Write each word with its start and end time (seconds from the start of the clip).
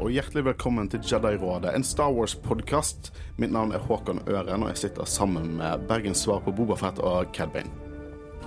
og 0.00 0.08
hjertelig 0.08 0.46
velkommen 0.46 0.88
til 0.88 1.02
Jedi-rådet, 1.04 1.74
en 1.76 1.84
Star 1.84 2.08
Wars-podkast. 2.16 3.10
Mitt 3.36 3.52
navn 3.52 3.74
er 3.76 3.82
Håkon 3.84 4.22
Øren, 4.28 4.62
og 4.64 4.70
jeg 4.70 4.78
sitter 4.86 5.04
sammen 5.04 5.58
med 5.58 5.82
Bergens 5.90 6.22
svar 6.24 6.40
på 6.40 6.54
Bobafett 6.56 6.98
og 7.04 7.28
Cad 7.36 7.52
Bane. 7.52 7.68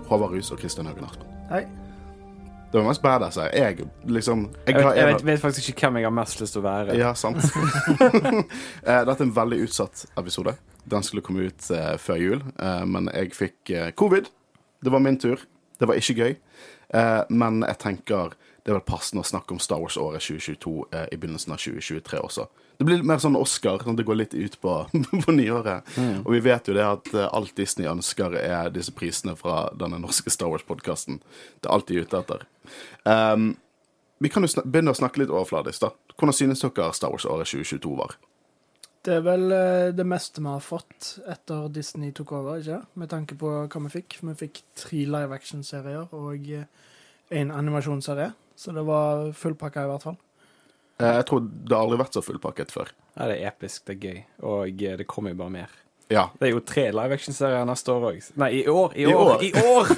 Håvard 0.08 0.34
Rus 0.34 0.50
og 0.52 0.58
Kristian 0.58 0.90
Haugen 0.90 1.06
Aspen. 1.06 1.30
Hei. 1.52 1.62
Det 2.72 2.80
var 2.80 2.88
mest 2.88 3.04
badass. 3.04 3.38
jeg. 3.38 3.86
Liksom 4.06 4.48
Jeg 4.66 4.76
jeg, 4.76 4.86
vet, 4.86 4.98
jeg 4.98 5.08
vet, 5.08 5.26
vet 5.26 5.42
faktisk 5.42 5.70
ikke 5.70 5.86
hvem 5.88 6.02
jeg 6.02 6.10
har 6.10 6.16
mest 6.18 6.42
lyst 6.42 6.58
til 6.58 6.64
å 6.64 6.66
være. 6.66 6.98
Ja, 6.98 7.14
sant. 7.14 7.38
Eh, 8.90 9.04
Dette 9.06 9.20
er 9.20 9.28
en 9.28 9.36
veldig 9.36 9.60
utsatt 9.68 10.08
episode. 10.18 10.56
Den 10.90 11.06
skulle 11.06 11.22
komme 11.22 11.52
ut 11.52 11.70
uh, 11.70 11.94
før 12.02 12.18
jul, 12.18 12.42
uh, 12.58 12.82
men 12.90 13.12
jeg 13.14 13.36
fikk 13.38 13.76
uh, 13.78 13.92
covid. 13.94 14.32
Det 14.82 14.92
var 14.92 15.06
min 15.06 15.22
tur. 15.22 15.46
Det 15.78 15.86
var 15.88 16.02
ikke 16.02 16.18
gøy. 16.18 16.36
Men 17.34 17.64
jeg 17.66 17.78
tenker 17.82 18.36
det 18.64 18.72
er 18.72 18.78
vel 18.78 18.86
passende 18.88 19.24
å 19.26 19.28
snakke 19.28 19.52
om 19.52 19.60
Star 19.60 19.82
Wars-året 19.84 20.24
2022 20.24 20.74
eh, 20.96 21.08
i 21.12 21.18
begynnelsen 21.20 21.52
av 21.52 21.60
2023 21.60 22.20
også. 22.24 22.46
Det 22.80 22.86
blir 22.88 23.02
mer 23.04 23.20
sånn 23.20 23.36
Oscar, 23.36 23.82
sånn 23.84 23.98
at 23.98 24.00
det 24.00 24.06
går 24.08 24.18
litt 24.22 24.36
ut 24.38 24.56
på, 24.64 24.76
på 25.26 25.36
nyåret. 25.36 25.90
Og 26.24 26.30
vi 26.32 26.40
vet 26.46 26.70
jo 26.72 26.76
det 26.78 26.86
at 26.88 27.10
eh, 27.12 27.28
alt 27.28 27.52
Disney 27.60 27.90
ønsker, 27.92 28.38
er 28.40 28.72
disse 28.72 28.94
prisene 28.96 29.36
fra 29.40 29.66
denne 29.76 30.00
norske 30.00 30.32
Star 30.32 30.54
Wars-podkasten. 30.54 31.20
Det 31.60 31.68
er 31.68 31.76
alt 31.76 31.92
de 31.92 31.98
er 32.00 32.08
ute 32.08 32.22
etter. 32.24 32.46
Um, 33.04 33.50
vi 34.24 34.32
kan 34.32 34.48
jo 34.48 34.64
begynne 34.64 34.94
å 34.94 34.98
snakke 34.98 35.20
litt 35.20 35.34
overfladisk, 35.34 35.84
da. 35.84 35.92
Hvordan 36.16 36.38
synes 36.38 36.64
dere 36.64 36.94
Star 36.96 37.12
Wars-året 37.12 37.52
2022 37.52 37.98
var? 38.00 38.16
Det 39.04 39.18
er 39.18 39.26
vel 39.26 39.44
eh, 39.52 39.90
det 39.92 40.06
meste 40.08 40.40
vi 40.40 40.48
har 40.48 40.64
fått 40.64 41.18
etter 41.28 41.68
Disney 41.76 42.16
tok 42.16 42.32
over, 42.40 42.64
ikke 42.64 42.80
Med 42.96 43.12
tanke 43.12 43.36
på 43.36 43.52
hva 43.68 43.84
vi 43.90 43.92
fikk. 43.92 44.22
Vi 44.24 44.38
fikk 44.46 44.64
tre 44.80 45.04
live 45.04 45.36
action-serier 45.36 46.16
og 46.16 46.48
en 47.34 47.52
animasjonsserie. 47.52 48.32
Så 48.56 48.72
det 48.76 48.84
var 48.86 49.32
fullpakka, 49.38 49.84
i 49.84 49.90
hvert 49.92 50.04
fall. 50.10 50.18
Eh, 51.00 51.16
Jeg 51.20 51.26
tror 51.30 51.40
det 51.50 51.74
har 51.76 51.84
aldri 51.86 51.98
vært 52.04 52.14
så 52.18 52.22
fullpakket 52.26 52.72
før. 52.72 52.92
Ja, 53.18 53.28
det 53.30 53.40
er 53.42 53.48
episk, 53.52 53.86
det 53.88 53.96
er 53.98 54.08
gøy, 54.08 54.20
og 54.44 54.84
eh, 54.84 54.98
det 55.02 55.08
kommer 55.08 55.34
jo 55.34 55.40
bare 55.42 55.50
mer. 55.54 55.70
Ja. 56.12 56.28
Det 56.40 56.48
er 56.50 56.52
jo 56.54 56.60
tre 56.68 56.88
live 56.92 57.14
action-serier 57.18 57.66
neste 57.66 57.92
år 57.94 58.10
òg. 58.12 58.32
Nei, 58.38 58.50
i 58.62 58.66
år! 58.70 58.94
I 58.96 59.08
I 59.08 59.14
år! 59.14 59.36
år. 59.36 59.44
I 59.44 59.52
år! 59.54 59.94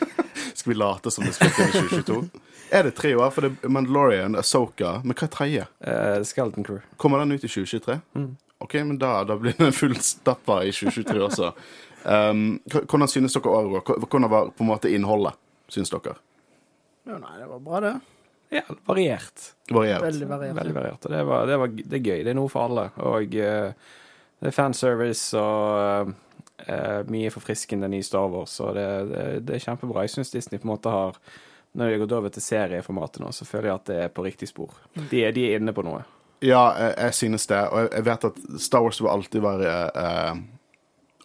Skal 0.60 0.72
vi 0.72 0.78
late 0.78 1.10
som 1.10 1.24
det 1.24 1.34
spilte 1.36 1.68
i 1.68 1.72
2022? 1.72 2.40
Er 2.72 2.84
det 2.86 2.94
tre 2.98 3.14
år? 3.16 3.30
For 3.34 3.46
det 3.46 3.52
er 3.64 3.72
Mandalorian, 3.72 4.36
Asoka 4.38 5.00
Men 5.02 5.16
hva 5.16 5.26
er 5.26 5.30
tredje? 5.34 5.62
Uh, 5.82 6.20
Skeleton 6.26 6.66
Crew. 6.66 6.80
Kommer 7.00 7.18
den 7.22 7.32
ut 7.32 7.44
i 7.44 7.48
2023? 7.48 7.96
Mm. 8.14 8.34
OK, 8.60 8.74
men 8.84 8.98
da, 9.00 9.24
da 9.24 9.36
blir 9.40 9.54
den 9.56 9.70
en 9.70 9.74
fullstappa 9.76 10.60
i 10.68 10.72
2023 10.74 11.22
også. 11.24 11.52
Um, 12.04 12.60
hvordan 12.68 13.08
synes 13.08 13.34
dere 13.38 13.54
året 13.56 13.84
går? 13.86 14.02
Hvordan 14.04 14.28
var 14.30 14.50
på 14.52 14.64
en 14.66 14.68
måte 14.70 14.92
innholdet, 14.92 15.38
synes 15.72 15.90
dere? 15.94 16.14
Ja, 17.10 17.18
nei, 17.18 17.34
det 17.42 17.48
var 17.50 17.62
bra, 17.66 17.80
det. 17.84 17.92
Ja, 18.54 18.62
variert. 18.86 19.44
Variert. 19.70 20.02
Veldig 20.02 20.26
variert. 20.30 20.56
Veldig 20.58 20.74
variert. 20.74 21.04
Og 21.06 21.12
det, 21.14 21.20
var, 21.26 21.44
det, 21.50 21.58
var, 21.62 21.74
det 21.82 21.98
er 22.00 22.06
gøy. 22.06 22.22
Det 22.26 22.32
er 22.32 22.38
noe 22.38 22.50
for 22.50 22.66
alle. 22.66 22.84
Og 23.06 23.36
uh, 23.38 23.92
det 24.40 24.50
er 24.50 24.56
fanservice 24.56 25.38
og 25.38 26.10
uh, 26.10 27.00
mye 27.10 27.30
forfriskende 27.34 27.90
ny 27.92 28.00
Star 28.06 28.26
Wars, 28.32 28.56
og 28.64 28.74
det, 28.78 28.86
det, 29.12 29.24
det 29.46 29.58
er 29.58 29.64
kjempebra. 29.68 30.06
Jeg 30.06 30.14
syns 30.16 30.32
Disney 30.34 30.58
på 30.62 30.66
en 30.68 30.72
måte 30.74 30.90
har 30.94 31.18
Når 31.78 31.86
de 31.86 31.92
har 31.94 32.00
gått 32.02 32.16
over 32.18 32.32
til 32.34 32.42
serieformatet 32.42 33.22
nå, 33.22 33.28
så 33.36 33.46
føler 33.46 33.68
jeg 33.70 33.76
at 33.78 33.90
det 33.92 33.98
er 34.08 34.08
på 34.16 34.24
riktig 34.26 34.48
spor. 34.50 34.72
De, 34.98 35.20
de 35.30 35.44
er 35.46 35.60
inne 35.60 35.70
på 35.76 35.84
noe. 35.86 36.00
Ja, 36.42 36.64
jeg, 36.80 36.94
jeg 37.04 37.14
synes 37.20 37.46
det. 37.46 37.60
Og 37.70 37.78
jeg- 37.84 37.92
jeg 38.00 38.06
vet 38.08 38.24
at 38.32 38.40
Star 38.64 38.82
Wars 38.82 38.98
vil 39.00 39.12
alltid 39.12 39.44
være 39.44 39.74
uh, 39.94 40.40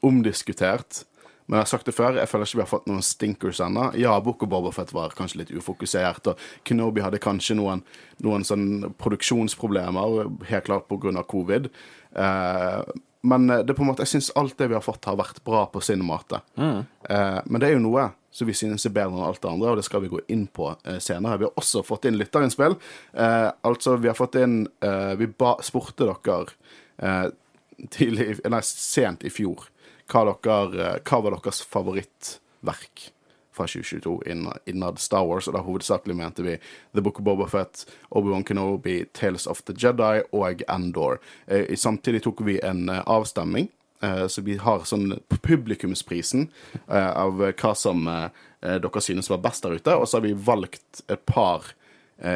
omdiskutert. 0.06 1.04
Men 1.46 1.60
jeg 1.60 1.66
har 1.66 1.70
sagt 1.70 1.90
det 1.90 1.94
før, 1.94 2.18
jeg 2.18 2.30
føler 2.30 2.50
ikke 2.50 2.58
vi 2.58 2.64
har 2.64 2.72
fått 2.72 2.88
noen 2.90 3.06
stinkers 3.06 3.62
ennå. 3.62 3.90
Ja, 4.02 4.16
Book 4.24 4.44
of 4.44 4.50
Boba 4.50 4.72
Fett 4.74 4.94
var 4.96 5.14
kanskje 5.18 5.44
litt 5.44 5.54
ufokusert, 5.54 6.32
og 6.32 6.46
Kenobi 6.66 7.04
hadde 7.06 7.22
kanskje 7.22 7.58
noen, 7.60 7.84
noen 8.26 8.46
sånn 8.48 8.96
produksjonsproblemer, 9.02 10.26
helt 10.50 10.66
klart 10.66 10.90
pga. 10.90 11.22
covid. 11.30 11.70
Eh, 12.18 12.82
men 13.26 13.48
det 13.48 13.74
på 13.74 13.82
en 13.82 13.90
måte, 13.92 14.06
jeg 14.06 14.16
syns 14.16 14.32
alt 14.38 14.58
det 14.58 14.70
vi 14.70 14.78
har 14.78 14.86
fått, 14.86 15.06
har 15.06 15.18
vært 15.18 15.44
bra 15.46 15.66
på 15.70 15.82
sin 15.86 16.02
måte. 16.06 16.42
Eh, 16.58 17.40
men 17.46 17.62
det 17.62 17.70
er 17.70 17.78
jo 17.78 17.86
noe 17.86 18.10
som 18.36 18.50
vi 18.50 18.58
synes 18.58 18.84
er 18.86 18.94
bedre 18.96 19.16
enn 19.16 19.28
alt 19.30 19.42
det 19.42 19.52
andre, 19.52 19.72
og 19.72 19.80
det 19.80 19.86
skal 19.88 20.04
vi 20.04 20.12
gå 20.12 20.20
inn 20.34 20.44
på 20.52 20.68
eh, 20.84 21.00
senere. 21.04 21.40
Vi 21.40 21.48
har 21.48 21.62
også 21.62 21.86
fått 21.88 22.10
inn 22.10 22.18
lytterinnspill. 22.20 22.76
Eh, 23.14 23.48
altså, 23.70 23.96
vi 24.02 24.12
har 24.12 24.18
fått 24.18 24.36
inn 24.42 24.66
eh, 24.84 25.14
Vi 25.22 25.30
ba, 25.32 25.56
spurte 25.64 26.10
dere 26.10 26.42
eh, 27.00 27.30
tidlig, 27.94 28.42
nei, 28.50 28.62
sent 28.66 29.24
i 29.24 29.32
fjor 29.34 29.70
hva, 30.12 30.24
dere, 30.44 30.88
eh, 30.96 30.98
hva 31.04 31.22
var 31.24 31.36
deres 31.36 31.62
favorittverk 31.70 33.10
fra 33.56 33.68
2022 33.68 34.22
innad 34.68 35.00
Star 35.00 35.24
Wars, 35.26 35.48
og 35.48 35.56
da 35.56 35.64
hovedsakelig 35.64 36.16
mente 36.18 36.44
vi 36.44 36.58
The 36.94 37.02
Book 37.02 37.22
of 37.22 37.26
Boba 37.26 37.48
Fett, 37.48 37.86
Obi-Wan 38.12 38.44
Kenobi, 38.44 39.06
Tales 39.16 39.48
of 39.48 39.64
the 39.64 39.74
Jedi 39.74 40.26
og 40.36 40.64
Endor. 40.68 41.22
Eh, 41.48 41.76
samtidig 41.76 42.26
tok 42.26 42.44
vi 42.46 42.60
en 42.60 42.90
avstemning. 42.90 43.70
eh, 44.02 44.28
så 44.28 44.42
vi 44.42 44.58
har 44.58 44.84
sånn 44.84 45.22
publikumsprisen 45.30 46.50
av 46.88 47.40
hva 47.40 47.76
som 47.76 48.04
dere 48.60 49.02
synes 49.02 49.30
var 49.30 49.38
best 49.38 49.64
der 49.64 49.78
ute, 49.80 49.96
og 49.96 50.08
så 50.08 50.18
har 50.18 50.22
vi 50.28 50.34
valgt 50.34 51.02
et 51.08 51.26
par 51.26 51.64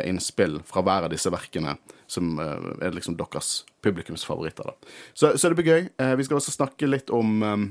innspill 0.06 0.62
fra 0.66 0.82
hver 0.82 1.04
av 1.04 1.12
disse 1.12 1.30
verkene 1.30 1.78
som 2.08 2.40
er 2.40 2.96
liksom 2.96 3.18
deres 3.18 3.66
publikumsfavoritter. 3.82 4.72
Da. 4.72 4.92
Så, 5.14 5.38
så 5.38 5.50
det 5.50 5.60
blir 5.60 5.72
gøy. 5.72 5.90
Eh, 5.98 6.16
vi 6.20 6.28
skal 6.28 6.40
også 6.40 6.56
snakke 6.56 6.90
litt 6.90 7.14
om, 7.16 7.40
um, 7.44 7.66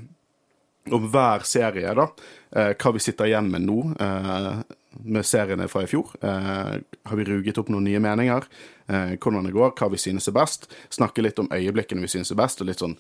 om 0.94 1.08
hver 1.12 1.46
serie, 1.48 1.94
da. 1.96 2.08
Eh, 2.56 2.74
hva 2.74 2.94
vi 2.96 3.02
sitter 3.04 3.30
igjen 3.30 3.50
med 3.52 3.66
nå 3.66 3.80
eh, 4.00 4.62
med 5.04 5.26
seriene 5.26 5.69
fra 5.69 5.82
i 5.82 5.86
fjor. 5.86 6.10
Eh, 6.20 6.74
har 7.04 7.16
vi 7.16 7.24
ruget 7.24 7.58
opp 7.58 7.69
noen 7.69 7.86
nye 7.86 8.00
meninger? 8.02 8.44
Eh, 8.86 9.14
hvordan 9.20 9.46
det 9.46 9.54
går, 9.56 9.74
hva 9.78 9.91
vi 9.92 10.00
synes 10.00 10.28
er 10.28 10.36
best. 10.36 10.69
Snakke 10.91 11.22
litt 11.22 11.38
om 11.38 11.50
øyeblikkene 11.52 12.02
vi 12.02 12.10
synes 12.12 12.32
er 12.32 12.40
best, 12.40 12.60
og 12.60 12.70
litt 12.70 12.82
sånn 12.82 12.98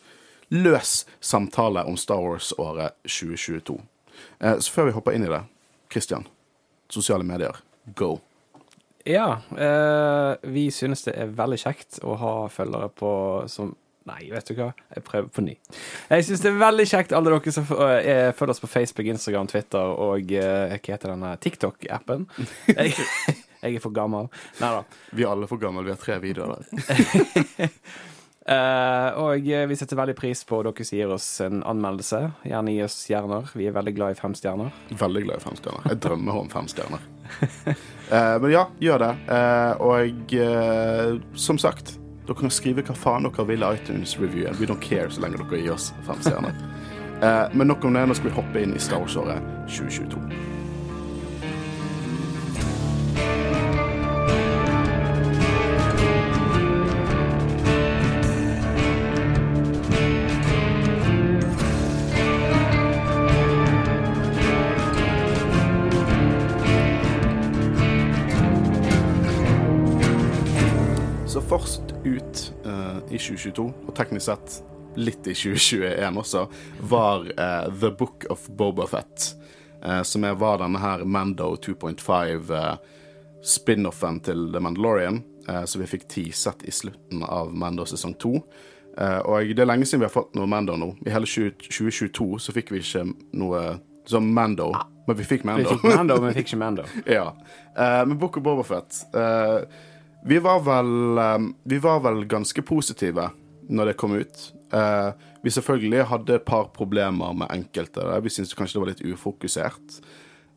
løs 0.54 1.02
samtale 1.20 1.84
om 1.88 1.96
Star 2.00 2.22
Wars-året 2.24 2.96
2022. 3.04 3.80
Eh, 4.40 4.58
så 4.58 4.72
før 4.72 4.90
vi 4.90 4.96
hopper 4.96 5.16
inn 5.16 5.26
i 5.26 5.32
det, 5.32 5.42
Christian. 5.92 6.26
Sosiale 6.92 7.26
medier, 7.26 7.56
go. 7.96 8.18
Ja, 9.08 9.28
eh, 9.56 10.48
vi 10.52 10.66
synes 10.74 11.02
det 11.06 11.14
er 11.16 11.30
veldig 11.32 11.58
kjekt 11.62 12.00
å 12.04 12.16
ha 12.20 12.32
følgere 12.52 12.90
på 12.92 13.12
som 13.48 13.74
Nei, 14.08 14.22
vet 14.32 14.46
du 14.48 14.54
hva, 14.56 14.70
jeg 14.94 15.02
prøver 15.04 15.26
på 15.36 15.42
ny. 15.44 15.52
Jeg 16.08 16.24
synes 16.24 16.40
det 16.40 16.48
er 16.48 16.54
veldig 16.62 16.84
kjekt, 16.88 17.10
alle 17.12 17.28
dere 17.34 17.52
som 17.52 17.66
eh, 17.76 18.06
er- 18.08 18.30
følger 18.32 18.54
oss 18.54 18.62
på 18.62 18.70
Facebook, 18.72 19.04
Instagram, 19.12 19.50
Twitter 19.52 19.84
og 20.00 20.32
eh, 20.32 20.72
hva 20.72 20.78
heter 20.94 21.12
denne 21.12 21.34
TikTok-appen. 21.44 22.24
Jeg, 22.78 22.94
jeg 23.60 23.74
er 23.74 23.82
for 23.84 23.92
gammel. 23.92 24.30
Nei 24.62 24.70
da. 24.78 24.80
Vi 25.12 25.24
er 25.26 25.32
alle 25.34 25.48
for 25.50 25.60
gamle, 25.60 25.82
vi 25.84 25.92
har 25.92 26.00
tre 26.00 26.16
videoer 26.22 26.56
der. 26.56 27.68
Eh, 28.48 29.08
og 29.20 29.44
eh, 29.44 29.66
vi 29.68 29.76
setter 29.76 29.98
veldig 29.98 30.14
pris 30.16 30.40
på 30.48 30.62
dere 30.64 30.84
som 30.86 30.96
gir 30.96 31.10
oss 31.12 31.26
en 31.44 31.60
anmeldelse. 31.68 32.20
Gjerne 32.48 32.72
gi 32.72 32.82
oss 32.86 32.96
stjerner. 33.02 33.50
Vi 33.52 33.66
er 33.68 33.74
veldig 33.76 33.92
glad 33.98 34.14
i 34.14 34.18
fem 34.18 34.36
stjerner. 34.38 34.72
Veldig 34.88 35.24
glad 35.26 35.42
i 35.42 35.44
fem 35.44 35.58
stjerner. 35.58 35.88
Jeg 35.92 36.00
drømmer 36.06 36.42
om 36.44 36.52
fem 36.52 36.74
stjerner. 36.74 37.06
Eh, 38.08 38.38
men 38.40 38.48
ja, 38.48 38.62
gjør 38.80 39.02
det. 39.02 39.08
Og 39.84 40.30
som 41.36 41.58
sagt, 41.60 41.90
dere 42.24 42.36
kan 42.38 42.48
skrive 42.48 42.80
hva 42.88 42.94
faen 42.96 43.28
dere 43.28 43.44
vil 43.50 43.60
i 43.60 43.68
iTunes-reviewen. 43.76 44.56
We 44.56 44.64
don't 44.70 44.80
care 44.80 45.12
så 45.12 45.20
lenge 45.20 45.42
dere 45.42 45.60
gir 45.60 45.74
oss 45.74 45.90
fem 46.08 46.24
stjerner. 46.24 46.56
Men 47.52 47.68
nok 47.68 47.84
om 47.84 48.00
det. 48.00 48.06
Nå 48.08 48.16
skal 48.16 48.30
vi 48.30 48.38
hoppe 48.38 48.62
inn 48.64 48.72
i 48.72 48.80
Star 48.80 49.04
Wars-året 49.04 49.44
2022. 49.68 50.57
ut 72.08 72.42
uh, 72.66 72.98
i 73.10 73.18
2022, 73.20 73.68
og 73.86 73.94
teknisk 73.96 74.30
sett 74.30 74.58
litt 74.98 75.26
i 75.26 75.34
2021 75.34 76.18
også, 76.18 76.44
var 76.90 77.26
uh, 77.28 77.68
The 77.80 77.90
Book 77.90 78.26
of 78.32 78.48
Boba 78.48 78.86
Fett. 78.86 79.34
eh, 79.84 80.02
som 80.02 80.24
er, 80.24 80.34
var 80.34 80.58
denne 80.58 80.78
her 80.82 81.04
Mando 81.04 81.52
2.5 81.54 82.50
uh, 82.50 82.76
spin-offen 83.44 84.20
til 84.20 84.48
The 84.52 84.60
Mandalorian. 84.60 85.22
Uh, 85.48 85.64
så 85.64 85.78
vi 85.78 85.86
fikk 85.86 86.08
teaset 86.10 86.64
i 86.66 86.74
slutten 86.74 87.22
av 87.22 87.54
Mando 87.54 87.86
sesong 87.86 88.16
2. 88.18 88.32
Uh, 88.98 89.20
og 89.22 89.52
det 89.54 89.62
er 89.62 89.70
lenge 89.70 89.86
siden 89.86 90.02
vi 90.02 90.08
har 90.08 90.14
fått 90.14 90.34
noe 90.34 90.50
Mando 90.50 90.74
nå. 90.76 90.90
I 91.06 91.14
hele 91.14 91.28
20, 91.30 91.68
2022 91.68 92.40
så 92.42 92.54
fikk 92.56 92.72
vi 92.74 92.82
ikke 92.82 93.04
noe 93.38 93.62
som 94.08 94.26
Mando, 94.34 94.72
men 95.06 95.16
vi 95.20 95.28
fikk 95.28 95.46
Mando. 95.46 95.68
Vi 95.68 95.76
fikk 95.76 95.94
Mando, 95.94 96.18
men 96.18 96.32
vi 96.32 96.40
fikk 96.40 96.48
ikke 96.50 96.60
Mando. 96.64 96.88
Ja. 97.06 97.28
Men 97.76 98.18
Book 98.18 98.40
of 98.40 98.42
Boba 98.42 98.64
Fett 98.64 99.02
eh, 99.14 99.58
vi, 100.28 100.38
var 100.44 100.60
vel, 100.60 101.18
eh, 101.18 101.50
vi 101.64 101.78
var 101.82 102.00
vel 102.04 102.24
ganske 102.28 102.62
positive 102.62 103.30
når 103.68 103.90
det 103.90 103.98
kom 104.00 104.14
ut. 104.16 104.40
Uh, 104.72 105.12
vi 105.44 105.52
selvfølgelig 105.52 106.06
hadde 106.10 106.34
et 106.36 106.44
par 106.48 106.70
problemer 106.76 107.32
med 107.36 107.52
enkelte. 107.52 108.04
Vi 108.24 108.32
syntes 108.32 108.56
kanskje 108.56 108.76
det 108.76 108.82
var 108.82 108.90
litt 108.90 109.04
ufokusert. 109.04 109.98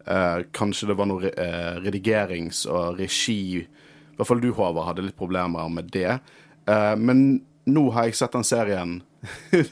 Uh, 0.07 0.44
kanskje 0.56 0.89
det 0.89 0.97
var 1.00 1.07
noe 1.07 1.29
eh, 1.29 1.75
redigerings- 1.83 2.63
og 2.65 2.97
regi 2.97 3.62
I 3.62 4.15
hvert 4.18 4.27
fall 4.27 4.41
du, 4.41 4.50
Håvard, 4.56 4.88
hadde 4.88 5.06
litt 5.06 5.19
problemer 5.19 5.69
med 5.71 5.91
det. 5.94 6.19
Men 6.68 7.41
nå 7.65 7.83
har 7.95 8.06
jeg 8.07 8.18
sett 8.19 8.35
den 8.35 8.45
serien 8.45 9.00
Jeg 9.51 9.65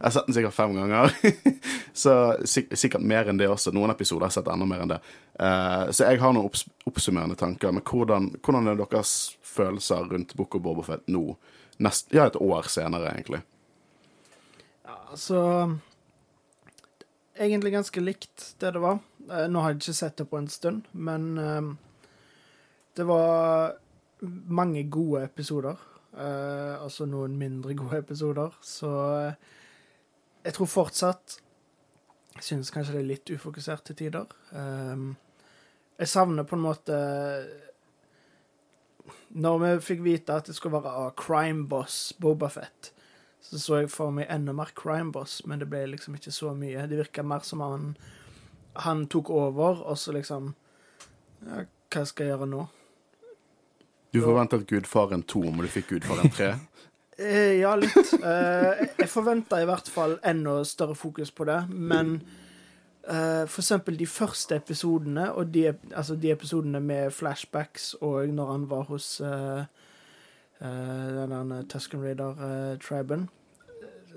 har 0.00 0.10
sett 0.10 0.26
den 0.26 0.34
sikkert 0.34 0.54
fem 0.54 0.74
ganger. 0.74 1.12
så 1.92 2.14
sik 2.44 2.72
sikkert 2.76 3.04
mer 3.06 3.30
enn 3.30 3.38
det 3.38 3.48
også. 3.50 3.72
Noen 3.74 3.92
episoder 3.94 4.26
har 4.26 4.32
jeg 4.32 4.40
sett 4.40 4.50
enda 4.52 4.66
mer 4.68 4.82
enn 4.84 4.94
det. 4.94 4.98
Uh, 5.38 5.90
så 5.94 6.08
jeg 6.08 6.20
har 6.22 6.34
noen 6.34 6.48
opps 6.48 6.64
oppsummerende 6.88 7.38
tanker. 7.38 7.74
Men 7.74 7.84
hvordan, 7.86 8.32
hvordan 8.42 8.70
er 8.72 8.80
deres 8.80 9.14
følelser 9.46 10.08
rundt 10.10 10.34
Book 10.38 10.58
of 10.58 10.64
Bobofet 10.64 11.06
nå? 11.06 11.36
Nest, 11.78 12.10
ja, 12.14 12.26
et 12.26 12.40
år 12.42 12.66
senere, 12.70 13.12
egentlig. 13.14 13.44
Ja, 14.82 14.96
altså 15.12 15.42
Egentlig 17.38 17.70
ganske 17.70 18.02
likt 18.02 18.48
det 18.58 18.72
det 18.74 18.80
var. 18.82 18.98
Eh, 19.30 19.44
nå 19.46 19.60
har 19.62 19.70
jeg 19.70 19.78
ikke 19.78 19.92
sett 19.94 20.16
det 20.18 20.24
på 20.26 20.40
en 20.40 20.48
stund, 20.50 20.88
men 20.90 21.28
eh, 21.38 21.68
det 22.98 23.06
var 23.06 23.76
mange 24.58 24.82
gode 24.90 25.22
episoder. 25.28 25.78
Eh, 26.16 26.74
altså 26.82 27.06
noen 27.06 27.36
mindre 27.38 27.74
gode 27.76 28.00
episoder. 28.00 28.54
Så 28.64 28.90
eh, 29.18 29.54
jeg 30.44 30.56
tror 30.56 30.70
fortsatt 30.70 31.40
Jeg 32.38 32.44
synes 32.46 32.70
kanskje 32.70 32.94
det 32.94 33.00
er 33.00 33.08
litt 33.08 33.30
ufokusert 33.34 33.84
til 33.84 33.96
tider. 33.98 34.28
Um, 34.52 35.16
jeg 35.98 36.08
savner 36.08 36.46
på 36.46 36.54
en 36.54 36.62
måte 36.62 36.98
Når 39.34 39.58
vi 39.58 39.72
fikk 39.82 40.04
vite 40.04 40.36
at 40.38 40.46
det 40.46 40.54
skulle 40.54 40.78
være 40.78 41.10
crime 41.18 41.66
boss 41.68 42.12
Bobafett, 42.20 42.92
så 43.40 43.58
så 43.58 43.80
jeg 43.82 43.90
for 43.90 44.14
meg 44.14 44.30
enda 44.30 44.52
mer 44.52 44.70
crime 44.74 45.12
boss, 45.12 45.42
men 45.46 45.58
det 45.58 45.68
ble 45.70 45.84
liksom 45.90 46.14
ikke 46.14 46.32
så 46.32 46.54
mye. 46.54 46.86
Det 46.86 46.98
virka 46.98 47.22
mer 47.22 47.44
som 47.46 47.60
han 47.60 47.92
han 48.78 49.06
tok 49.10 49.30
over, 49.30 49.82
og 49.82 49.98
så 49.98 50.12
liksom 50.14 50.52
ja, 51.46 51.64
Hva 51.90 52.04
skal 52.06 52.26
jeg 52.26 52.34
gjøre 52.36 52.46
nå? 52.50 52.66
Du 54.10 54.22
forventet 54.22 54.66
Gudfaren 54.66 55.22
2, 55.22 55.40
men 55.50 55.66
du 55.66 55.70
fikk 55.72 55.94
Gudfaren 55.94 56.30
3. 56.30 56.52
Eh, 57.18 57.56
ja, 57.58 57.72
litt. 57.74 58.12
Eh, 58.14 58.84
jeg 59.00 59.08
forventa 59.10 59.58
i 59.58 59.64
hvert 59.66 59.88
fall 59.90 60.12
enda 60.22 60.60
større 60.62 60.94
fokus 60.94 61.32
på 61.34 61.48
det, 61.48 61.56
men 61.66 62.12
eh, 63.02 63.42
for 63.50 63.58
eksempel 63.58 63.98
de 63.98 64.06
første 64.06 64.54
episodene, 64.54 65.24
og 65.34 65.50
de, 65.50 65.64
altså 65.90 66.14
de 66.14 66.30
episodene 66.30 66.78
med 66.78 67.10
flashbacks 67.10 67.96
og 68.06 68.30
når 68.36 68.52
han 68.52 68.68
var 68.70 68.86
hos 68.92 69.08
uh, 69.18 69.66
den 70.62 71.56
Tusken 71.66 72.06
Raider-triben, 72.06 73.26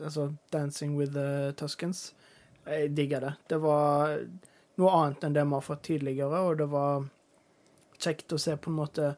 altså 0.04 0.30
Dancing 0.54 0.94
with 1.00 1.18
the 1.18 1.56
Tuskens, 1.58 2.12
jeg 2.68 2.94
digga 2.94 3.26
det. 3.26 3.34
Det 3.50 3.64
var 3.66 4.14
noe 4.78 4.94
annet 5.00 5.26
enn 5.26 5.42
det 5.42 5.50
vi 5.50 5.58
har 5.58 5.70
fått 5.72 5.88
tidligere, 5.90 6.46
og 6.46 6.62
det 6.62 6.70
var 6.70 7.10
kjekt 7.98 8.38
å 8.38 8.42
se 8.46 8.54
på 8.62 8.70
en 8.70 8.82
måte 8.84 9.16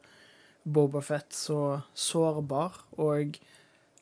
Bobafett 0.64 1.32
så 1.36 1.82
sårbar, 1.94 2.78
og 2.96 3.36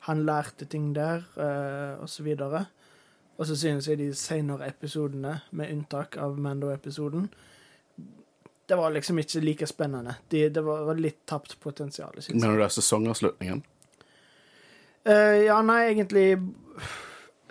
han 0.07 0.23
lærte 0.27 0.65
ting 0.65 0.93
der, 0.95 1.25
eh, 1.35 2.01
og 2.01 2.09
så 2.09 2.23
videre. 2.23 2.65
Og 3.37 3.47
så 3.49 3.55
synes 3.59 3.87
jeg 3.87 3.99
de 3.99 4.13
senere 4.15 4.67
episodene, 4.67 5.41
med 5.51 5.71
unntak 5.73 6.17
av 6.17 6.37
Mando-episoden, 6.39 7.29
det 8.67 8.75
var 8.79 8.93
liksom 8.95 9.19
ikke 9.19 9.41
like 9.43 9.67
spennende. 9.67 10.15
De, 10.31 10.47
det 10.49 10.61
var, 10.63 10.93
litt 10.95 11.25
tapt 11.27 11.57
potensial. 11.59 12.15
Mener 12.31 12.53
du 12.55 12.61
det 12.61 12.69
er 12.69 12.75
sesongavslutningen? 12.77 13.63
Uh, 15.03 15.43
ja, 15.43 15.57
nei, 15.61 15.81
egentlig 15.89 16.27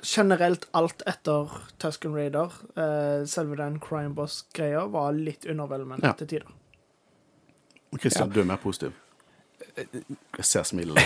generelt 0.02 0.64
alt 0.72 1.04
etter 1.06 1.52
Tusken 1.82 2.16
Raider. 2.16 2.54
Uh, 2.78 3.28
selve 3.28 3.58
den 3.60 3.76
Crime 3.82 4.16
Boss-greia 4.16 4.86
var 4.90 5.12
litt 5.12 5.44
underveldende 5.44 6.00
Ja. 6.02 6.14
til 6.16 6.32
tider. 6.32 6.48
Christian, 8.00 8.28
Ja. 8.28 8.34
du 8.34 8.40
er 8.40 8.44
mer 8.44 8.56
positiv. 8.62 8.92
Jeg 9.76 10.44
ser 10.44 10.64
smilet. 10.68 10.98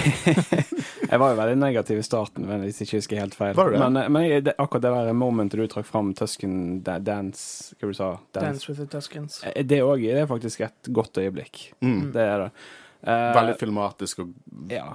Jeg 1.11 1.21
var 1.23 1.31
jo 1.33 1.37
veldig 1.39 1.57
negativ 1.61 1.99
i 2.01 2.03
starten, 2.07 2.47
men 2.49 2.65
hvis 2.65 2.81
jeg 2.81 2.89
ikke 2.89 2.99
husker 2.99 3.21
helt 3.21 3.35
feil. 3.39 3.53
Var 3.55 3.69
du 3.71 3.77
det? 3.77 3.81
Men, 3.85 3.97
eh, 4.01 4.09
men 4.11 4.45
det, 4.49 4.55
akkurat 4.59 4.83
det 4.83 4.91
der 4.97 5.13
momentet 5.15 5.61
du 5.61 5.67
trakk 5.71 5.87
fram, 5.87 6.09
Tusken 6.19 6.81
da, 6.87 6.97
Dance 6.99 7.77
Hva 7.79 7.91
du 7.93 7.95
sa 7.95 8.09
Dance 8.35 8.67
with 8.67 8.81
the 8.81 8.87
Tuskens. 8.91 9.39
Eh, 9.47 9.63
Det 9.63 9.79
òg 9.85 10.03
er 10.11 10.27
faktisk 10.27 10.65
et 10.67 10.91
godt 10.91 11.21
øyeblikk. 11.23 11.69
Mm. 11.85 12.11
Det 12.17 12.25
er 12.25 12.47
det. 12.47 12.49
Eh, 13.07 13.29
Veldig 13.37 13.55
filmatisk 13.61 14.25
og 14.25 14.33
ja. 14.73 14.89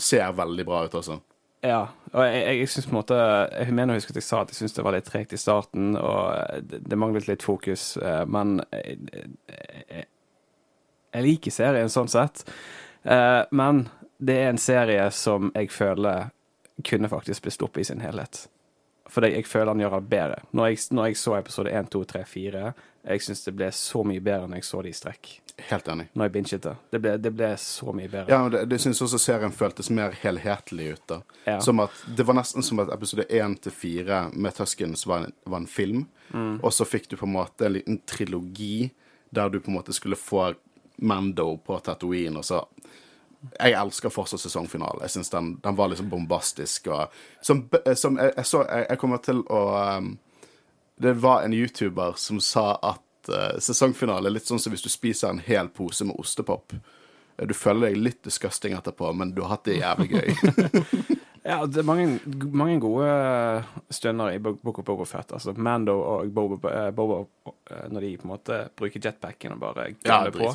ser 0.00 0.32
veldig 0.38 0.64
bra 0.70 0.84
ut 0.86 0.96
også. 1.02 1.18
Ja, 1.66 1.82
og 2.14 2.22
jeg, 2.24 2.56
jeg, 2.62 2.68
synes 2.72 2.86
på 2.88 2.94
en 2.94 3.00
måte 3.02 3.16
Jeg 3.52 3.74
mener 3.76 3.92
å 3.92 3.98
huske 3.98 4.14
at 4.14 4.16
jeg 4.16 4.24
sa 4.24 4.38
at 4.40 4.48
jeg 4.48 4.62
syntes 4.62 4.78
det 4.78 4.84
var 4.86 4.94
litt 4.96 5.04
tregt 5.10 5.34
i 5.36 5.40
starten, 5.42 5.90
og 6.00 6.62
det, 6.70 6.80
det 6.88 6.96
manglet 6.96 7.28
litt 7.28 7.44
fokus, 7.44 7.98
men 8.32 8.62
jeg, 8.72 8.96
jeg, 9.90 10.06
jeg 11.12 11.22
liker 11.26 11.50
serien 11.54 11.88
sånn 11.92 12.08
sett. 12.08 12.44
Eh, 13.02 13.42
Men 13.50 13.88
det 14.18 14.36
er 14.36 14.48
en 14.50 14.58
serie 14.58 15.10
som 15.10 15.50
jeg 15.54 15.70
føler 15.72 16.30
kunne 16.84 17.08
faktisk 17.08 17.42
blitt 17.42 17.54
stoppet 17.54 17.80
i 17.80 17.84
sin 17.84 18.00
helhet. 18.00 18.48
Fordi 19.10 19.32
jeg 19.34 19.46
føler 19.46 19.72
han 19.72 19.80
gjør 19.82 19.96
det 19.98 20.08
bedre. 20.12 20.40
Når 20.54 20.68
jeg, 20.70 20.78
når 20.94 21.06
jeg 21.10 21.16
så 21.18 21.34
episode 21.38 21.70
1, 21.74 21.88
2, 21.90 22.04
3, 22.12 22.24
4, 22.24 22.72
jeg 23.10 23.22
syns 23.24 23.44
det 23.44 23.54
ble 23.56 23.70
så 23.74 24.02
mye 24.06 24.20
bedre 24.22 24.46
når 24.48 24.60
jeg 24.60 24.68
så 24.68 24.82
det 24.84 24.92
i 24.92 24.98
strekk. 24.98 25.30
Helt 25.70 25.88
enig. 25.92 26.06
Når 26.14 26.24
jeg 26.28 26.32
binget 26.32 26.62
det. 26.62 26.74
Det 26.92 27.00
ble, 27.04 27.14
det 27.20 27.32
ble 27.36 27.48
så 27.60 27.92
mye 27.96 28.08
bedre. 28.08 28.30
Ja, 28.32 28.48
det, 28.52 28.62
det 28.70 28.78
syns 28.80 29.00
også 29.04 29.18
serien 29.20 29.52
føltes 29.52 29.90
mer 29.92 30.14
helhetlig 30.22 30.92
ut. 30.94 31.02
da 31.10 31.20
Ja. 31.48 31.58
Som 31.60 31.80
at 31.80 31.90
Det 32.16 32.24
var 32.28 32.38
nesten 32.38 32.62
som 32.64 32.80
at 32.84 32.92
episode 32.94 33.26
1 33.28 33.58
til 33.66 33.72
4 33.72 34.22
med 34.32 34.54
Tuskens 34.56 35.06
var 35.06 35.26
var 35.44 35.58
en 35.58 35.66
film. 35.66 36.06
Mm. 36.32 36.60
Og 36.62 36.72
så 36.72 36.86
fikk 36.86 37.08
du 37.10 37.16
på 37.16 37.26
en 37.26 37.34
måte 37.34 37.66
en 37.66 37.72
liten 37.76 38.00
trilogi 38.06 38.90
der 39.30 39.48
du 39.50 39.60
på 39.60 39.70
en 39.70 39.78
måte 39.80 39.92
skulle 39.92 40.16
få 40.16 40.54
Mando 41.00 41.56
på 41.64 41.78
Tatooine. 41.78 42.38
Og 42.38 42.44
så 42.44 42.64
Jeg 43.58 43.72
elsker 43.72 44.12
fortsatt 44.12 44.40
sesongfinalen. 44.40 45.00
Jeg 45.02 45.10
syns 45.10 45.30
den, 45.32 45.54
den 45.64 45.76
var 45.76 45.88
liksom 45.88 46.10
bombastisk. 46.10 46.90
Og, 46.92 47.08
som 47.42 47.68
som 47.94 48.18
jeg, 48.18 48.34
jeg 48.36 48.46
så 48.46 48.64
jeg, 48.68 48.86
jeg 48.90 48.98
kommer 48.98 49.22
til 49.24 49.40
å 49.48 49.62
um, 49.96 50.18
Det 51.00 51.14
var 51.16 51.42
en 51.42 51.54
YouTuber 51.56 52.18
som 52.20 52.40
sa 52.40 52.74
at 52.82 53.32
uh, 53.32 53.56
sesongfinale 53.58 54.28
er 54.28 54.36
litt 54.36 54.46
sånn 54.46 54.60
som 54.60 54.72
hvis 54.74 54.84
du 54.84 54.90
spiser 54.92 55.30
en 55.30 55.40
hel 55.40 55.68
pose 55.68 56.04
med 56.04 56.20
ostepop. 56.20 56.76
Du 57.40 57.54
føler 57.54 57.88
deg 57.88 57.96
litt 57.96 58.22
disgusting 58.24 58.74
etterpå, 58.76 59.14
men 59.16 59.32
du 59.32 59.40
har 59.40 59.56
hatt 59.56 59.64
det 59.64 59.80
jævlig 59.80 60.10
gøy. 60.12 60.34
Ja, 61.42 61.62
det 61.64 61.78
er 61.80 61.86
mange, 61.88 62.18
mange 62.52 62.74
gode 62.82 63.06
stunder 63.96 64.34
i 64.34 64.38
Bo- 64.44 64.58
Book 64.60 64.78
of 64.78 64.84
Boba 64.84 65.06
Fett. 65.08 65.30
Altså 65.32 65.54
Mando 65.56 65.94
og 66.04 66.28
Boba, 66.36 66.68
eh, 66.68 66.90
Boba 66.92 67.22
eh, 67.70 67.86
når 67.88 68.00
de 68.04 68.10
på 68.20 68.26
en 68.28 68.32
måte 68.34 68.58
bruker 68.76 69.00
jetpacken 69.06 69.54
og 69.56 69.62
bare 69.62 69.86
Ja, 70.04 70.18
gønner 70.26 70.34
på. 70.36 70.50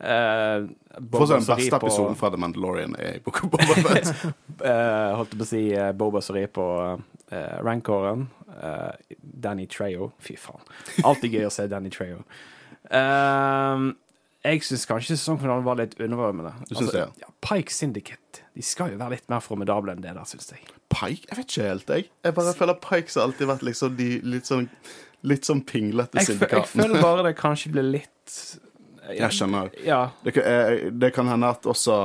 Eh, 0.00 0.64
Boba 1.00 1.26
Fortsatt 1.26 1.44
den 1.46 1.56
beste 1.60 1.76
på- 1.76 1.86
episoden 1.90 2.16
fra 2.16 2.30
The 2.32 2.40
Mandalorian 2.40 2.96
er 2.98 3.18
i 3.18 3.22
Book 3.26 3.42
of 3.44 3.50
Boba 3.52 3.76
Fett. 3.84 4.10
eh, 4.64 5.10
holdt 5.20 5.36
på 5.36 5.44
å 5.44 5.50
si 5.52 5.62
eh, 5.76 5.92
Boba 5.92 6.22
som 6.24 6.36
rir 6.40 6.48
på 6.56 6.66
eh, 7.30 7.56
rancoren. 7.60 8.28
Eh, 8.62 9.16
Danny 9.20 9.66
Trejo. 9.68 10.12
Fy 10.24 10.38
faen. 10.40 10.64
Alltid 11.04 11.36
gøy 11.36 11.46
å 11.50 11.52
se 11.52 11.68
Danny 11.68 11.92
Trejo. 11.92 12.24
Eh, 12.90 13.90
jeg 14.40 14.62
syns 14.64 14.86
kanskje 14.88 15.18
sesongfinalen 15.18 15.66
var 15.66 15.76
litt 15.76 15.98
undervarmende. 16.00 16.54
Du 16.70 16.74
synes 16.74 16.94
det? 16.94 17.02
Ja, 17.20 17.28
Pike 17.44 17.72
Syndicate 17.74 18.40
De 18.56 18.62
skal 18.64 18.94
jo 18.94 19.00
være 19.00 19.18
litt 19.18 19.28
mer 19.28 19.42
formidable 19.44 19.92
enn 19.92 20.00
det 20.00 20.14
der, 20.16 20.24
syns 20.28 20.48
jeg. 20.54 20.62
Pike? 20.88 21.28
Jeg 21.28 21.36
vet 21.36 21.44
ikke 21.44 21.66
helt, 21.66 21.92
jeg. 21.92 22.08
Jeg 22.24 22.36
bare 22.38 22.54
føler 22.56 22.78
Pikes 22.80 23.18
har 23.20 23.28
alltid 23.28 23.50
vært 23.52 23.66
liksom 23.68 23.98
de 24.00 24.08
litt 24.24 24.48
sånn 24.48 24.70
Litt 25.28 25.44
sånn 25.44 25.60
pinglete 25.68 26.22
syndikatene. 26.24 26.62
jeg 26.64 26.88
føler 26.88 27.02
bare 27.10 27.26
det 27.26 27.34
kanskje 27.36 27.74
blir 27.74 27.84
litt 27.84 28.38
Jeg 29.18 29.36
skjønner. 29.36 29.68
Ja. 29.84 30.06
Det 30.24 30.32
eh, 30.40 30.88
det 30.88 31.12
kan 31.12 31.28
hende 31.28 31.50
at 31.52 31.68
også 31.68 31.98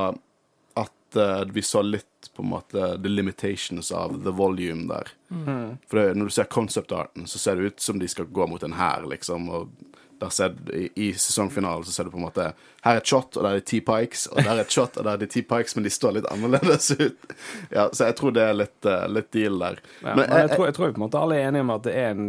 at 0.76 1.16
eh, 1.16 1.46
vi 1.54 1.64
så 1.64 1.80
litt 1.86 2.28
på 2.36 2.44
en 2.44 2.50
måte 2.52 2.90
the 3.00 3.08
limitations 3.08 3.88
av 3.96 4.18
the 4.24 4.34
volume 4.36 4.84
der. 4.90 5.08
Mm. 5.30 5.78
For 5.88 6.02
det, 6.02 6.18
når 6.18 6.28
du 6.28 6.34
ser 6.36 6.50
concept 6.52 6.92
arten, 6.92 7.24
så 7.30 7.40
ser 7.40 7.56
det 7.56 7.70
ut 7.70 7.80
som 7.80 8.02
de 8.02 8.08
skal 8.10 8.28
gå 8.28 8.46
mot 8.50 8.62
en 8.66 8.76
hær, 8.76 9.06
liksom. 9.08 9.48
Og 9.48 9.70
der 10.20 10.30
ser, 10.32 10.54
i, 10.74 10.88
I 10.94 11.12
sesongfinalen 11.12 11.84
så 11.84 11.92
ser 11.92 12.04
du 12.04 12.10
på 12.10 12.16
en 12.20 12.24
måte 12.26 12.46
Her 12.84 12.96
er 12.96 13.02
et 13.02 13.06
shot, 13.10 13.36
og 13.36 13.42
der 13.44 13.50
er 13.50 13.60
det 13.60 13.66
ti 13.68 13.80
pikes, 13.84 14.26
og 14.32 14.40
der 14.40 14.52
er 14.54 14.62
et 14.62 14.72
shot, 14.72 14.96
og 14.96 15.04
der 15.04 15.12
er 15.12 15.22
det 15.22 15.30
ti 15.34 15.42
pikes, 15.42 15.76
men 15.76 15.84
de 15.84 15.92
står 15.92 16.16
litt 16.18 16.28
annerledes 16.32 16.90
ut. 16.94 17.36
Ja, 17.76 17.88
Så 17.92 18.08
jeg 18.08 18.16
tror 18.16 18.34
det 18.36 18.44
er 18.46 18.56
litt, 18.56 18.78
uh, 18.86 19.04
litt 19.10 19.30
deal 19.34 19.58
der. 19.60 19.80
Ja, 20.02 20.14
men 20.14 20.24
jeg, 20.24 20.50
tror, 20.54 20.66
jeg 20.68 20.76
tror 20.78 20.92
på 20.92 21.00
en 21.00 21.06
måte 21.06 21.20
alle 21.20 21.38
er 21.40 21.48
enige 21.50 21.66
om 21.66 21.72
at 21.74 21.86
det 21.86 21.94
er 21.98 22.14
en, 22.14 22.28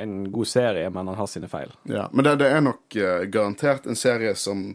en 0.00 0.14
god 0.32 0.48
serie, 0.48 0.90
men 0.90 1.12
han 1.12 1.18
har 1.20 1.30
sine 1.30 1.50
feil. 1.52 1.74
Ja, 1.90 2.08
men 2.12 2.26
det, 2.26 2.38
det 2.42 2.50
er 2.50 2.64
nok 2.64 2.98
uh, 2.98 3.24
garantert 3.30 3.86
en 3.86 3.98
serie 3.98 4.34
som 4.34 4.70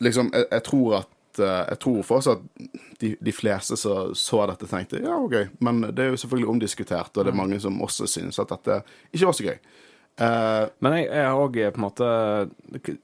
liksom 0.00 0.30
Jeg, 0.32 0.46
jeg 0.50 0.62
tror 0.64 0.94
at 1.02 1.40
eh, 1.44 1.64
Jeg 1.68 1.78
tror 1.82 2.06
fortsatt 2.08 2.46
de, 3.00 3.10
de 3.20 3.32
fleste 3.32 3.76
som 3.76 4.14
så 4.16 4.46
dette, 4.48 4.68
tenkte 4.68 5.02
ja, 5.02 5.18
OK. 5.20 5.36
Men 5.60 5.82
det 5.92 6.04
er 6.04 6.14
jo 6.14 6.20
selvfølgelig 6.20 6.48
omdiskutert, 6.54 7.12
og 7.16 7.24
det 7.24 7.32
er 7.32 7.36
mange 7.36 7.60
som 7.60 7.76
også 7.84 8.08
synes 8.08 8.38
at 8.40 8.50
dette 8.52 8.80
ikke 9.12 9.28
var 9.28 9.36
så 9.36 9.46
gøy. 9.46 9.58
Eh, 10.18 10.64
Men 10.78 10.98
jeg, 10.98 11.06
jeg 11.08 11.28
har 11.28 11.38
òg 11.38 11.56
på 11.56 11.80
en 11.80 11.86
måte 11.86 12.10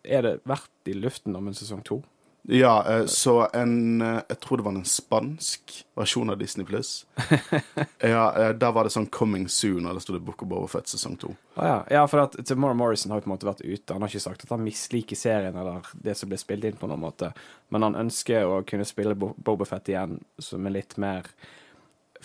Er 0.04 0.26
det 0.26 0.34
verdt 0.44 0.90
i 0.90 0.96
luften 0.96 1.36
om 1.36 1.48
en 1.48 1.56
sesong 1.56 1.84
to? 1.86 2.02
Ja, 2.48 2.98
uh, 3.00 3.06
så 3.06 3.48
en 3.52 4.02
eh, 4.02 4.20
Jeg 4.28 4.40
tror 4.40 4.56
det 4.56 4.64
var 4.64 4.74
en 4.76 4.84
spansk 4.86 5.72
versjon 5.98 6.30
av 6.30 6.38
Disney 6.38 6.66
Pluss. 6.66 7.06
ja, 7.98 8.26
eh, 8.38 8.52
der 8.54 8.72
var 8.72 8.86
det 8.86 8.92
sånn 8.94 9.08
'Coming 9.10 9.48
Soon', 9.50 9.86
og 9.88 9.96
der 9.96 10.04
sto 10.04 10.14
det 10.14 10.22
'Book 10.22 10.42
of 10.42 10.48
Boberfett 10.48 10.86
sesong 10.86 11.16
to'. 11.18 11.34
Ah, 11.56 11.66
ja. 11.66 11.84
ja, 11.90 12.06
for 12.06 12.22
at 12.22 12.36
Tamora 12.46 12.74
Morrison 12.74 13.10
har 13.10 13.18
jo 13.18 13.24
på 13.24 13.30
en 13.30 13.34
måte 13.34 13.50
vært 13.50 13.64
ute. 13.64 13.92
Han 13.92 14.02
har 14.02 14.08
ikke 14.08 14.28
sagt 14.28 14.44
at 14.44 14.54
han 14.54 14.62
misliker 14.62 15.16
serien 15.16 15.56
eller 15.56 15.90
det 15.94 16.14
som 16.16 16.28
ble 16.28 16.38
spilt 16.38 16.64
inn 16.64 16.78
på 16.78 16.86
noen 16.86 17.02
måte, 17.02 17.32
men 17.70 17.82
han 17.82 17.98
ønsker 17.98 18.46
å 18.46 18.62
kunne 18.62 18.86
spille 18.86 19.18
Bo 19.18 19.34
Bobafett 19.34 19.88
igjen 19.90 20.20
som 20.38 20.66
er 20.66 20.78
litt 20.78 20.96
mer 20.98 21.26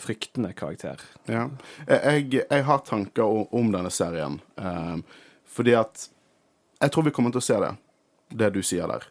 fryktende 0.02 0.54
karakter. 0.58 1.02
Ja. 1.30 1.48
Jeg, 1.88 2.42
jeg 2.42 2.66
har 2.68 2.84
tanker 2.88 3.54
om, 3.54 3.72
denne 3.74 3.92
serien, 3.94 4.40
eh, 4.58 4.98
fordi 5.46 5.78
at 5.78 6.10
Jeg 6.82 6.92
tror 6.92 7.04
vi 7.06 7.12
kommer 7.14 7.30
til 7.30 7.38
å 7.38 7.46
se 7.46 7.56
det, 7.62 7.76
det 8.34 8.48
du 8.56 8.64
sier 8.66 8.90
der. 8.90 9.04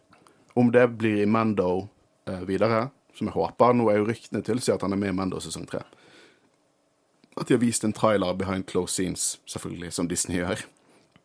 Om 0.58 0.72
det 0.74 0.88
blir 0.98 1.20
i 1.22 1.26
Mando 1.30 1.86
eh, 2.26 2.40
videre, 2.42 2.88
som 3.14 3.28
jeg 3.28 3.36
håper 3.36 3.76
Nå 3.78 3.86
er 3.92 4.00
jo 4.00 4.08
ryktene 4.08 4.42
tilsier 4.42 4.74
at 4.74 4.82
han 4.82 4.96
er 4.96 4.98
med 4.98 5.12
i 5.12 5.14
Mando 5.14 5.38
sesong 5.38 5.68
tre. 5.70 5.84
At 7.38 7.46
de 7.46 7.54
har 7.54 7.62
vist 7.62 7.86
en 7.86 7.94
trailer 7.94 8.34
behind 8.34 8.66
close 8.66 8.96
scenes, 8.96 9.38
selvfølgelig, 9.46 9.92
som 9.94 10.08
Disney 10.10 10.40
gjør. 10.40 10.64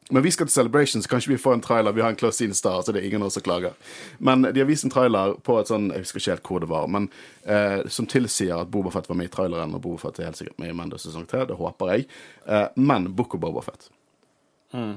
Men 0.09 0.24
vi 0.24 0.31
skal 0.31 0.45
til 0.45 0.53
Celebration, 0.53 1.01
så 1.01 1.09
kanskje 1.09 1.31
vi 1.31 1.38
får 1.41 1.53
en 1.57 1.62
trailer 1.65 1.93
Vi 1.95 2.01
har 2.01 2.12
en 2.13 2.15
Close 2.15 2.45
In 2.45 2.53
Star, 2.53 2.81
så 2.81 2.93
det 2.93 3.01
er 3.01 3.07
ingen 3.07 3.24
av 3.24 3.31
oss 3.31 3.33
som 3.39 3.43
klager. 3.43 3.74
Men 4.17 4.41
de 4.45 4.59
har 4.59 4.67
vist 4.69 4.85
en 4.85 4.93
trailer 4.93 5.33
på 5.41 5.57
et 5.57 5.71
sånn, 5.71 5.88
jeg 5.95 6.05
husker 6.05 6.21
ikke 6.21 6.35
helt 6.35 6.50
hvor 6.51 6.62
det 6.62 6.69
var, 6.69 6.88
men 6.93 7.07
eh, 7.41 7.81
som 7.89 8.05
tilsier 8.09 8.53
at 8.59 8.69
Bobafett 8.69 9.09
var 9.09 9.17
med 9.17 9.31
i 9.31 9.33
traileren, 9.33 9.74
og 9.74 9.81
Bobafett 9.81 10.21
er 10.21 10.29
helt 10.29 10.38
sikkert 10.38 10.62
med 10.62 10.69
i 10.69 10.77
Mando 10.77 11.00
sesong 11.01 11.25
tre. 11.29 11.41
Det 11.50 11.57
håper 11.57 11.93
jeg. 11.93 12.07
Eh, 12.45 12.67
men 12.75 13.09
Book 13.17 13.33
of 13.33 13.41
Bobafett, 13.41 13.89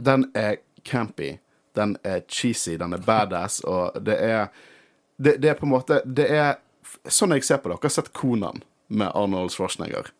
den 0.04 0.26
er 0.36 0.58
campy, 0.84 1.38
den 1.78 1.96
er 2.04 2.24
cheesy, 2.28 2.76
den 2.76 2.92
er 2.92 3.04
badass, 3.04 3.60
og 3.64 3.96
det 4.04 4.18
er 4.24 4.48
det, 5.16 5.38
det 5.42 5.50
er 5.50 5.56
på 5.58 5.66
en 5.66 5.72
måte 5.72 5.98
Det 6.06 6.28
er 6.30 6.58
sånn 7.10 7.34
jeg 7.34 7.46
ser 7.46 7.58
på 7.62 7.70
det. 7.70 7.78
Dere 7.78 7.88
har 7.90 7.94
sett 7.96 8.12
Konan 8.14 8.62
med 8.88 9.10
Arnold 9.14 9.50
Schwarzenegger. 9.54 10.12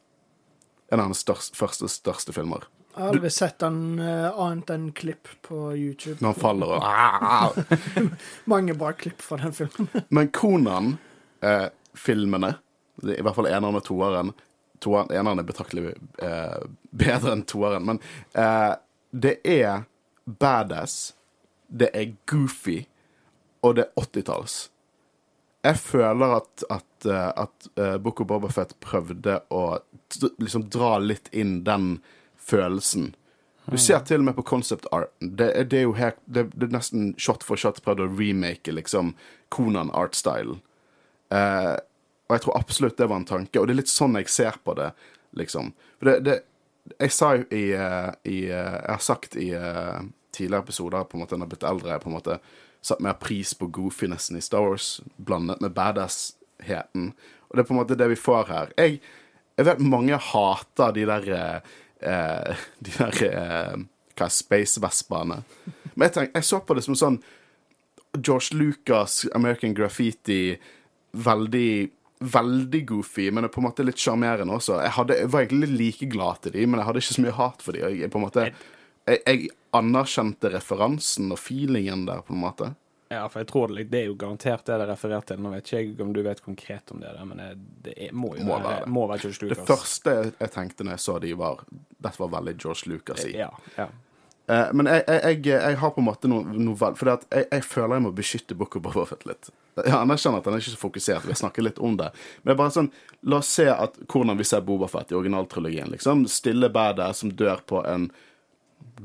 En 0.90 1.00
av 1.00 1.10
hans 1.10 1.22
største, 1.22 1.56
første 1.56 1.88
største 1.92 2.34
filmer. 2.34 2.66
Jeg 2.98 3.04
har 3.04 3.12
aldri 3.14 3.30
sett 3.30 3.62
han 3.62 4.00
eh, 4.02 4.40
annet 4.42 4.70
enn 4.74 4.90
klipp 4.98 5.28
på 5.46 5.70
YouTube. 5.76 6.18
Når 6.18 6.32
han 6.32 6.40
faller 6.42 6.66
og 6.74 6.82
Ah! 6.82 7.54
Mange 8.52 8.74
bra 8.74 8.90
klipp 8.98 9.22
fra 9.22 9.38
den 9.38 9.54
filmen. 9.54 9.86
Men 10.14 10.26
Konan-filmene, 10.34 12.50
i 13.06 13.22
hvert 13.22 13.36
fall 13.38 13.46
eneren 13.46 13.78
og 13.78 13.86
toeren 13.86 14.34
toeren, 14.82 15.12
Eneren 15.14 15.38
er 15.38 15.46
betraktelig 15.46 15.92
eh, 16.22 16.58
bedre 16.90 17.34
enn 17.34 17.44
toeren, 17.48 17.86
men 17.86 18.00
eh, 18.38 18.74
det 19.10 19.38
er 19.48 19.84
badass, 20.28 21.14
det 21.68 21.90
er 21.96 22.12
goofy, 22.30 22.82
og 23.64 23.78
det 23.78 23.88
er 23.88 24.02
80-talls. 24.02 24.58
Jeg 25.66 25.80
føler 25.82 26.36
at, 26.38 26.64
at, 26.70 27.08
eh, 27.08 27.30
at 27.44 27.70
eh, 27.74 27.96
Book 28.02 28.22
of 28.22 28.30
Bobafett 28.30 28.76
prøvde 28.84 29.40
å 29.50 29.64
liksom 30.38 30.68
dra 30.72 30.96
litt 31.02 31.30
inn 31.34 31.62
den 31.66 31.96
følelsen. 32.48 33.10
Du 33.68 33.76
ser 33.76 34.00
til 34.08 34.22
og 34.22 34.28
med 34.30 34.36
på 34.38 34.46
concept 34.48 34.86
arten. 34.96 35.34
Det, 35.36 35.50
er- 35.52 35.66
det 35.68 35.78
er 35.78 35.82
jo 35.84 35.92
her, 35.98 36.14
det, 36.24 36.46
det 36.56 36.70
er 36.70 36.76
nesten 36.78 37.10
shot 37.20 37.42
for 37.44 37.60
shot 37.60 37.82
prøvd 37.84 38.00
å 38.06 38.10
remake 38.16 38.72
liksom 38.72 39.10
Konan 39.52 39.90
art-stylen. 39.92 40.62
Eh, 41.30 41.74
og 42.28 42.34
jeg 42.36 42.44
tror 42.46 42.56
absolutt 42.58 42.96
det 43.00 43.08
var 43.08 43.20
en 43.20 43.28
tanke, 43.28 43.60
og 43.60 43.68
det 43.68 43.74
er 43.76 43.80
litt 43.82 43.92
sånn 43.92 44.16
jeg 44.20 44.28
ser 44.32 44.56
på 44.64 44.72
det, 44.78 44.90
liksom. 45.36 45.74
For 46.00 46.10
det, 46.12 46.20
det 46.28 46.38
Jeg 47.00 47.12
sa 47.12 47.34
jo 47.36 47.42
i, 47.52 47.66
eh, 47.76 48.10
i 48.24 48.38
eh, 48.48 48.76
Jeg 48.80 48.88
har 48.94 49.02
sagt 49.04 49.36
i 49.36 49.50
eh, 49.52 49.98
tidligere 50.32 50.62
episoder 50.64 51.04
på 51.04 51.18
en 51.18 51.20
måte 51.26 51.36
når 51.36 51.44
jeg 51.44 51.48
har 51.48 51.52
blitt 51.52 51.66
eldre, 51.68 51.98
på 52.00 52.08
en 52.08 52.16
måte 52.16 52.38
satt 52.80 53.02
mer 53.04 53.16
pris 53.20 53.52
på 53.58 53.68
goofinessen 53.74 54.38
i 54.38 54.40
Star 54.40 54.64
Wars 54.64 55.00
blandet 55.18 55.60
med 55.60 55.74
badass-heten. 55.76 57.10
Og 57.50 57.56
det 57.56 57.60
er 57.64 57.68
på 57.68 57.74
en 57.76 57.80
måte 57.82 57.96
det 57.98 58.08
vi 58.12 58.16
får 58.16 58.48
her. 58.48 58.72
Jeg, 58.78 59.00
jeg 59.58 59.66
vet 59.68 59.80
mange 59.84 60.16
hater 60.30 60.94
de 60.96 61.04
der 61.10 61.28
eh, 62.00 62.64
De 62.84 62.94
der 62.96 63.20
eh, 63.28 63.76
Hva 64.18 64.26
er 64.26 64.34
space-vespene. 64.34 65.42
Men 65.94 66.08
jeg, 66.08 66.14
tenk, 66.14 66.34
jeg 66.34 66.46
så 66.46 66.62
på 66.62 66.74
det 66.78 66.86
som 66.86 66.96
sånn 66.98 67.20
George 68.18 68.56
Lucas, 68.56 69.20
American 69.36 69.76
Graffiti, 69.76 70.56
veldig 71.12 71.70
Veldig 72.18 72.80
goofy, 72.82 73.28
men 73.30 73.46
på 73.46 73.60
en 73.60 73.68
måte 73.68 73.84
litt 73.86 74.00
sjarmerende 74.02 74.56
også. 74.56 74.80
Jeg, 74.82 74.90
hadde, 74.96 75.18
jeg 75.20 75.30
var 75.30 75.44
egentlig 75.44 75.68
like 75.70 76.06
glad 76.10 76.40
til 76.42 76.56
de, 76.56 76.64
men 76.66 76.80
jeg 76.80 76.88
hadde 76.88 77.02
ikke 77.04 77.14
så 77.14 77.22
mye 77.22 77.34
hat 77.36 77.62
for 77.62 77.76
de. 77.76 77.84
og 77.84 77.94
Jeg, 77.94 78.54
jeg, 79.06 79.20
jeg 79.22 79.44
anerkjente 79.78 80.50
referansen 80.50 81.30
og 81.30 81.38
feelingen 81.38 82.08
der, 82.08 82.24
på 82.26 82.34
en 82.34 82.42
måte. 82.42 82.72
Ja, 83.08 83.22
for 83.28 83.40
jeg 83.40 83.48
tror 83.48 83.72
det, 83.72 83.86
det 83.88 84.02
er 84.02 84.10
jo 84.10 84.16
garantert 84.20 84.66
det 84.66 84.74
det 84.76 84.84
er 84.84 84.90
referert 84.92 85.30
til. 85.30 85.38
Nå 85.40 85.52
vet 85.54 85.64
ikke 85.64 85.78
jeg 85.80 85.94
om 86.04 86.10
du 86.12 86.20
vet 86.26 86.42
konkret 86.44 86.92
om 86.92 87.00
det, 87.00 87.12
der, 87.16 87.28
men 87.28 87.40
det, 87.84 87.94
er, 87.96 88.12
må 88.12 88.34
jo 88.36 88.44
Må 88.48 88.58
være, 88.64 88.90
må 88.90 89.06
være 89.08 89.24
George 89.24 89.54
Det 89.54 89.64
første 89.68 90.16
jeg, 90.26 90.50
tenkte 90.52 90.84
når 90.84 90.98
jeg 90.98 91.04
så 91.06 91.16
de, 91.24 91.32
var 91.38 91.64
Dette 91.70 92.20
var 92.20 92.34
veldig 92.36 92.54
George 92.60 92.92
Lucas 92.92 93.24
i. 93.24 93.32
Ja, 93.38 93.48
ja. 93.78 93.88
Uh, 94.48 94.70
men 94.72 94.88
jeg, 94.88 95.02
jeg, 95.08 95.40
jeg, 95.44 95.76
har 95.76 95.90
på 95.92 96.00
en 96.00 96.06
måte 96.06 96.28
noe, 96.30 96.40
noe 96.56 96.76
vel 96.80 96.94
For 96.96 97.10
jeg, 97.12 97.48
jeg 97.52 97.64
føler 97.68 97.98
jeg 97.98 98.04
må 98.06 98.12
beskytte 98.16 98.56
Book 98.56 98.78
of 98.78 98.84
Boba 98.86 99.04
Fett 99.10 99.26
litt. 99.28 99.50
Jeg 99.76 99.92
anerkjenner 99.92 100.40
at 100.40 100.48
han 100.48 100.56
er 100.56 100.62
ikke 100.62 100.72
så 100.72 100.80
fokusert, 100.80 101.26
vi 101.28 101.34
har 101.34 101.38
snakket 101.38 101.66
litt 101.66 101.80
om 101.84 101.98
det. 102.00 102.08
Men 102.40 102.50
det 102.50 102.54
er 102.54 102.60
bare 102.60 102.74
sånn, 102.74 102.88
la 103.28 103.40
oss 103.42 103.50
se 103.58 103.68
at 103.70 104.00
hvordan 104.08 104.40
vi 104.40 104.46
ser 104.48 104.64
Boba 104.64 104.88
Fett 104.90 105.12
i 105.12 105.18
originaltrilogien. 105.18 105.92
Liksom, 105.92 106.24
Stille 106.32 106.72
badet 106.72 107.10
som 107.16 107.30
dør 107.30 107.60
på 107.68 107.84
en 107.86 108.08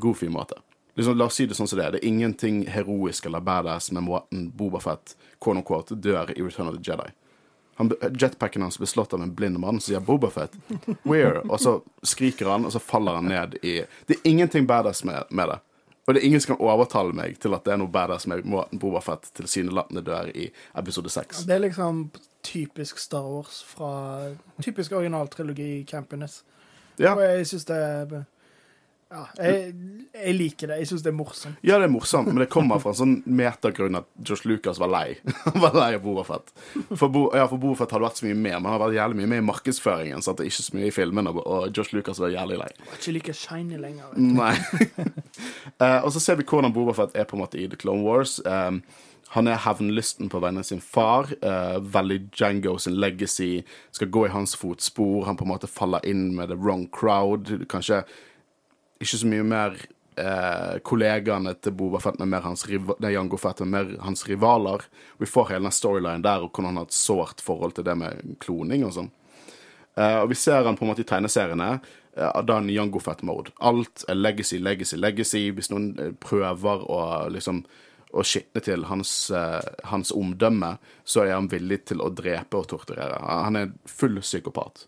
goofy 0.01 0.31
måte. 0.33 0.57
Liksom, 0.95 1.17
la 1.17 1.25
oss 1.25 1.35
si 1.35 1.45
det 1.49 1.57
sånn 1.57 1.67
som 1.67 1.79
det 1.79 1.85
er. 1.85 1.95
Det 1.95 2.03
er 2.03 2.07
ingenting 2.07 2.63
heroisk 2.69 3.25
eller 3.25 3.41
badass 3.41 3.91
med 3.91 4.05
måten 4.05 4.47
Boba 4.53 4.81
Fett 4.83 5.15
quote 5.41 5.57
unquote, 5.57 5.95
dør 5.95 6.31
i 6.35 6.41
Return 6.41 6.69
of 6.69 6.77
the 6.77 6.83
Jedi. 6.85 7.09
Han, 7.75 7.89
jetpacken 8.19 8.61
hans 8.61 8.77
blir 8.77 8.87
slått 8.87 9.13
av 9.13 9.21
en 9.21 9.33
blind 9.33 9.57
mann 9.59 9.79
som 9.81 9.93
sier 9.93 9.99
'Boba 9.99 10.29
Fett'. 10.29 10.57
Where? 11.03 11.41
Og 11.49 11.59
så 11.59 11.81
skriker 12.03 12.49
han, 12.49 12.65
og 12.65 12.71
så 12.71 12.79
faller 12.79 13.15
han 13.15 13.25
ned 13.25 13.55
i 13.63 13.85
Det 14.07 14.15
er 14.15 14.29
ingenting 14.29 14.67
badass 14.67 15.03
med, 15.03 15.23
med 15.29 15.49
det. 15.49 15.59
Og 16.05 16.13
det 16.13 16.21
er 16.21 16.25
ingen 16.25 16.41
som 16.41 16.55
kan 16.55 16.65
overtale 16.67 17.13
meg 17.15 17.39
til 17.39 17.53
at 17.55 17.63
det 17.65 17.73
er 17.73 17.77
noe 17.79 17.87
badass 17.87 18.27
med 18.27 18.45
måten 18.45 18.79
Boba 18.79 18.99
Fett 19.01 19.31
tilsynelatende 19.33 20.03
dør 20.03 20.29
i 20.35 20.51
episode 20.75 21.09
seks. 21.09 21.45
Det 21.47 21.55
er 21.55 21.63
liksom 21.63 22.11
typisk 22.43 22.99
Star 22.99 23.23
Wars 23.23 23.63
fra 23.63 24.29
Typisk 24.61 24.91
originaltrilogi 24.91 25.79
i 25.79 25.83
Campiness. 25.83 26.43
Ja. 26.99 27.15
Og 27.15 27.23
jeg 27.23 27.47
syns 27.47 27.65
det 27.65 27.77
er 27.77 28.25
Ja, 29.13 29.27
jeg, 29.37 29.73
jeg 30.09 30.33
liker 30.39 30.71
det. 30.71 30.79
Jeg 30.81 30.89
syns 30.89 31.03
det 31.05 31.11
er 31.11 31.15
morsomt. 31.15 31.59
ja, 31.61 31.77
det 31.77 31.85
er 31.85 31.91
morsomt, 31.93 32.31
men 32.31 32.41
det 32.41 32.47
kommer 32.53 32.79
fra 32.81 32.93
en 32.95 32.97
sånn 32.97 33.13
metagrunn 33.29 33.99
at 33.99 34.07
Josh 34.25 34.47
Lucas 34.49 34.79
var 34.81 34.89
lei. 34.89 35.19
Han 35.45 35.59
var 35.61 35.77
lei 35.77 35.91
av 35.99 36.01
Boba 36.01 36.23
Fett. 36.25 36.49
For, 36.95 37.11
Bo, 37.13 37.27
ja, 37.37 37.45
for 37.51 37.61
Boba 37.61 37.77
Fett 37.83 37.93
hadde 37.93 38.07
vært 38.07 38.23
så 38.23 38.25
mye 38.25 38.39
med, 38.39 38.57
men 38.57 38.65
han 38.65 38.73
har 38.73 38.83
vært 38.87 38.97
jævlig 38.97 39.19
mye 39.19 39.31
med 39.35 39.43
i 39.43 39.45
markedsføringen. 39.51 40.25
Så 40.25 40.33
det 40.33 40.47
er 40.47 40.49
ikke 40.49 40.65
så 40.65 40.77
mye 40.79 40.89
i 40.89 40.95
filmene, 40.95 41.35
og 41.43 41.69
Josh 41.77 41.93
Lucas 41.93 42.21
var 42.23 42.33
jævlig 42.33 42.59
lei. 42.63 42.71
Han 42.79 42.89
var 42.89 42.99
ikke 42.99 43.15
like 43.19 43.37
shiny 43.37 43.79
lenger. 43.83 44.17
Nei. 44.17 44.53
uh, 45.77 45.99
og 46.05 46.11
så 46.15 46.23
ser 46.23 46.41
vi 46.41 46.49
hvordan 46.49 46.73
Boba 46.73 46.97
Fett 46.97 47.13
er 47.13 47.29
på 47.29 47.37
en 47.37 47.45
måte 47.45 47.61
i 47.61 47.69
The 47.69 47.79
Clone 47.79 48.01
Wars. 48.07 48.39
Um, 48.49 48.81
han 49.33 49.49
er 49.49 49.61
hevnlysten 49.61 50.29
på 50.29 50.41
vegne 50.41 50.61
av 50.61 50.67
sin 50.67 50.81
far. 50.81 51.29
Uh, 51.45 51.77
veldig 51.81 52.19
Django 52.33 52.75
sin 52.81 52.99
legacy. 53.01 53.63
Skal 53.93 54.11
gå 54.13 54.27
i 54.27 54.33
hans 54.33 54.53
fotspor. 54.57 55.23
Han 55.29 55.37
på 55.37 55.45
en 55.45 55.53
måte 55.53 55.69
faller 55.69 56.05
inn 56.05 56.31
med 56.37 56.49
the 56.53 56.57
wrong 56.57 56.85
crowd. 56.93 57.49
Kanskje 57.69 58.03
ikke 59.05 59.21
så 59.21 59.29
mye 59.29 59.47
mer 59.47 59.77
eh, 60.19 60.75
kollegaene 60.85 61.55
til 61.61 61.75
Boba 61.77 62.01
Fett, 62.03 62.19
men 62.21 62.31
mer 62.33 62.45
hans, 62.45 62.65
nei, 62.67 63.15
Fett, 63.41 63.63
men 63.65 63.73
mer 63.73 63.97
hans 64.03 64.27
rivaler. 64.29 64.85
Vi 65.21 65.29
får 65.29 65.53
hele 65.53 65.67
den 65.67 65.75
storylinen 65.75 66.25
der, 66.25 66.45
og 66.45 66.51
hvordan 66.51 66.71
han 66.71 66.83
har 66.83 66.89
et 66.89 66.97
sårt 66.97 67.43
forhold 67.43 67.77
til 67.77 67.87
det 67.87 67.97
med 67.99 68.37
kloning 68.43 68.85
og 68.87 68.95
sånn. 68.97 69.11
Eh, 69.95 70.19
og 70.23 70.31
vi 70.31 70.39
ser 70.39 70.65
han 70.65 70.77
på 70.77 70.85
en 70.85 70.93
måte 70.93 71.05
i 71.05 71.09
tegneseriene. 71.09 71.75
Uh, 72.17 72.43
da 72.45 72.59
en 72.59 72.69
Jango 72.69 72.99
Fett-mode. 73.01 73.51
Alt 73.57 74.03
er 74.09 74.17
legacy, 74.19 74.59
legacy, 74.61 74.99
legacy. 75.01 75.47
Hvis 75.49 75.71
noen 75.73 75.87
eh, 75.97 76.11
prøver 76.21 76.85
å 76.85 76.99
liksom 77.33 77.63
å 78.13 78.21
skitne 78.21 78.61
til 78.61 78.85
hans, 78.85 79.31
uh, 79.33 79.57
hans 79.89 80.13
omdømme, 80.13 80.75
så 81.09 81.23
er 81.23 81.33
han 81.33 81.49
villig 81.49 81.79
til 81.89 82.03
å 82.05 82.11
drepe 82.13 82.59
og 82.59 82.67
torturere. 82.69 83.17
Han 83.25 83.57
er 83.57 83.71
full 83.89 84.21
psykopat. 84.21 84.85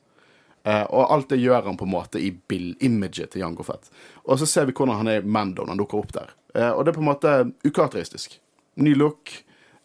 Eh, 0.65 0.83
og 0.83 1.11
alt 1.13 1.29
det 1.29 1.37
gjør 1.43 1.67
han 1.67 1.77
på 1.77 1.85
en 1.85 1.93
måte 1.93 2.21
i 2.21 2.31
bill-imaget 2.33 3.33
til 3.33 3.43
Jango 3.43 3.65
Fett. 3.67 3.91
Og 4.25 4.39
så 4.41 4.47
ser 4.49 4.65
vi 4.65 4.73
hvordan 4.73 4.97
han 5.03 5.11
er 5.11 5.21
i 5.21 5.27
Mando 5.37 5.61
når 5.61 5.75
han 5.75 5.81
dukker 5.83 6.01
opp 6.01 6.15
der. 6.15 6.31
Uh, 6.55 6.71
og 6.71 6.85
det 6.85 6.91
er 6.91 6.95
på 6.95 7.03
en 7.03 7.09
måte 7.09 7.33
ukarakteristisk. 7.67 8.39
Ny 8.81 8.95
look. 8.95 9.33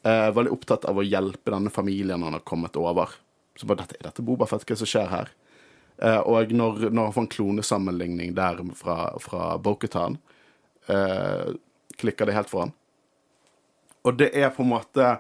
Uh, 0.07 0.31
veldig 0.33 0.55
opptatt 0.55 0.87
av 0.89 0.97
å 0.97 1.05
hjelpe 1.05 1.53
denne 1.53 1.73
familien 1.75 2.23
han 2.25 2.39
har 2.39 2.47
kommet 2.49 2.79
over. 2.81 3.13
Så 3.59 3.69
bare 3.69 3.83
dette, 3.83 3.99
er 3.99 4.09
dette 4.09 4.25
Boba 4.25 4.49
Fett? 4.49 4.65
Hva 4.65 4.79
som 4.79 4.89
skjer 4.89 5.11
her? 5.11 5.35
Og 6.01 6.53
når, 6.57 6.87
når 6.97 7.11
han 7.11 7.13
får 7.13 7.25
en 7.27 7.35
klonesammenligning 7.35 8.31
der 8.33 8.63
fra, 8.73 8.95
fra 9.21 9.51
Bo-Katan, 9.61 10.15
eh, 10.89 11.51
klikker 12.01 12.27
det 12.27 12.37
helt 12.39 12.49
for 12.49 12.65
han. 12.65 12.73
Og 14.09 14.17
det 14.17 14.31
er 14.33 14.49
på 14.55 14.65
en 14.65 14.73
måte 14.73 15.11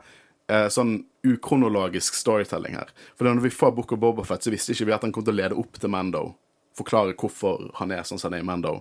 eh, 0.50 0.66
sånn 0.72 0.96
ukronologisk 1.26 2.16
storytelling 2.18 2.74
her. 2.78 2.90
For 3.16 3.28
når 3.28 3.42
vi 3.46 3.52
får 3.54 3.72
Book 3.76 3.92
of 3.94 4.02
Bobafett, 4.02 4.42
så 4.44 4.52
visste 4.52 4.74
ikke 4.74 4.88
vi 4.90 4.96
at 4.96 5.06
han 5.06 5.12
kom 5.14 5.24
til 5.26 5.36
å 5.36 5.40
lede 5.40 5.58
opp 5.60 5.78
til 5.80 5.92
Mando. 5.92 6.24
Forklare 6.78 7.14
hvorfor 7.18 7.70
han 7.80 7.92
er 7.94 8.04
sånn 8.08 8.20
som 8.20 8.30
han 8.30 8.38
er 8.40 8.44
i 8.44 8.48
Mando. 8.50 8.80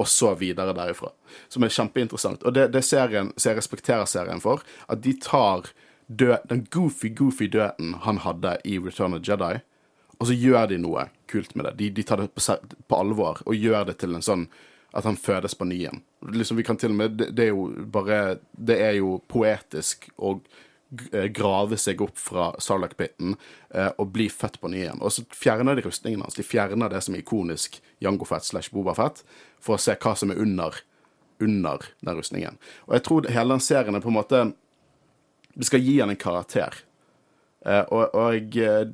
Og 0.00 0.08
så 0.10 0.32
videre 0.34 0.74
derifra. 0.74 1.12
Som 1.52 1.62
er 1.62 1.70
kjempeinteressant. 1.74 2.42
Og 2.42 2.54
det, 2.56 2.68
det 2.74 2.82
serien, 2.82 3.30
så 3.36 3.52
jeg 3.52 3.60
respekterer 3.60 4.08
serien 4.10 4.42
for, 4.42 4.64
at 4.90 5.02
de 5.04 5.12
tar 5.22 5.70
død, 6.08 6.48
den 6.50 6.64
goofy, 6.74 7.12
goofy 7.14 7.46
døden 7.52 7.94
han 8.04 8.18
hadde 8.24 8.56
i 8.66 8.78
Return 8.82 9.14
of 9.16 9.22
Jedi, 9.24 9.60
og 10.18 10.28
så 10.30 10.34
gjør 10.36 10.66
de 10.72 10.80
noe 10.82 11.06
kult 11.30 11.54
med 11.58 11.68
det. 11.68 11.74
De, 11.78 11.90
de 12.00 12.04
tar 12.06 12.20
det 12.22 12.30
på, 12.34 12.42
på 12.90 12.98
alvor 12.98 13.40
og 13.44 13.54
gjør 13.58 13.86
det 13.90 13.98
til 14.02 14.14
en 14.16 14.24
sånn 14.24 14.48
at 14.94 15.06
han 15.08 15.16
fødes 15.18 15.56
på 15.58 15.66
ny 15.66 15.78
igjen. 15.80 16.02
Liksom, 16.30 16.58
vi 16.58 16.64
kan 16.66 16.78
til 16.78 16.92
og 16.94 16.98
med, 17.00 17.16
det, 17.18 17.30
det 17.34 17.48
er 17.48 17.50
jo 17.50 17.64
bare 17.90 18.18
Det 18.54 18.76
er 18.80 18.92
jo 19.00 19.16
poetisk 19.28 20.06
å 20.22 20.36
g- 20.38 20.44
eh, 20.46 20.63
grave 21.34 21.78
seg 21.80 22.02
opp 22.04 22.18
fra 22.20 22.48
Sarlacc-pitten 22.62 23.36
eh, 23.74 23.90
og 23.98 24.12
bli 24.14 24.28
født 24.32 24.60
på 24.62 24.70
ny 24.72 24.82
igjen. 24.84 25.02
Og 25.02 25.14
så 25.14 25.24
fjerner 25.34 25.78
de 25.78 25.86
rustningen 25.86 26.24
hans. 26.24 26.38
De 26.38 26.46
fjerner 26.46 26.92
det 26.92 27.02
som 27.04 27.16
er 27.16 27.22
ikonisk 27.24 27.80
Jango 28.04 28.28
Fett 28.28 28.46
slash 28.46 28.72
Boba 28.74 28.96
Fett, 28.98 29.22
for 29.62 29.76
å 29.76 29.82
se 29.82 29.96
hva 30.00 30.14
som 30.18 30.32
er 30.32 30.42
under, 30.42 30.76
under 31.42 31.88
den 32.04 32.20
rustningen. 32.20 32.60
Og 32.88 32.98
jeg 32.98 33.06
tror 33.08 33.30
hele 33.32 33.56
den 33.56 33.64
serien 33.64 33.96
er 33.96 34.04
på 34.04 34.12
en 34.12 34.20
måte 34.20 34.44
Det 35.54 35.68
skal 35.68 35.84
gi 35.86 36.00
han 36.00 36.10
en 36.10 36.18
karakter. 36.18 36.74
Eh, 37.64 37.84
og 37.94 38.14
og 38.14 38.34
jeg, 38.34 38.48
eh, 38.58 38.88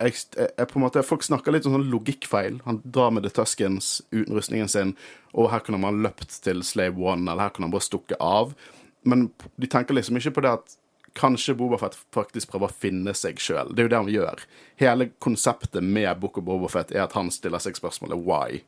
jeg, 0.00 0.14
jeg 0.40 0.68
på 0.68 0.78
en 0.78 0.86
måte, 0.86 1.02
Folk 1.04 1.22
snakker 1.22 1.52
litt 1.52 1.66
om 1.68 1.76
sånn 1.76 1.90
logikkfeil. 1.92 2.62
Han 2.64 2.80
drar 2.84 3.12
med 3.12 3.26
The 3.26 3.34
Tuskens 3.36 4.00
uten 4.10 4.34
rustningen 4.34 4.70
sin, 4.72 4.94
og 5.32 5.50
her 5.52 5.60
kunne 5.60 5.82
man 5.82 6.00
løpt 6.02 6.40
til 6.44 6.64
Slave 6.64 6.96
One, 6.96 7.28
eller 7.28 7.44
her 7.46 7.52
kunne 7.52 7.68
han 7.68 7.74
bare 7.74 7.86
stukket 7.86 8.20
av. 8.20 8.56
Men 9.04 9.30
de 9.58 9.66
tenker 9.66 9.94
liksom 9.94 10.18
ikke 10.18 10.36
på 10.36 10.44
det 10.46 10.54
at 10.56 10.76
kanskje 11.18 11.54
Bobafett 11.58 11.96
faktisk 12.14 12.52
prøver 12.52 12.70
å 12.70 12.80
finne 12.84 13.14
seg 13.16 13.40
sjøl. 13.42 13.72
Det 13.72 13.82
er 13.82 13.88
jo 13.88 13.92
det 13.92 14.00
han 14.00 14.12
gjør. 14.12 14.44
Hele 14.80 15.08
konseptet 15.22 15.84
med 15.84 16.20
Book 16.20 16.38
of 16.40 16.46
Bobafett 16.46 16.92
er 16.94 17.04
at 17.04 17.16
han 17.18 17.30
stiller 17.34 17.62
seg 17.62 17.76
spørsmålet 17.78 18.24
why. 18.24 18.62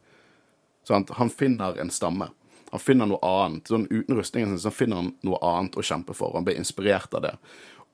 Sant? 0.89 1.15
Han 1.19 1.33
finner 1.33 1.79
en 1.81 1.93
stamme. 1.93 2.29
Han 2.75 2.83
finner 2.83 3.09
noe 3.09 3.23
annet. 3.25 3.69
Sånn, 3.71 3.89
uten 3.91 4.19
rustningen 4.19 4.55
sin 4.55 4.65
så 4.67 4.75
finner 4.75 5.03
han 5.03 5.13
noe 5.25 5.41
annet 5.47 5.77
å 5.79 5.85
kjempe 5.85 6.17
for. 6.17 6.35
Han 6.37 6.47
blir 6.47 6.59
inspirert 6.61 7.15
av 7.15 7.25
det. 7.25 7.35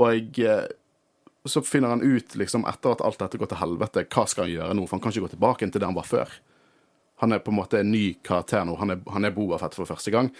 Og 0.01 0.39
eh, 0.41 0.67
så 1.45 1.63
finner 1.63 1.95
han 1.95 2.03
ut, 2.03 2.35
liksom, 2.37 2.65
etter 2.69 2.95
at 2.95 3.03
alt 3.05 3.21
dette 3.21 3.41
går 3.41 3.51
til 3.51 3.61
helvete, 3.61 4.07
hva 4.13 4.25
skal 4.29 4.47
han 4.47 4.55
gjøre 4.55 4.77
nå? 4.77 4.87
For 4.87 4.97
han 4.97 5.05
kan 5.05 5.15
ikke 5.15 5.27
gå 5.27 5.35
tilbake 5.35 5.69
til 5.69 5.83
det 5.83 5.89
han 5.89 5.99
var 5.99 6.09
før. 6.09 6.33
Han 7.21 7.37
er 7.37 7.43
på 7.45 7.53
en 7.53 7.59
måte 7.59 7.83
en 7.83 7.93
ny 7.93 8.15
karakter 8.25 8.65
nå. 8.65 8.79
Han 8.81 8.95
er, 8.95 9.03
han 9.13 9.29
er 9.29 9.35
Boba 9.37 9.59
Fett 9.61 9.77
for 9.77 9.89
første 9.89 10.13
gang. 10.15 10.31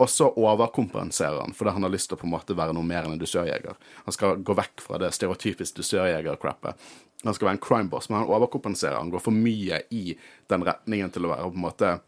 Og 0.00 0.08
så 0.08 0.30
overkompenserer 0.32 1.42
han 1.42 1.54
fordi 1.56 1.74
han 1.76 1.84
har 1.84 1.92
lyst 1.92 2.08
til 2.10 2.16
å 2.16 2.22
på 2.22 2.28
en 2.28 2.34
måte 2.34 2.56
være 2.56 2.74
noe 2.76 2.86
mer 2.86 3.04
enn 3.04 3.18
en 3.18 3.20
dusørjeger. 3.20 3.76
Han 4.06 4.16
skal 4.16 4.40
gå 4.44 4.56
vekk 4.56 4.84
fra 4.84 5.00
det 5.02 5.12
stereotypisk 5.16 5.80
dusørjeger-crappet. 5.82 6.90
Han 7.26 7.36
skal 7.36 7.50
være 7.50 7.58
en 7.58 7.64
crime 7.66 7.92
boss, 7.92 8.08
men 8.08 8.22
han 8.22 8.32
overkompenserer. 8.32 8.96
Han 8.96 9.12
går 9.12 9.22
for 9.26 9.36
mye 9.36 9.82
i 9.92 10.14
den 10.48 10.64
retningen 10.64 11.12
til 11.12 11.28
å 11.28 11.34
være 11.34 11.50
på 11.50 11.60
en 11.60 11.66
måte 11.66 11.98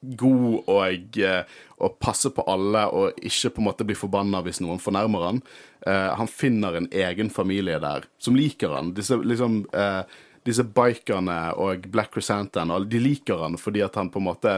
god 0.00 0.68
og, 0.70 1.18
eh, 1.18 1.42
og 1.82 1.98
passe 2.02 2.30
på 2.32 2.44
alle 2.48 2.84
og 2.94 3.16
ikke 3.26 3.50
på 3.54 3.62
en 3.62 3.68
måte 3.68 3.86
bli 3.88 3.96
forbanna 3.98 4.42
hvis 4.44 4.60
noen 4.62 4.80
fornærmer 4.82 5.26
han. 5.26 5.42
Eh, 5.86 6.12
han 6.20 6.30
finner 6.30 6.76
en 6.76 6.88
egen 6.92 7.32
familie 7.32 7.80
der 7.82 8.06
som 8.22 8.36
liker 8.38 8.74
han. 8.76 8.94
Disse, 8.96 9.16
liksom, 9.16 9.64
eh, 9.72 10.02
disse 10.46 10.64
bikerne 10.64 11.54
og 11.58 11.88
Black 11.90 12.14
Chrysanthemum, 12.14 12.88
de 12.88 13.02
liker 13.02 13.42
han 13.42 13.58
fordi 13.60 13.82
at 13.84 13.96
han 13.98 14.12
på 14.12 14.22
en 14.22 14.28
måte 14.30 14.56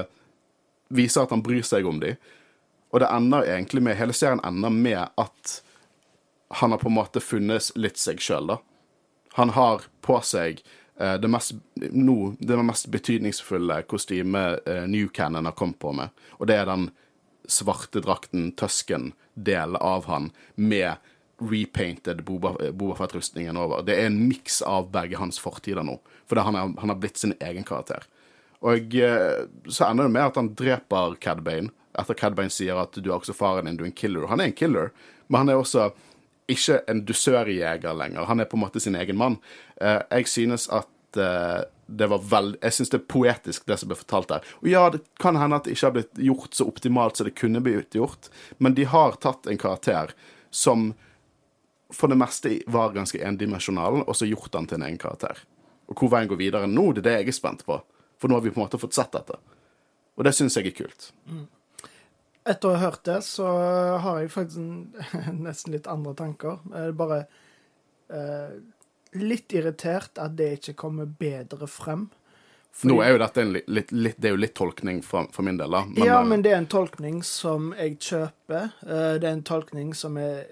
viser 0.89 1.25
at 1.25 1.35
han 1.35 1.45
bryr 1.45 1.65
seg 1.67 1.87
om 1.87 2.01
dem. 2.03 2.19
Og 2.93 3.03
det 3.03 3.11
ender 3.13 3.49
egentlig 3.49 3.83
med, 3.85 3.99
hele 3.99 4.17
serien 4.17 4.41
ender 4.47 4.73
med 4.73 5.03
at 5.21 5.59
han 6.61 6.73
har 6.73 6.81
på 6.81 6.89
en 6.89 6.97
måte 6.97 7.21
funnet 7.21 7.71
litt 7.77 8.01
seg 8.01 8.23
sjøl, 8.25 8.55
da. 8.55 8.59
Han 9.37 9.53
har 9.53 9.85
på 10.01 10.17
seg 10.25 10.63
eh, 10.97 11.19
det 11.21 11.29
mest, 11.29 11.53
no, 11.93 12.33
det 12.41 12.57
mest 12.65 12.89
betydningsfulle 12.91 13.83
kostymet 13.91 14.65
eh, 14.67 14.87
New 14.89 15.11
Cannon 15.13 15.45
har 15.45 15.57
kommet 15.59 15.79
på 15.79 15.93
med, 15.93 16.09
og 16.39 16.49
det 16.49 16.57
er 16.57 16.71
den 16.71 16.89
svarte 17.49 18.01
drakten, 18.05 18.51
Tusken-del 18.57 19.77
av 19.77 20.09
han, 20.09 20.33
med 20.57 20.97
repainted 21.39 22.25
Boba, 22.25 22.57
Boba 22.73 22.97
Fett-rustningen 22.99 23.57
over. 23.61 23.85
Det 23.87 23.95
er 23.95 24.09
en 24.09 24.19
miks 24.29 24.63
av 24.67 24.89
begge 24.93 25.21
hans 25.21 25.39
fortider 25.39 25.85
nå, 25.87 25.99
fordi 26.29 26.45
han, 26.49 26.59
han 26.81 26.93
har 26.93 26.99
blitt 26.99 27.21
sin 27.21 27.37
egen 27.39 27.69
karakter. 27.69 28.09
Og 28.67 28.95
eh, 28.99 29.45
så 29.69 29.89
ender 29.89 30.09
det 30.09 30.15
med 30.17 30.27
at 30.27 30.39
han 30.41 30.53
dreper 30.59 31.17
Cad 31.23 31.45
Bane, 31.47 31.73
etter 31.99 32.19
Cad 32.19 32.37
Bane 32.39 32.53
sier 32.53 32.79
at 32.79 32.97
du 32.99 33.11
er 33.11 33.17
også 33.19 33.37
faren 33.37 33.69
din, 33.69 33.79
du 33.79 33.85
er 33.85 33.93
en 33.93 33.97
killer. 33.97 34.29
Han 34.31 34.43
er 34.43 34.51
en 34.51 34.59
killer, 34.59 34.93
men 35.29 35.45
han 35.45 35.53
er 35.53 35.63
også 35.63 35.91
ikke 36.49 36.81
en 36.89 37.03
dusørjeger 37.05 37.97
lenger. 37.97 38.29
Han 38.29 38.41
er 38.41 38.49
på 38.49 38.57
en 38.57 38.65
måte 38.65 38.81
sin 38.81 38.97
egen 38.97 39.19
mann. 39.21 39.37
Eh, 39.81 40.01
jeg 40.11 40.31
synes 40.33 40.69
at 40.73 41.21
eh, 41.21 41.67
det 41.89 42.09
var 42.11 42.25
veld... 42.31 42.57
Jeg 42.63 42.77
synes 42.77 42.93
det 42.93 43.01
er 43.01 43.11
poetisk, 43.13 43.67
det 43.69 43.79
som 43.81 43.91
ble 43.91 43.99
fortalt 43.99 44.31
der. 44.33 44.49
Og 44.63 44.71
ja, 44.71 44.87
det 44.93 45.03
kan 45.21 45.39
hende 45.41 45.59
at 45.59 45.69
det 45.69 45.77
ikke 45.77 45.87
har 45.87 45.95
blitt 45.97 46.23
gjort 46.29 46.57
så 46.57 46.67
optimalt 46.69 47.21
som 47.21 47.29
det 47.29 47.37
kunne 47.39 47.63
blitt 47.65 47.97
gjort, 47.97 48.31
men 48.59 48.77
de 48.77 48.89
har 48.89 49.21
tatt 49.23 49.49
en 49.49 49.61
karakter 49.61 50.13
som 50.51 50.91
for 51.95 52.13
det 52.13 52.19
meste 52.21 52.59
var 52.69 52.93
ganske 52.93 53.21
endimensjonal, 53.25 54.03
og 54.05 54.17
så 54.17 54.29
gjort 54.29 54.57
han 54.57 54.67
til 54.69 54.77
en 54.77 54.89
egen 54.91 55.01
karakter. 55.01 55.41
Og 55.89 55.97
hvor 55.97 56.13
veien 56.13 56.29
går 56.29 56.41
videre 56.41 56.69
nå, 56.69 56.91
det 56.93 57.01
er 57.01 57.07
det 57.07 57.15
jeg 57.23 57.31
er 57.33 57.39
spent 57.39 57.65
på. 57.65 57.79
For 58.19 58.29
nå 58.31 58.39
har 58.39 58.45
vi 58.45 58.51
på 58.51 58.61
en 58.61 58.67
måte 58.67 58.81
fått 58.83 58.97
sett 58.97 59.13
dette. 59.15 59.39
Og 60.19 60.27
det 60.27 60.35
syns 60.35 60.57
jeg 60.59 60.67
er 60.73 60.77
kult. 60.81 61.11
Etter 62.49 62.71
å 62.71 62.75
ha 62.75 62.81
hørt 62.89 63.05
det, 63.07 63.21
så 63.27 63.47
har 64.03 64.23
jeg 64.23 64.33
faktisk 64.35 64.59
en, 64.59 65.41
nesten 65.47 65.75
litt 65.77 65.87
andre 65.91 66.15
tanker. 66.19 66.59
Jeg 66.73 66.91
er 66.93 66.97
bare 66.99 67.19
eh, 68.11 68.57
litt 69.21 69.53
irritert 69.55 70.19
at 70.19 70.35
det 70.39 70.55
ikke 70.59 70.75
kommer 70.87 71.07
bedre 71.07 71.69
frem. 71.71 72.09
Fordi- 72.79 72.93
Nå 72.95 73.01
er 73.03 73.13
jo 73.15 73.19
dette 73.23 73.43
en 73.43 73.53
litt, 73.53 73.69
litt, 73.69 73.93
litt, 73.93 74.19
det 74.21 74.31
er 74.31 74.35
jo 74.37 74.41
litt 74.43 74.55
tolkning 74.59 75.01
for, 75.03 75.27
for 75.35 75.47
min 75.47 75.57
del, 75.59 75.71
da. 75.71 75.85
ja, 75.99 76.21
eh, 76.21 76.27
men 76.29 76.43
det 76.43 76.53
er 76.53 76.61
en 76.63 76.71
tolkning 76.71 77.23
som 77.27 77.73
jeg 77.79 77.99
kjøper. 77.99 78.73
Eh, 78.87 79.15
Det 79.19 79.27
er 79.29 79.33
en 79.35 79.43
tolkning 79.47 79.95
som 79.99 80.17
jeg 80.21 80.47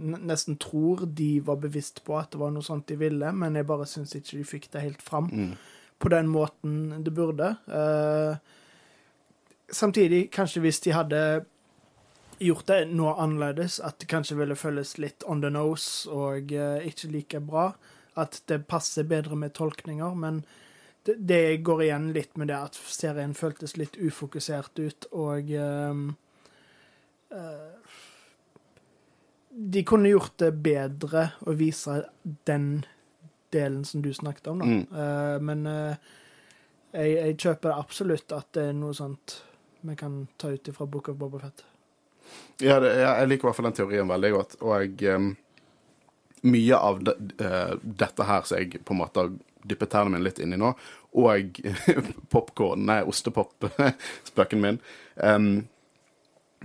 nesten 0.00 0.56
tror 0.56 1.06
de 1.06 1.40
var 1.44 1.56
bevisst 1.60 2.04
på 2.06 2.14
at 2.18 2.30
det 2.32 2.38
var 2.40 2.52
noe 2.54 2.62
sånt 2.64 2.86
de 2.88 2.96
ville, 2.96 3.32
men 3.36 3.58
jeg 3.58 3.66
bare 3.68 3.86
syns 3.90 4.14
ikke 4.14 4.38
de 4.38 4.44
fikk 4.46 4.68
det 4.72 4.84
helt 4.84 5.02
fram 5.02 5.26
mm. 5.32 5.52
På 6.00 6.10
den 6.12 6.30
måten 6.32 7.04
det 7.04 7.12
burde. 7.14 7.54
Eh, 7.68 8.40
Samtidig, 9.70 10.30
kanskje 10.34 10.60
hvis 10.64 10.80
de 10.82 10.90
hadde 10.90 11.20
gjort 12.42 12.66
det 12.66 12.80
noe 12.90 13.12
annerledes, 13.22 13.78
at 13.84 14.00
det 14.00 14.08
kanskje 14.10 14.38
ville 14.40 14.56
føles 14.58 14.96
litt 14.98 15.22
on 15.30 15.42
the 15.44 15.50
nose 15.52 16.10
og 16.10 16.50
eh, 16.52 16.88
ikke 16.88 17.10
like 17.12 17.42
bra, 17.46 17.68
at 18.18 18.40
det 18.50 18.64
passer 18.70 19.06
bedre 19.06 19.38
med 19.38 19.54
tolkninger, 19.54 20.16
men 20.18 20.42
det, 21.06 21.62
går 21.64 21.84
igjen 21.86 22.10
litt 22.12 22.36
med 22.36 22.50
det 22.50 22.58
at 22.58 22.76
serien 22.76 23.32
føltes 23.34 23.76
litt 23.78 23.96
ufokusert 23.96 24.78
ut, 24.78 25.06
og 25.12 25.52
eh, 25.54 26.02
De 29.50 29.82
kunne 29.86 30.10
gjort 30.10 30.34
det 30.42 30.50
bedre 30.62 31.28
å 31.46 31.54
vise 31.58 32.02
den 32.46 32.84
delen 33.54 33.84
som 33.84 34.02
du 34.02 34.12
snakket 34.14 34.50
om, 34.52 34.62
da. 34.62 34.68
Mm. 34.70 34.82
Uh, 34.92 35.36
men 35.42 35.66
uh, 35.66 36.16
jeg, 36.92 37.14
jeg 37.16 37.38
kjøper 37.44 37.76
absolutt 37.76 38.34
at 38.36 38.50
det 38.56 38.70
er 38.70 38.78
noe 38.78 38.96
sånt 38.96 39.40
vi 39.80 39.96
kan 39.96 40.26
ta 40.36 40.50
ut 40.52 40.68
ifra 40.68 40.86
Book 40.86 41.08
of 41.08 41.16
Boba 41.16 41.38
Fett. 41.40 41.64
Ja, 42.60 42.80
det, 42.80 42.92
jeg 43.00 43.28
liker 43.30 43.46
i 43.46 43.48
hvert 43.48 43.58
fall 43.58 43.70
den 43.70 43.78
teorien 43.78 44.10
veldig 44.10 44.32
godt. 44.34 44.58
Og 44.60 44.74
jeg, 44.76 45.14
um, 45.16 45.30
mye 46.50 46.80
av 46.90 47.00
de, 47.04 47.14
uh, 47.40 47.76
dette 47.80 48.26
her 48.28 48.44
som 48.48 48.60
jeg 48.60 48.82
på 48.84 48.96
en 48.96 49.00
måte 49.00 49.24
har 49.24 49.32
dyppet 49.70 49.92
tærne 49.92 50.12
mine 50.12 50.24
litt 50.24 50.40
inn 50.40 50.56
i 50.56 50.60
nå, 50.60 50.72
og 51.20 51.60
popkorn, 52.32 52.84
nei, 52.88 53.00
ostepop-spøken 53.08 54.62
min 54.62 54.78
em, 55.16 55.50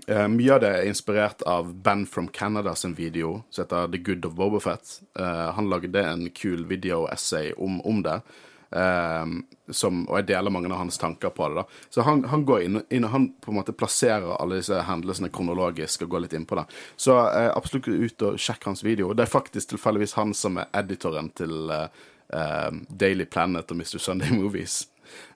eh, 0.07 0.27
Mye 0.27 0.55
av 0.55 0.63
det 0.63 0.71
er 0.71 0.89
inspirert 0.89 1.43
av 1.49 1.73
Ben 1.83 2.05
from 2.05 2.27
Canada 2.27 2.75
sin 2.75 2.95
video 2.95 3.43
som 3.49 3.63
heter 3.63 3.91
The 3.91 3.97
Good 3.97 4.25
of 4.25 4.35
Bobafett. 4.35 4.99
Uh, 5.19 5.51
han 5.55 5.69
lagde 5.69 6.03
en 6.03 6.29
kul 6.29 6.65
video-essay 6.65 7.53
om, 7.57 7.81
om 7.81 8.01
det. 8.03 8.21
Uh, 8.75 9.25
som, 9.71 10.01
og 10.09 10.17
jeg 10.19 10.27
deler 10.33 10.51
mange 10.51 10.71
av 10.73 10.81
hans 10.83 10.97
tanker 11.01 11.31
på 11.33 11.47
det. 11.49 11.61
da. 11.61 11.85
Så 11.89 12.03
han, 12.05 12.23
han 12.31 12.43
går 12.45 12.65
inn, 12.65 12.81
inn 12.89 13.07
han 13.09 13.29
på 13.41 13.53
en 13.53 13.59
måte 13.59 13.75
plasserer 13.77 14.35
alle 14.35 14.59
disse 14.59 14.81
hendelsene 14.87 15.31
kronologisk 15.33 16.03
og 16.05 16.15
går 16.15 16.25
litt 16.25 16.35
inn 16.37 16.49
på 16.49 16.59
det. 16.59 16.65
Så 16.95 17.15
uh, 17.15 17.51
absolutt 17.55 17.87
ut 17.87 18.27
og 18.29 18.41
sjekk 18.41 18.67
hans 18.71 18.83
video. 18.85 19.13
Det 19.13 19.25
er 19.25 19.37
faktisk 19.37 19.73
tilfeldigvis 19.73 20.17
han 20.19 20.35
som 20.37 20.59
er 20.61 20.69
editoren 20.81 21.31
til 21.37 21.71
eh, 21.71 22.03
eh, 22.33 22.71
Daily 22.89 23.25
Planet 23.25 23.71
og 23.71 23.77
Mr. 23.77 23.97
Sunday 23.97 24.31
Movies. 24.31 24.87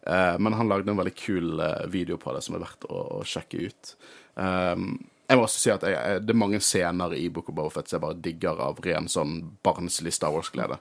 Eh, 0.06 0.40
men 0.40 0.54
han 0.54 0.70
lagde 0.70 0.92
en 0.92 0.98
veldig 0.98 1.16
kul 1.16 1.60
eh, 1.60 1.86
video 1.88 2.18
på 2.18 2.34
det 2.34 2.44
som 2.46 2.58
er 2.58 2.66
verdt 2.66 2.88
å, 2.90 3.02
å 3.20 3.22
sjekke 3.28 3.70
ut. 3.70 3.94
Um, 4.36 4.92
jeg 5.30 5.38
må 5.38 5.46
også 5.46 5.62
si 5.62 5.72
at 5.74 5.84
jeg, 5.86 6.22
Det 6.26 6.34
er 6.34 6.42
mange 6.42 6.60
scener 6.64 7.14
i 7.14 7.28
Book 7.30 7.52
of 7.52 7.58
Bowfet 7.58 7.90
som 7.90 8.00
jeg 8.00 8.06
bare 8.06 8.22
digger 8.26 8.62
av 8.66 8.80
ren 8.86 9.10
sånn 9.12 9.36
barnslig 9.66 10.16
Star 10.16 10.34
Wars-glede. 10.34 10.80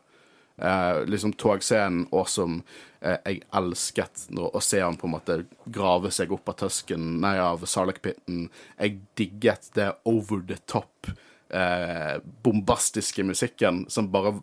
Eh, 0.59 1.05
liksom 1.07 1.33
togscenen 1.39 2.07
awesome. 2.11 2.63
Eh, 3.01 3.19
jeg 3.27 3.43
elsket 3.55 4.25
når, 4.35 4.57
å 4.57 4.63
se 4.65 4.81
han 4.83 4.97
på 4.99 5.07
en 5.07 5.15
måte 5.15 5.37
grave 5.71 6.11
seg 6.15 6.33
opp 6.35 6.49
av 6.51 6.57
Tusken, 6.65 7.19
nei, 7.23 7.37
av 7.39 7.63
Sarlacc-pitten. 7.63 8.49
Jeg 8.81 8.97
digget 9.21 9.69
det 9.79 9.91
over 10.09 10.43
the 10.49 10.57
top, 10.67 11.13
eh, 11.55 12.17
bombastiske 12.43 13.23
musikken 13.29 13.85
som 13.93 14.11
bare 14.11 14.39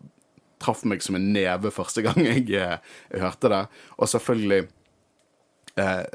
traff 0.64 0.86
meg 0.88 1.04
som 1.04 1.18
en 1.18 1.34
neve 1.34 1.74
første 1.74 2.06
gang 2.06 2.22
jeg, 2.30 2.48
jeg 2.54 3.26
hørte 3.26 3.52
det. 3.52 3.64
Og 3.98 4.14
selvfølgelig 4.14 4.70
eh, 5.82 6.06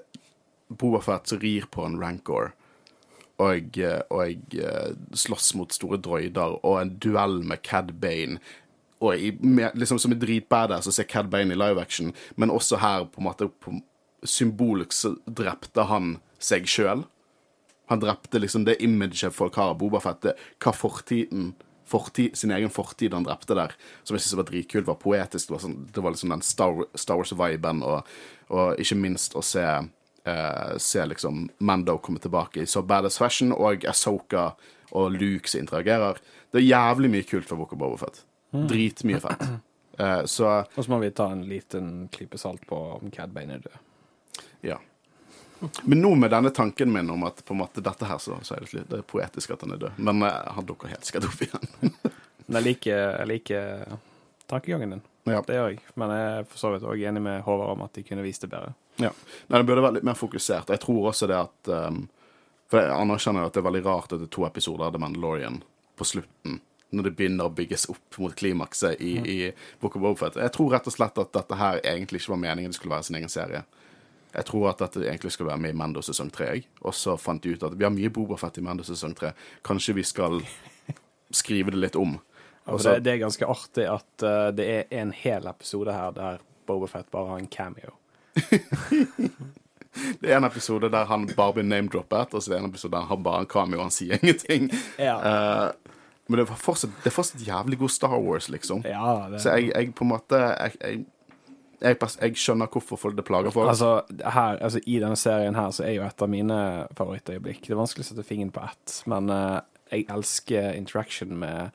Boba 0.71 1.03
Fett 1.05 1.37
rir 1.43 1.69
på 1.75 1.85
en 1.85 2.01
rancor. 2.01 2.55
Og, 3.41 3.79
og 4.13 4.57
eh, 4.61 4.91
slåss 5.17 5.55
mot 5.59 5.73
store 5.73 6.01
droider, 6.03 6.59
og 6.61 6.81
en 6.81 6.97
duell 7.01 7.41
med 7.47 7.63
Cad 7.67 7.95
Bane. 8.03 8.41
Og 9.01 9.17
i, 9.17 9.31
liksom 9.75 10.01
som 10.01 10.13
er 10.13 10.21
dritbadass 10.21 10.91
å 10.91 10.93
se 10.95 11.07
Cad 11.09 11.31
Bane 11.33 11.55
i 11.55 11.59
live 11.59 11.81
action, 11.81 12.13
men 12.37 12.53
også 12.53 12.83
her 12.83 13.07
på 13.09 13.23
en 13.23 13.31
måte 13.31 13.49
på, 13.63 13.79
drepte 15.41 15.89
han 15.89 16.19
seg 16.41 16.69
sjøl. 16.69 17.07
Han 17.91 18.03
drepte 18.03 18.39
liksom 18.39 18.67
det 18.69 18.79
imaget 18.85 19.35
folk 19.35 19.57
har 19.59 19.73
av 19.73 19.81
Bobafett, 19.81 20.35
hva 20.61 20.73
fortiden 20.77 21.55
fortid, 21.91 22.37
sin 22.39 22.53
egen 22.55 22.71
fortid 22.71 23.15
han 23.17 23.27
drepte 23.27 23.57
der, 23.59 23.75
som 24.05 24.15
jeg 24.15 24.25
syntes 24.25 24.39
var 24.39 24.49
dritkult, 24.51 24.87
var 24.87 25.01
poetisk. 25.01 25.49
Det 25.49 25.57
var, 25.57 25.63
sånn, 25.65 25.79
det 25.91 26.05
var 26.05 26.15
liksom 26.15 26.35
den 26.35 26.45
Star, 26.47 26.85
Star 26.99 27.19
Wars-viben, 27.19 27.83
og, 27.87 28.13
og 28.53 28.83
ikke 28.83 28.99
minst 29.01 29.35
å 29.39 29.43
se, 29.45 29.65
eh, 30.25 30.77
se 30.79 31.07
liksom 31.07 31.49
Mando 31.59 31.99
komme 31.99 32.19
tilbake 32.19 32.63
i 32.63 32.67
så 32.67 32.83
badass 32.83 33.19
fashion, 33.19 33.53
og 33.53 33.85
Asoka 33.89 34.51
og 34.91 35.13
Luke 35.15 35.49
som 35.49 35.61
interagerer. 35.61 36.19
Det 36.51 36.59
er 36.59 36.67
jævlig 36.67 37.11
mye 37.11 37.27
kult 37.29 37.49
fra 37.49 37.57
Book 37.57 37.73
of 37.73 37.79
Bobafett. 37.79 38.23
Dritmye 38.51 39.21
fett. 39.21 39.49
Eh, 40.01 40.25
så 40.25 40.65
Og 40.75 40.85
så 40.85 40.91
må 40.91 40.97
vi 41.03 41.11
ta 41.13 41.27
en 41.29 41.43
liten 41.45 42.09
klype 42.09 42.39
salt 42.41 42.63
på 42.65 42.77
om 42.95 43.11
Cad 43.13 43.35
Bane 43.37 43.59
er 43.59 43.59
død. 43.67 43.75
Ja. 44.65 44.79
Men 45.83 46.01
nå 46.01 46.15
med 46.17 46.31
denne 46.33 46.49
tanken 46.57 46.93
min 46.93 47.11
om 47.11 47.27
at 47.29 47.43
på 47.45 47.53
en 47.53 47.61
måte 47.61 47.83
dette 47.85 48.09
her, 48.09 48.17
så, 48.19 48.39
så 48.43 48.55
er 48.57 48.65
det, 48.65 48.71
litt, 48.73 48.87
det 48.89 49.03
er 49.03 49.05
poetisk 49.11 49.53
at 49.53 49.67
han 49.67 49.75
er 49.75 49.83
død. 49.83 49.99
Men 50.01 50.23
eh, 50.25 50.39
han 50.57 50.65
dukker 50.65 50.89
helt 50.89 51.05
sikkert 51.05 51.29
opp 51.29 51.43
igjen. 51.45 51.93
Men 52.47 52.63
jeg 52.63 52.67
liker, 52.71 52.97
jeg 53.19 53.29
liker 53.35 53.99
tankegangen 54.49 54.97
din. 54.97 55.03
ja. 55.29 55.43
Det 55.47 55.59
gjør 55.59 55.69
jeg. 55.75 55.83
Men 56.01 56.15
jeg 56.17 56.33
er 56.39 56.49
for 56.49 56.63
så 56.63 56.73
vidt 56.73 56.89
òg 56.89 57.05
enig 57.13 57.23
med 57.27 57.45
Håvard 57.45 57.77
om 57.77 57.85
at 57.85 57.93
de 57.99 58.07
kunne 58.07 58.25
vist 58.25 58.47
det 58.47 58.51
bedre. 58.55 58.73
Ja. 59.01 59.11
Nei, 59.49 59.59
det 59.61 59.67
burde 59.69 59.83
vært 59.85 59.99
litt 59.99 60.07
mer 60.09 60.19
fokusert. 60.19 60.71
Jeg 60.73 60.81
tror 60.83 61.11
også 61.11 61.27
det 61.31 61.37
at 61.41 61.71
um, 61.73 62.03
For 62.71 62.81
jeg 62.85 62.93
anerkjenner 62.95 63.47
at 63.49 63.55
det 63.57 63.61
er 63.65 63.67
veldig 63.71 63.85
rart 63.87 64.13
at 64.13 64.21
det 64.21 64.29
er 64.29 64.35
to 64.37 64.45
episoder 64.47 64.87
av 64.87 64.93
The 64.95 65.01
Mandalorian 65.03 65.63
på 65.99 66.07
slutten. 66.07 66.61
Når 66.91 67.07
det 67.07 67.13
begynner 67.19 67.47
å 67.47 67.55
bygges 67.55 67.89
opp 67.91 68.17
mot 68.19 68.35
klimakset 68.35 69.01
i, 69.03 69.13
i 69.23 69.37
Book 69.83 69.97
of 69.97 70.03
Bobfett. 70.03 70.37
Jeg 70.43 70.53
tror 70.55 70.73
rett 70.75 70.87
og 70.91 70.95
slett 70.95 71.19
at 71.23 71.33
dette 71.37 71.59
her 71.59 71.81
egentlig 71.87 72.21
ikke 72.23 72.33
var 72.35 72.41
meningen 72.45 72.73
det 72.73 72.79
skulle 72.79 72.95
være 72.97 73.07
sin 73.07 73.19
egen 73.21 73.31
serie. 73.31 73.61
Jeg 74.35 74.47
tror 74.47 74.69
at 74.71 74.79
dette 74.83 75.03
egentlig 75.07 75.33
skal 75.35 75.49
være 75.51 75.59
med 75.63 75.75
i 75.75 75.79
Mando 75.79 76.03
sesong 76.07 76.31
tre. 76.35 76.49
Og 76.87 76.95
så 76.95 77.17
fant 77.19 77.43
de 77.43 77.55
ut 77.57 77.63
at 77.67 77.75
vi 77.79 77.87
har 77.87 77.95
mye 77.95 78.11
Bobafett 78.15 78.59
i 78.59 78.65
Mando 78.67 78.87
sesong 78.87 79.15
tre. 79.19 79.33
Kanskje 79.67 79.95
vi 79.99 80.05
skal 80.07 80.39
skrive 81.43 81.71
det 81.75 81.83
litt 81.83 81.99
om. 81.99 82.19
Ja, 82.67 82.73
Og 82.73 82.79
for 82.79 82.85
så- 82.85 82.95
det, 82.99 83.05
det 83.07 83.13
er 83.17 83.23
ganske 83.25 83.47
artig 83.51 83.87
at 83.91 84.27
uh, 84.27 84.51
det 84.55 84.67
er 84.77 84.85
en 85.03 85.11
hel 85.13 85.47
episode 85.51 85.95
her 85.95 86.13
der 86.15 86.43
Bobafett 86.67 87.11
bare 87.11 87.33
har 87.35 87.39
en 87.43 87.49
cameo. 87.51 87.95
Det 90.21 90.31
er 90.31 90.37
en 90.37 90.47
episode 90.47 90.89
der 90.93 91.09
han 91.11 91.27
bare 91.37 91.57
blir 91.57 91.67
name-droppet, 91.67 92.35
og 92.35 92.43
så 92.43 92.55
er 92.55 92.61
en 92.63 92.71
episode 92.71 92.95
der 92.95 93.09
han 93.11 93.23
bare 93.27 93.41
har 93.41 93.47
en 93.47 93.51
cameo 93.51 93.83
han 93.83 93.91
sier 93.95 94.21
ingenting. 94.23 94.71
Ja. 94.99 95.17
Uh, 95.19 95.97
men 96.31 96.39
det, 96.39 96.45
var 96.47 96.61
fortsatt, 96.63 96.93
det 97.03 97.11
er 97.11 97.15
fortsatt 97.15 97.43
jævlig 97.43 97.79
god 97.81 97.91
Star 97.91 98.19
Wars, 98.23 98.49
liksom. 98.49 98.85
Ja, 98.87 99.27
det, 99.33 99.41
Så 99.43 99.57
jeg, 99.59 99.73
jeg 99.75 99.95
på 99.99 100.05
en 100.07 100.13
måte 100.13 100.39
Jeg, 100.39 100.77
jeg, 100.81 101.01
jeg, 101.81 101.97
jeg 102.21 102.37
skjønner 102.39 102.71
hvorfor 102.71 103.17
det 103.17 103.25
plager 103.27 103.51
folk. 103.51 103.73
Altså, 103.73 104.03
her, 104.23 104.61
altså, 104.61 104.81
I 104.87 105.01
denne 105.03 105.19
serien 105.19 105.59
her 105.59 105.73
så 105.75 105.89
er 105.89 105.97
jo 105.97 106.05
et 106.07 106.23
av 106.23 106.31
mine 106.31 106.61
favorittøyeblikk. 106.95 107.65
Det 107.67 107.75
er 107.75 107.81
vanskelig 107.83 108.07
å 108.07 108.11
sette 108.13 108.27
fingeren 108.29 108.55
på 108.55 108.63
ett, 108.63 109.01
men 109.11 109.33
uh, 109.35 109.59
jeg 109.91 110.07
elsker 110.13 110.71
interaction 110.79 111.35
med 111.41 111.75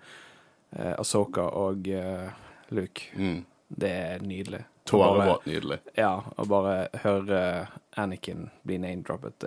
uh, 0.77 0.93
Asoka 0.93 1.49
og 1.65 1.91
uh, 1.91 2.31
Luke. 2.71 3.11
mm. 3.17 3.43
Det 3.75 3.89
er 3.89 4.21
nydelig. 4.21 4.61
Tårevåt 4.85 5.45
nydelig. 5.49 5.79
Ja, 5.97 6.11
og 6.37 6.47
bare 6.51 6.87
høre 7.03 7.39
Anakin 7.97 8.49
bli 8.63 8.77
name-droppet 8.77 9.45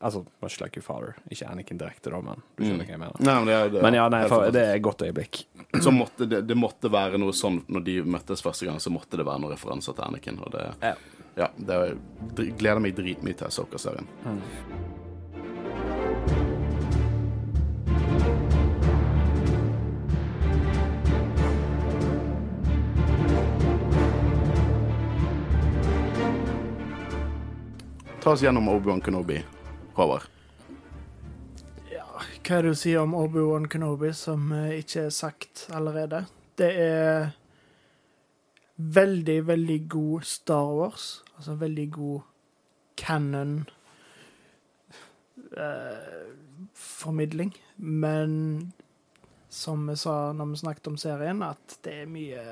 Altså, 0.00 0.20
much 0.42 0.60
like 0.60 0.76
your 0.78 0.84
father. 0.86 1.16
Ikke 1.28 1.48
Anakin 1.50 1.78
direkte, 1.80 2.10
da, 2.14 2.20
men 2.22 2.38
du 2.54 2.62
skjønner 2.62 2.86
hva 2.86 2.92
jeg 2.92 3.00
mener. 3.02 3.16
Nei, 3.18 3.32
men 3.34 3.46
det, 3.50 3.54
er- 3.56 3.70
det, 3.74 3.80
Men 3.82 3.96
ja, 3.98 4.04
nei, 4.14 4.20
for, 4.30 4.44
det 4.54 4.60
er 4.62 4.76
et 4.76 4.82
godt 4.86 5.02
øyeblikk. 5.02 5.40
Så 5.82 5.90
måtte 5.90 6.28
det, 6.30 6.44
det 6.46 6.54
måtte 6.56 6.86
være 6.94 7.18
noe 7.18 7.34
sånn 7.34 7.64
når 7.66 7.82
de 7.88 7.96
møttes 8.06 8.42
første 8.46 8.68
gang, 8.68 8.78
så 8.78 8.92
måtte 8.94 9.18
det 9.18 9.26
være 9.26 9.42
noen 9.42 9.56
referanser 9.56 9.96
til 9.98 10.06
Anakin. 10.06 10.38
Og 10.46 10.52
det, 10.54 10.68
Ja. 10.86 10.94
ja, 11.40 11.48
det 11.58 12.46
gleder 12.60 12.78
meg 12.84 12.94
dritmye 12.94 13.34
til 13.42 13.50
Soka-serien. 13.50 14.06
Ta 28.28 28.32
oss 28.32 28.42
gjennom 28.42 28.68
Obi-Wan 28.68 29.00
Kenobi, 29.00 29.44
Håvard. 29.94 30.22
Ja, 31.88 32.04
hva 32.44 32.58
er 32.58 32.66
det 32.66 32.72
å 32.74 32.76
si 32.76 32.92
om 33.00 33.14
Obi-Wan 33.16 33.70
Kenobi 33.72 34.10
som 34.12 34.50
eh, 34.52 34.82
ikke 34.82 35.06
er 35.06 35.14
sagt 35.16 35.62
allerede? 35.72 36.20
Det 36.60 36.68
er 36.82 37.30
veldig, 38.76 39.38
veldig 39.48 39.78
god 39.96 40.28
Star 40.28 40.74
Wars. 40.76 41.08
Altså 41.38 41.56
veldig 41.56 41.88
god 41.96 42.28
canon 43.00 43.56
eh, 45.56 46.28
formidling. 46.76 47.56
Men 47.80 48.38
som 49.48 49.88
vi 49.88 49.96
sa 50.04 50.34
når 50.36 50.52
vi 50.52 50.64
snakket 50.66 50.92
om 50.92 51.00
serien, 51.00 51.46
at 51.48 51.80
det 51.80 52.02
er 52.02 52.16
mye 52.18 52.44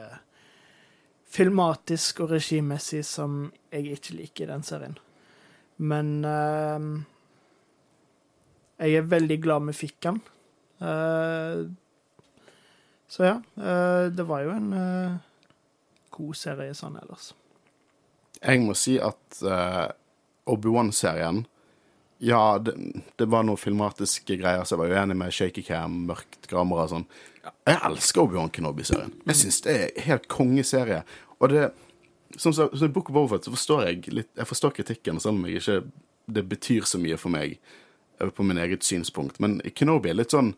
filmatisk 1.36 2.24
og 2.24 2.38
regimessig 2.38 3.04
som 3.04 3.50
jeg 3.68 3.98
ikke 3.98 4.22
liker 4.22 4.48
i 4.48 4.56
den 4.56 4.72
serien. 4.72 5.02
Men 5.76 6.24
eh, 6.24 6.86
jeg 8.86 9.00
er 9.00 9.10
veldig 9.10 9.38
glad 9.44 9.66
vi 9.70 9.76
fikk 9.76 9.98
den. 10.04 10.20
Eh, 10.84 11.64
så 13.08 13.24
ja, 13.24 13.36
eh, 13.56 14.06
det 14.12 14.26
var 14.28 14.44
jo 14.44 14.52
en 14.52 14.72
eh, 14.76 15.18
god 16.16 16.36
serie 16.36 16.76
sånn 16.76 16.98
ellers. 17.00 17.32
Jeg 18.42 18.60
må 18.60 18.74
si 18.76 18.98
at 19.00 19.38
uh, 19.48 19.88
Obi-Wan-serien 20.52 21.46
Ja, 22.20 22.58
det, 22.60 22.74
det 23.16 23.26
var 23.32 23.46
noen 23.48 23.60
filmatiske 23.60 24.36
greier, 24.36 24.64
så 24.64 24.74
jeg 24.76 24.82
var 24.82 24.92
uenig 24.92 25.16
med 25.16 25.32
shaky 25.32 25.64
cam, 25.64 26.02
mørkt 26.10 26.44
kamera 26.50 26.84
og 26.84 26.92
sånn. 26.92 27.06
Jeg 27.64 27.80
elsker 27.88 28.22
Obi-Wan 28.22 28.52
Kenobi-serien. 28.52 29.14
Jeg 29.24 29.40
syns 29.40 29.62
det 29.64 29.74
er 29.76 30.04
helt 30.06 30.28
kongeserie. 30.32 31.00
Og 31.40 31.52
det 31.52 31.64
Som 32.36 32.52
som 32.52 32.84
i 32.84 32.88
Book 32.92 33.10
of 33.10 33.16
Overfat 33.16 33.46
så 33.46 33.52
forstår 33.54 33.84
jeg 33.86 34.12
litt 34.12 34.30
Jeg 34.34 34.48
forstår 34.50 34.74
kritikken, 34.76 35.20
selv 35.22 35.38
om 35.38 35.46
jeg 35.46 35.62
ikke 35.62 35.78
det 36.26 36.42
betyr 36.42 36.82
så 36.82 36.98
mye 36.98 37.16
for 37.20 37.30
meg 37.30 37.58
eh, 38.20 38.30
på 38.30 38.42
min 38.42 38.58
eget 38.58 38.82
synspunkt. 38.84 39.38
Men 39.42 39.60
Kenobi 39.74 40.10
er 40.10 40.18
litt 40.18 40.34
sånn 40.34 40.54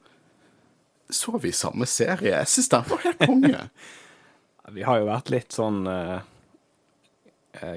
Så 1.13 1.39
vi 1.41 1.53
samme 1.53 1.87
serie? 1.89 2.35
Jeg 2.35 2.49
syns 2.53 2.73
den 2.73 2.89
var 2.89 3.05
helt 3.05 3.25
konge. 3.25 3.65
Vi 4.69 4.83
har 4.85 4.99
jo 5.01 5.07
vært 5.09 5.31
litt 5.33 5.55
sånn 5.57 5.87
eh, 5.89 6.19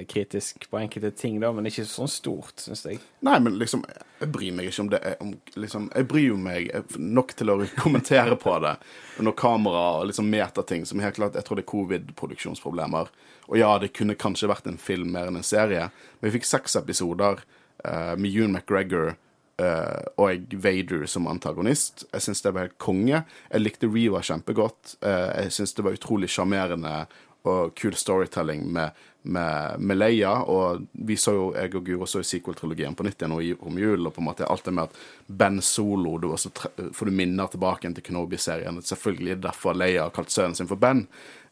kritisk 0.08 0.68
på 0.70 0.78
enkelte 0.78 1.10
ting, 1.16 1.38
da, 1.42 1.50
men 1.54 1.66
ikke 1.68 1.84
sånn 1.88 2.10
stort, 2.10 2.60
syns 2.62 2.84
jeg. 2.86 3.00
Nei, 3.26 3.38
men 3.42 3.56
liksom, 3.60 3.84
jeg 4.20 4.30
bryr 4.34 4.54
meg 4.56 4.68
ikke 4.70 4.84
om 4.84 4.90
det. 4.92 5.00
Om, 5.22 5.32
liksom, 5.58 5.88
jeg 5.94 6.08
bryr 6.10 6.38
meg 6.40 6.70
nok 6.98 7.34
til 7.38 7.52
å 7.52 7.58
kommentere 7.82 8.38
på 8.40 8.56
det. 8.64 8.76
Når 9.22 9.36
kamera 9.38 9.84
og 10.00 10.08
liksom 10.10 10.30
metating 10.32 10.86
som 10.88 11.02
helt 11.04 11.18
klart 11.18 11.34
Jeg 11.36 11.44
tror 11.46 11.58
det 11.58 11.66
er 11.66 11.72
covid-produksjonsproblemer. 11.72 13.10
Og 13.50 13.58
ja, 13.58 13.74
det 13.82 13.92
kunne 13.96 14.18
kanskje 14.18 14.50
vært 14.50 14.70
en 14.70 14.80
film 14.80 15.12
mer 15.16 15.28
enn 15.28 15.40
en 15.40 15.46
serie, 15.46 15.90
men 16.20 16.30
vi 16.30 16.38
fikk 16.38 16.48
seks 16.48 16.78
episoder 16.80 17.42
uh, 17.42 18.14
med 18.16 18.30
Ewan 18.30 18.56
McGregor 18.56 19.14
Uh, 19.60 20.00
og 20.16 20.54
Vader 20.64 21.04
som 21.06 21.26
antagonist. 21.28 22.06
Jeg 22.08 22.24
syns 22.24 22.40
det 22.42 22.50
var 22.56 22.64
helt 22.64 22.78
konge. 22.82 23.18
Jeg 23.52 23.62
likte 23.62 23.86
Reva 23.86 24.22
kjempegodt. 24.24 24.94
Uh, 25.04 25.28
jeg 25.44 25.52
syns 25.54 25.76
det 25.76 25.84
var 25.86 25.98
utrolig 25.98 26.30
sjarmerende 26.32 26.94
og 27.42 27.74
kul 27.78 27.94
storytelling 27.98 28.64
med, 28.72 28.98
med, 29.22 29.80
med 29.80 29.98
Leia. 29.98 30.32
Og 30.42 30.86
vi 30.92 31.16
så 31.16 31.34
jo, 31.36 31.48
jeg 31.56 31.74
og 31.74 31.86
Guro 31.86 32.06
så 32.06 32.22
jo 32.22 32.28
sequel-trilogien 32.28 32.94
på 32.98 33.06
nytt 33.06 33.22
igjen 33.22 33.36
i 33.40 33.52
romjulen, 33.58 34.06
og 34.06 34.14
på 34.16 34.22
en 34.22 34.28
måte 34.30 34.48
alt 34.48 34.64
det 34.68 34.74
med 34.76 34.90
at 34.90 35.02
Ben 35.26 35.60
Solo 35.62 36.16
du 36.22 36.30
også 36.32 36.52
får 36.94 37.10
du 37.10 37.14
minner 37.18 37.50
tilbake 37.52 37.90
til 37.90 38.06
Kenobi-serien. 38.06 38.80
Selvfølgelig 38.82 39.34
er 39.34 39.40
det 39.40 39.48
derfor 39.48 39.76
Leia 39.78 40.06
har 40.06 40.14
kalt 40.14 40.30
sønnen 40.34 40.58
sin 40.58 40.70
for 40.70 40.80
Ben. 40.80 41.06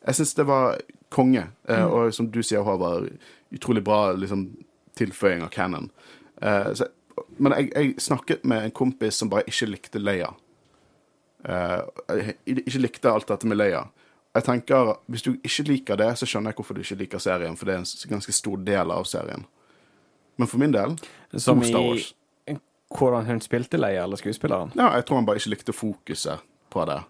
Jeg 0.06 0.20
syns 0.20 0.34
det 0.38 0.46
var 0.48 0.78
konge. 1.10 1.48
Mm. 1.68 1.90
og 1.90 2.14
som 2.14 2.30
du 2.30 2.42
sier, 2.42 2.62
Håvard, 2.64 3.10
utrolig 3.50 3.82
bra 3.84 4.12
liksom, 4.14 4.46
tilføying 4.98 5.42
av 5.42 5.50
canon. 5.54 5.90
Uh, 6.42 6.72
så, 6.74 6.86
men 7.36 7.54
jeg, 7.56 7.72
jeg 7.74 7.94
snakket 8.06 8.46
med 8.48 8.64
en 8.64 8.74
kompis 8.74 9.18
som 9.20 9.30
bare 9.32 9.48
ikke 9.50 9.72
likte 9.72 10.02
Leia. 10.02 10.30
Uh, 11.44 11.82
ikke 12.46 12.82
likte 12.82 13.12
alt 13.12 13.28
dette 13.30 13.48
med 13.48 13.58
Leia. 13.58 13.88
Jeg 14.34 14.44
tenker, 14.46 14.94
Hvis 15.10 15.22
du 15.22 15.32
ikke 15.42 15.66
liker 15.68 15.96
det, 15.96 16.10
så 16.18 16.26
skjønner 16.26 16.52
jeg 16.52 16.60
hvorfor 16.60 16.74
du 16.74 16.84
ikke 16.84 16.98
liker 17.02 17.22
serien, 17.22 17.56
for 17.58 17.66
det 17.66 17.74
er 17.74 17.82
en 17.82 18.12
ganske 18.14 18.32
stor 18.32 18.60
del 18.66 18.92
av 18.94 19.04
serien. 19.04 19.46
Men 20.38 20.48
for 20.48 20.62
min 20.62 20.72
del 20.72 20.96
Som 21.36 21.62
Star 21.64 21.80
i 21.80 21.88
Wars. 21.88 22.14
hvordan 22.98 23.26
hun 23.26 23.40
spilte 23.40 23.78
Leia, 23.78 24.04
eller 24.04 24.16
skuespilleren. 24.16 24.72
Ja, 24.74 24.94
jeg 24.96 25.06
tror 25.06 25.20
han 25.20 25.26
bare 25.26 25.38
ikke 25.42 25.50
likte 25.54 25.72
fokuset 25.74 26.46
på 26.70 26.84
det. 26.86 27.02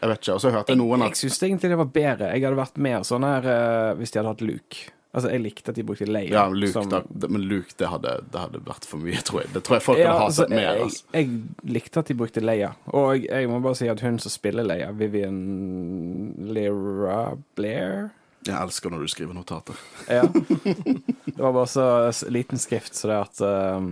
Jeg 0.00 0.08
vet 0.08 0.22
ikke. 0.22 0.34
Og 0.34 0.40
så 0.40 0.50
hørte 0.54 0.72
jeg 0.72 0.78
noen 0.80 1.02
at 1.02 1.10
Jeg 1.10 1.16
jeg 1.16 1.30
syns 1.30 1.42
egentlig 1.42 1.70
det 1.70 1.78
var 1.78 1.90
bedre. 1.92 2.30
Jeg 2.32 2.44
hadde 2.46 2.56
vært 2.56 2.80
mer 2.80 3.04
sånn 3.06 3.26
her 3.26 3.46
uh, 3.50 3.98
hvis 3.98 4.10
de 4.10 4.20
hadde 4.20 4.32
hatt 4.32 4.46
Luke. 4.46 4.90
Altså, 5.12 5.30
jeg 5.32 5.40
likte 5.42 5.72
at 5.72 5.74
de 5.74 5.82
brukte 5.82 6.06
Leia. 6.06 6.30
Ja, 6.30 6.42
Luke, 6.54 6.70
som- 6.72 6.88
da, 6.88 7.00
men 7.26 7.42
Luke, 7.50 7.72
det 7.78 7.88
hadde, 7.90 8.12
det 8.30 8.38
hadde 8.40 8.60
vært 8.62 8.84
for 8.86 8.96
mye, 9.02 9.18
tror 9.26 9.40
jeg. 9.42 9.52
Det 9.52 9.62
tror 9.66 9.74
jeg 9.76 9.82
folk 9.82 9.98
Ja, 9.98 10.12
hadde 10.12 10.24
altså, 10.28 10.42
hatet 10.44 10.54
mer. 10.54 10.60
jeg, 10.60 10.82
Altså. 10.82 11.04
jeg 11.12 11.72
likte 11.74 11.98
at 11.98 12.06
de 12.06 12.14
brukte 12.14 12.40
Leia. 12.44 12.68
Og 12.94 13.24
jeg 13.26 13.48
må 13.50 13.58
bare 13.64 13.74
si 13.74 13.88
at 13.90 14.00
hun 14.00 14.18
som 14.22 14.30
spiller 14.30 14.62
Leia, 14.62 14.92
Vivian 14.92 16.34
Lera 16.54 17.36
Blair 17.58 18.10
Jeg 18.46 18.54
elsker 18.56 18.90
når 18.94 19.02
du 19.04 19.08
skriver 19.12 19.34
notater. 19.34 19.74
Ja. 20.08 20.22
Det 20.24 21.36
var 21.42 21.52
bare 21.52 21.66
så 21.68 21.88
liten 22.30 22.56
skrift, 22.58 22.94
så 22.96 23.10
det 23.10 23.18
at 23.20 23.42
um, 23.76 23.90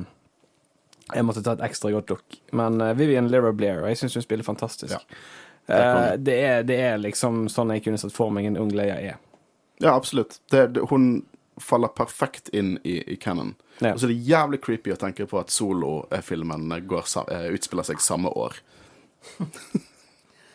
jeg 1.14 1.24
måtte 1.26 1.42
ta 1.44 1.52
et 1.58 1.66
ekstra 1.66 1.90
godt 1.92 2.08
look. 2.14 2.38
Men 2.56 2.80
uh, 2.80 2.94
Vivian 2.96 3.28
Lera 3.28 3.52
Blair, 3.52 3.82
og 3.82 3.88
jeg 3.90 3.98
syns 4.00 4.14
hun 4.16 4.22
spiller 4.24 4.44
fantastisk. 4.46 4.94
Ja. 4.94 4.98
Det 5.02 5.08
Eh, 5.68 6.14
det, 6.16 6.34
er, 6.48 6.62
det 6.64 6.76
er 6.80 6.94
liksom 6.96 7.42
sånn 7.52 7.68
jeg 7.74 7.82
kunne 7.84 7.98
sett 8.00 8.14
for 8.16 8.30
meg 8.32 8.46
en 8.48 8.54
ung 8.56 8.70
Leia 8.72 8.94
er. 9.04 9.18
Ja, 9.80 9.94
absolutt. 9.94 10.40
Det, 10.50 10.66
det, 10.74 10.86
hun 10.90 11.26
faller 11.62 11.88
perfekt 11.94 12.48
inn 12.54 12.76
i, 12.86 12.98
i 13.12 13.16
canon. 13.16 13.54
Ja. 13.78 13.92
Og 13.94 14.00
så 14.00 14.06
er 14.06 14.12
det 14.12 14.26
jævlig 14.28 14.60
creepy 14.62 14.92
å 14.94 14.98
tenke 14.98 15.26
på 15.30 15.38
at 15.40 15.50
Solo-filmen 15.54 16.68
går, 16.90 17.06
sa- 17.10 17.26
eh, 17.34 17.48
utspiller 17.54 17.86
seg 17.86 18.02
samme 18.02 18.30
år. 18.34 18.58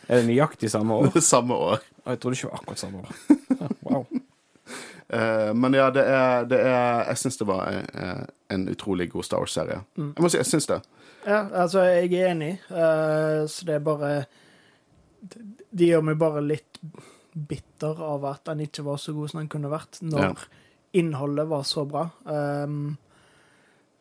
Er 0.07 0.19
det 0.19 0.27
nøyaktig 0.27 0.67
samme 0.71 0.93
år? 0.99 1.19
samme 1.23 1.55
år. 1.55 1.83
Og 2.03 2.09
jeg 2.11 2.19
trodde 2.19 2.35
ikke 2.35 2.47
det 2.47 2.51
var 2.51 2.59
akkurat 2.61 2.81
samme 2.83 3.03
år. 3.03 3.13
Wow. 3.83 4.05
Uh, 5.13 5.51
men 5.55 5.75
ja, 5.77 5.85
det 5.93 6.01
er, 6.09 6.45
det 6.49 6.57
er 6.65 7.03
Jeg 7.11 7.19
syns 7.21 7.37
det 7.37 7.45
var 7.47 7.67
en, 7.69 8.25
en 8.51 8.63
utrolig 8.71 9.05
god 9.11 9.23
Star 9.27 9.43
Wars-serie. 9.43 9.77
Mm. 9.99 10.09
Jeg 10.17 10.23
må 10.25 10.31
si, 10.31 10.39
jeg 10.39 10.49
syns 10.49 10.67
det. 10.71 10.79
Ja, 11.27 11.37
altså, 11.61 11.83
jeg 11.87 12.09
er 12.17 12.31
enig, 12.33 12.51
uh, 12.71 13.43
så 13.47 13.67
det 13.67 13.75
er 13.77 13.83
bare 13.85 14.11
De 15.71 15.87
gjør 15.91 16.03
meg 16.09 16.17
bare 16.19 16.43
litt 16.43 16.79
bitter 17.33 18.01
av 18.03 18.25
at 18.25 18.47
han 18.47 18.59
ikke 18.63 18.83
var 18.85 18.97
så 19.01 19.13
god 19.13 19.31
som 19.31 19.39
han 19.41 19.49
kunne 19.49 19.71
vært, 19.71 19.99
når 20.01 20.19
Ja. 20.21 20.33
innholdet 20.93 21.47
var 21.47 21.63
så 21.63 21.85
bra. 21.89 22.09
Um, 22.25 22.97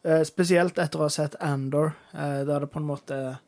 eh, 0.05 0.23
spesielt 0.25 0.79
etter 0.79 0.99
å 1.01 1.07
ha 1.07 1.09
sett 1.09 1.37
Andor, 1.40 1.95
uh, 2.14 2.45
der 2.45 2.61
det 2.61 2.71
på 2.71 2.79
en 2.81 2.87
måte 2.87 3.38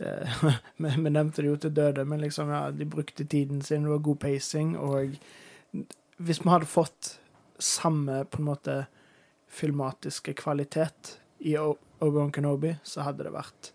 uh, 0.00 0.50
Vi 0.78 0.88
vi 0.88 1.10
nevnte 1.10 1.42
det 1.42 1.48
jo 1.48 1.56
til 1.56 1.74
døde, 1.76 2.04
men 2.04 2.20
liksom, 2.20 2.50
ja, 2.50 2.70
de 2.70 2.84
brukte 2.84 3.24
tiden 3.24 3.62
sin, 3.62 3.82
det 3.84 3.90
var 3.90 3.98
god 3.98 4.18
pacing, 4.20 4.76
og 4.76 5.16
hvis 6.18 6.40
vi 6.44 6.50
hadde 6.50 6.66
fått 6.66 7.18
samme 7.58 8.24
på 8.24 8.38
en 8.38 8.44
måte 8.50 8.86
filmatiske 9.48 10.34
kvalitet 10.34 11.18
i 11.38 11.56
Obi-Wan 11.56 12.32
Kenobi, 12.32 12.74
så 12.82 13.04
hadde 13.06 13.24
det 13.24 13.32
vært 13.32 13.72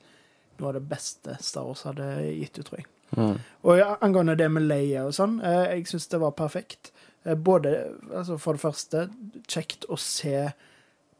noe 0.59 0.69
av 0.69 0.73
det 0.77 0.83
beste 0.89 1.37
Star 1.41 1.65
Wars 1.65 1.83
hadde 1.87 2.05
gitt 2.37 2.57
ut, 2.59 2.65
tror 2.67 2.79
jeg. 2.81 2.87
Mm. 3.17 3.37
Og 3.67 4.03
angående 4.03 4.37
det 4.39 4.49
med 4.51 4.67
Leia 4.69 5.05
og 5.07 5.15
sånn, 5.15 5.39
eh, 5.43 5.75
jeg 5.75 5.91
syns 5.91 6.09
det 6.11 6.21
var 6.21 6.35
perfekt. 6.37 6.91
Eh, 7.25 7.35
både, 7.35 7.75
altså 8.09 8.37
for 8.41 8.57
det 8.57 8.63
første, 8.63 9.05
kjekt 9.47 9.85
å 9.89 9.99
se 9.99 10.51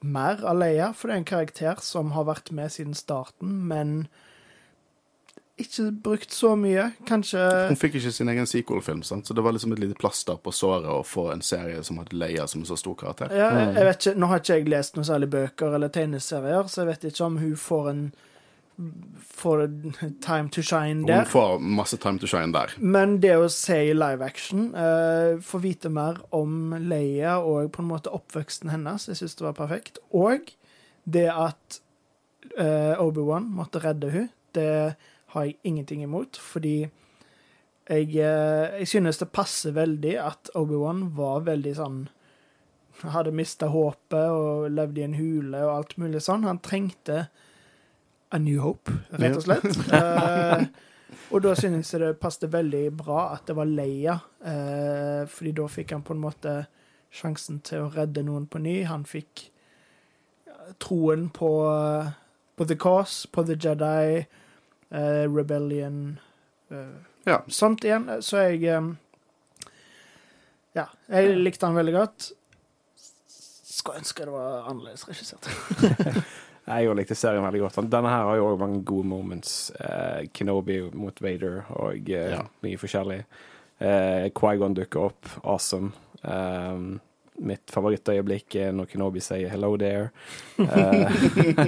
mer 0.02 0.42
av 0.48 0.58
Leia, 0.58 0.92
for 0.98 1.08
det 1.08 1.16
er 1.16 1.22
en 1.22 1.32
karakter 1.32 1.82
som 1.86 2.16
har 2.16 2.26
vært 2.30 2.52
med 2.56 2.74
siden 2.74 2.98
starten, 2.98 3.68
men 3.70 4.08
ikke 5.62 5.92
brukt 5.92 6.32
så 6.34 6.56
mye. 6.58 6.88
Kanskje 7.06 7.42
Hun 7.70 7.78
fikk 7.78 8.00
ikke 8.00 8.12
sin 8.16 8.32
egen 8.34 8.48
sequel-film, 8.50 9.04
sant? 9.06 9.28
så 9.28 9.36
det 9.38 9.44
var 9.46 9.54
liksom 9.54 9.76
et 9.76 9.84
lite 9.84 9.98
plaster 10.00 10.40
på 10.42 10.54
såret 10.56 10.90
å 10.90 11.04
få 11.06 11.28
en 11.36 11.44
serie 11.46 11.84
som 11.86 12.00
hadde 12.02 12.18
Leia 12.18 12.48
som 12.50 12.64
en 12.64 12.70
så 12.70 12.78
stor 12.80 12.96
karakter. 12.98 13.30
ja, 13.36 13.52
jeg, 13.60 13.76
jeg 13.76 13.86
vet 13.86 14.02
ikke, 14.06 14.18
Nå 14.20 14.32
har 14.32 14.42
ikke 14.42 14.58
jeg 14.58 14.70
lest 14.74 14.98
noen 14.98 15.10
særlig 15.12 15.30
bøker 15.36 15.78
eller 15.78 15.94
tegneserier, 15.94 16.68
så 16.68 16.82
jeg 16.82 16.92
vet 16.92 17.08
ikke 17.12 17.28
om 17.28 17.38
hun 17.44 17.56
får 17.56 17.90
en 17.92 18.04
Får 19.22 19.68
time 20.22 20.50
to 20.50 20.62
shine 20.62 21.06
der. 21.08 21.16
Hun 21.16 21.26
får 21.26 21.60
masse 21.60 21.98
time 21.98 22.20
to 22.20 22.28
shine 22.28 22.54
der. 22.54 22.74
Men 22.78 23.20
det 23.22 23.36
å 23.38 23.50
se 23.52 23.78
i 23.90 23.94
live 23.94 24.26
action, 24.26 24.72
uh, 24.76 25.38
få 25.44 25.62
vite 25.62 25.92
mer 25.94 26.22
om 26.36 26.74
Leia 26.80 27.38
og 27.40 27.72
på 27.76 27.84
en 27.84 27.92
måte 27.92 28.14
oppveksten 28.14 28.72
hennes, 28.74 29.10
jeg 29.10 29.20
syns 29.20 29.38
det 29.38 29.46
var 29.46 29.58
perfekt. 29.60 30.02
Og 30.16 30.54
det 31.04 31.28
at 31.34 31.82
uh, 32.58 32.96
Obi-Wan 33.02 33.52
måtte 33.54 33.84
redde 33.84 34.14
hun, 34.16 34.32
det 34.56 34.96
har 35.32 35.46
jeg 35.46 35.60
ingenting 35.64 36.04
imot, 36.04 36.40
fordi 36.42 36.80
jeg, 36.82 38.08
uh, 38.16 38.72
jeg 38.80 38.88
synes 38.88 39.22
det 39.22 39.32
passer 39.36 39.76
veldig 39.76 40.16
at 40.22 40.52
Obi-Wan 40.58 41.12
var 41.18 41.46
veldig 41.50 41.78
sånn 41.78 42.02
Hadde 43.02 43.32
mista 43.34 43.66
håpet 43.72 44.30
og 44.30 44.68
levde 44.70 45.02
i 45.02 45.06
en 45.08 45.16
hule 45.18 45.58
og 45.66 45.72
alt 45.74 45.94
mulig 45.98 46.20
sånn. 46.22 46.44
Han 46.46 46.60
trengte 46.62 47.24
A 48.32 48.40
New 48.40 48.62
Hope, 48.64 48.92
rett 49.20 49.36
og 49.36 49.44
slett. 49.44 49.66
uh, 49.92 50.64
og 51.34 51.42
da 51.44 51.52
synes 51.60 51.90
jeg 51.92 52.00
det 52.00 52.14
passet 52.22 52.52
veldig 52.54 52.86
bra 52.96 53.26
at 53.34 53.44
det 53.50 53.56
var 53.58 53.68
Leia, 53.68 54.16
uh, 54.48 55.28
fordi 55.28 55.52
da 55.58 55.66
fikk 55.68 55.92
han 55.98 56.06
på 56.08 56.16
en 56.16 56.22
måte 56.24 56.54
sjansen 57.12 57.60
til 57.68 57.84
å 57.84 57.92
redde 57.92 58.24
noen 58.24 58.46
på 58.48 58.62
ny. 58.64 58.78
Han 58.88 59.04
fikk 59.04 59.50
troen 60.80 61.28
på, 61.36 61.52
på 62.56 62.68
The 62.70 62.78
Cause, 62.80 63.28
på 63.28 63.44
The 63.44 63.58
Jedi, 63.60 64.22
uh, 64.96 65.26
Rebellion 65.28 66.20
Ja. 67.28 67.42
Sånt 67.52 67.84
igjen. 67.84 68.08
Så 68.24 68.40
jeg 68.46 68.64
um, 68.80 68.94
Ja, 70.74 70.88
jeg 71.12 71.36
likte 71.36 71.68
han 71.68 71.76
veldig 71.76 71.98
godt. 71.98 72.30
Skulle 72.96 74.00
ønske 74.00 74.24
det 74.24 74.32
var 74.32 74.70
annerledes 74.72 75.04
regissert. 75.10 75.52
Jeg 76.68 76.96
likte 76.96 77.16
serien 77.18 77.44
veldig 77.44 77.62
godt. 77.66 77.80
Denne 77.92 78.10
her 78.12 78.28
har 78.30 78.36
jo 78.38 78.50
òg 78.52 78.60
mange 78.62 78.84
gode 78.86 79.08
moments. 79.10 79.72
Uh, 79.82 80.28
Kenobi 80.34 80.80
mot 80.94 81.18
Vader 81.22 81.64
og 81.74 81.96
uh, 81.98 82.32
Ja. 82.38 82.44
mye 82.64 82.78
forskjellig. 82.80 83.24
Uh, 83.82 84.30
Quaigon 84.38 84.76
dukker 84.78 85.08
opp. 85.10 85.26
Awesome. 85.44 85.92
Um, 86.22 87.00
mitt 87.42 87.72
favorittøyeblikk 87.74 88.56
er 88.62 88.72
når 88.78 88.86
Kenobi 88.92 89.20
sier 89.26 89.50
'hello 89.50 89.74
there'. 89.78 90.12
Uh, 90.60 91.10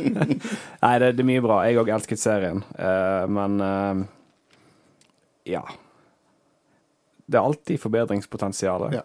nei, 0.84 0.99
det, 1.01 1.15
det 1.17 1.23
er 1.23 1.29
mye 1.32 1.41
bra. 1.41 1.63
Jeg 1.65 1.79
òg 1.82 1.89
elsket 1.95 2.19
serien, 2.21 2.62
eh, 2.77 3.25
men 3.27 3.56
eh, 3.62 4.03
ja. 5.56 5.63
Det 7.25 7.39
er 7.39 7.47
alltid 7.47 7.79
forbedringspotensial. 7.82 8.89
Ja. 8.93 9.01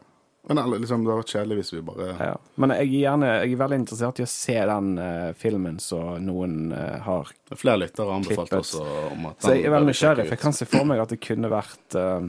Men 0.49 0.59
eller, 0.59 0.79
liksom, 0.79 1.03
det 1.05 1.11
hadde 1.11 1.21
vært 1.23 1.33
kjedelig 1.35 1.57
hvis 1.59 1.73
vi 1.75 1.81
bare 1.85 2.07
Ja. 2.19 2.37
Men 2.57 2.71
jeg 2.71 2.87
er, 2.87 2.93
gjerne, 3.03 3.27
jeg 3.43 3.53
er 3.53 3.61
veldig 3.61 3.79
interessert 3.83 4.21
i 4.21 4.25
å 4.25 4.31
se 4.33 4.55
den 4.71 4.91
uh, 4.99 5.33
filmen 5.37 5.79
som 5.83 6.23
noen 6.25 6.73
uh, 6.73 6.99
har. 7.05 7.33
Flere 7.53 7.83
lyttere 7.83 8.07
har 8.07 8.21
anbefalt 8.21 8.53
oss 8.57 8.75
om 8.79 9.27
at 9.33 9.43
Så 9.45 9.57
jeg 9.57 9.67
er 9.67 9.75
veldig 9.75 9.91
nysgjerrig, 9.93 10.25
for 10.29 10.37
jeg 10.39 10.45
kan 10.47 10.57
se 10.57 10.69
for 10.71 10.89
meg 10.89 11.03
at 11.05 11.13
det 11.13 11.21
kunne 11.21 11.51
vært 11.53 11.99
uh, 11.99 12.23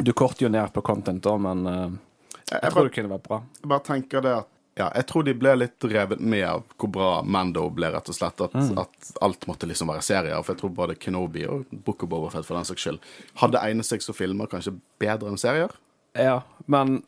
Du 0.00 0.12
korter 0.16 0.46
jo 0.46 0.52
ned 0.54 0.72
på 0.72 0.80
content 0.86 1.22
da, 1.26 1.36
men 1.36 1.66
Jeg, 1.68 2.60
jeg 2.62 2.70
tror 2.70 2.74
bare, 2.80 2.88
det 2.88 2.94
kunne 2.96 3.12
vært 3.16 3.28
bra. 3.28 3.42
jeg 3.60 3.68
bare 3.74 3.88
tenker 3.92 4.24
det 4.24 4.34
at 4.40 4.50
ja, 4.74 4.88
jeg 4.98 5.06
tror 5.06 5.22
de 5.22 5.32
ble 5.38 5.52
litt 5.54 5.84
revet 5.86 6.18
med 6.18 6.42
av 6.48 6.64
hvor 6.82 6.90
bra 6.90 7.10
Mando 7.22 7.68
ble, 7.70 7.92
rett 7.94 8.08
og 8.10 8.16
slett. 8.16 8.40
At, 8.42 8.54
Mm. 8.58 8.78
at 8.82 9.10
alt 9.22 9.46
måtte 9.46 9.68
liksom 9.70 9.86
være 9.86 10.02
serier. 10.02 10.40
For 10.42 10.50
jeg 10.56 10.60
tror 10.64 10.72
både 10.74 10.96
Kenobi 10.98 11.44
og 11.46 11.68
Book 11.70 12.02
of 12.02 12.08
Boba 12.10 12.32
Fett 12.32 12.42
for 12.48 12.58
den 12.58 12.66
saks 12.66 12.82
skyld 12.82 12.98
hadde 13.38 13.60
egnet 13.62 13.86
seg 13.86 14.02
som 14.02 14.16
filmer 14.18 14.50
kanskje 14.50 14.72
bedre 14.98 15.30
enn 15.30 15.38
serier. 15.38 15.70
Ja, 16.18 16.40
men 16.66 17.04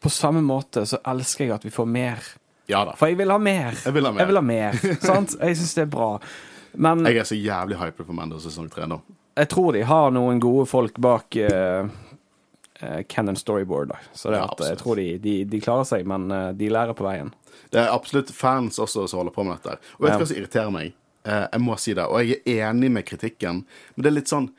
på 0.00 0.10
samme 0.10 0.40
måte 0.42 0.82
så 0.86 0.98
elsker 1.06 1.44
jeg 1.46 1.54
at 1.54 1.64
vi 1.64 1.70
får 1.70 1.86
mer. 1.86 2.24
Ja 2.68 2.82
da. 2.84 2.92
For 2.98 3.08
jeg 3.08 3.16
vil 3.20 3.30
ha 3.32 3.38
mer. 3.38 3.76
Jeg 3.84 3.94
vil 3.94 4.04
ha 4.04 4.12
mer. 4.12 4.20
Jeg 4.24 4.28
vil 4.32 4.36
ha 4.40 4.42
mer, 4.44 4.80
sant? 5.00 5.36
Jeg 5.40 5.56
syns 5.56 5.74
det 5.78 5.84
er 5.86 5.92
bra. 5.92 6.08
Men 6.78 7.06
Jeg 7.06 7.16
er 7.22 7.24
så 7.30 7.38
jævlig 7.38 7.78
hyper 7.80 8.04
for 8.04 8.12
Mando 8.18 8.38
sesong 8.42 8.68
tre 8.70 8.84
nå. 8.86 9.00
jeg 9.38 9.48
tror 9.48 9.72
de 9.72 9.80
har 9.86 10.10
noen 10.12 10.40
gode 10.42 10.66
folk 10.68 10.98
bak 11.00 11.36
uh, 11.38 11.88
Canon 13.08 13.36
Storyboard. 13.36 13.88
Da. 13.88 13.96
Så 14.12 14.30
det 14.30 14.36
Ja, 14.42 14.44
at, 14.52 14.60
jeg 14.68 14.78
tror 14.78 14.96
de, 15.00 15.06
de, 15.18 15.36
de 15.44 15.60
klarer 15.62 15.84
seg, 15.88 16.04
men 16.06 16.28
uh, 16.30 16.50
de 16.54 16.68
lærer 16.70 16.94
på 16.98 17.06
veien. 17.06 17.32
Det 17.72 17.80
er 17.82 17.90
absolutt 17.94 18.30
fans 18.34 18.78
også 18.78 19.06
som 19.08 19.22
holder 19.22 19.34
på 19.34 19.44
med 19.46 19.58
dette. 19.58 19.78
Og 19.98 20.04
vet 20.04 20.12
du 20.12 20.14
Ja. 20.14 20.18
hva 20.22 20.28
som 20.30 20.36
irriterer 20.42 20.70
meg? 20.74 20.92
Uh, 21.26 21.46
jeg 21.52 21.60
må 21.64 21.76
si 21.80 21.94
det, 21.98 22.04
og 22.06 22.20
jeg 22.22 22.38
er 22.46 22.68
enig 22.70 22.90
med 22.94 23.06
kritikken, 23.08 23.64
men 23.96 24.04
det 24.04 24.10
er 24.12 24.16
litt 24.20 24.30
sånn 24.30 24.50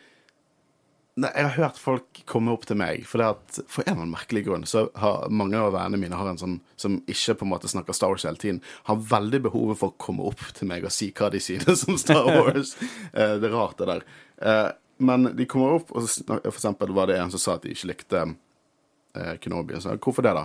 Nei, 1.19 1.29
Jeg 1.35 1.45
har 1.47 1.55
hørt 1.57 1.79
folk 1.81 2.21
komme 2.29 2.53
opp 2.53 2.65
til 2.69 2.77
meg, 2.79 3.03
for 3.09 3.21
det 3.21 3.29
at, 3.33 3.59
for 3.67 3.83
en 3.83 3.91
eller 3.91 4.03
annen 4.05 4.13
merkelig 4.13 4.43
grunn 4.45 4.65
så 4.69 4.85
har 4.99 5.27
mange 5.33 5.59
av 5.59 5.73
vennene 5.75 5.99
mine 5.99 6.19
har 6.19 6.29
en 6.31 6.39
sånn 6.39 6.57
som 6.79 6.99
ikke 7.09 7.35
på 7.39 7.47
en 7.47 7.51
måte 7.53 7.71
snakker 7.71 7.97
Star 7.97 8.13
Wars 8.13 8.27
hele 8.27 8.39
tiden, 8.39 8.61
har 8.87 9.01
veldig 9.09 9.41
behovet 9.49 9.81
for 9.81 9.91
å 9.91 9.99
komme 9.99 10.27
opp 10.29 10.43
til 10.55 10.69
meg 10.69 10.85
og 10.87 10.93
si 10.95 11.09
hva 11.17 11.31
de 11.33 11.41
synes 11.43 11.83
om 11.89 11.97
Star 11.99 12.29
Wars. 12.29 12.75
Eh, 13.09 13.35
det 13.41 13.47
er 13.47 13.53
rart, 13.55 13.79
det 13.79 13.87
der. 13.89 14.03
Eh, 14.45 14.67
men 15.01 15.31
de 15.35 15.45
kommer 15.49 15.79
opp, 15.79 15.91
og 15.95 16.05
så 16.05 16.23
for 16.27 16.51
eksempel 16.51 16.91
var 16.95 17.09
det 17.09 17.17
en 17.19 17.31
som 17.33 17.41
sa 17.41 17.55
at 17.57 17.65
de 17.65 17.73
ikke 17.73 17.89
likte 17.89 18.21
eh, 18.21 19.35
Kenobi. 19.41 19.77
Og 19.77 19.83
sa, 19.83 19.95
Hvorfor 19.97 20.25
det, 20.25 20.33
da? 20.37 20.43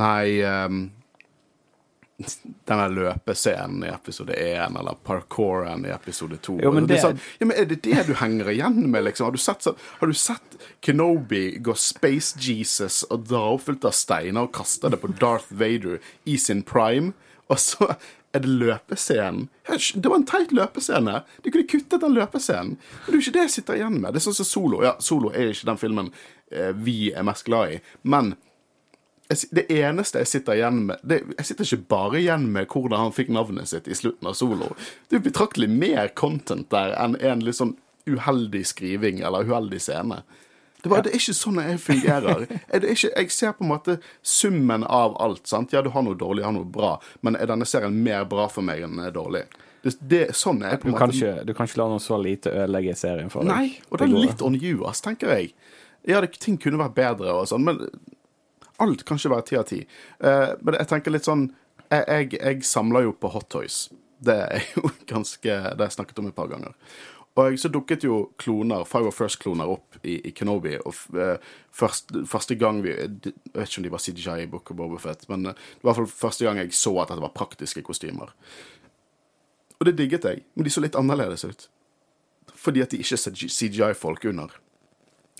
Nei 0.00 0.40
ehm, 0.42 0.86
denne 2.68 2.86
løpescenen 2.94 3.84
i 3.86 3.90
episode 3.92 4.34
1, 4.36 4.76
eller 4.80 4.96
parkouren 5.06 5.84
i 5.86 5.92
episode 5.94 6.36
2. 6.44 6.58
Jo, 6.64 6.72
men 6.74 6.86
det, 6.86 6.98
er 6.98 7.12
det- 7.14 7.20
sånn, 7.22 7.38
ja, 7.40 7.46
men 7.50 7.56
er 7.60 7.68
det 7.70 7.80
det 7.84 8.06
du 8.08 8.14
henger 8.20 8.50
igjen 8.52 8.78
med, 8.90 9.04
liksom? 9.04 9.26
Har 9.28 9.32
du 9.32 9.38
sett, 9.42 9.66
har 10.00 10.06
du 10.06 10.14
sett 10.14 10.58
Kenobi 10.84 11.58
gå 11.58 11.74
Space 11.76 12.36
Jesus 12.40 13.02
og 13.10 13.26
dra 13.28 13.44
opp 13.54 13.64
fullt 13.68 13.84
av 13.88 13.94
steiner 13.96 14.46
og 14.48 14.52
kaste 14.56 14.90
det 14.90 15.00
på 15.02 15.12
Darth 15.20 15.52
Vader 15.52 15.98
i 16.24 16.36
sin 16.38 16.62
prime? 16.62 17.12
Og 17.52 17.58
så 17.60 17.90
er 18.34 18.40
det 18.42 18.48
løpescenen. 18.50 19.48
Det 19.68 20.08
var 20.08 20.16
en 20.16 20.24
teit 20.26 20.50
løpescene. 20.56 21.20
De 21.44 21.50
kunne 21.54 21.68
kuttet 21.70 22.00
den 22.02 22.14
løpescenen. 22.16 22.76
Men 22.78 23.06
det 23.06 23.12
er 23.12 23.18
jo 23.20 23.24
ikke 23.28 23.34
det 23.36 23.44
jeg 23.44 23.52
sitter 23.58 23.78
igjen 23.78 24.00
med. 24.00 24.12
Det 24.16 24.22
er 24.22 24.24
sånn 24.26 24.38
som 24.40 24.48
Solo. 24.48 24.80
Ja, 24.82 24.94
Solo 24.98 25.30
er 25.30 25.52
ikke 25.52 25.68
den 25.68 25.78
filmen 25.78 26.08
eh, 26.50 26.72
vi 26.74 27.12
er 27.12 27.22
mest 27.28 27.44
glad 27.46 27.76
i. 27.76 27.78
Men 28.02 28.32
jeg, 29.34 29.50
Det 29.54 29.64
eneste 29.72 30.22
jeg 30.22 30.30
sitter 30.30 30.58
igjen 30.58 30.84
med 30.88 31.02
det, 31.02 31.20
Jeg 31.38 31.48
sitter 31.50 31.68
ikke 31.68 31.90
bare 31.92 32.20
igjen 32.20 32.46
med 32.54 32.70
hvordan 32.72 33.06
han 33.06 33.16
fikk 33.16 33.32
navnet 33.34 33.70
sitt 33.70 33.88
i 33.90 33.98
slutten 33.98 34.30
av 34.30 34.38
solo. 34.38 34.72
Det 35.08 35.18
er 35.18 35.26
betraktelig 35.26 35.68
mer 35.70 36.08
content 36.14 36.70
der 36.72 36.94
enn 36.96 37.18
en 37.20 37.44
litt 37.44 37.60
sånn 37.60 37.76
uheldig 38.08 38.64
skriving 38.68 39.20
eller 39.24 39.48
uheldig 39.48 39.80
scene. 39.80 40.22
Det, 40.84 40.90
er 40.90 40.96
ja. 40.96 41.02
det 41.06 41.12
er 41.14 41.20
ikke 41.22 41.36
sånn 41.36 41.60
jeg 41.62 41.76
fungerer. 41.80 42.42
Er 42.68 42.82
det 42.82 42.90
ikke, 42.92 43.10
jeg 43.16 43.30
ser 43.32 43.54
på 43.56 43.64
en 43.64 43.70
måte 43.70 43.98
summen 44.20 44.84
av 44.84 45.14
alt. 45.22 45.46
sant? 45.48 45.72
Ja, 45.72 45.80
du 45.84 45.88
har 45.94 46.04
noe 46.04 46.18
dårlig, 46.18 46.42
du 46.42 46.48
har 46.48 46.56
noe 46.56 46.68
bra, 46.68 46.98
men 47.24 47.38
er 47.40 47.48
denne 47.48 47.68
serien 47.68 47.96
mer 48.04 48.26
bra 48.28 48.50
for 48.52 48.66
meg 48.66 48.84
enn 48.84 48.98
den 48.98 49.06
er 49.06 49.14
dårlig? 49.14 49.46
Det, 49.84 49.94
det, 50.00 50.22
sånn 50.36 50.62
er 50.64 50.74
jeg 50.74 50.82
på 50.82 50.90
en 50.90 50.96
måte. 50.96 51.08
ikke, 51.12 51.32
du 51.48 51.54
kan 51.56 51.68
ikke 51.68 51.80
la 51.80 51.88
noe 51.92 52.00
så 52.00 52.18
lite 52.20 52.52
ødelegge 52.52 52.96
serien 52.96 53.32
for 53.32 53.44
deg. 53.44 53.52
Nei, 53.52 53.80
og 53.88 54.00
det 54.00 54.08
er 54.08 54.14
litt 54.26 54.44
on 54.44 54.56
you, 54.56 54.84
ass, 54.88 55.00
tenker 55.04 55.32
jeg. 55.32 55.54
Ja, 56.08 56.20
det, 56.24 56.34
ting 56.40 56.56
kunne 56.60 56.80
vært 56.80 56.96
bedre 56.96 57.32
og 57.32 57.48
sånn, 57.48 57.64
men 57.64 57.80
alt 58.82 59.04
kan 59.06 59.20
ikke 59.20 59.34
være 59.34 59.46
ti 59.48 59.58
av 59.58 59.66
ti. 59.68 59.80
Eh, 60.20 60.52
men 60.60 60.78
jeg 60.80 60.90
tenker 60.90 61.14
litt 61.14 61.28
sånn 61.28 61.48
jeg, 61.92 62.04
jeg, 62.08 62.30
jeg 62.40 62.64
samler 62.66 63.06
jo 63.06 63.16
på 63.18 63.30
hot 63.34 63.50
toys. 63.52 63.84
Det 64.24 64.38
er 64.46 64.70
jo 64.74 64.88
ganske 65.12 65.44
Det 65.44 65.76
har 65.78 65.86
jeg 65.86 65.98
snakket 65.98 66.22
om 66.22 66.30
et 66.30 66.36
par 66.36 66.50
ganger. 66.50 66.74
Og 67.34 67.56
så 67.58 67.66
dukket 67.68 68.04
jo 68.06 68.28
kloner, 68.38 68.84
Five 68.86 69.10
of 69.10 69.16
First-kloner 69.18 69.66
opp 69.66 69.96
i, 70.06 70.20
i 70.28 70.30
Kenobi. 70.30 70.76
Og 70.86 71.18
eh, 71.18 71.42
først, 71.74 72.14
første 72.30 72.54
gang 72.54 72.78
vi 72.84 72.92
Jeg 72.94 73.16
vet 73.16 73.66
ikke 73.66 73.80
om 73.80 73.88
de 73.88 73.94
var 73.94 74.04
CGI 74.04 74.36
i 74.44 74.50
Book 74.50 74.70
of 74.70 74.78
Boba 74.78 75.00
Fett, 75.02 75.26
men 75.28 75.50
eh, 75.50 75.54
det 75.54 75.82
var 75.82 75.96
i 75.96 75.98
hvert 75.98 76.02
fall 76.04 76.28
første 76.28 76.46
gang 76.46 76.62
jeg 76.62 76.76
så 76.78 76.94
at 77.02 77.10
dette 77.10 77.24
var 77.24 77.34
praktiske 77.34 77.82
kostymer. 77.82 78.30
Og 79.80 79.88
det 79.88 79.96
digget 79.98 80.24
jeg, 80.24 80.44
men 80.54 80.66
de 80.66 80.70
så 80.70 80.84
litt 80.84 80.98
annerledes 80.98 81.44
ut. 81.44 81.66
Fordi 82.54 82.84
at 82.84 82.94
de 82.94 83.02
ikke 83.02 83.18
er 83.18 83.50
CGI-folk 83.58 84.30
under. 84.30 84.54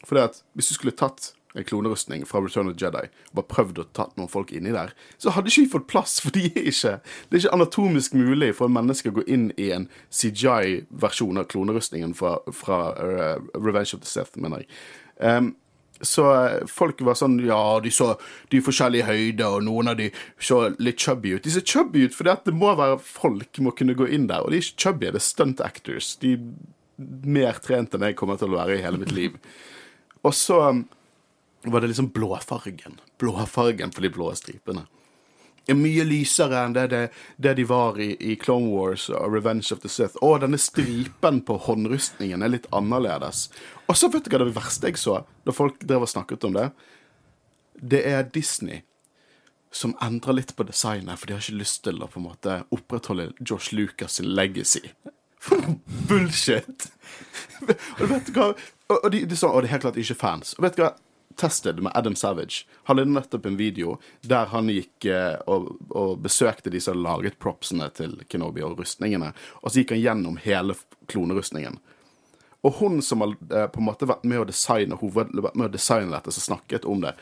Fordi 0.04 0.26
at 0.26 0.42
hvis 0.52 0.72
du 0.72 0.74
skulle 0.74 0.98
tatt 0.98 1.30
en 1.54 1.66
klonerustning 1.66 2.24
fra 2.26 2.42
Return 2.42 2.68
of 2.68 2.76
the 2.76 2.84
Jedi 2.84 3.06
og 3.06 3.38
bare 3.38 3.50
prøvd 3.52 3.80
å 3.80 3.86
tatt 3.96 4.16
noen 4.18 4.30
folk 4.30 4.52
inni 4.54 4.74
der, 4.74 4.92
så 5.22 5.34
hadde 5.34 5.52
ikke 5.52 5.64
vi 5.64 5.72
fått 5.76 5.88
plass, 5.90 6.18
for 6.22 6.34
de 6.34 6.48
er 6.50 6.70
ikke 6.70 6.96
Det 7.30 7.38
er 7.38 7.42
ikke 7.44 7.56
anatomisk 7.56 8.14
mulig 8.18 8.52
for 8.58 8.68
en 8.68 8.76
menneske 8.76 9.10
å 9.10 9.18
gå 9.18 9.26
inn 9.30 9.50
i 9.60 9.70
en 9.74 9.88
CGI-versjon 10.10 11.40
av 11.40 11.50
klonerustningen 11.50 12.14
fra, 12.18 12.38
fra 12.52 12.80
uh, 12.98 13.36
Revenge 13.54 13.94
of 13.94 14.02
the 14.02 14.10
Sith, 14.10 14.38
mener 14.40 14.64
jeg. 14.64 14.72
Um, 15.18 15.54
så 16.02 16.24
eh, 16.34 16.64
folk 16.66 17.00
var 17.06 17.16
sånn 17.18 17.36
Ja, 17.44 17.78
de 17.80 17.90
så 17.94 18.14
de 18.52 18.60
forskjellige 18.64 19.06
høyder, 19.06 19.58
og 19.58 19.66
noen 19.66 19.92
av 19.92 19.98
de 20.00 20.10
så 20.42 20.66
litt 20.82 21.00
chubby 21.00 21.36
ut. 21.36 21.44
De 21.44 21.52
ser 21.54 21.64
chubby 21.66 22.04
ut 22.04 22.16
fordi 22.16 22.32
at 22.34 22.48
det 22.48 22.54
må 22.56 22.72
være 22.76 22.98
folk 22.98 23.62
må 23.62 23.74
kunne 23.78 23.96
gå 23.96 24.08
inn 24.10 24.26
der. 24.30 24.42
Og 24.42 24.52
de 24.52 24.58
er 24.58 24.66
ikke 24.66 24.88
chubby, 24.88 25.12
det 25.14 25.22
er 25.22 25.26
stunt 25.28 25.62
actors. 25.64 26.14
De 26.20 26.34
er 26.34 26.42
mer 26.98 27.62
trent 27.62 27.94
enn 27.94 28.06
jeg 28.08 28.18
kommer 28.18 28.38
til 28.40 28.52
å 28.52 28.58
være 28.58 28.78
i 28.78 28.84
hele 28.84 29.00
mitt 29.00 29.14
liv. 29.14 29.38
Og 30.24 30.34
så 30.36 30.60
um, 30.70 30.84
var 31.72 31.80
det 31.80 31.92
liksom 31.92 32.08
blåfargen. 32.08 33.00
Blåfargen 33.18 33.92
for 33.92 34.04
de 34.04 34.10
blå 34.12 34.30
stripene. 34.36 34.86
Er 35.64 35.78
mye 35.80 36.04
lysere 36.04 36.58
enn 36.60 36.74
det, 36.76 36.88
det, 36.92 37.02
det 37.40 37.54
de 37.56 37.64
var 37.64 37.96
i, 38.00 38.10
i 38.20 38.34
Clone 38.36 38.68
Wars 38.68 39.06
og 39.08 39.32
Revenge 39.32 39.72
of 39.72 39.80
the 39.80 39.88
Sith. 39.88 40.18
Og 40.20 40.42
denne 40.42 40.60
stripen 40.60 41.40
på 41.46 41.56
håndrustningen 41.66 42.44
er 42.44 42.52
litt 42.52 42.68
annerledes. 42.76 43.46
Og 43.88 43.96
så 43.96 44.10
vet 44.12 44.28
du 44.28 44.34
hva 44.34 44.42
det 44.44 44.56
verste 44.56 44.92
jeg 44.92 45.00
så, 45.00 45.22
da 45.44 45.56
folk 45.56 45.80
drev 45.80 46.04
og 46.04 46.12
snakket 46.12 46.44
om 46.44 46.58
det? 46.58 46.68
Det 47.80 48.02
er 48.10 48.28
Disney 48.34 48.82
som 49.74 49.96
endrer 50.04 50.36
litt 50.36 50.52
på 50.56 50.66
designet, 50.68 51.18
for 51.18 51.26
de 51.26 51.34
har 51.34 51.42
ikke 51.42 51.62
lyst 51.64 51.82
til 51.86 51.98
å 51.98 52.08
på 52.10 52.20
en 52.20 52.28
måte 52.28 52.60
opprettholde 52.74 53.32
Josh 53.40 53.72
Lucas 53.74 54.20
legacy. 54.22 54.84
Bullshit! 56.08 56.86
og 57.98 58.06
vet 58.12 58.28
du 58.28 58.36
hva? 58.36 58.52
Og, 58.52 58.98
og, 59.00 59.08
de, 59.12 59.24
de 59.28 59.36
sa, 59.38 59.50
og 59.50 59.64
det 59.64 59.70
er 59.70 59.76
helt 59.78 59.88
klart 59.88 59.98
ikke 60.00 60.20
fans. 60.20 60.54
Og 60.58 60.68
vet 60.68 60.78
du 60.78 60.84
hva? 60.84 60.92
Tested 61.40 61.82
med 61.82 61.92
Adam 61.94 62.16
Savage. 62.16 62.64
Han 62.84 62.98
hadde 62.98 63.14
nettopp 63.14 63.46
en 63.46 63.58
video 63.58 63.98
der 64.22 64.50
han 64.52 64.70
gikk 64.72 65.08
eh, 65.10 65.36
og, 65.50 65.72
og 65.90 66.22
besøkte 66.24 66.72
de 66.72 66.80
som 66.82 67.00
laget 67.02 67.38
propsene 67.42 67.88
til 67.96 68.16
Kenobi 68.30 68.64
og 68.64 68.78
rustningene, 68.80 69.32
og 69.62 69.70
så 69.70 69.82
gikk 69.82 69.94
han 69.96 70.04
gjennom 70.04 70.38
hele 70.44 70.76
klonerustningen. 71.10 71.80
Og 72.64 72.80
hun 72.80 73.02
som 73.02 73.20
har 73.20 73.34
eh, 73.52 73.68
på 73.68 73.82
en 73.82 73.88
måte 73.90 74.08
vært 74.08 74.24
med 74.24 74.40
å 74.40 74.48
designe 74.48 74.98
hoved, 75.00 75.34
med 75.36 75.66
å 75.68 75.72
designe 75.72 76.14
dette, 76.14 76.32
som 76.32 76.54
snakket 76.54 76.86
om 76.88 77.04
det, 77.04 77.14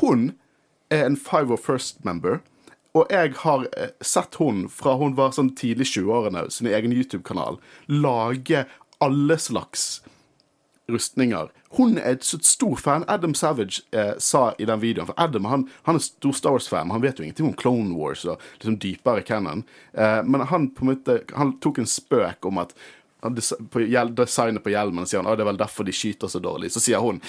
hun 0.00 0.30
er 0.92 1.04
en 1.04 1.18
Five 1.20 1.52
of 1.52 1.64
First-member. 1.66 2.40
Og 2.96 3.12
jeg 3.12 3.34
har 3.42 3.66
eh, 3.76 3.92
sett 4.00 4.38
hun 4.40 4.66
fra 4.72 4.96
hun 5.00 5.16
var 5.18 5.34
sånn 5.36 5.52
tidlig 5.58 5.90
20-årene, 5.92 6.46
sin 6.52 6.70
egen 6.70 6.94
YouTube-kanal, 6.96 7.60
lage 7.92 8.64
alle 9.04 9.36
slags 9.40 10.00
rustninger. 10.88 11.50
Hun 11.76 11.98
er 11.98 12.16
så 12.24 12.38
stor 12.40 12.76
fan. 12.80 13.04
Adam 13.08 13.34
Savage 13.34 13.82
eh, 13.92 14.14
sa 14.18 14.54
i 14.58 14.64
den 14.64 14.80
videoen 14.80 15.08
For 15.10 15.18
Adam 15.20 15.44
han, 15.44 15.66
han 15.84 15.98
er 15.98 16.04
stor 16.04 16.32
Star 16.36 16.54
Wars-fan, 16.54 16.90
han 16.90 17.02
vet 17.02 17.18
jo 17.18 17.26
ingenting 17.26 17.50
om 17.50 17.56
Clone 17.56 17.96
Wars 17.98 18.24
og 18.24 18.40
liksom 18.56 18.78
dypere 18.80 19.24
canon. 19.26 19.64
Eh, 19.92 20.22
men 20.24 20.46
han 20.48 20.70
på 20.72 20.84
en 20.84 20.94
måte 20.94 21.18
Han 21.36 21.58
tok 21.60 21.82
en 21.82 21.90
spøk 21.90 22.48
om 22.48 22.62
at 22.64 22.72
på 23.26 23.82
designet 24.14 24.62
på 24.62 24.70
hjelmen 24.70 25.06
sier 25.08 25.18
han, 25.18 25.28
at 25.28 25.38
det 25.40 25.42
er 25.42 25.50
vel 25.50 25.58
derfor 25.58 25.86
de 25.88 25.94
skyter 25.96 26.30
så 26.30 26.40
dårlig. 26.40 26.70
Så 26.72 26.82
sier 26.84 27.02
hun 27.02 27.20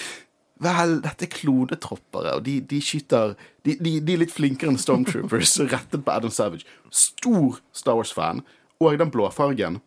Vel, 0.58 0.96
dette 1.04 1.22
er 1.22 1.30
klonetroppere, 1.30 2.32
og 2.34 2.42
de, 2.42 2.56
de 2.66 2.80
skyter 2.82 3.36
de, 3.62 3.76
de, 3.78 3.92
de 4.02 4.14
er 4.16 4.24
litt 4.24 4.32
flinkere 4.34 4.72
enn 4.72 4.80
Stormtroopers. 4.80 5.52
rettet 5.70 6.02
på 6.02 6.10
Adam 6.10 6.32
Savage. 6.34 6.66
Stor 6.90 7.60
Star 7.70 7.94
Wars-fan. 7.94 8.42
Og 8.82 8.98
den 8.98 9.12
blåfargen 9.14 9.78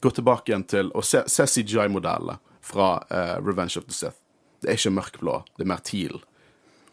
gå 0.00 0.12
tilbake 0.16 0.52
igjen 0.52 0.64
til 0.68 0.88
å 0.96 1.04
se, 1.04 1.26
se 1.28 1.44
CGI-modellene 1.44 2.38
fra 2.66 2.96
uh, 3.10 3.36
Revenge 3.42 3.78
of 3.80 3.86
the 3.86 3.94
Sith. 3.94 4.18
Det 4.62 4.72
er 4.72 4.78
ikke 4.80 4.96
mørkblå, 4.96 5.40
det 5.56 5.66
er 5.66 5.70
mer 5.70 5.82
teal. 5.86 6.20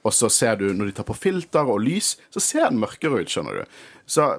Og 0.03 0.13
så 0.13 0.29
ser 0.29 0.57
du, 0.59 0.67
når 0.75 0.89
de 0.89 0.95
tar 0.99 1.07
på 1.07 1.15
filter 1.15 1.69
og 1.69 1.81
lys, 1.83 2.17
så 2.33 2.43
ser 2.43 2.67
den 2.69 2.81
mørkere 2.81 3.23
ut, 3.23 3.31
skjønner 3.31 3.62
du. 3.62 3.77
Så 4.05 4.33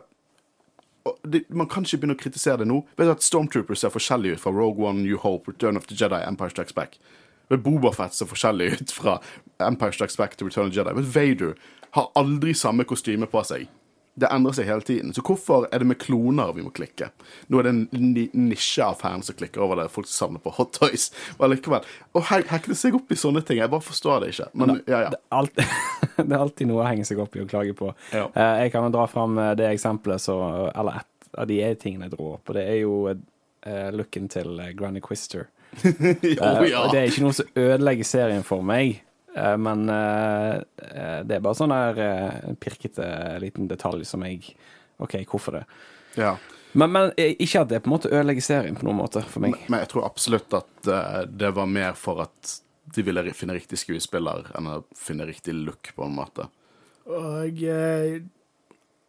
det, 1.25 1.45
Man 1.49 1.69
kan 1.69 1.85
ikke 1.85 2.03
begynne 2.03 2.17
å 2.17 2.21
kritisere 2.21 2.63
det 2.63 2.69
nå. 2.69 2.83
Vet 2.97 3.09
du 3.09 3.13
at 3.13 3.25
Stormtroopers 3.25 3.85
ser 3.85 3.93
forskjellig 3.93 4.37
ut 4.37 4.43
fra 4.45 4.53
Rogue 4.55 4.85
One, 4.85 5.03
New 5.05 5.21
Hope, 5.21 5.51
Return 5.51 5.81
of 5.81 5.89
the 5.89 5.97
Jedi, 5.97 6.21
Empire 6.25 6.53
Strikes 6.53 6.77
Back. 6.77 6.99
Vet 7.53 7.65
Bobafett 7.65 8.17
ser 8.17 8.29
forskjellig 8.29 8.71
ut 8.79 8.93
fra 8.93 9.19
Empire 9.61 9.93
Strikes 9.93 10.17
Back 10.21 10.37
til 10.37 10.49
Return 10.49 10.69
of 10.69 10.75
the 10.75 10.81
Jedi. 10.81 10.97
Vet 11.01 11.11
Vader 11.17 11.57
har 11.97 12.13
aldri 12.17 12.55
samme 12.57 12.85
kostyme 12.89 13.29
på 13.31 13.45
seg. 13.47 13.69
Det 14.15 14.29
endrer 14.31 14.55
seg 14.55 14.69
hele 14.71 14.85
tiden. 14.87 15.11
Så 15.17 15.23
hvorfor 15.27 15.65
er 15.75 15.83
det 15.83 15.87
med 15.91 15.99
kloner 15.99 16.53
vi 16.55 16.63
må 16.63 16.71
klikke? 16.71 17.09
Nå 17.51 17.59
er 17.59 17.67
det 17.67 17.71
en 17.75 17.81
ni 18.15 18.29
nisje 18.39 18.85
av 18.87 18.95
fans 19.01 19.27
som 19.27 19.35
klikker 19.35 19.65
over 19.65 19.81
det. 19.81 19.89
Folk 19.91 20.07
som 20.07 20.29
samler 20.29 20.43
på 20.45 20.53
hot 20.55 20.71
toys. 20.77 21.09
Og 21.39 21.49
allikevel. 21.49 21.83
Å 22.15 22.23
he- 22.31 22.45
hekle 22.53 22.77
seg 22.79 22.95
opp 22.95 23.11
i 23.11 23.19
sånne 23.19 23.43
ting. 23.45 23.59
Jeg 23.59 23.73
bare 23.73 23.83
forstår 23.83 24.23
det 24.23 24.29
ikke. 24.37 24.47
Men 24.55 24.77
ja, 24.87 25.01
ja. 25.07 25.11
Det 25.11 25.19
er, 25.19 25.27
alltid, 25.41 25.75
det 26.21 26.29
er 26.31 26.45
alltid 26.45 26.71
noe 26.71 26.85
å 26.85 26.87
henge 26.87 27.09
seg 27.11 27.19
opp 27.25 27.35
i 27.35 27.43
og 27.43 27.51
klage 27.51 27.75
på. 27.75 27.91
Ja. 28.15 28.29
Eh, 28.31 28.63
Jeg 28.65 28.73
kan 28.77 28.87
jo 28.87 28.93
dra 28.95 29.09
fram 29.11 29.35
eh, 29.43 29.51
det 29.59 29.67
eksempelet 29.73 30.23
så, 30.23 30.37
Eller 30.71 31.01
et 31.03 31.41
av 31.43 31.49
de 31.51 31.59
tingene 31.83 32.07
jeg 32.07 32.15
dro 32.15 32.29
opp, 32.37 32.47
og 32.53 32.55
det 32.55 32.63
er 32.71 32.79
jo 32.85 32.95
eh, 33.11 33.89
looken 33.99 34.29
til 34.31 34.61
Granny 34.79 35.03
Quister. 35.03 35.49
Jo, 35.83 36.53
ja. 36.71 36.85
Det 36.93 37.01
er 37.01 37.09
ikke 37.11 37.25
noe 37.27 37.35
som 37.35 37.51
ødelegger 37.59 38.07
serien 38.07 38.45
for 38.47 38.63
meg, 38.63 39.01
men 39.59 39.89
eh, 39.91 40.57
eh, 40.89 41.21
det 41.27 41.39
er 41.39 41.45
bare 41.45 41.59
sånn 41.59 41.75
der 41.75 42.01
eh, 42.05 42.53
pirkete 42.61 43.07
liten 43.43 43.71
detalj 43.71 44.07
som 44.09 44.23
jeg 44.27 44.55
OK, 45.03 45.19
hvorfor 45.27 45.59
det? 45.59 45.65
ja. 46.21 46.37
Men, 46.75 46.91
men 46.91 47.13
eh, 47.17 47.37
ikke 47.39 47.63
at 47.63 47.71
det 47.71 47.81
på 47.85 47.89
en 47.89 47.95
måte 47.95 48.11
ødelegger 48.11 48.43
serien 48.43 48.77
på 48.79 48.87
noen 48.87 48.99
måte 48.99 49.23
for 49.31 49.45
meg. 49.45 49.55
Men 49.71 49.85
jeg 49.85 49.93
tror 49.93 50.09
absolutt 50.09 50.57
at 50.59 50.89
eh, 50.91 51.21
det 51.31 51.53
var 51.55 51.71
mer 51.71 51.95
for 51.99 52.25
at 52.25 52.55
de 52.95 53.05
ville 53.07 53.23
finne 53.35 53.55
riktig 53.55 53.79
skuespiller 53.79 54.49
enn 54.59 54.71
å 54.71 54.81
finne 54.99 55.27
riktig 55.29 55.55
look, 55.55 55.93
på 55.95 56.07
en 56.07 56.17
måte. 56.19 56.49
Og 57.07 57.63
eh, 57.63 58.19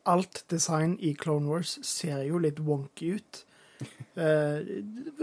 alt 0.05 0.43
design 0.53 0.93
i 1.01 1.15
Clone 1.17 1.49
Wars 1.49 1.79
ser 1.85 2.21
jo 2.27 2.41
litt 2.41 2.61
wonky 2.61 3.15
ut. 3.17 3.41
Eh, 4.15 4.59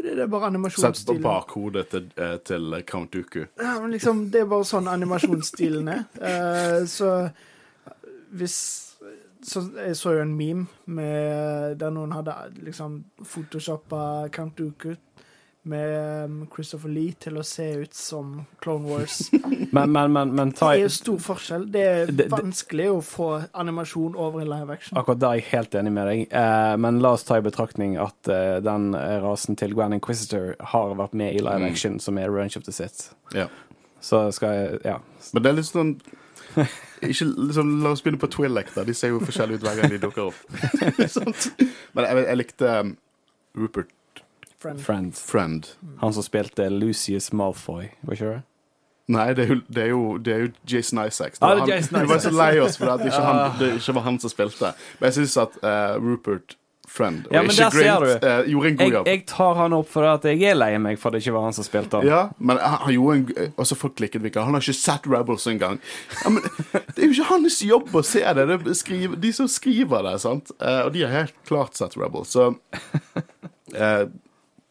det 0.02 0.14
er 0.20 0.26
bare 0.28 0.70
Sett 0.70 1.06
på 1.06 1.16
bakhodet 1.22 1.88
til, 1.88 2.10
eh, 2.16 2.36
til 2.44 2.82
Count 2.86 3.12
Dooku. 3.12 3.46
Ja, 3.56 3.80
men 3.80 3.90
liksom, 3.90 4.30
det 4.30 4.42
er 4.42 4.50
bare 4.50 4.68
sånn 4.68 4.88
animasjonsstilen 4.88 5.88
er. 5.88 6.04
Eh, 6.22 6.84
så 6.86 7.30
hvis 8.32 8.88
så 9.42 9.64
Jeg 9.74 9.96
så 9.98 10.12
jo 10.14 10.20
en 10.22 10.36
meme 10.38 10.66
med, 10.86 11.78
der 11.80 11.90
noen 11.90 12.12
hadde 12.14 12.34
liksom 12.62 13.00
photoshoppa 13.26 14.28
Count 14.30 14.54
Dooku 14.58 14.94
med 15.64 16.24
um, 16.24 16.46
Christopher 16.54 16.90
Lee 16.90 17.12
til 17.22 17.36
å 17.38 17.42
se 17.46 17.66
ut 17.84 17.94
som 17.94 18.32
Clone 18.60 18.88
Wars. 18.90 19.28
Men, 19.72 19.92
men, 19.94 20.10
men, 20.12 20.32
men 20.36 20.50
ta, 20.52 20.72
er 20.74 20.82
jo 20.82 20.88
stor 20.92 21.20
forskjell. 21.22 21.62
Det 21.72 21.82
er 21.88 22.06
Det- 22.10 22.16
det- 22.18 22.26
vanskelig 22.32 22.88
å 22.92 22.98
få 23.00 23.28
animasjon 23.56 24.16
over 24.20 24.42
i 24.42 24.44
live 24.44 24.70
action. 24.74 24.98
Akkurat 24.98 25.20
der 25.22 25.28
er 25.30 25.38
jeg 25.40 25.46
helt 25.52 25.74
enig 25.80 25.92
med 25.96 26.06
deg. 26.10 26.24
Eh, 26.32 26.76
men 26.76 26.98
la 27.00 27.12
oss 27.16 27.24
ta 27.24 27.38
i 27.38 27.44
betraktning 27.46 27.94
at 27.96 28.28
eh, 28.28 28.58
den 28.60 28.90
rasen 29.24 29.56
til 29.56 29.72
Grand 29.78 29.94
Inquisitor 29.96 30.56
har 30.74 30.92
vært 30.98 31.14
med 31.14 31.32
i 31.34 31.38
live 31.40 31.62
Mm. 31.62 31.70
action, 31.70 31.98
som 32.00 32.18
er 32.18 32.28
Revenge 32.28 32.56
of 32.58 32.64
the 32.66 32.72
Sith. 32.72 33.14
Ja. 33.32 33.46
Så 34.02 34.26
skal 34.34 34.52
jeg 34.58 34.80
Ja. 34.84 34.98
Men 35.32 35.42
det 35.42 35.50
er 35.52 35.56
litt 35.62 35.70
sånn 35.70 35.94
ikke, 37.02 37.24
liksom, 37.48 37.82
La 37.82 37.90
oss 37.94 38.02
begynne 38.02 38.20
på 38.20 38.28
Twillek 38.28 38.74
da. 38.74 38.84
De 38.84 38.92
ser 38.94 39.08
jo 39.14 39.20
forskjellige 39.24 39.62
ut 39.62 39.64
hver 39.64 39.80
gang 39.80 39.90
de 39.94 39.98
dukker 40.02 40.26
opp. 40.28 40.36
Men 41.94 42.04
jeg, 42.04 42.26
jeg 42.26 42.36
likte 42.42 42.72
um, 42.82 42.96
Rupert 43.56 43.88
Friend. 44.62 44.80
Friend. 44.80 45.12
Friend. 45.18 45.68
Han 46.00 46.14
som 46.14 46.22
spilte 46.26 46.68
Lucius 46.70 47.32
Malfoy, 47.34 47.90
var 48.06 48.14
ikke 48.18 48.32
det? 48.36 48.40
Nei, 49.12 49.26
det 49.34 49.44
er 49.44 49.48
jo, 49.50 49.60
det 49.66 49.82
er 49.82 49.88
jo, 49.90 50.02
det 50.22 50.32
er 50.32 50.42
jo 50.46 50.50
Jason 50.70 51.00
Isaacs. 51.02 51.40
Ah, 51.42 51.50
det 51.50 51.58
var 51.58 51.66
han- 51.66 51.68
Jason 51.74 52.00
Vi 52.00 52.06
var 52.14 52.18
så 52.22 52.30
lei 52.30 52.52
oss 52.62 52.76
for 52.78 52.92
at 52.94 53.02
det 53.02 53.10
ikke, 53.10 53.22
han, 53.26 53.58
det 53.58 53.70
ikke 53.80 53.94
var 53.98 54.04
han 54.06 54.18
som 54.22 54.30
spilte. 54.30 54.70
Men 55.00 55.08
jeg 55.10 55.16
syns 55.18 55.34
at 55.42 55.56
uh, 55.66 55.96
Rupert 56.00 56.54
Friend 56.92 57.26
og 57.26 57.32
Ja, 57.34 57.40
men 57.42 57.50
ikke 57.50 57.64
der 57.64 57.70
ser 57.70 58.00
Grint 58.04 58.22
du. 58.22 58.26
eh, 58.28 58.48
gjorde 58.52 58.68
en 58.68 58.76
god 58.76 58.84
Jeg, 58.86 58.92
jobb. 58.92 59.06
jeg 59.10 59.20
tar 59.26 59.54
han 59.56 59.72
opp 59.72 59.88
for 59.88 60.04
at 60.04 60.24
jeg 60.28 60.42
er 60.50 60.54
lei 60.58 60.70
meg 60.78 60.98
for 61.00 61.08
at 61.08 61.14
det 61.16 61.22
ikke 61.24 61.34
var 61.38 61.46
han 61.46 61.54
som 61.56 61.64
spilte 61.64 61.96
han. 62.00 62.06
Ja, 62.06 62.22
men 62.38 62.58
han, 62.60 62.90
gjorde 62.92 63.16
en 63.46 63.54
Også 63.64 63.78
folk 63.80 63.94
klikket 63.96 64.26
ikke. 64.28 64.42
Han 64.44 64.52
har 64.54 64.60
ikke 64.60 64.76
sett 64.76 65.06
Rebels 65.08 65.46
engang. 65.48 65.78
Ja, 66.22 66.30
men 66.34 66.42
det 66.42 66.98
er 66.98 67.06
jo 67.06 67.14
ikke 67.16 67.30
hans 67.30 67.60
jobb 67.64 67.94
å 67.96 68.02
se 68.04 68.20
det. 68.22 68.44
det 68.50 68.58
er 68.60 68.76
skrive, 68.76 69.16
de 69.22 69.32
som 69.32 69.48
skriver 69.48 70.04
det, 70.10 70.18
sant. 70.20 70.52
Uh, 70.60 70.82
og 70.86 70.92
de 70.94 71.06
har 71.06 71.16
helt 71.16 71.38
klart 71.48 71.74
sett 71.80 71.96
Rebels, 71.96 72.34
så 72.36 72.50
eh, 73.74 74.04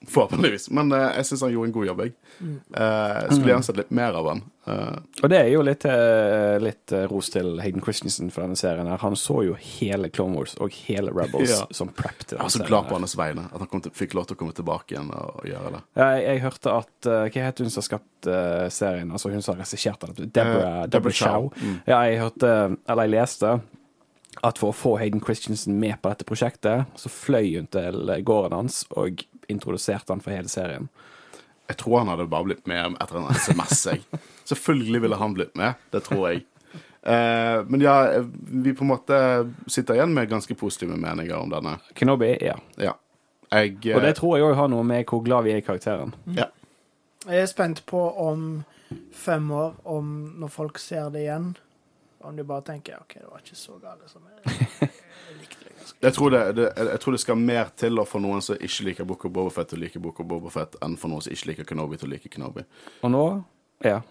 Forhåpentligvis. 0.08 0.70
Men 0.74 0.90
uh, 0.94 1.12
jeg 1.16 1.28
syns 1.30 1.44
han 1.46 1.52
gjorde 1.54 1.70
en 1.70 1.74
god 1.76 1.86
jobb, 1.86 2.00
jeg. 2.02 2.14
Uh, 2.42 3.28
skulle 3.30 3.52
gjerne 3.52 3.66
sett 3.68 3.78
litt 3.78 3.92
mer 3.94 4.16
av 4.18 4.30
han. 4.32 4.42
Uh. 4.66 4.98
Og 5.22 5.30
det 5.30 5.40
er 5.40 5.50
jo 5.52 5.62
litt, 5.66 5.86
litt 6.62 6.94
ros 7.12 7.30
til 7.34 7.60
Hayden 7.62 7.84
Christensen 7.86 8.32
for 8.34 8.46
denne 8.46 8.58
serien. 8.58 8.90
her 8.90 9.02
Han 9.02 9.18
så 9.20 9.42
jo 9.46 9.56
hele 9.58 10.10
Clone 10.14 10.38
Wars 10.38 10.56
og 10.62 10.74
hele 10.88 11.14
Rebels 11.14 11.50
Ja. 11.52 11.66
som 11.74 11.92
prep 11.94 12.26
til 12.26 12.38
jeg 12.38 12.44
var 12.44 12.50
så 12.50 12.60
serien 12.60 12.70
glad 12.70 12.90
på 12.90 12.98
hans 12.98 13.18
vegne 13.18 13.48
at 13.50 13.58
han 13.58 13.70
kom 13.72 13.82
til, 13.86 13.94
fikk 13.98 14.16
lov 14.18 14.30
til 14.30 14.38
å 14.38 14.42
komme 14.42 14.56
tilbake 14.58 14.96
igjen 14.96 15.10
og, 15.18 15.42
gjøre 15.50 15.74
det. 15.76 15.82
Jeg, 16.02 16.24
jeg 16.28 16.44
hørte 16.46 16.78
at 16.78 17.10
Hva 17.10 17.46
het 17.48 17.62
hun 17.62 17.74
som 17.74 17.82
har 17.82 17.88
skapt 17.90 18.32
serien? 18.74 19.12
Altså 19.12 19.34
hun 19.34 19.42
som 19.42 19.56
har 19.56 19.64
regissert 19.66 20.06
den? 20.06 20.30
Deborah, 20.30 20.88
Deborah. 20.88 21.18
Chow. 21.22 21.52
Mm. 21.58 21.78
Ja, 21.90 22.02
jeg 22.08 22.22
hørte, 22.22 22.52
eller 22.90 23.10
jeg 23.10 23.16
leste, 23.18 23.60
at 24.46 24.62
for 24.62 24.72
å 24.72 24.76
få 24.76 24.96
Hayden 25.02 25.22
Christensen 25.24 25.78
med 25.82 26.00
på 26.02 26.10
dette 26.14 26.26
prosjektet, 26.28 26.88
så 26.96 27.12
fløy 27.12 27.58
hun 27.58 27.68
til 27.74 28.14
gården 28.26 28.56
hans 28.56 28.84
og 28.98 29.26
introduserte 29.52 30.14
han 30.14 30.24
for 30.24 30.34
hele 30.36 30.50
serien. 30.52 30.90
Jeg 31.72 31.78
tror 31.80 32.02
han 32.02 32.10
hadde 32.12 32.28
bare 32.32 32.48
blitt 32.50 32.66
med 32.68 32.98
etter 33.00 33.20
en 33.20 33.30
SMS. 33.36 33.86
Jeg. 33.88 34.22
Selvfølgelig 34.50 35.02
ville 35.06 35.20
han 35.20 35.36
blitt 35.38 35.54
med. 35.60 35.80
Det 35.94 36.02
tror 36.08 36.26
jeg. 36.32 36.42
Eh, 37.04 37.60
men 37.68 37.82
ja, 37.82 37.96
vi 38.66 38.74
på 38.74 38.84
en 38.84 38.92
måte 38.92 39.20
sitter 39.72 39.98
igjen 39.98 40.14
med 40.14 40.30
ganske 40.30 40.56
positive 40.56 40.98
meninger 41.00 41.38
om 41.38 41.50
denne. 41.54 41.78
Kenobi, 41.98 42.34
ja. 42.44 42.58
Ja. 42.78 42.98
Jeg, 43.52 43.78
eh, 43.86 43.96
Og 43.96 44.04
det 44.04 44.16
tror 44.20 44.38
jeg 44.38 44.46
òg 44.48 44.56
har 44.60 44.70
noe 44.72 44.84
med 44.88 45.06
hvor 45.10 45.24
glad 45.26 45.48
vi 45.48 45.56
er 45.56 45.62
i 45.62 45.66
karakteren. 45.66 46.16
ja. 46.36 46.50
Jeg 47.30 47.44
er 47.44 47.50
spent 47.52 47.84
på 47.86 48.00
om 48.18 48.64
fem 49.14 49.52
år, 49.54 49.76
om 49.86 50.34
når 50.42 50.50
folk 50.50 50.80
ser 50.82 51.12
det 51.14 51.20
igjen, 51.22 51.52
om 52.26 52.36
de 52.36 52.44
bare 52.44 52.64
tenker 52.66 52.98
OK, 52.98 53.14
det 53.20 53.28
var 53.30 53.44
ikke 53.44 53.58
så 53.60 53.76
galt 53.78 54.10
som 54.10 54.24
jeg, 54.26 54.56
jeg 54.82 55.36
likte 55.38 55.62
det 55.62 55.76
ganske 55.76 55.81
Jeg 56.02 56.14
tror 56.16 56.32
det, 56.34 56.42
det, 56.58 56.68
jeg 56.78 57.00
tror 57.04 57.16
det 57.16 57.22
skal 57.22 57.38
mer 57.38 57.70
til 57.78 58.00
å 58.02 58.06
få 58.08 58.22
noen 58.24 58.42
som 58.42 58.56
ikke 58.58 58.86
liker 58.88 59.08
Book 59.10 59.26
of 59.28 59.34
Bobafett 59.36 59.70
til 59.74 59.80
å 59.80 59.84
like 59.84 60.00
Book 60.02 60.20
of 60.24 60.28
Bobafett, 60.30 60.78
enn 60.86 60.96
for 60.98 61.12
noen 61.12 61.22
som 61.26 61.34
ikke 61.36 61.52
liker 61.52 61.68
Kenobi 61.70 62.00
til 62.02 62.10
å 62.10 62.14
like 62.16 62.32
Kenobi. 62.32 62.64
Og 63.04 63.12
nå 63.14 63.26
Ja. 63.86 64.02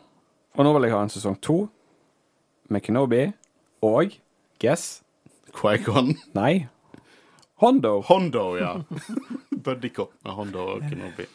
Og 0.58 0.66
nå 0.66 0.72
vil 0.74 0.88
jeg 0.88 0.94
ha 0.96 1.00
en 1.06 1.12
sesong 1.14 1.36
to 1.40 1.68
med 2.70 2.82
Kenobi 2.82 3.28
og 3.86 4.16
Guess 4.62 5.02
Quaigon. 5.54 6.12
Nei. 6.34 6.66
Hondo. 7.62 8.00
Hondo, 8.08 8.44
ja. 8.58 8.74
Buddycop 9.64 10.12
med 10.24 10.32
Hondo 10.34 10.66
og 10.76 10.86
Kenobi. 10.88 11.26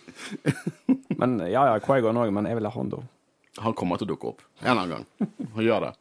Men 1.20 1.38
ja, 1.48 1.68
ja, 1.70 1.76
Quaigon 1.84 2.18
òg, 2.18 2.32
men 2.34 2.48
jeg 2.50 2.58
vil 2.60 2.68
ha 2.70 2.74
Hondo. 2.76 3.04
Han 3.64 3.76
kommer 3.78 4.00
til 4.00 4.08
å 4.10 4.14
dukke 4.16 4.32
opp 4.34 4.42
en 4.62 4.72
eller 4.74 4.82
annen 4.82 4.96
gang. 4.96 5.30
Han 5.56 5.64
gjør 5.64 5.86
det. 5.88 5.92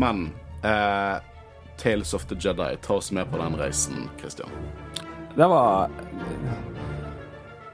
Men 0.00 0.30
eh, 0.64 1.20
Tales 1.80 2.14
of 2.16 2.24
the 2.30 2.36
Jedi, 2.40 2.76
ta 2.82 2.94
oss 2.94 3.12
med 3.12 3.30
på 3.30 3.38
den 3.40 3.56
reisen, 3.60 4.08
Christian. 4.20 4.48
Det 5.36 5.46
var 5.46 5.90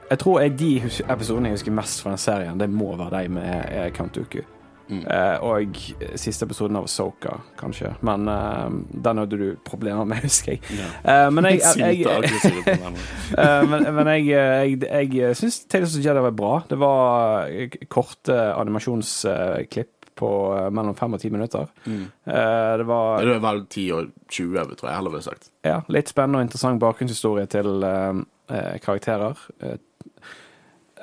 Jeg 0.09 0.19
tror 0.19 0.41
jeg 0.41 0.59
de 0.59 0.73
episodene 1.09 1.49
jeg 1.49 1.57
husker 1.57 1.73
mest 1.75 2.03
fra 2.03 2.13
den 2.13 2.21
serien, 2.21 2.59
det 2.59 2.69
må 2.71 2.93
være 2.95 3.23
de 3.23 3.33
med 3.39 3.73
Count 3.73 3.97
Count 3.97 4.15
Dooku. 4.15 4.45
Eh, 4.87 5.43
og 5.43 5.79
siste 6.15 6.45
episoden 6.47 6.77
av 6.79 6.85
Soka, 6.87 7.33
kanskje. 7.59 7.91
Men 8.07 8.27
eh, 8.31 8.69
den 9.03 9.19
hadde 9.19 9.39
du 9.39 9.47
problemer 9.67 10.07
med, 10.07 10.21
husker 10.27 10.55
jeg. 10.55 10.61
Eh, 11.03 11.27
men 11.33 11.49
jeg. 11.51 11.61
Eh, 13.37 13.63
men, 13.67 13.83
men 13.93 14.07
jeg, 14.07 14.77
jeg, 14.79 15.09
jeg 15.13 15.35
syns 15.35 15.59
Tales 15.67 15.91
of 15.91 15.99
the 15.99 16.05
Jedi 16.07 16.21
var 16.23 16.35
bra. 16.35 16.53
Det 16.69 16.77
var 16.79 17.51
eh, 17.51 17.75
korte 17.91 18.37
animasjonsklipp 18.55 19.96
på 20.17 20.29
eh, 20.57 20.69
mellom 20.73 20.95
fem 20.97 21.13
og 21.17 21.21
ti 21.21 21.29
minutter. 21.33 21.67
Mm. 21.85 22.05
det 22.25 22.87
var 22.89 23.21
Det 23.23 23.35
er 23.35 23.43
vel 23.45 23.61
10 23.65 23.85
og 23.97 24.09
20, 24.33 24.75
tror 24.75 24.89
jeg 24.89 24.95
heller 24.97 25.13
ville 25.15 25.23
sagt. 25.27 25.51
ja, 25.63 25.81
litt 25.93 26.09
spennende 26.09 26.41
og 26.41 26.47
interessant 26.47 26.81
bakgrunnshistorie 26.83 27.45
til 27.53 27.83
eh, 27.87 28.23
eh, 28.49 28.73
karakterer. 28.83 29.37
Eh, 29.61 29.77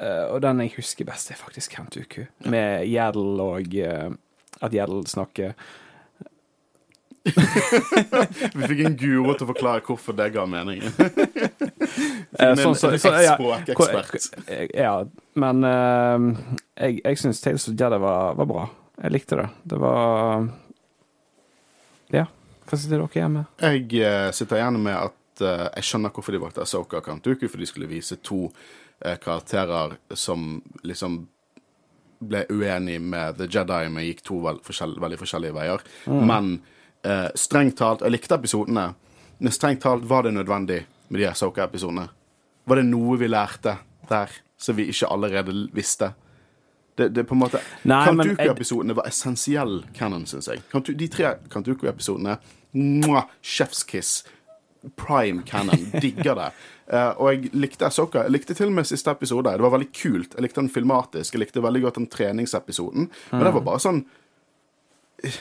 eh, 0.01 0.27
og 0.35 0.43
den 0.43 0.61
jeg 0.65 0.75
husker 0.77 1.05
best, 1.09 1.31
er 1.31 1.39
faktisk 1.41 1.77
Kentuku, 1.79 2.25
ja. 2.27 2.51
Med 2.51 2.85
Gjedel 2.91 3.41
og 3.41 3.75
eh, 3.79 4.11
at 4.63 4.73
Gjedel 4.75 5.07
snakker 5.11 5.55
Vi 7.25 8.67
fikk 8.69 8.81
en 8.85 8.97
guro 9.01 9.33
til 9.33 9.47
å 9.47 9.49
forklare 9.49 9.81
hvorfor 9.87 10.13
det 10.19 10.27
ga 10.35 10.45
mening. 10.49 10.83
Eh, 12.35 12.49
en, 12.51 12.59
sånn 12.59 12.75
så- 12.75 12.89
så- 12.99 13.11
ja, 13.23 13.37
språkekspert. 13.39 14.41
Eh, 14.51 14.65
Ja, 14.75 15.05
men 15.39 15.61
uh, 15.63 16.35
jeg, 16.75 16.97
jeg 17.05 17.19
syns 17.21 17.41
Tales 17.45 17.69
of 17.71 17.77
Jedi 17.79 17.99
var, 18.03 18.35
var 18.35 18.49
bra. 18.51 18.65
Jeg 19.03 19.15
likte 19.15 19.41
det. 19.41 19.49
Det 19.65 19.81
var 19.83 20.49
Ja. 22.15 22.27
Hva 22.65 22.79
sitter 22.79 23.03
dere 23.03 23.13
igjen 23.13 23.35
med? 23.35 23.45
Jeg 23.61 24.07
uh, 24.07 24.31
sitter 24.33 24.61
igjen 24.61 24.81
med 24.81 24.97
at 24.97 25.43
uh, 25.45 25.67
jeg 25.75 25.85
skjønner 25.85 26.13
hvorfor 26.15 26.33
de 26.33 26.41
valgte 26.41 26.63
Asoka 26.65 27.03
og 27.03 27.05
Kantuku, 27.05 27.45
for 27.49 27.61
de 27.61 27.69
skulle 27.69 27.91
vise 27.91 28.17
to 28.25 28.47
uh, 28.49 29.17
karakterer 29.21 29.99
som 30.17 30.63
liksom 30.87 31.27
ble 32.25 32.45
uenig 32.49 33.01
med 33.01 33.39
The 33.39 33.49
Jedi, 33.51 33.89
men 33.93 34.07
gikk 34.07 34.23
to 34.27 34.39
vel, 34.45 34.61
forskjell, 34.65 34.97
veldig 35.03 35.21
forskjellige 35.21 35.57
veier. 35.57 35.85
Men 36.09 36.55
eh, 37.05 37.29
strengt 37.39 37.79
talt 37.81 38.05
Jeg 38.05 38.15
likte 38.15 38.39
episodene, 38.39 38.89
men 39.39 39.55
strengt 39.55 39.83
talt 39.85 40.07
var 40.09 40.27
det 40.27 40.35
nødvendig 40.37 40.85
med 41.09 41.21
de 41.21 41.29
Asoka-episodene. 41.31 42.09
Var 42.65 42.81
det 42.81 42.87
noe 42.89 43.19
vi 43.21 43.29
lærte 43.29 43.77
der 44.09 44.33
som 44.57 44.77
vi 44.79 44.89
ikke 44.93 45.11
allerede 45.13 45.55
visste? 45.75 46.15
Det, 46.95 47.09
det 47.11 47.25
er 47.25 47.27
på 47.27 47.35
en 47.35 47.43
måte 47.43 47.61
Kantuku-episodene 47.83 48.95
var 48.95 49.09
essensiell 49.11 49.81
canon, 49.97 50.27
syns 50.31 50.49
jeg. 50.53 50.63
De 50.95 51.09
tre 51.11 51.35
Kantuku-episodene 51.51 52.39
chef's 52.75 53.27
Chefskiss. 53.43 54.25
Prime 54.97 55.43
canon. 55.47 55.91
Digger 56.03 56.35
det. 56.35 56.51
Uh, 56.93 57.13
og 57.17 57.31
jeg 57.33 57.51
likte 57.57 57.87
Asoka. 57.89 58.27
Jeg 58.27 58.35
likte 58.35 58.55
til 58.55 58.69
og 58.69 58.77
med 58.77 58.87
siste 58.89 59.11
episode. 59.11 59.51
Det 59.51 59.65
var 59.65 59.73
veldig 59.73 59.91
kult. 59.97 60.37
Jeg 60.37 60.45
likte 60.45 60.61
den 60.61 60.71
filmatisk. 60.71 61.35
Jeg 61.35 61.47
likte 61.47 61.63
veldig 61.65 61.83
godt 61.87 62.01
den 62.03 62.11
treningsepisoden. 62.13 63.09
Men 63.33 63.47
det 63.47 63.55
var 63.57 63.65
bare 63.65 63.83
sånn 63.83 64.03
eh, 65.25 65.39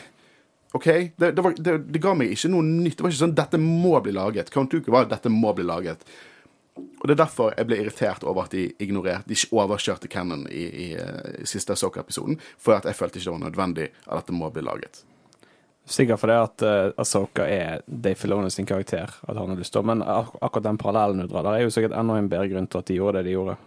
OK? 0.78 0.88
Det, 0.88 1.34
det, 1.36 1.44
var, 1.44 1.58
det, 1.58 1.76
det 1.92 2.02
ga 2.02 2.14
meg 2.18 2.32
ikke 2.34 2.54
noe 2.54 2.66
nytt. 2.66 2.96
Det 2.98 3.06
var 3.06 3.14
ikke 3.14 3.24
sånn 3.26 3.36
'dette 3.38 3.60
må 3.62 3.98
bli 4.06 4.16
laget'. 4.16 4.54
Kantuku 4.54 4.90
var 4.96 5.10
'dette 5.12 5.30
må 5.34 5.52
bli 5.58 5.68
laget'. 5.68 6.08
Og 6.76 7.08
det 7.08 7.14
er 7.14 7.22
derfor 7.22 7.54
jeg 7.54 7.68
ble 7.70 7.78
irritert 7.84 8.24
over 8.26 8.48
at 8.48 8.54
de 8.56 8.70
ignorerte 8.82 9.30
De 9.30 9.38
overkjørte 9.54 10.10
Cannon 10.10 10.46
i, 10.50 10.64
i, 10.64 10.86
eh, 10.98 11.42
i 11.44 11.48
siste 11.50 11.76
Soka-episoden. 11.78 12.40
For 12.58 12.78
at 12.78 12.88
jeg 12.90 12.98
følte 12.98 13.20
ikke 13.20 13.30
det 13.30 13.36
var 13.36 13.44
nødvendig 13.44 13.90
at 14.08 14.22
dette 14.22 14.38
må 14.38 14.50
bli 14.54 14.64
laget. 14.66 15.04
Sikkert 15.86 16.22
fordi 16.22 16.38
at 16.40 16.64
uh, 16.64 17.02
Asoka 17.02 17.44
er 17.44 17.82
Dave 17.86 18.16
Filoni 18.16 18.50
sin 18.52 18.66
karakter. 18.66 19.12
At 19.28 19.36
han 19.38 19.52
har 19.52 19.60
lyst 19.60 19.74
til 19.76 19.84
Men 19.84 20.02
ak 20.02 20.38
akkurat 20.42 20.64
den 20.64 20.80
parallellen 20.80 21.20
du 21.22 21.28
drar 21.28 21.44
der, 21.44 21.60
er 21.60 21.68
jo 21.68 21.74
sikkert 21.76 21.98
enda 22.00 22.16
en 22.18 22.30
bedre 22.32 22.48
grunn 22.48 22.70
til 22.72 22.80
at 22.80 22.88
de 22.88 22.98
gjorde 22.98 23.20
det 23.20 23.28
de 23.28 23.36
gjorde. 23.36 23.58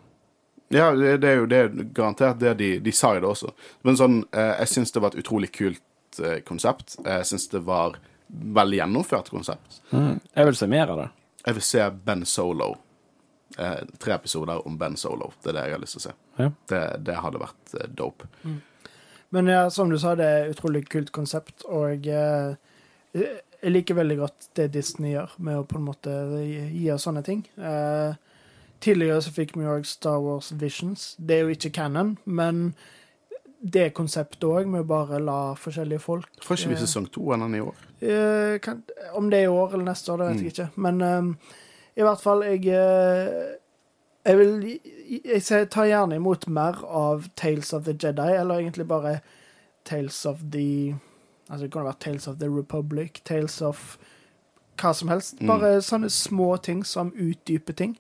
Ja, 0.73 0.89
det, 0.97 1.19
det 1.23 1.29
er 1.29 1.37
jo 1.37 1.47
det 1.47 1.59
er 1.61 1.77
garantert 1.95 2.41
det 2.41 2.57
de, 2.59 2.71
de 2.81 2.93
sa 2.93 3.13
jo 3.15 3.21
det 3.23 3.29
også. 3.29 3.53
Men 3.85 4.01
sånn, 4.01 4.17
uh, 4.33 4.55
jeg 4.63 4.73
syns 4.73 4.97
det 4.97 5.05
var 5.05 5.13
et 5.13 5.21
utrolig 5.21 5.53
kult 5.53 6.23
uh, 6.25 6.41
konsept. 6.49 6.97
Jeg 7.05 7.29
syns 7.29 7.47
det 7.53 7.63
var 7.69 8.01
veldig 8.33 8.81
gjennomført 8.81 9.31
konsept. 9.31 9.83
Jeg 9.93 10.49
vil 10.49 10.57
se 10.59 10.67
mer 10.73 10.91
av 10.91 11.05
det. 11.05 11.09
Jeg 11.47 11.61
vil 11.61 11.69
se 11.69 11.85
Ben 12.09 12.25
Solo. 12.27 12.73
Eh, 13.59 13.83
tre 14.03 14.15
episoder 14.15 14.67
om 14.67 14.79
Ben 14.79 14.97
Solo. 14.97 15.31
Det 15.43 15.53
er 15.53 15.57
det 15.57 15.67
jeg 15.69 15.77
har 15.77 15.83
lyst 15.85 15.97
til 15.97 16.03
å 16.03 16.07
se. 16.07 16.15
Ja. 16.41 16.49
Det, 16.73 16.81
det 17.07 17.21
hadde 17.23 17.41
vært 17.41 17.77
eh, 17.79 17.89
dope. 17.89 18.29
Men 19.35 19.51
ja, 19.51 19.67
som 19.71 19.91
du 19.91 19.99
sa, 19.99 20.15
det 20.19 20.27
er 20.27 20.45
et 20.45 20.57
utrolig 20.57 20.85
kult 20.91 21.13
konsept, 21.15 21.65
og 21.65 22.07
eh, 22.07 22.57
jeg 23.17 23.73
liker 23.73 23.99
veldig 23.99 24.19
godt 24.21 24.51
det 24.59 24.69
Disney 24.75 25.15
gjør 25.15 25.33
med 25.43 25.61
å 25.61 25.65
på 25.67 25.79
en 25.81 25.87
måte 25.89 26.13
gi 26.43 26.67
gi 26.83 26.91
oss 26.95 27.07
sånne 27.09 27.25
ting. 27.27 27.47
Eh, 27.57 28.19
tidligere 28.85 29.25
så 29.25 29.33
fikk 29.35 29.57
vi 29.57 29.67
òg 29.71 29.89
Star 29.89 30.21
Wars 30.23 30.53
Visions. 30.61 31.15
Det 31.19 31.39
er 31.39 31.47
jo 31.47 31.57
ikke 31.57 31.75
canon, 31.79 32.17
men 32.25 32.71
det 33.67 33.89
konseptet 33.97 34.45
òg, 34.47 34.69
med 34.71 34.85
å 34.85 34.89
bare 34.89 35.19
la 35.23 35.41
forskjellige 35.59 36.03
folk 36.05 36.43
Får 36.45 36.59
ikke 36.61 36.75
vi 36.75 36.77
eh, 36.77 36.83
sesong 36.85 37.07
to 37.11 37.25
av 37.33 37.41
den 37.47 37.57
i 37.57 37.63
år? 37.65 37.87
Eh, 38.05 38.59
kan, 38.63 38.83
om 39.17 39.31
det 39.33 39.41
er 39.41 39.49
i 39.49 39.55
år 39.55 39.75
eller 39.75 39.89
neste 39.89 40.13
år, 40.13 40.23
det 40.23 40.29
vet 40.29 40.45
jeg 40.45 40.53
ikke. 40.53 40.69
Men 40.85 41.01
eh, 41.03 41.57
i 41.97 42.05
hvert 42.05 42.21
fall, 42.21 42.45
jeg, 42.45 42.67
eh, 42.69 43.55
Jeg 44.27 44.39
vil 44.39 44.81
jeg 45.25 45.43
sier, 45.43 45.69
ta 45.71 45.85
gjerne 45.87 46.17
imot 46.19 46.49
mer 46.51 46.81
av 46.85 47.29
Tales 47.39 47.73
of 47.73 47.85
the 47.87 47.95
Jedi, 47.95 48.33
eller 48.35 48.59
egentlig 48.59 48.89
bare 48.89 49.21
Tales 49.85 50.25
of 50.27 50.41
the 50.53 50.97
Altså, 51.47 51.63
det 51.63 51.73
kunne 51.73 51.87
vært 51.87 52.01
Tales 52.03 52.27
of 52.27 52.41
the 52.41 52.49
Republic, 52.51 53.21
Tales 53.25 53.61
of 53.63 53.99
hva 54.81 54.91
som 54.93 55.09
helst. 55.09 55.37
Mm. 55.41 55.47
Bare 55.47 55.77
sånne 55.85 56.11
små 56.11 56.57
ting 56.59 56.83
som 56.85 57.13
utdyper 57.15 57.77
ting. 57.79 57.93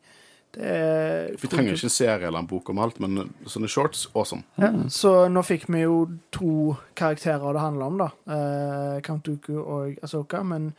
Det 0.56 0.64
er 0.66 1.36
Vi 1.40 1.48
trenger 1.52 1.76
ikke 1.76 1.86
en 1.86 1.94
serie 1.94 2.26
eller 2.26 2.40
en 2.42 2.48
bok 2.50 2.70
om 2.72 2.80
alt, 2.82 2.98
men 3.00 3.30
sånne 3.46 3.68
shorts, 3.68 4.08
awesome. 4.14 4.42
Ja, 4.58 4.72
så 4.88 5.28
nå 5.28 5.44
fikk 5.44 5.68
vi 5.68 5.84
jo 5.84 6.06
to 6.32 6.76
karakterer 6.96 7.52
det 7.52 7.62
handler 7.62 7.86
om, 7.86 7.98
da. 8.02 8.10
Eh, 8.34 9.00
Count 9.06 9.26
Dooku 9.26 9.60
og 9.60 9.98
Asoka. 10.02 10.42
Men 10.42 10.72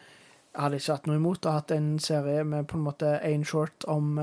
jeg 0.57 0.63
hadde 0.63 0.81
ikke 0.81 0.97
hatt 0.97 1.07
noe 1.07 1.19
imot 1.19 1.45
å 1.45 1.53
ha 1.53 1.61
hatt 1.61 1.71
en 1.75 1.91
serie 2.01 2.41
med 2.43 2.65
på 2.67 2.79
en 2.79 2.87
måte 2.87 3.11
én 3.21 3.45
short 3.45 3.85
om 3.85 4.17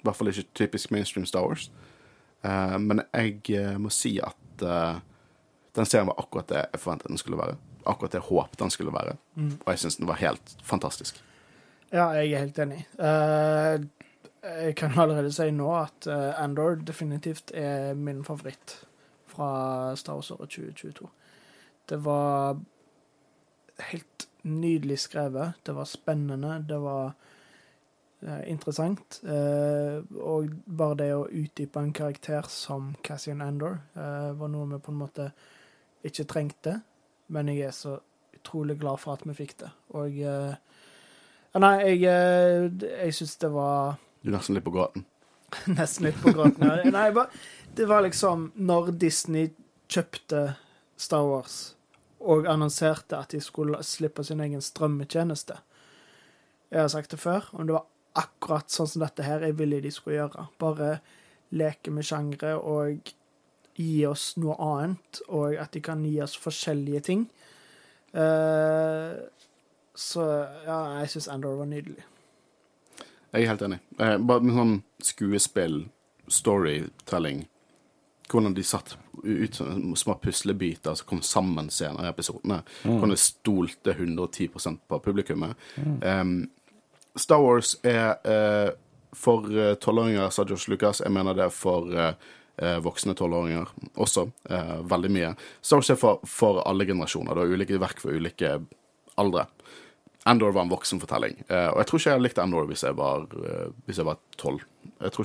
I 0.00 0.06
hvert 0.06 0.16
fall 0.16 0.32
ikke 0.32 0.48
typisk 0.54 0.90
mainstream 0.90 1.26
Star 1.26 1.46
Wars. 1.46 1.70
Eh, 2.44 2.78
men 2.78 3.02
jeg 3.12 3.40
eh, 3.56 3.76
må 3.78 3.92
si 3.92 4.18
at 4.24 4.64
eh, 4.64 5.00
den 5.76 5.86
serien 5.86 6.08
var 6.08 6.18
akkurat 6.18 6.48
det 6.48 6.64
jeg 6.64 6.80
forventet 6.80 7.12
den 7.12 7.20
skulle 7.20 7.40
være. 7.40 7.56
Akkurat 7.86 8.12
det 8.12 8.20
jeg 8.20 8.28
håpet 8.28 8.58
den 8.58 8.70
skulle 8.70 8.92
være. 8.92 9.16
Og 9.36 9.68
jeg 9.72 9.78
syns 9.78 9.96
den 9.96 10.08
var 10.08 10.20
helt 10.20 10.56
fantastisk. 10.62 11.22
Ja, 11.92 12.10
jeg 12.14 12.32
er 12.32 12.44
helt 12.44 12.58
enig. 12.58 12.84
Uh, 12.98 13.82
jeg 14.42 14.76
kan 14.76 14.94
allerede 14.96 15.32
si 15.32 15.50
nå 15.52 15.68
at 15.76 16.06
eh, 16.08 16.42
Andor 16.42 16.78
definitivt 16.86 17.52
er 17.54 17.94
min 17.94 18.22
favoritt 18.24 18.78
fra 19.28 19.96
Star 19.96 20.16
Wars-året 20.16 20.48
2022. 20.48 21.08
Det 21.90 21.98
var 22.04 22.56
helt 23.90 24.28
nydelig 24.42 24.98
skrevet. 25.04 25.60
Det 25.62 25.72
var 25.76 25.88
spennende. 25.88 26.58
Det 26.68 26.78
var 26.78 27.12
eh, 28.20 28.50
interessant. 28.50 29.20
Eh, 29.24 30.00
og 30.20 30.52
bare 30.66 30.98
det 31.02 31.10
å 31.14 31.28
utdype 31.28 31.80
en 31.80 31.92
karakter 31.96 32.48
som 32.48 32.94
Cassian 33.02 33.42
Andor 33.44 33.80
eh, 33.94 34.30
var 34.36 34.52
noe 34.52 34.68
vi 34.74 34.80
på 34.82 34.94
en 34.94 35.02
måte 35.02 35.30
ikke 36.06 36.28
trengte. 36.28 36.80
Men 37.30 37.52
jeg 37.52 37.68
er 37.68 37.76
så 37.76 37.98
utrolig 38.40 38.78
glad 38.80 39.00
for 39.02 39.14
at 39.14 39.26
vi 39.28 39.36
fikk 39.36 39.58
det. 39.62 39.70
Og 39.98 40.20
eh, 40.24 40.58
Nei, 41.58 41.74
jeg, 41.82 42.04
eh, 42.06 42.68
jeg 42.86 43.14
syns 43.16 43.34
det 43.42 43.48
var 43.50 43.96
Du 44.22 44.30
er 44.30 44.36
nesten 44.36 44.54
litt 44.54 44.66
på 44.66 44.74
gråten. 44.74 45.06
nesten 45.78 46.06
litt 46.06 46.20
på 46.22 46.30
gråten. 46.36 46.62
Ja. 46.62 46.92
Nei, 46.94 47.08
bare, 47.16 47.42
det 47.74 47.88
var 47.90 48.04
liksom 48.06 48.52
Når 48.54 48.92
Disney 49.02 49.50
kjøpte 49.90 50.52
Star 51.00 51.26
Wars 51.26 51.74
og 52.20 52.48
annonserte 52.50 53.18
at 53.18 53.32
de 53.34 53.40
skulle 53.40 53.80
slippe 53.86 54.24
sin 54.26 54.42
egen 54.44 54.60
strømmetjeneste 54.60 55.56
Jeg 56.70 56.80
har 56.80 56.90
sagt 56.92 57.10
det 57.10 57.18
før, 57.20 57.48
om 57.52 57.66
det 57.66 57.74
var 57.74 57.86
akkurat 58.20 58.70
sånn 58.70 58.88
som 58.90 59.02
dette 59.02 59.24
her 59.26 59.42
jeg 59.42 59.56
ville 59.58 59.80
de 59.82 59.90
skulle 59.90 60.20
gjøre. 60.20 60.44
Bare 60.62 60.90
leke 61.50 61.90
med 61.90 62.06
sjangre 62.06 62.52
og 62.58 63.10
gi 63.74 64.04
oss 64.06 64.36
noe 64.38 64.54
annet, 64.62 65.20
og 65.28 65.56
at 65.58 65.72
de 65.74 65.82
kan 65.82 66.04
gi 66.06 66.20
oss 66.22 66.36
forskjellige 66.38 67.02
ting. 67.08 67.24
Uh, 68.14 69.18
så 69.98 70.26
ja, 70.66 70.78
jeg 71.00 71.10
syns 71.14 71.28
Andor 71.34 71.58
var 71.58 71.70
nydelig. 71.70 72.04
Jeg 73.30 73.42
er 73.42 73.50
helt 73.52 73.66
enig. 73.66 73.80
Eh, 73.98 74.16
bare 74.26 74.42
med 74.42 74.56
sånn 74.56 74.76
skuespill, 75.06 75.76
storytelling 76.30 77.44
Hvordan 78.30 78.54
de 78.54 78.62
satt 78.66 78.96
ut 79.24 79.54
som 79.54 79.96
små 79.96 80.14
puslebiter 80.22 80.94
som 80.94 81.08
kom 81.08 81.22
sammen 81.26 81.70
senere 81.70 82.08
i 82.08 82.12
episodene. 82.12 82.60
Hvordan 82.84 83.12
de 83.12 83.18
stolte 83.20 83.94
110% 83.96 84.78
på 84.88 84.98
publikummet. 85.04 85.56
Em, 86.06 86.48
Star 87.18 87.42
Wars 87.42 87.74
er 87.82 88.14
uh, 88.24 88.70
for 89.12 89.50
eh, 89.50 89.74
tolvåringer, 89.82 90.30
sa 90.30 90.44
Josh 90.46 90.70
Lucas. 90.70 91.00
Jeg 91.02 91.10
mener 91.10 91.34
det 91.34 91.48
er 91.48 91.54
for 91.54 91.90
uh, 91.90 92.76
voksne 92.84 93.16
tolvåringer 93.18 93.66
også. 93.98 94.28
Uh, 94.46 94.76
veldig 94.86 95.10
mye. 95.10 95.32
Star 95.58 95.80
Wars 95.80 95.90
er 95.90 95.98
for, 95.98 96.22
for 96.30 96.62
alle 96.62 96.86
generasjoner. 96.86 97.34
Det 97.34 97.42
er 97.42 97.56
ulike 97.56 97.80
verk 97.82 98.02
for 98.02 98.14
ulike 98.14 98.52
aldre. 99.20 99.48
Endor 100.28 100.52
var 100.52 100.66
en 100.66 100.72
voksenfortelling. 100.72 101.38
Uh, 101.48 101.70
og 101.72 101.80
jeg 101.80 101.88
tror 101.88 102.00
ikke 102.00 102.10
jeg 102.10 102.16
hadde 102.18 102.26
likt 102.26 102.40
Endor 102.42 102.66
hvis 102.68 102.84
jeg 102.84 102.96
var 102.98 103.22
eh, 103.40 103.68
Hvis 103.86 104.00
jeg. 104.00 104.16
Tror 104.36 104.60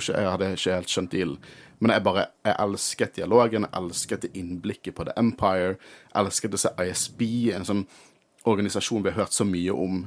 jeg 0.16 0.30
hadde 0.32 0.50
ikke 0.56 0.76
helt 0.78 0.92
skjønt 0.92 1.12
dealen. 1.12 1.38
Men 1.78 1.92
jeg 1.92 2.04
bare 2.06 2.26
Jeg 2.44 2.56
elsket 2.64 3.16
dialogen, 3.16 3.66
jeg 3.66 3.82
elsket 3.82 4.24
innblikket 4.32 4.96
på 4.96 5.04
The 5.04 5.16
Empire. 5.20 5.76
Jeg 6.14 6.22
elsket 6.22 6.56
å 6.56 6.62
se 6.62 6.72
ISB, 6.80 7.22
en 7.52 7.68
sånn 7.68 7.84
organisasjon 8.46 9.02
vi 9.02 9.10
har 9.10 9.24
hørt 9.24 9.34
så 9.34 9.44
mye 9.44 9.74
om 9.74 10.04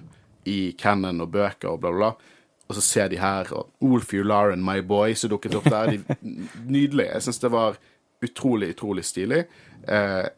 i 0.48 0.72
canon 0.80 1.22
og 1.22 1.34
bøker 1.34 1.74
og 1.74 1.82
bla, 1.84 1.92
bla, 1.92 2.00
bla. 2.00 2.36
Og 2.70 2.78
så 2.78 2.82
ser 2.86 3.10
de 3.12 3.18
her, 3.20 3.50
og 3.54 3.70
Ular, 3.82 4.54
and 4.54 4.64
My 4.64 4.80
Boy, 4.82 5.16
som 5.18 5.32
dukket 5.32 5.58
opp 5.58 5.68
der. 5.70 5.92
De, 5.92 6.28
nydelig. 6.78 7.10
Jeg 7.10 7.26
syns 7.26 7.42
det 7.42 7.52
var 7.52 7.80
utrolig, 8.24 8.72
utrolig 8.76 9.06
stilig. 9.06 9.44
Uh, 9.90 10.30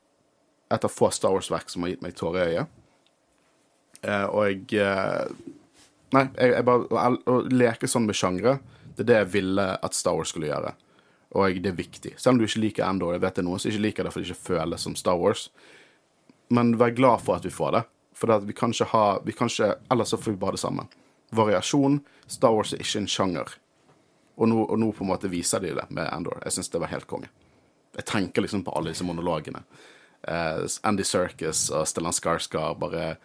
et 0.72 0.88
av 0.88 0.91
få 0.91 1.12
Star 1.12 1.36
Wars-verk 1.36 1.70
som 1.70 1.84
har 1.84 1.93
gitt 1.93 2.06
meg 2.06 2.16
tårer 2.16 2.41
i 2.41 2.56
øyet. 2.56 2.78
Eh, 4.02 4.28
og 4.28 4.47
jeg 4.49 4.82
eh, 4.82 5.49
Nei, 6.12 6.26
jeg, 6.36 6.52
jeg 6.58 6.68
bare 6.68 7.12
å, 7.32 7.36
leke 7.47 7.88
sånn 7.88 8.04
med 8.04 8.18
sjangre, 8.20 8.58
det 8.97 9.06
er 9.06 9.08
det 9.08 9.20
jeg 9.22 9.30
ville 9.38 9.68
at 9.80 9.95
Star 9.95 10.18
Wars 10.18 10.34
skulle 10.34 10.49
gjøre. 10.49 10.74
Og 11.39 11.62
det 11.64 11.70
er 11.72 11.78
viktig. 11.78 12.12
Selv 12.20 12.36
om 12.36 12.41
du 12.41 12.43
ikke 12.43 12.66
liker 12.66 12.84
Endor, 12.84 13.14
jeg 13.16 13.24
vet 13.24 13.38
det 13.38 13.43
er 13.45 13.47
noen 13.47 13.62
som 13.64 13.72
ikke 13.72 13.84
liker 13.86 14.04
det 14.04 14.12
fordi 14.12 14.28
det 14.28 14.36
ikke 14.36 14.49
føles 14.49 14.84
som 14.84 14.97
Star 14.99 15.16
Wars. 15.22 15.45
Men 16.52 16.74
vær 16.82 16.91
glad 16.97 17.24
for 17.24 17.39
at 17.39 17.47
vi 17.47 17.54
får 17.56 17.78
det. 17.78 17.84
For 18.20 18.43
vi 18.43 18.58
kan 18.58 18.76
ikke 18.76 18.89
ha 18.91 19.06
vi 19.24 19.38
kan 19.38 19.47
ikke, 19.47 19.78
Ellers 19.93 20.12
så 20.12 20.20
får 20.20 20.36
vi 20.36 20.41
bare 20.43 20.60
det 20.60 20.64
samme. 20.66 20.88
Variasjon. 21.32 22.02
Star 22.28 22.58
Wars 22.58 22.76
er 22.76 22.84
ikke 22.84 23.06
en 23.06 23.10
sjanger. 23.16 23.56
Og 24.36 24.52
nå, 24.52 24.66
og 24.66 24.80
nå 24.84 24.91
på 24.91 25.06
en 25.06 25.14
måte 25.14 25.32
viser 25.32 25.64
de 25.64 25.72
det 25.78 25.88
med 25.95 26.12
Andor. 26.12 26.41
Jeg 26.43 26.58
syns 26.58 26.74
det 26.74 26.84
var 26.84 26.91
helt 26.91 27.08
konge. 27.08 27.32
Jeg 27.95 28.08
tenker 28.12 28.43
liksom 28.43 28.66
på 28.68 28.76
alle 28.76 28.91
disse 28.91 29.08
monologene. 29.08 29.64
Uh, 30.28 30.68
Andy 30.88 31.08
Serkis 31.08 31.70
og 31.72 31.88
Stellan 31.89 32.16
Skarsgård 32.16 32.80
bare 32.84 33.16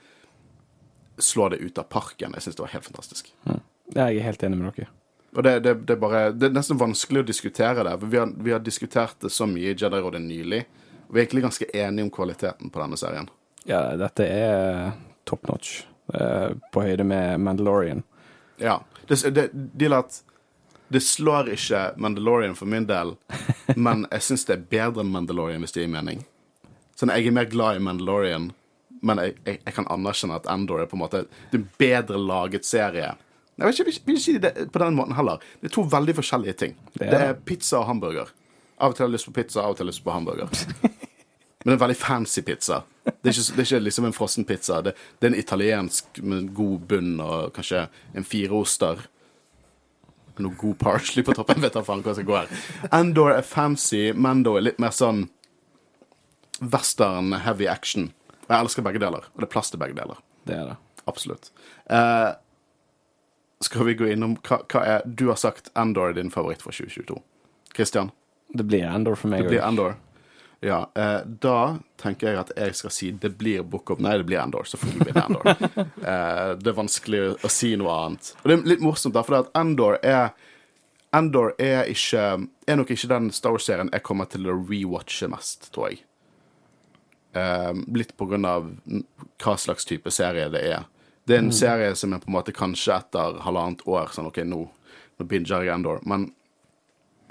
slår 1.18 1.50
det 1.50 1.56
ut 1.56 1.78
av 1.78 1.88
parken. 1.92 2.34
Jeg 2.34 2.42
syns 2.46 2.58
det 2.58 2.64
var 2.64 2.72
helt 2.74 2.84
fantastisk. 2.84 3.32
Ja, 3.46 3.58
jeg 3.94 4.20
er 4.20 4.26
helt 4.26 4.42
enig 4.46 4.58
med 4.60 4.72
dere. 4.76 4.88
Og 5.36 5.44
det, 5.44 5.58
det, 5.64 5.74
det, 5.84 5.96
er 5.96 6.00
bare, 6.00 6.20
det 6.32 6.48
er 6.48 6.54
nesten 6.56 6.78
vanskelig 6.80 7.22
å 7.22 7.28
diskutere 7.28 7.84
det. 7.84 7.96
for 8.00 8.12
Vi 8.12 8.20
har, 8.20 8.30
vi 8.48 8.54
har 8.54 8.62
diskutert 8.64 9.18
det 9.20 9.30
så 9.34 9.48
mye 9.48 9.72
i 9.72 9.76
Jedi-rådet 9.76 10.22
nylig. 10.24 10.62
Og 11.06 11.14
vi 11.14 11.20
er 11.20 11.26
egentlig 11.26 11.44
ganske 11.44 11.68
enige 11.72 12.06
om 12.06 12.12
kvaliteten 12.14 12.72
på 12.72 12.82
denne 12.82 12.98
serien. 13.00 13.28
Ja, 13.68 13.82
dette 14.00 14.26
er 14.26 14.94
top 15.28 15.44
notch. 15.50 15.82
På 16.06 16.84
høyde 16.86 17.04
med 17.04 17.40
Mandalorian. 17.42 18.04
Ja. 18.62 18.78
Det, 19.06 19.20
det, 19.34 19.50
de 19.52 19.90
at 19.92 20.22
det 20.88 21.02
slår 21.02 21.50
ikke 21.50 21.82
Mandalorian 21.96 22.54
for 22.54 22.70
min 22.70 22.86
del, 22.86 23.16
men 23.76 24.06
jeg 24.10 24.22
syns 24.22 24.46
det 24.46 24.54
er 24.54 24.66
bedre 24.70 25.02
enn 25.02 25.10
Mandalorian, 25.12 25.62
hvis 25.64 25.74
det 25.74 25.84
gir 25.84 25.92
mening. 25.92 26.22
Sånn, 26.96 27.12
Jeg 27.12 27.28
er 27.28 27.34
mer 27.36 27.50
glad 27.50 27.76
i 27.76 27.82
Mandalorian, 27.84 28.52
men 29.02 29.18
jeg, 29.18 29.34
jeg, 29.44 29.60
jeg 29.66 29.74
kan 29.74 29.86
anerkjenne 29.92 30.36
at 30.40 30.46
Endor 30.52 30.80
er 30.82 30.86
på 30.90 30.96
en 30.96 31.02
måte 31.04 31.24
det 31.26 31.54
er 31.54 31.62
en 31.62 31.68
bedre 31.78 32.18
laget 32.18 32.64
serie. 32.64 33.14
Jeg 33.56 33.66
vil 33.66 33.72
ikke, 33.72 34.02
vil 34.06 34.16
ikke- 34.16 34.24
si 34.24 34.38
det 34.38 34.54
på 34.72 34.78
den 34.82 34.94
måten 34.96 35.14
heller. 35.16 35.38
Det 35.60 35.70
er 35.70 35.74
to 35.74 35.82
veldig 35.82 36.14
forskjellige 36.18 36.56
ting. 36.60 36.76
Det 36.92 37.10
Det 37.10 37.14
er 37.20 37.28
er, 37.30 37.34
pizza 37.34 37.78
og 37.80 37.86
hamburger. 37.86 38.28
Av 38.78 38.90
og 38.90 38.96
til 38.96 39.04
har 39.04 39.08
jeg 39.08 39.14
lyst 39.16 39.26
på 39.30 39.32
pizza, 39.32 39.60
av 39.62 39.70
og 39.70 39.76
til 39.76 39.86
har 39.86 39.92
jeg 39.92 39.94
lyst 39.94 40.04
på 40.04 40.12
hamburger. 40.12 40.48
Men 41.64 41.72
det 41.72 41.72
er 41.72 41.78
en 41.78 41.88
veldig 41.88 41.96
fancy 41.96 42.40
pizza. 42.42 42.82
Det 43.04 43.30
er 43.30 43.32
ikke, 43.32 43.56
det 43.56 43.58
er 43.58 43.64
ikke 43.66 43.84
liksom 43.84 44.04
en 44.04 44.12
frossen 44.12 44.44
pizza. 44.44 44.82
Det, 44.82 44.92
det 45.18 45.26
er 45.26 45.32
en 45.32 45.38
italiensk 45.40 46.20
med 46.22 46.52
god 46.54 46.78
bunn 46.88 47.20
og 47.20 47.52
kanskje 47.56 47.88
en 48.14 48.24
fireoster. 48.24 49.00
Noe 50.38 50.54
god 50.60 50.76
parsley 50.78 51.24
på 51.24 51.32
toppen. 51.34 51.60
Vet 51.64 51.72
da 51.74 51.82
faen 51.82 52.02
hva 52.04 52.14
som 52.14 52.24
går 52.28 52.42
her. 52.44 52.48
Endor 52.92 53.32
er 53.32 53.42
fancy, 53.42 54.12
Mando 54.12 54.56
er 54.56 54.60
litt 54.68 54.78
mer 54.78 54.92
sånn 54.94 55.28
western 56.60 57.32
heavy 57.44 57.66
action. 57.68 58.12
Og 58.46 58.54
jeg 58.54 58.64
elsker 58.64 58.86
begge 58.86 59.02
deler. 59.02 59.26
Og 59.34 59.42
det 59.42 59.48
er 59.48 59.52
plass 59.52 59.72
til 59.72 59.82
begge 59.82 59.98
deler. 59.98 60.18
Det 60.46 60.56
er 60.56 60.72
det. 60.72 60.76
Absolutt. 61.06 61.50
Eh, 61.90 62.30
skal 63.60 63.86
vi 63.88 63.94
gå 63.98 64.08
innom 64.12 64.36
hva, 64.46 64.60
hva 64.70 64.82
er 64.86 65.04
Du 65.06 65.28
har 65.30 65.38
sagt 65.40 65.70
Endor 65.78 66.10
er 66.10 66.18
din 66.18 66.30
favoritt 66.30 66.62
for 66.62 66.74
2022. 66.74 67.20
Christian? 67.76 68.10
Det 68.54 68.66
blir 68.66 68.86
Endor 68.86 69.16
for 69.18 69.32
meg 69.32 69.46
Det 69.46 69.56
blir 69.56 69.64
Endor. 69.66 69.96
Ja, 70.64 70.90
eh, 70.96 71.20
da 71.26 71.78
tenker 72.00 72.30
jeg 72.30 72.40
at 72.40 72.50
jeg 72.56 72.76
skal 72.78 72.92
si 72.94 73.10
det 73.12 73.34
blir 73.38 73.62
Book 73.62 73.90
of 73.92 74.00
Nei, 74.02 74.16
det 74.18 74.26
blir 74.28 74.40
Endor. 74.40 74.64
Selvfølgelig 74.68 75.04
blir 75.04 75.16
det 75.16 75.24
Endor. 75.24 75.50
eh, 76.10 76.50
det 76.58 76.72
er 76.72 76.78
vanskelig 76.78 77.22
å 77.44 77.52
si 77.52 77.74
noe 77.78 77.96
annet. 78.06 78.32
Og 78.42 78.50
det 78.50 78.56
er 78.56 78.70
litt 78.74 78.84
morsomt, 78.84 79.14
da, 79.16 79.24
for 79.26 79.42
at 79.42 79.50
Endor 79.58 79.98
er 80.02 80.30
Endor 81.14 81.54
er 81.62 81.86
ikke 81.88 82.22
Er 82.66 82.76
nok 82.76 82.90
ikke 82.92 83.08
den 83.08 83.30
Star 83.32 83.54
Wars-serien 83.54 83.92
jeg 83.92 84.04
kommer 84.04 84.28
til 84.28 84.48
å 84.50 84.56
rewatche 84.58 85.28
mest, 85.30 85.70
tror 85.74 85.92
jeg. 85.92 86.02
Eh, 87.36 87.72
litt 87.94 88.16
på 88.16 88.26
grunn 88.26 88.44
av 88.48 88.70
hva 89.44 89.56
slags 89.60 89.84
type 89.84 90.10
serie 90.10 90.48
det 90.48 90.62
er. 90.64 90.86
Det 91.26 91.34
er 91.34 91.42
en 91.42 91.52
serie 91.52 91.94
som 91.98 92.14
er 92.14 92.22
på 92.22 92.30
en 92.30 92.36
måte 92.38 92.54
kanskje 92.54 92.94
etter 92.94 93.40
halvannet 93.44 93.82
år 93.90 94.12
sånn 94.14 94.30
OK, 94.30 94.40
nå, 94.46 94.60
nå 95.18 95.26
binger 95.28 95.66
jeg 95.66 95.74
Endor. 95.74 96.00
Men 96.08 96.30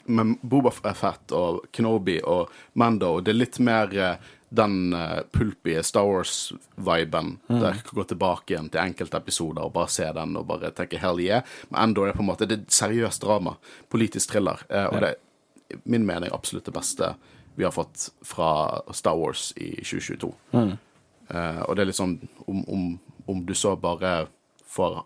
men 0.06 0.36
Boba 0.42 0.70
Fett 0.70 1.32
og 1.34 1.64
Kenobi 1.74 2.20
og 2.22 2.52
Mando, 2.78 3.16
det 3.26 3.32
er 3.32 3.40
litt 3.40 3.58
mer 3.58 3.96
eh, 3.98 4.28
den 4.54 4.94
uh, 4.94 5.24
pulpige 5.34 5.82
Star 5.84 6.06
Wars-viben. 6.06 7.32
Der 7.48 7.72
jeg 7.74 7.88
kan 7.88 7.98
gå 7.98 8.06
tilbake 8.12 8.54
igjen 8.54 8.70
til 8.70 8.84
enkelte 8.84 9.18
episoder 9.18 9.66
og 9.66 9.74
bare 9.74 9.90
se 9.90 10.06
den 10.14 10.38
og 10.38 10.46
bare 10.48 10.70
tenke 10.78 11.02
hell 11.02 11.18
yeah. 11.20 11.42
Men 11.72 11.90
Endor 11.90 12.12
er 12.12 12.16
på 12.16 12.22
en 12.22 12.30
måte 12.30 12.46
det 12.46 12.60
er 12.60 12.78
seriøst 12.78 13.26
drama. 13.26 13.56
Politisk 13.90 14.36
thriller. 14.36 14.62
Uh, 14.70 14.86
og 14.92 15.02
det 15.02 15.10
er 15.16 15.82
min 15.90 16.06
mening 16.06 16.30
absolutt 16.38 16.70
det 16.70 16.76
beste 16.78 17.16
vi 17.56 17.64
har 17.64 17.72
fått 17.72 18.10
fra 18.22 18.82
Star 18.94 19.16
Wars 19.16 19.54
i 19.56 19.76
2022. 19.76 20.34
Eh, 21.30 21.62
og 21.66 21.76
det 21.76 21.84
er 21.84 21.90
litt 21.90 21.98
sånn 21.98 22.18
om, 22.46 22.62
om, 22.68 22.84
om 23.32 23.46
du 23.46 23.56
så 23.58 23.76
bare 23.80 24.28
får 24.70 25.04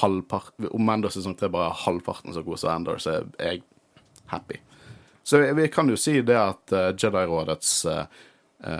halvpart 0.00 0.70
Om 0.70 0.90
Endor 0.92 1.10
sesong 1.10 1.34
tre 1.34 1.48
bare 1.50 1.72
er 1.72 1.80
halvparten 1.82 2.34
så 2.34 2.44
god 2.46 2.60
som 2.62 2.72
Endor, 2.72 3.00
så 3.02 3.20
er 3.20 3.24
jeg 3.48 3.62
happy. 4.30 4.60
Så 5.26 5.40
vi, 5.42 5.48
vi 5.58 5.66
kan 5.72 5.90
jo 5.90 5.98
si 5.98 6.20
det 6.22 6.38
at 6.38 6.74
uh, 6.74 6.92
Jedi-rådets 6.94 7.72
eh, 7.90 8.20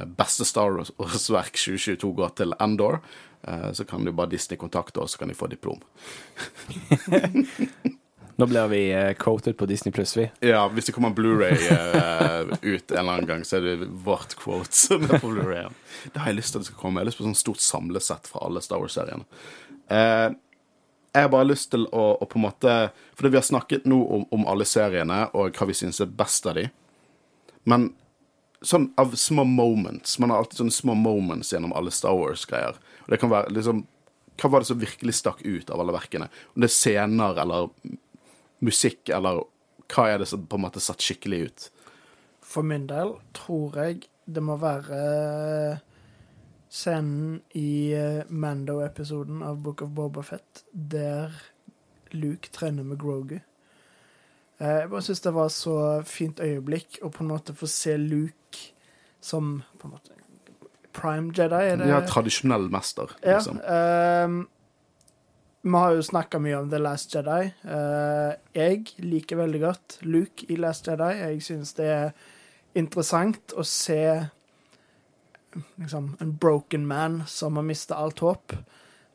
beste 0.07 0.47
Star 0.47 0.71
Wars-verk 0.79 1.59
2022 1.59 2.13
går 2.15 2.37
til 2.39 2.55
Endor. 2.63 3.01
Så 3.73 3.87
kan 3.89 4.05
jo 4.05 4.13
bare 4.13 4.29
Disney 4.29 4.59
kontakte 4.61 5.01
oss, 5.01 5.15
så 5.15 5.23
kan 5.23 5.31
de 5.33 5.35
få 5.35 5.47
diplom. 5.49 5.81
Nå 8.37 8.47
blir 8.47 8.69
vi 8.73 8.83
eh, 8.93 9.13
quoted 9.19 9.57
på 9.59 9.67
Disney 9.67 9.93
Pluss, 9.93 10.17
vi. 10.17 10.29
Ja, 10.45 10.63
hvis 10.73 10.89
det 10.89 10.95
kommer 10.97 11.11
Blu-ray 11.17 11.57
eh, 11.71 12.53
ut 12.63 12.91
en 12.91 12.99
eller 12.99 13.13
annen 13.13 13.29
gang, 13.29 13.45
så 13.45 13.59
er 13.59 13.67
det 13.67 13.89
vårt 14.05 14.37
quote 14.41 14.73
som 14.77 15.05
er 15.09 15.21
på 15.21 15.33
Blu-ray. 15.33 15.67
Det 16.13 16.23
har 16.23 16.33
jeg 16.33 16.41
lyst 16.41 16.55
til 16.55 16.61
at 16.61 16.67
det 16.67 16.71
skal 16.73 16.83
komme. 16.83 17.01
Jeg 17.01 17.05
har 17.05 17.11
lyst 17.11 17.21
på 17.21 17.27
sånn 17.29 17.41
stort 17.43 17.65
samlesett 17.65 18.31
fra 18.31 18.47
alle 18.47 18.63
Star 18.65 18.81
Wars-seriene. 18.83 19.27
Eh, 19.91 20.29
jeg 21.13 21.27
har 21.27 21.33
bare 21.33 21.49
lyst 21.49 21.73
til 21.73 21.87
å, 21.91 22.05
å 22.23 22.27
på 22.31 22.39
en 22.39 22.45
måte 22.45 22.75
Fordi 23.19 23.33
vi 23.33 23.39
har 23.41 23.47
snakket 23.47 23.87
nå 23.91 23.97
om, 24.15 24.27
om 24.31 24.45
alle 24.47 24.67
seriene 24.69 25.25
og 25.35 25.57
hva 25.59 25.67
vi 25.67 25.75
syns 25.75 25.99
er 26.03 26.13
best 26.21 26.47
av 26.47 26.55
de. 26.59 26.69
Men 27.69 27.91
sånn 28.63 28.91
av 29.01 29.17
små 29.19 29.45
moments 29.49 30.19
Man 30.21 30.31
har 30.31 30.43
alltid 30.43 30.63
sånne 30.63 30.77
små 30.77 30.95
moments 30.99 31.51
gjennom 31.53 31.75
alle 31.77 31.93
Star 31.95 32.15
Wars-greier. 32.17 32.79
Og 33.07 33.11
det 33.11 33.21
kan 33.23 33.33
være 33.33 33.55
liksom 33.57 33.83
Hva 34.41 34.53
var 34.53 34.63
det 34.63 34.71
som 34.71 34.81
virkelig 34.81 35.17
stakk 35.19 35.43
ut 35.43 35.71
av 35.71 35.83
alle 35.83 35.97
verkene? 35.97 36.31
Om 36.55 36.63
det 36.63 36.71
er 36.71 36.77
scener 36.77 37.43
eller 37.43 37.73
musikk, 38.61 39.09
eller 39.09 39.43
hva 39.91 40.07
er 40.13 40.19
det 40.23 40.29
som 40.31 40.47
på 40.47 40.57
en 40.59 40.65
måte 40.67 40.81
satt 40.83 41.03
skikkelig 41.03 41.41
ut? 41.49 41.69
For 42.43 42.63
min 42.67 42.87
del 42.91 43.15
tror 43.37 43.77
jeg 43.79 44.05
det 44.31 44.43
må 44.43 44.57
være 44.61 45.81
scenen 46.71 47.41
i 47.59 47.93
eh, 47.99 48.23
Mando-episoden 48.29 49.43
av 49.43 49.59
Book 49.65 49.83
of 49.83 49.91
Boba 49.97 50.23
Fett, 50.23 50.65
der 50.73 51.33
Luke 52.15 52.51
trener 52.55 52.87
med 52.87 52.99
Grogu. 53.03 53.41
Eh, 54.61 54.77
Jeg 54.85 54.91
bare 54.93 55.03
syns 55.03 55.21
det 55.25 55.33
var 55.35 55.49
så 55.51 55.75
fint 56.07 56.39
øyeblikk 56.43 57.01
å 57.03 57.11
på 57.11 57.25
en 57.25 57.33
måte 57.33 57.55
få 57.59 57.67
se 57.71 57.97
Luke 57.99 58.69
som 59.21 59.63
på 59.79 59.89
en 59.89 59.97
måte 59.97 60.15
prime 60.95 61.33
Jedi. 61.35 61.65
Er 61.73 61.77
det? 61.81 61.89
Ja, 61.91 62.01
tradisjonell 62.07 62.71
mester, 62.71 63.11
Ja, 63.23 63.39
liksom. 63.39 63.59
Vi 65.63 65.73
har 65.77 65.93
jo 65.93 66.03
snakka 66.03 66.39
mye 66.41 66.57
om 66.57 66.71
The 66.73 66.79
Last 66.81 67.13
Jedi. 67.15 67.51
Eh, 67.69 68.31
jeg 68.57 68.95
liker 69.05 69.43
veldig 69.43 69.59
godt 69.61 69.97
Luke 70.09 70.47
i 70.49 70.57
Last 70.57 70.89
Jedi. 70.89 71.11
Jeg 71.19 71.43
syns 71.45 71.75
det 71.77 71.89
er 71.93 72.15
interessant 72.81 73.53
å 73.53 73.65
se 73.69 74.01
liksom, 75.77 76.15
en 76.17 76.33
broken 76.41 76.87
man 76.89 77.21
som 77.29 77.61
har 77.61 77.67
mista 77.69 77.99
alt 78.01 78.25
håp. 78.25 78.57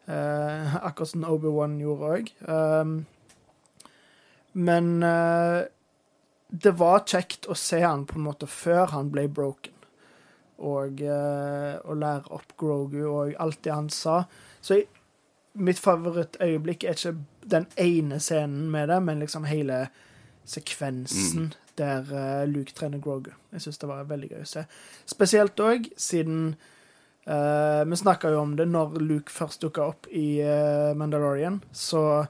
Eh, 0.06 0.76
akkurat 0.86 1.16
som 1.16 1.26
Obi-Wan 1.26 1.80
gjorde 1.82 2.12
òg. 2.14 2.34
men 4.54 5.04
eh, 5.04 5.62
det 6.48 6.76
var 6.78 7.08
kjekt 7.10 7.50
å 7.50 7.58
se 7.58 7.82
han 7.82 8.06
på 8.06 8.20
en 8.20 8.28
måte 8.28 8.46
før 8.48 8.94
han 8.94 9.10
ble 9.12 9.26
broken 9.28 9.74
og, 10.62 11.02
og 11.02 11.98
lære 12.00 12.32
opp 12.32 12.54
Grogu 12.56 13.02
og 13.10 13.34
alt 13.42 13.64
det 13.66 13.74
han 13.74 13.90
sa. 13.90 14.22
Så 14.62 14.78
jeg, 14.78 14.88
mitt 15.56 15.80
favorittøyeblikk 15.80 16.84
er 16.84 16.98
ikke 16.98 17.16
den 17.56 17.68
ene 17.80 18.20
scenen 18.24 18.70
med 18.72 18.90
det, 18.92 19.02
men 19.04 19.24
liksom 19.24 19.48
hele 19.50 19.86
sekvensen 20.46 21.54
der 21.80 22.08
eh, 22.14 22.46
Luke 22.48 22.76
trener 22.76 23.02
Grogu. 23.04 23.32
Jeg 23.52 23.66
syns 23.66 23.82
det 23.82 23.90
var 23.90 24.08
veldig 24.08 24.32
gøy 24.32 24.44
å 24.44 24.50
se. 24.50 24.66
Spesielt 25.10 25.66
òg 25.66 25.92
siden 25.98 26.56
Uh, 27.26 27.82
Vi 27.90 27.98
snakka 27.98 28.30
jo 28.30 28.38
om 28.38 28.52
det 28.54 28.68
når 28.70 29.00
Luke 29.02 29.34
først 29.34 29.64
dukka 29.64 29.88
opp 29.90 30.06
i 30.14 30.44
uh, 30.46 30.92
Mandalorian, 30.94 31.56
så 31.74 32.28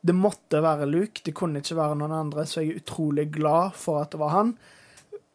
det 0.00 0.14
måtte 0.14 0.60
være 0.62 0.86
Luke, 0.86 1.24
det 1.26 1.34
kunne 1.34 1.58
ikke 1.58 1.78
være 1.78 1.96
noen 1.98 2.14
andre, 2.14 2.44
så 2.46 2.62
jeg 2.62 2.70
er 2.70 2.82
utrolig 2.84 3.24
glad 3.34 3.74
for 3.74 3.98
at 4.02 4.12
det 4.14 4.20
var 4.22 4.34
han. 4.36 4.52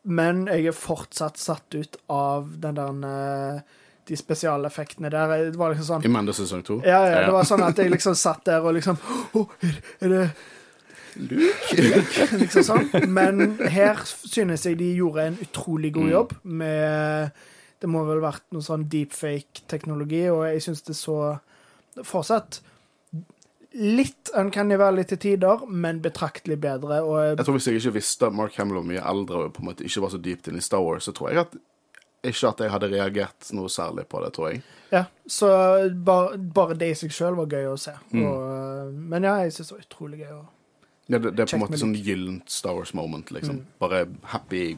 Men 0.03 0.45
jeg 0.47 0.69
er 0.71 0.77
fortsatt 0.77 1.39
satt 1.39 1.75
ut 1.75 1.97
av 2.11 2.55
den 2.63 2.79
der 2.79 3.03
eh, 3.09 3.75
de 4.09 4.17
spesialeffektene 4.19 5.11
der. 5.13 5.35
Det 5.51 5.59
var 5.59 5.73
liksom 5.73 5.87
sånn 5.87 6.07
I 6.07 6.11
Mando 6.11 6.35
sesong 6.35 6.63
to. 6.65 6.81
ja, 6.83 6.99
ja, 7.07 7.21
det 7.27 7.35
var 7.35 7.47
sånn 7.47 7.63
at 7.65 7.79
jeg 7.79 7.93
liksom 7.93 8.17
satt 8.19 8.43
der 8.49 8.65
og 8.65 8.75
liksom 8.77 8.99
Å, 9.39 9.45
er, 9.63 10.09
det 10.11 10.25
Luke? 11.21 11.87
liksom 12.41 12.67
sånn. 12.67 12.91
Men 13.13 13.57
her 13.71 14.01
synes 14.07 14.65
jeg 14.67 14.79
de 14.81 14.91
gjorde 14.97 15.27
en 15.29 15.39
utrolig 15.45 15.93
god 15.93 16.09
jobb 16.11 16.35
med 16.43 17.41
Det 17.83 17.89
må 17.91 18.03
vel 18.07 18.21
vært 18.23 18.45
noe 18.55 18.63
sånn 18.63 18.87
deepfake-teknologi, 18.91 20.23
og 20.31 20.45
jeg 20.47 20.63
syns 20.63 20.85
det 20.87 20.95
så 20.95 21.17
fortsatt 22.07 22.61
litt 23.73 24.29
uncanny 24.37 24.77
valley 24.77 25.03
til 25.09 25.19
tider, 25.19 25.65
men 25.67 25.99
betraktelig 26.01 26.59
bedre. 26.61 27.01
Jeg 27.01 27.45
tror 27.45 27.57
Hvis 27.57 27.67
jeg 27.67 27.81
ikke 27.81 27.95
visste 27.97 28.29
at 28.29 28.35
Mark 28.37 28.55
Hamill 28.57 28.79
var 28.79 28.87
mye 28.87 29.03
eldre 29.11 29.47
og 29.47 29.53
på 29.55 29.63
en 29.63 29.69
måte 29.71 29.85
ikke 29.87 30.03
var 30.05 30.13
så 30.13 30.21
dypt 30.21 30.47
inne 30.47 30.61
i 30.61 30.65
Star 30.65 30.83
Wars, 30.85 31.09
så 31.09 31.13
tror 31.15 31.31
jeg 31.31 31.43
at 31.43 31.55
ikke 32.23 32.49
at 32.49 32.61
jeg 32.63 32.71
hadde 32.71 32.87
reagert 32.93 33.49
noe 33.57 33.69
særlig 33.71 34.05
på 34.11 34.21
det, 34.23 34.31
tror 34.35 34.51
jeg. 34.51 34.61
Ja, 34.93 35.05
så 35.27 35.49
bare, 36.05 36.37
bare 36.37 36.75
det 36.79 36.91
i 36.93 36.97
seg 36.97 37.11
sjøl 37.15 37.35
var 37.39 37.47
gøy 37.51 37.65
å 37.71 37.77
se. 37.81 37.93
Og, 38.13 38.93
men 38.93 39.25
ja, 39.27 39.35
jeg 39.43 39.55
syns 39.55 39.71
det 39.71 39.77
var 39.77 39.85
utrolig 39.87 40.19
gøy 40.23 40.33
å 40.37 40.43
Ja, 41.11 41.17
det, 41.19 41.33
det 41.35 41.43
er 41.43 41.49
på 41.51 41.57
en 41.57 41.63
måte 41.65 41.79
sånn 41.81 41.95
gyllent 41.99 42.49
Star 42.53 42.77
Wars-moment, 42.77 43.31
liksom. 43.35 43.57
Mm. 43.59 43.65
Bare 43.83 44.05
happy 44.31 44.77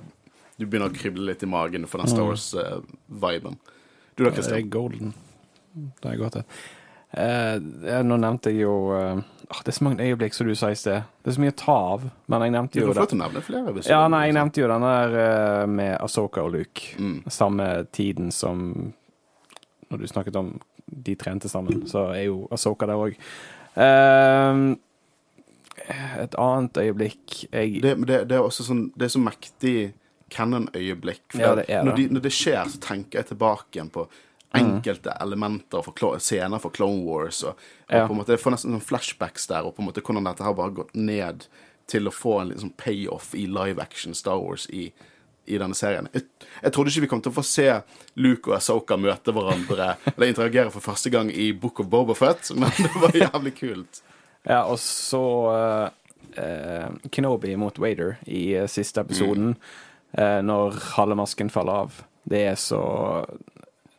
Du 0.58 0.64
begynner 0.66 0.90
å 0.90 0.96
krible 0.96 1.28
litt 1.28 1.44
i 1.44 1.50
magen 1.52 1.86
for 1.92 2.02
den 2.02 2.08
Star 2.10 2.24
Mm. 2.24 2.32
Wars-viben. 2.32 3.58
du 4.16 4.24
da, 4.24 4.32
Det 4.32 4.48
er 4.56 4.62
golden. 4.72 5.14
Det 5.76 6.10
er 6.14 6.18
godt, 6.18 6.34
det. 6.40 6.46
Eh, 7.16 8.02
nå 8.04 8.18
nevnte 8.20 8.52
jeg 8.52 8.66
jo 8.66 8.76
eh, 8.92 9.22
Det 9.62 9.72
er 9.72 9.78
så 9.78 9.86
mange 9.86 10.04
øyeblikk, 10.04 10.34
som 10.36 10.48
du 10.50 10.56
sa 10.58 10.72
i 10.74 10.78
sted. 10.80 11.06
Det 11.24 11.32
er 11.32 11.38
så 11.38 11.44
mye 11.44 11.54
å 11.54 11.58
ta 11.60 11.76
av. 11.94 12.08
Men 12.32 12.46
jeg 12.48 12.56
nevnte 12.58 12.82
jo 12.82 12.94
det. 12.98 13.44
flere. 13.46 13.76
Ja, 13.88 14.02
nei, 14.12 14.26
jeg 14.28 14.38
nevnte 14.40 14.64
jo 14.64 14.70
den 14.72 14.88
der 14.88 15.18
eh, 15.24 15.66
med 15.72 15.94
Asoka 16.02 16.44
og 16.44 16.56
Luke. 16.58 16.96
Mm. 17.00 17.20
Samme 17.32 17.70
tiden 17.96 18.32
som 18.36 18.94
Når 19.90 20.02
du 20.02 20.08
snakket 20.10 20.36
om 20.36 20.56
de 20.86 21.16
trente 21.16 21.50
sammen, 21.50 21.86
så 21.90 22.10
er 22.14 22.26
jo 22.28 22.48
Asoka 22.52 22.88
der 22.90 23.00
òg. 23.00 23.16
et 26.26 26.36
annet 26.40 26.78
øyeblikk 26.80 27.34
jeg 27.52 27.82
Det, 27.84 28.08
det, 28.08 28.20
det 28.30 28.38
er 28.38 28.46
også 28.46 28.64
sånn 28.64 28.86
Det 28.96 29.06
er 29.06 29.12
så 29.12 29.20
mektig 29.20 29.94
canon-øyeblikk. 30.32 31.36
Ja, 31.38 31.54
når, 31.54 31.92
det. 31.92 31.96
de, 31.96 32.06
når 32.16 32.24
det 32.26 32.32
skjer, 32.34 32.64
så 32.72 32.80
tenker 32.82 33.20
jeg 33.22 33.30
tilbake 33.34 33.78
igjen 33.78 33.92
på 33.94 34.08
enkelte 34.60 35.14
elementer 35.22 35.84
for 35.86 36.20
scener 36.20 36.60
for 36.64 36.72
Clone 36.76 37.04
Wars. 37.06 37.44
Og, 37.44 37.56
og 37.90 37.96
Ja. 37.96 38.08
på 38.08 38.14
en 38.14 38.20
måte, 38.22 38.34
Jeg 38.36 38.40
får 38.40 38.52
nesten 38.56 38.72
sånn 38.76 38.82
flashbacks 38.88 39.48
der, 39.48 39.66
og 39.66 39.76
på 39.76 39.82
en 39.84 39.90
måte 39.90 40.02
hvordan 40.02 40.26
dette 40.26 40.44
har 40.44 40.54
bare 40.58 40.72
gått 40.74 40.96
ned 40.96 41.46
til 41.88 42.08
å 42.08 42.12
få 42.14 42.40
en 42.42 42.50
liksom 42.50 42.72
payoff 42.78 43.34
i 43.36 43.46
live 43.46 43.80
action 43.82 44.14
Star 44.14 44.40
Wars 44.42 44.66
i, 44.74 44.92
i 45.46 45.58
denne 45.62 45.76
serien. 45.78 46.08
Jeg, 46.14 46.24
jeg 46.64 46.72
trodde 46.74 46.90
ikke 46.90 47.02
vi 47.06 47.08
kom 47.12 47.22
til 47.22 47.32
å 47.32 47.36
få 47.36 47.44
se 47.46 47.68
Luke 48.16 48.50
og 48.50 48.56
Asoka 48.58 48.98
møte 48.98 49.32
hverandre 49.36 49.92
eller 50.16 50.32
interagere 50.32 50.72
for 50.74 50.82
første 50.82 51.12
gang 51.14 51.30
i 51.30 51.52
Book 51.54 51.80
of 51.80 51.88
Bobafett, 51.94 52.50
men 52.58 52.72
det 52.80 52.90
var 52.98 53.12
jævlig 53.28 53.54
kult. 53.60 54.02
Ja, 54.46 54.64
og 54.70 54.80
så 54.82 55.22
uh, 55.50 55.90
uh, 56.38 56.90
Kenobi 57.12 57.56
mot 57.58 57.78
Wader 57.82 58.18
i 58.26 58.56
uh, 58.58 58.66
siste 58.70 59.02
episoden, 59.02 59.56
eh, 60.18 60.42
når 60.46 60.78
halve 60.96 61.16
masken 61.18 61.50
faller 61.54 61.86
av. 61.86 62.02
Det 62.26 62.44
er 62.50 62.56
så 62.58 62.82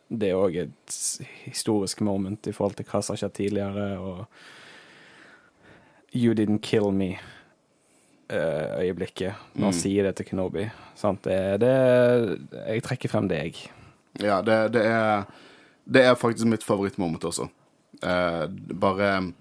Det 0.09 0.29
er 0.29 0.35
òg 0.39 0.55
et 0.61 0.97
historisk 1.45 2.01
moment 2.01 2.47
i 2.47 2.53
forhold 2.55 2.75
til 2.79 2.85
hva 2.87 3.01
som 3.03 3.13
har 3.15 3.19
skjedd 3.25 3.33
tidligere, 3.41 3.87
og 3.99 4.25
You 6.15 6.33
didn't 6.33 6.61
kill 6.63 6.91
me. 6.91 7.17
eh, 8.29 8.79
øyeblikket 8.83 9.33
når 9.55 9.63
han 9.69 9.73
Mm. 9.73 9.79
sier 9.79 10.03
det 10.03 10.15
til 10.17 10.25
Kenobi. 10.25 10.65
Sant? 10.95 11.23
Det, 11.23 11.59
det, 11.61 12.39
jeg 12.67 12.83
trekker 12.83 13.09
frem 13.09 13.27
deg. 13.29 13.55
Ja, 14.19 14.41
det, 14.41 14.73
det 14.73 14.85
er 14.85 15.23
Det 15.89 16.01
er 16.03 16.15
faktisk 16.15 16.45
mitt 16.45 16.63
favorittmoment 16.63 17.23
også. 17.23 17.47
Eh, 18.03 18.47
bare 18.75 19.31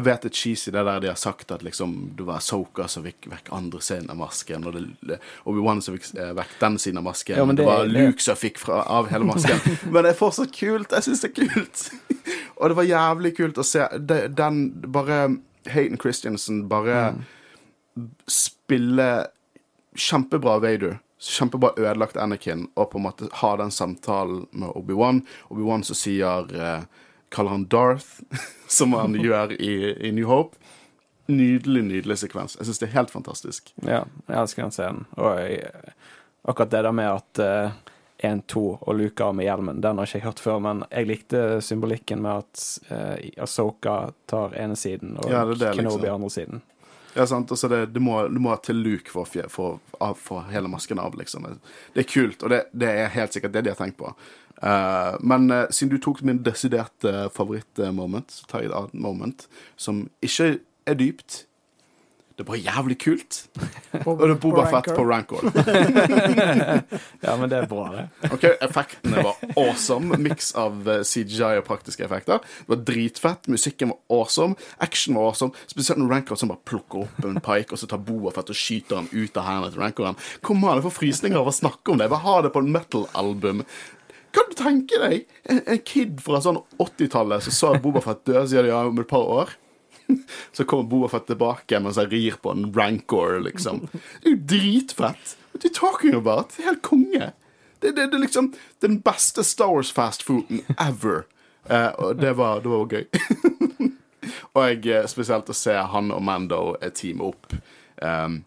Jeg 0.00 0.06
vet 0.06 0.22
det 0.24 0.30
er 0.30 0.36
cheesy 0.40 0.72
det 0.72 0.84
der 0.88 1.00
de 1.04 1.08
har 1.10 1.18
sagt 1.20 1.52
at 1.52 1.62
liksom 1.66 1.92
det 2.16 2.24
var 2.24 2.40
Soka 2.40 2.86
som 2.88 3.04
fikk 3.04 3.26
vekk 3.28 3.50
andre 3.52 3.80
siden 3.84 4.08
av 4.10 4.16
masken, 4.16 4.64
og 4.66 4.78
det- 5.06 5.18
Obi-Wan 5.44 5.82
som 5.84 5.98
fikk 5.98 6.06
eh, 6.16 6.30
vekk 6.38 6.54
den 6.60 6.78
siden 6.80 6.98
av 7.02 7.04
masken. 7.10 7.36
Ja, 7.36 7.44
det, 7.44 7.56
det- 7.60 7.66
var 7.68 7.84
Luke 7.90 8.24
som 8.24 8.38
fikk 8.40 8.58
fra, 8.62 8.80
av 8.88 9.10
hele 9.12 9.28
masken. 9.28 9.60
men 9.92 10.04
det 10.06 10.14
er 10.14 10.18
fortsatt 10.22 10.54
kult. 10.56 10.94
Jeg 10.96 11.06
syns 11.10 11.20
det 11.26 11.30
er 11.30 11.36
kult. 11.52 11.84
og 12.56 12.72
det 12.72 12.78
var 12.80 12.88
jævlig 12.88 13.34
kult 13.36 13.60
å 13.60 13.66
se 13.66 13.84
det, 14.00 14.22
den 14.40 14.62
Bare 14.88 15.20
Hayden 15.68 16.00
Christiansen 16.00 16.62
bare 16.72 17.10
spille 18.30 19.26
kjempebra 19.96 20.58
Vader. 20.64 20.98
Kjempebra 21.20 21.74
ødelagt 21.76 22.16
Anakin, 22.16 22.64
og 22.80 22.90
på 22.94 22.98
en 22.98 23.04
måte 23.04 23.28
ha 23.42 23.50
den 23.60 23.70
samtalen 23.70 24.46
med 24.56 24.72
Obi-Wan. 24.72 25.20
Obi-Wan 25.52 25.84
som 25.84 25.98
sier 25.98 26.48
eh, 26.56 26.86
Kaller 27.30 27.54
han 27.54 27.68
Darth, 27.70 28.06
som 28.68 28.92
han 28.98 29.14
gjør 29.14 29.54
i, 29.56 29.74
i 30.08 30.12
New 30.12 30.26
Hope. 30.26 30.56
Nydelig, 31.30 31.84
nydelig 31.86 32.18
sekvens. 32.24 32.56
Jeg 32.58 32.66
syns 32.66 32.82
det 32.82 32.88
er 32.88 32.96
helt 32.96 33.12
fantastisk. 33.12 33.70
Ja, 33.86 34.02
jeg 34.26 34.40
elsker 34.40 34.66
den 34.66 34.74
scenen. 34.74 35.04
Og 35.14 35.38
jeg, 35.38 35.68
akkurat 36.42 36.72
det 36.72 36.80
der 36.88 36.96
med 36.96 37.12
at 37.12 37.42
uh, 37.44 37.76
1-2 38.26 38.64
og 38.80 38.98
Luke 38.98 39.24
av 39.24 39.36
med 39.38 39.46
hjelmen, 39.46 39.78
den 39.84 40.00
har 40.00 40.08
ikke 40.08 40.18
jeg 40.18 40.26
hørt 40.26 40.42
før, 40.42 40.58
men 40.64 40.82
jeg 40.90 41.06
likte 41.06 41.44
symbolikken 41.62 42.24
med 42.24 42.42
at 42.42 42.64
uh, 42.90 43.44
Asoka 43.46 43.94
tar 44.30 44.58
ene 44.58 44.76
siden, 44.76 45.14
og 45.20 45.30
Ja, 45.30 45.44
det 45.46 45.60
det, 45.62 45.76
Kenobi 45.78 46.02
liksom. 46.02 46.14
andre 46.18 46.30
siden. 46.34 46.66
Ja, 47.14 47.26
sant? 47.26 47.50
Altså 47.50 47.68
det, 47.68 47.86
du, 47.86 48.00
må, 48.00 48.20
du 48.28 48.38
må 48.42 48.54
til 48.62 48.82
Luke 48.82 49.10
for, 49.10 49.26
å 49.26 50.10
for 50.18 50.50
hele 50.50 50.70
masken 50.70 50.98
av, 51.02 51.14
liksom. 51.18 51.46
Det 51.94 52.04
er 52.04 52.10
kult, 52.10 52.42
og 52.42 52.52
det, 52.52 52.64
det 52.72 52.90
er 52.90 53.14
helt 53.16 53.34
sikkert 53.34 53.54
det 53.54 53.64
de 53.66 53.72
har 53.72 53.80
tenkt 53.80 53.98
på. 53.98 54.12
Eh, 54.62 55.12
men 55.20 55.50
uh, 55.50 55.66
siden 55.72 55.94
du 55.94 56.00
tok 56.02 56.22
min 56.26 56.42
desiderte 56.44 57.28
favorittmoment, 57.36 58.32
så 58.32 58.48
tar 58.48 58.64
jeg 58.64 58.72
et 58.72 58.76
annet 58.76 58.98
moment 59.00 59.46
som 59.80 60.04
ikke 60.24 60.58
er 60.86 61.00
dypt. 61.00 61.44
Det 62.40 62.46
er 62.46 62.48
bare 62.48 62.60
jævlig 62.64 62.94
kult. 63.02 63.38
Og 64.08 64.20
det 64.22 64.30
er 64.32 64.38
Boba 64.40 64.62
Fett 64.72 64.94
på 64.96 65.02
Rancor. 65.04 65.42
Ja, 67.20 67.34
men 67.36 67.50
det 67.52 67.58
er 67.58 67.66
bra, 67.68 67.90
det. 67.92 68.04
Ok, 68.32 68.46
Effektene 68.64 69.24
var 69.26 69.36
awesome. 69.60 70.16
Miks 70.24 70.54
av 70.56 70.88
eh, 70.88 71.02
CGI 71.04 71.58
og 71.60 71.66
praktiske 71.66 72.06
effekter. 72.06 72.40
Det 72.40 72.72
var 72.72 72.80
dritfett. 72.88 73.50
Musikken 73.52 73.92
var 73.92 74.22
awesome. 74.22 74.56
Action 74.80 75.20
var 75.20 75.28
awesome. 75.28 75.52
Spesielt 75.68 76.00
når 76.00 76.14
Rancor 76.14 76.40
som 76.40 76.48
bare 76.48 76.64
plukker 76.64 77.04
opp 77.04 77.28
en 77.28 77.42
pike, 77.44 77.74
og 77.76 77.82
så 77.82 77.90
tar 77.90 78.00
Boba 78.08 78.32
Fett 78.32 78.54
og 78.54 78.56
skyter 78.56 79.02
han 79.02 79.12
ut 79.12 79.36
av 79.36 79.44
hendene 79.44 79.74
til 79.74 79.84
Rancoren. 79.84 80.20
Kom 80.40 80.64
an, 80.64 80.80
jeg 80.80 80.88
får 80.88 80.96
frysninger 80.96 81.42
av 81.42 81.52
å 81.52 81.58
snakke 81.60 81.92
om 81.92 82.00
det. 82.00 82.08
Bare 82.08 82.24
ha 82.24 82.40
det 82.46 82.54
på 82.56 82.64
en 82.64 82.72
metal-album. 82.72 83.66
Kan 84.34 84.50
du 84.50 84.54
tenke 84.58 85.00
deg 85.02 85.24
en, 85.50 85.60
en 85.64 85.80
kid 85.86 86.20
fra 86.22 86.40
sånn 86.44 86.60
80-tallet 86.78 87.46
som 87.46 87.56
så 87.56 87.72
Boba 87.82 88.02
Fett 88.04 88.22
dø, 88.28 88.42
sier 88.46 88.66
de 88.66 88.72
ja, 88.72 88.84
om 88.86 89.00
et 89.02 89.10
par 89.10 89.26
år? 89.26 89.54
Så 90.52 90.64
kommer 90.64 90.88
Boba 90.90 91.08
Fett 91.08 91.26
tilbake 91.30 91.80
mens 91.82 91.98
han 92.00 92.10
rir 92.10 92.38
på 92.42 92.50
en 92.54 92.68
Rancor, 92.74 93.40
liksom. 93.46 93.84
Det 93.92 94.30
er 94.30 94.34
jo 94.34 94.40
dritfett. 94.52 95.36
What 95.52 95.64
are 95.64 95.70
you 95.70 95.74
talking 95.74 96.14
about? 96.18 96.54
Det 96.56 96.64
er 96.64 96.70
helt 96.72 96.82
konge. 96.86 97.30
Det, 97.80 97.92
det, 97.96 98.10
det 98.10 98.18
er 98.18 98.24
liksom 98.26 98.52
den 98.84 98.98
beste 99.06 99.44
Star 99.46 99.72
Wars 99.72 99.92
fastfooden 99.94 100.62
ever. 100.78 101.24
Eh, 101.66 101.88
og 101.98 102.20
det 102.20 102.34
var, 102.38 102.60
det 102.60 102.70
var 102.70 102.86
gøy. 102.90 103.06
og 104.54 104.62
jeg, 104.66 104.84
eh, 104.90 105.08
spesielt 105.10 105.50
å 105.50 105.56
se 105.56 105.74
han 105.94 106.12
og 106.14 106.22
Mando 106.26 106.62
eh, 106.80 106.94
teame 106.94 107.32
opp. 107.32 107.50
Um, 108.02 108.42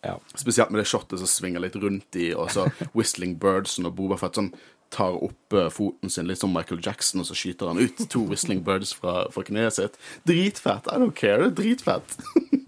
Ja. 0.00 0.20
Spesielt 0.34 0.70
med 0.70 0.78
det 0.78 0.86
shotet 0.86 1.18
som 1.18 1.26
svinger 1.26 1.60
litt 1.64 1.76
rundt 1.76 2.16
i, 2.16 2.28
og 2.30 2.52
så 2.54 2.68
Whistling 2.94 3.34
Birds 3.42 3.78
og 3.82 3.96
Boba 3.98 4.14
Fett 4.20 4.38
sånn 4.38 4.52
tar 4.94 5.18
opp 5.24 5.52
eh, 5.52 5.68
foten 5.72 6.10
sin, 6.10 6.28
litt 6.28 6.40
som 6.40 6.52
Michael 6.54 6.80
Jackson, 6.84 7.22
og 7.22 7.28
så 7.28 7.36
skyter 7.36 7.70
han 7.70 7.80
ut 7.80 8.04
to 8.10 8.24
Whistling 8.28 8.62
Birds 8.64 8.94
fra, 8.96 9.26
fra 9.34 9.44
kneet 9.46 9.76
sitt. 9.78 9.98
Dritfett. 10.28 10.88
I 10.88 11.00
don't 11.00 11.16
care. 11.16 11.50
Dritfett. 11.50 12.18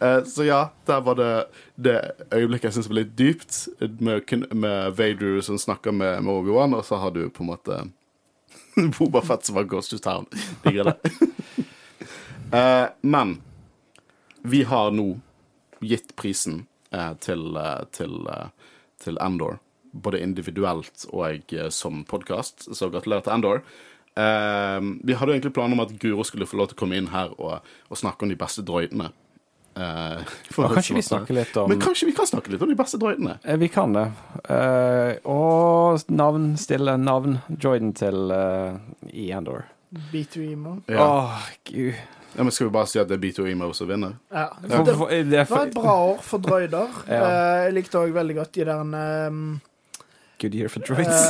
Eh, 0.00 0.24
så 0.24 0.44
ja, 0.44 0.70
der 0.88 1.00
var 1.00 1.14
det 1.14 1.44
det 1.76 2.12
øyeblikket 2.32 2.70
jeg 2.70 2.72
syns 2.78 2.86
var 2.88 2.96
litt 3.02 3.10
dypt, 3.18 3.56
med, 4.00 4.32
med 4.56 4.94
Vader 4.96 5.42
som 5.44 5.58
snakker 5.60 5.92
med, 5.92 6.22
med 6.24 6.32
Obi-Wan, 6.32 6.72
og 6.72 6.86
så 6.88 6.96
har 7.02 7.12
du 7.12 7.26
på 7.28 7.44
en 7.44 7.50
måte 7.50 7.76
Boba 8.98 9.20
Fett 9.20 9.44
som 9.44 9.58
var 9.58 9.68
Ghost 9.68 9.92
to 9.92 9.98
Town. 9.98 10.24
Digger 10.64 10.84
det. 10.88 10.96
uh, 12.54 12.88
men 13.00 13.42
vi 14.40 14.62
har 14.64 14.88
nå 14.96 15.20
gitt 15.84 16.16
prisen 16.16 16.62
uh, 16.94 17.12
til, 17.20 17.52
uh, 17.56 17.84
til, 17.92 18.24
til 19.04 19.20
Andor, 19.20 19.58
både 19.92 20.20
individuelt 20.22 21.06
og 21.10 21.54
eh, 21.54 21.70
som 21.74 22.04
podkast, 22.08 22.68
så 22.76 22.90
gratulerer 22.92 23.26
til 23.26 23.36
Endor. 23.36 23.64
Uh, 24.18 24.82
vi 25.06 25.14
hadde 25.14 25.30
jo 25.30 25.36
egentlig 25.36 25.52
planer 25.54 25.76
om 25.76 25.84
at 25.84 25.92
Guro 26.02 26.24
skulle 26.26 26.48
få 26.50 26.58
lov 26.58 26.68
til 26.68 26.76
å 26.76 26.80
komme 26.82 26.98
inn 26.98 27.12
her 27.12 27.30
og, 27.38 27.66
og 27.88 27.98
snakke 27.98 28.26
om 28.26 28.32
de 28.32 28.36
beste 28.36 28.64
droidene. 28.66 29.12
Uh, 29.78 30.26
kanskje 30.50 30.96
vi 30.96 31.02
snakker 31.02 31.34
litt 31.34 31.54
om 31.56 31.68
Men 31.70 31.78
kanskje 31.80 32.08
vi 32.08 32.12
kan 32.12 32.26
snakke 32.26 32.50
litt 32.50 32.62
om 32.62 32.68
de 32.68 32.76
beste 32.76 32.98
droidene? 32.98 33.36
Eh, 33.44 33.56
Vi 33.56 33.68
kan 33.70 33.94
det. 33.94 34.08
Uh, 34.50 35.14
og 35.30 36.10
navn, 36.10 36.56
stille 36.58 36.96
navn. 36.98 37.38
Joiden 37.54 37.94
til 37.96 38.34
uh, 38.34 38.80
i 39.14 39.30
Endor. 39.30 39.68
B2 40.10 40.52
Emo. 40.52 40.80
Ja. 40.90 41.06
Oh, 41.06 41.46
gud. 41.64 41.94
ja, 42.34 42.42
men 42.42 42.50
Skal 42.50 42.66
vi 42.66 42.74
bare 42.74 42.90
si 42.90 42.98
at 42.98 43.08
det 43.10 43.16
er 43.18 43.22
B2 43.22 43.46
Emo 43.50 43.70
som 43.72 43.88
vinner? 43.90 44.18
Ja. 44.34 44.48
Det 44.62 44.84
det 45.30 45.46
var 45.50 45.66
et 45.66 45.74
bra 45.74 45.96
år 46.12 46.20
for 46.22 46.42
droider. 46.42 46.90
Ja. 47.08 47.22
Eh, 47.22 47.64
jeg 47.68 47.78
likte 47.78 48.02
òg 48.02 48.14
veldig 48.14 48.40
godt 48.42 48.54
de 48.58 48.66
der 48.68 48.84
um, 49.30 49.60
good 50.40 50.54
year 50.54 50.68
for 50.68 50.80
droids. 50.80 51.20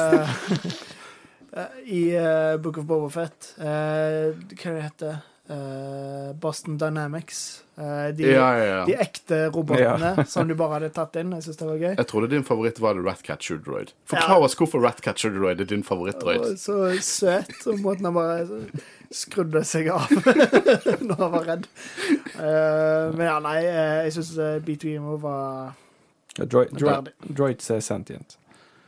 eh, 1.52 1.66
I 1.98 2.02
eh, 2.16 2.56
Book 2.62 2.78
of 2.78 2.86
Bobafett 2.86 3.54
uh, 3.58 4.30
Hva 4.54 4.76
det 4.76 4.82
heter 4.86 5.18
Eh, 5.50 6.32
Boston 6.38 6.78
Dynamics. 6.78 7.64
Uh, 7.78 8.14
de, 8.14 8.22
Ja, 8.22 8.56
ja, 8.58 8.64
ja. 8.64 8.84
de 8.86 8.94
ekte 8.94 9.38
robotene 9.50 10.24
som 10.28 10.46
du 10.46 10.54
bare 10.54 10.76
hadde 10.76 10.90
tatt 10.94 11.16
inn. 11.18 11.32
Jeg 11.34 11.42
synes 11.42 11.58
det 11.58 11.66
var 11.66 11.80
gøy. 11.80 11.94
Jeg 11.98 12.06
trodde 12.06 12.28
din 12.30 12.44
favoritt 12.46 12.78
var 12.78 13.00
Ratcatcher 13.02 13.58
Droid. 13.58 13.90
Forklar 14.06 14.36
Ja. 14.38 14.44
oss 14.46 14.54
hvorfor 14.54 14.84
Ratcatcher 14.84 15.34
Droid 15.34 15.60
er 15.60 15.66
din 15.72 15.82
favorittdroid. 15.82 16.54
Så 16.60 16.76
søt, 17.02 17.50
og 17.66 17.80
måten 17.82 18.06
han 18.06 18.14
bare 18.14 18.60
skrudde 19.10 19.64
seg 19.66 19.90
av 19.90 20.06
når 21.08 21.18
han 21.18 21.32
var 21.34 21.48
redd. 21.50 21.66
Uh, 22.38 23.10
men 23.18 23.26
ja, 23.26 23.38
nei, 23.42 23.56
eh, 23.64 23.98
jeg 24.06 24.20
syns 24.20 24.36
B2 24.68 24.94
Emo 25.00 25.16
var 25.18 25.72
Droid, 26.38 26.70
droid, 26.78 27.10
droids 27.26 27.72
er 27.74 27.82
sentient. 27.82 28.36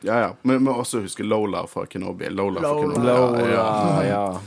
Ja, 0.02 0.18
ja. 0.20 0.30
Men 0.42 0.58
vi 0.58 0.64
må 0.66 0.74
også 0.82 1.00
huske 1.04 1.24
Lola 1.26 1.64
fra 1.70 1.86
Kenobi. 1.86 2.28
Lola, 2.30 2.60
fra 2.60 2.74
Kenobi. 2.80 3.06
Lola, 3.06 3.48
Ja, 3.50 3.66
ja. 4.04 4.06
ja. 4.08 4.40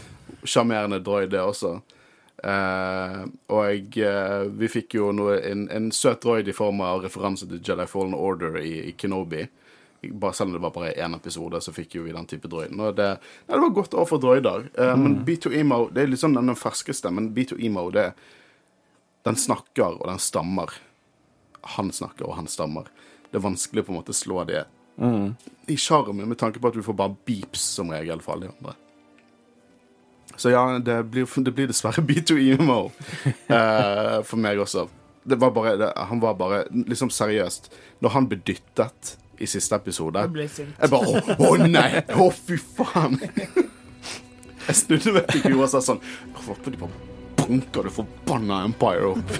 Sjarmerende 0.45 0.99
droid, 1.01 1.29
det 1.31 1.41
også. 1.41 1.77
Eh, 2.43 3.21
og 3.55 3.97
eh, 3.97 4.41
vi 4.59 4.67
fikk 4.69 4.97
jo 4.99 5.11
noe, 5.15 5.37
en, 5.47 5.63
en 5.73 5.87
søt 5.95 6.21
droid 6.25 6.47
i 6.51 6.53
form 6.53 6.81
av 6.85 7.01
referanse 7.05 7.47
til 7.49 7.61
Jedi 7.65 7.87
Fallen 7.89 8.13
Order 8.13 8.59
i, 8.61 8.73
i 8.91 8.93
Kenobi. 8.99 9.45
Bare, 10.05 10.35
selv 10.37 10.51
om 10.51 10.57
det 10.57 10.61
var 10.67 10.73
bare 10.75 10.91
én 11.01 11.15
episode, 11.17 11.57
så 11.65 11.73
fikk 11.73 11.95
jo 11.97 12.03
vi 12.05 12.13
den 12.13 12.27
type 12.29 12.49
droiden. 12.51 12.77
Og 12.85 12.93
det, 12.99 13.07
ja, 13.47 13.53
det 13.55 13.61
var 13.63 13.73
godt 13.79 13.95
år 13.97 14.05
for 14.11 14.21
droider. 14.21 14.67
Eh, 14.77 14.93
Men 15.01 15.21
B2Emo 15.25 15.87
det 15.95 16.03
er 16.03 16.11
liksom 16.13 16.35
den 16.37 16.53
ferskeste, 16.59 17.09
men 17.15 17.31
B2Emo 17.33 17.87
det 17.95 18.11
Den 19.25 19.35
snakker, 19.41 19.95
og 19.97 20.05
den 20.05 20.19
stammer. 20.21 20.69
Han 21.79 21.89
snakker, 21.91 22.27
og 22.29 22.35
han 22.37 22.45
stammer. 22.51 22.91
Det 23.31 23.39
er 23.39 23.47
vanskelig 23.47 23.81
på 23.87 23.89
en 23.95 23.97
måte 23.97 24.13
å 24.13 24.17
slå 24.19 24.43
det 24.45 24.67
i 25.67 25.77
sjarmen, 25.77 26.27
med 26.29 26.37
tanke 26.39 26.61
på 26.61 26.69
at 26.69 26.77
du 26.77 26.83
får 26.85 26.97
bare 26.97 27.15
beeps 27.27 27.63
som 27.77 27.91
regel 27.91 28.21
for 28.23 28.35
alle 28.35 28.47
de 28.47 28.53
andre. 28.55 28.75
Så 30.35 30.51
ja, 30.51 30.79
det 30.79 31.03
blir, 31.03 31.27
det 31.43 31.51
blir 31.55 31.67
dessverre 31.71 32.03
B2Emo 32.03 32.79
uh, 32.89 34.21
for 34.27 34.39
meg 34.41 34.59
også. 34.59 34.87
Det 35.25 35.39
var 35.41 35.53
bare, 35.55 35.75
det, 35.79 35.91
han 35.95 36.19
var 36.21 36.35
bare 36.37 36.65
liksom 36.71 37.09
seriøst. 37.09 37.71
Når 38.03 38.13
han 38.13 38.27
ble 38.29 38.41
dyttet 38.45 39.15
i 39.41 39.47
siste 39.49 39.75
episode 39.75 40.21
Jeg 40.21 40.31
ble 40.35 40.45
sint. 40.51 40.75
Jeg 40.79 40.91
bare 40.91 41.23
Å, 41.35 41.49
å 41.49 41.55
nei! 41.67 41.89
Å, 42.13 42.29
fy 42.35 42.59
faen! 42.59 43.17
Jeg 44.65 44.77
snudde 44.79 45.15
meg 45.17 45.27
til 45.29 45.43
Guro 45.45 45.65
og 45.65 45.69
sa 45.69 45.81
sånn 45.83 45.99
håper 46.45 46.73
de 46.73 46.79
bare 46.79 47.11
banker 47.37 47.85
det 47.85 47.91
forbanna 47.93 48.63
Empire 48.65 49.11
opp. 49.11 49.35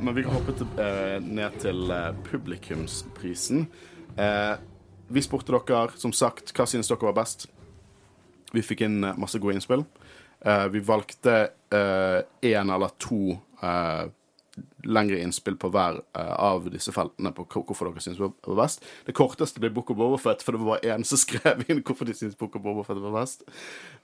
Men 0.00 0.14
vi 0.14 0.22
kan 0.22 0.32
hoppe 0.32 0.54
til, 0.58 0.68
eh, 0.82 1.18
ned 1.22 1.56
til 1.62 1.90
eh, 1.90 2.12
publikumsprisen. 2.26 3.66
Eh, 4.16 4.56
vi 5.10 5.22
spurte 5.22 5.52
dere, 5.52 5.90
som 5.96 6.12
sagt, 6.12 6.52
hva 6.54 6.66
synes 6.66 6.90
dere 6.90 7.08
var 7.08 7.18
best. 7.22 7.48
Vi 8.52 8.62
fikk 8.62 8.84
inn 8.86 9.02
eh, 9.04 9.18
masse 9.18 9.38
gode 9.38 9.58
innspill. 9.58 9.84
Eh, 10.40 10.68
vi 10.74 10.80
valgte 10.80 11.50
én 11.70 12.72
eller 12.74 12.90
to 12.98 13.38
eh, 13.62 14.08
lengre 14.84 15.20
innspill 15.20 15.56
på 15.60 15.70
hver 15.72 16.00
eh, 16.16 16.32
av 16.32 16.66
disse 16.72 16.92
feltene 16.94 17.32
på 17.36 17.44
hvorfor 17.52 17.90
dere 17.90 18.02
synes 18.02 18.18
det 18.18 18.28
var 18.48 18.60
best. 18.62 18.84
Det 19.06 19.14
korteste 19.16 19.62
ble 19.62 19.72
Book 19.74 19.92
of 19.92 19.98
Bobafett, 20.00 20.44
for 20.44 20.56
det 20.56 20.66
var 20.66 20.84
én 20.86 21.04
som 21.06 21.20
skrev 21.24 21.64
inn 21.68 21.82
hvorfor 21.84 22.08
de 22.08 22.16
synes 22.16 22.38
Book 22.38 22.56
of 22.56 22.64
Bobafett 22.64 23.00
var 23.02 23.16
best. 23.20 23.44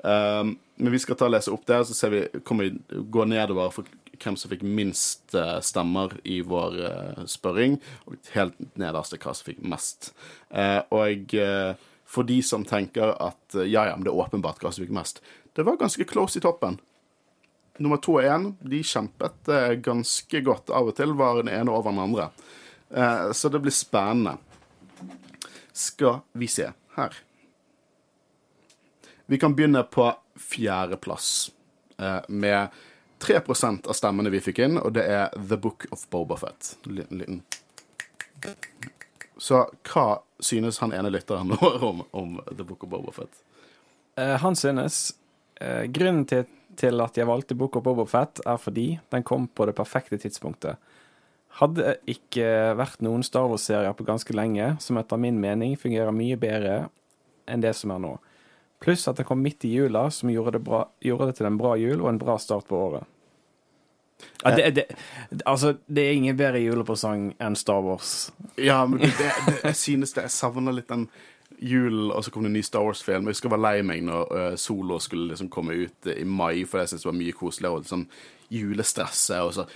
Um, 0.02 0.56
men 0.76 0.92
vi 0.94 1.00
skal 1.02 1.18
ta 1.18 1.28
og 1.28 1.34
lese 1.34 1.52
opp 1.52 1.66
det, 1.68 1.80
så 1.88 1.96
ser 1.96 2.14
vi, 2.14 2.24
kommer 2.46 2.68
vi 2.68 3.02
gå 3.12 3.26
nedover 3.28 3.72
for 3.74 3.88
hvem 4.22 4.36
som 4.38 4.50
fikk 4.52 4.64
minst 4.66 5.34
eh, 5.36 5.58
stemmer 5.64 6.14
i 6.24 6.40
vår 6.46 6.78
eh, 6.88 7.22
spørring, 7.30 7.78
og 8.06 8.30
helt 8.34 8.58
nederst 8.78 9.16
hva 9.16 9.34
som 9.34 9.48
fikk 9.48 9.62
mest. 9.66 10.12
Eh, 10.50 10.80
og 10.94 11.36
for 12.06 12.28
de 12.28 12.38
som 12.46 12.64
tenker 12.66 13.14
at 13.22 13.56
ja, 13.58 13.88
ja, 13.88 13.94
men 13.96 14.06
det 14.06 14.12
er 14.12 14.20
åpenbart 14.22 14.62
hva 14.62 14.72
som 14.72 14.84
fikk 14.84 14.94
mest, 14.94 15.22
det 15.56 15.64
var 15.66 15.80
ganske 15.80 16.06
close 16.08 16.38
i 16.38 16.44
toppen. 16.44 16.78
Nummer 17.82 18.00
to 18.00 18.16
og 18.16 18.24
én 18.24 18.50
de 18.64 18.80
kjempet 18.86 19.50
ganske 19.84 20.40
godt. 20.44 20.70
Av 20.72 20.88
og 20.88 20.96
til 20.96 21.12
var 21.16 21.42
den 21.42 21.50
ene 21.52 21.72
over 21.72 21.92
den 21.92 22.00
andre. 22.00 22.28
Så 23.36 23.50
det 23.52 23.60
blir 23.64 23.74
spennende. 23.74 24.36
Skal 25.76 26.22
vi 26.32 26.48
se 26.48 26.70
her. 26.96 27.18
Vi 29.28 29.40
kan 29.40 29.56
begynne 29.56 29.82
på 29.92 30.08
fjerdeplass 30.40 31.50
med 32.28 32.72
3% 33.26 33.88
av 33.90 33.98
stemmene 33.98 34.30
vi 34.30 34.40
fikk 34.44 34.62
inn, 34.64 34.78
og 34.80 34.94
det 34.96 35.06
er 35.10 35.32
The 35.36 35.58
Book 35.60 35.88
of 35.94 36.06
Bobafett. 36.10 36.76
Liten. 36.86 37.42
Så 39.36 39.66
hva 39.90 40.06
synes 40.40 40.78
han 40.80 40.94
ene 40.96 41.10
lytteren 41.12 41.52
vår 41.60 41.84
om, 41.84 42.04
om 42.10 42.36
The 42.52 42.64
Book 42.64 42.84
of 42.86 42.92
Bobafett? 42.92 43.42
Uh, 44.20 44.36
han 44.40 44.56
synes 44.56 45.10
uh, 45.60 45.84
Grunnen 45.92 46.24
til, 46.28 46.46
til 46.76 47.02
at 47.04 47.18
jeg 47.18 47.28
valgte 47.28 47.56
Book 47.58 47.76
of 47.76 47.84
Boba 47.84 48.06
Fett, 48.08 48.40
er 48.46 48.60
fordi 48.60 48.94
den 49.12 49.26
kom 49.26 49.48
på 49.48 49.66
det 49.68 49.76
perfekte 49.76 50.18
tidspunktet. 50.20 50.80
Hadde 51.56 51.96
ikke 52.08 52.76
vært 52.76 53.02
noen 53.04 53.24
Star 53.24 53.48
Wars-serier 53.48 53.94
på 53.96 54.04
ganske 54.08 54.34
lenge, 54.36 54.74
som 54.80 54.98
etter 55.00 55.20
min 55.20 55.40
mening 55.40 55.76
fungerer 55.80 56.12
mye 56.12 56.36
bedre 56.40 56.86
enn 57.48 57.62
det 57.64 57.72
som 57.78 57.94
er 57.94 58.02
nå. 58.02 58.16
Pluss 58.82 59.06
at 59.08 59.16
den 59.16 59.24
kom 59.28 59.40
midt 59.40 59.64
i 59.64 59.72
jula, 59.72 60.10
som 60.12 60.30
gjorde 60.30 60.58
det, 60.58 60.64
bra, 60.66 60.82
gjorde 61.00 61.30
det 61.30 61.38
til 61.38 61.48
en 61.48 61.56
bra 61.56 61.72
jul 61.80 62.02
og 62.02 62.10
en 62.10 62.20
bra 62.20 62.36
start 62.40 62.68
på 62.68 62.76
året. 62.76 63.08
Ja, 64.42 64.52
det, 64.56 64.70
det, 64.76 64.84
altså, 65.44 65.74
det 65.86 66.02
er 66.02 66.18
ingen 66.18 66.36
bedre 66.38 66.60
julepresang 66.62 67.30
enn 67.42 67.56
Star 67.58 67.82
Wars. 67.84 68.32
Ja, 68.56 68.84
men 68.86 69.02
det, 69.02 69.12
det, 69.18 69.56
jeg 69.64 69.76
synes 69.76 70.14
det 70.16 70.26
Jeg 70.28 70.34
savner 70.36 70.76
litt 70.76 70.88
den 70.92 71.08
julen, 71.58 72.10
og 72.12 72.24
så 72.24 72.30
kom 72.30 72.44
det 72.44 72.52
en 72.52 72.58
ny 72.58 72.62
Star 72.64 72.84
Wars-film. 72.84 73.26
Jeg 73.26 73.36
husker 73.36 73.48
jeg 73.48 73.56
var 73.56 73.64
lei 73.64 73.80
meg 73.86 74.04
når 74.04 74.32
uh, 74.32 74.54
Solo 74.60 75.00
skulle 75.02 75.32
liksom 75.32 75.50
komme 75.52 75.76
ut 75.86 76.08
eh, 76.10 76.20
i 76.22 76.28
mai, 76.28 76.64
for 76.68 76.82
jeg 76.82 76.92
syntes 76.92 77.06
det 77.06 77.10
var 77.10 77.18
mye 77.18 77.36
koseligere. 77.36 77.80
Og 77.80 77.84
liksom 77.86 78.06
julestresset, 78.52 79.42
og 79.42 79.54
så 79.56 79.66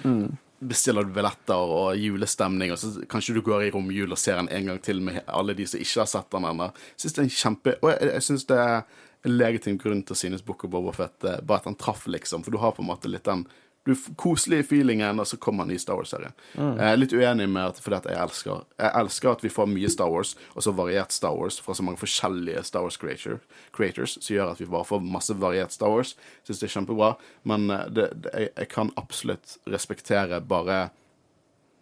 bestiller 0.61 1.07
du 1.07 1.13
billetter 1.15 1.73
og 1.75 1.97
julestemning, 1.97 2.73
og 2.75 2.79
så 2.79 2.93
kanskje 3.11 3.39
du 3.39 3.41
går 3.45 3.65
i 3.67 3.71
romjul 3.75 4.13
og 4.13 4.21
ser 4.21 4.37
den 4.37 4.51
en 4.53 4.69
gang 4.71 4.83
til 4.85 5.01
med 5.03 5.23
alle 5.27 5.57
de 5.57 5.67
som 5.67 5.81
ikke 5.81 6.03
har 6.03 6.11
sett 6.11 6.29
den 6.35 6.47
ennå. 6.51 6.69
Jeg 6.93 7.05
synes 7.05 7.17
det 7.17 7.23
er 7.23 7.29
en 7.29 7.39
kjempe 7.39 7.77
Og 7.81 7.89
jeg, 7.91 8.11
jeg 8.13 8.27
synes 8.29 8.45
det 8.51 8.59
er 8.61 8.77
en 9.25 9.37
legitim 9.37 9.79
grunn 9.81 10.05
til 10.05 10.17
å 10.17 10.21
synes 10.21 10.45
Book 10.45 10.65
of 10.65 10.73
Boba 10.73 10.93
Fett 10.97 11.27
eh, 11.29 11.41
bare 11.45 11.63
at 11.63 11.71
han 11.71 11.81
traff, 11.81 12.07
liksom. 12.09 12.45
For 12.45 12.53
du 12.53 12.61
har 12.61 12.77
på 12.77 12.85
en 12.85 12.91
måte 12.93 13.11
litt 13.11 13.27
den 13.29 13.47
du 13.89 13.95
koselige 14.17 14.67
feelingen, 14.69 15.21
og 15.21 15.27
så 15.27 15.39
kommer 15.41 15.65
en 15.65 15.73
ny 15.73 15.79
Star 15.81 15.97
Wars-serie. 15.97 16.31
Jeg 16.55 16.85
er 16.85 16.99
litt 16.99 17.15
uenig 17.17 17.47
med 17.49 17.71
at 17.71 17.81
fordi 17.81 17.97
at 17.97 18.09
jeg 18.11 18.21
elsker 18.21 18.65
Jeg 18.77 18.93
elsker 19.01 19.31
at 19.31 19.45
vi 19.45 19.53
får 19.53 19.71
mye 19.73 19.89
Star 19.89 20.11
Wars, 20.13 20.35
og 20.55 20.65
så 20.67 20.75
variert 20.77 21.13
Star 21.17 21.37
Wars 21.37 21.61
fra 21.61 21.75
så 21.75 21.85
mange 21.87 22.01
forskjellige 22.01 22.63
Star 22.69 22.85
Wars 22.85 23.01
creator, 23.01 23.41
creators, 23.73 24.19
som 24.21 24.35
gjør 24.37 24.53
at 24.53 24.61
vi 24.61 24.69
bare 24.69 24.85
får 24.85 25.01
masse 25.01 25.35
variert 25.35 25.73
Star 25.73 25.95
Wars. 25.95 26.15
Syns 26.45 26.61
det 26.61 26.69
er 26.69 26.75
kjempebra, 26.77 27.15
men 27.49 27.71
eh, 27.71 27.87
det, 27.89 28.09
det, 28.27 28.35
jeg, 28.37 28.53
jeg 28.57 28.73
kan 28.77 28.93
absolutt 29.01 29.57
respektere 29.67 30.41
bare 30.41 30.91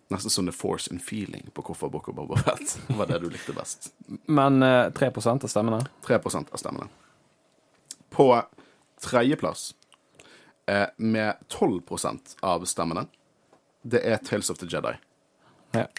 Nesten 0.08 0.32
sånn 0.32 0.46
The 0.48 0.54
Force 0.56 0.88
and 0.88 1.02
Feeling 1.04 1.50
på 1.52 1.62
hvorfor 1.66 1.90
Boko 1.92 2.14
Bobo 2.16 2.36
Fett 2.40 2.78
var 2.96 3.10
det 3.10 3.18
du 3.20 3.26
likte 3.28 3.52
best. 3.52 3.90
Men 4.24 4.62
eh, 4.64 4.86
3 4.96 5.10
av 5.12 5.44
stemmene 5.52 5.82
3% 6.06 6.54
av 6.54 6.62
stemmene. 6.62 6.88
På 8.08 8.30
tredjeplass, 9.04 9.74
eh, 9.74 9.77
med 10.96 11.34
12% 11.48 12.36
av 12.44 12.64
stemmene, 12.68 13.06
det 13.88 14.02
er 14.04 14.18
Tales 14.20 14.50
of 14.52 14.58
the 14.60 14.66
Jedi. 14.68 14.94
ja. 15.76 15.86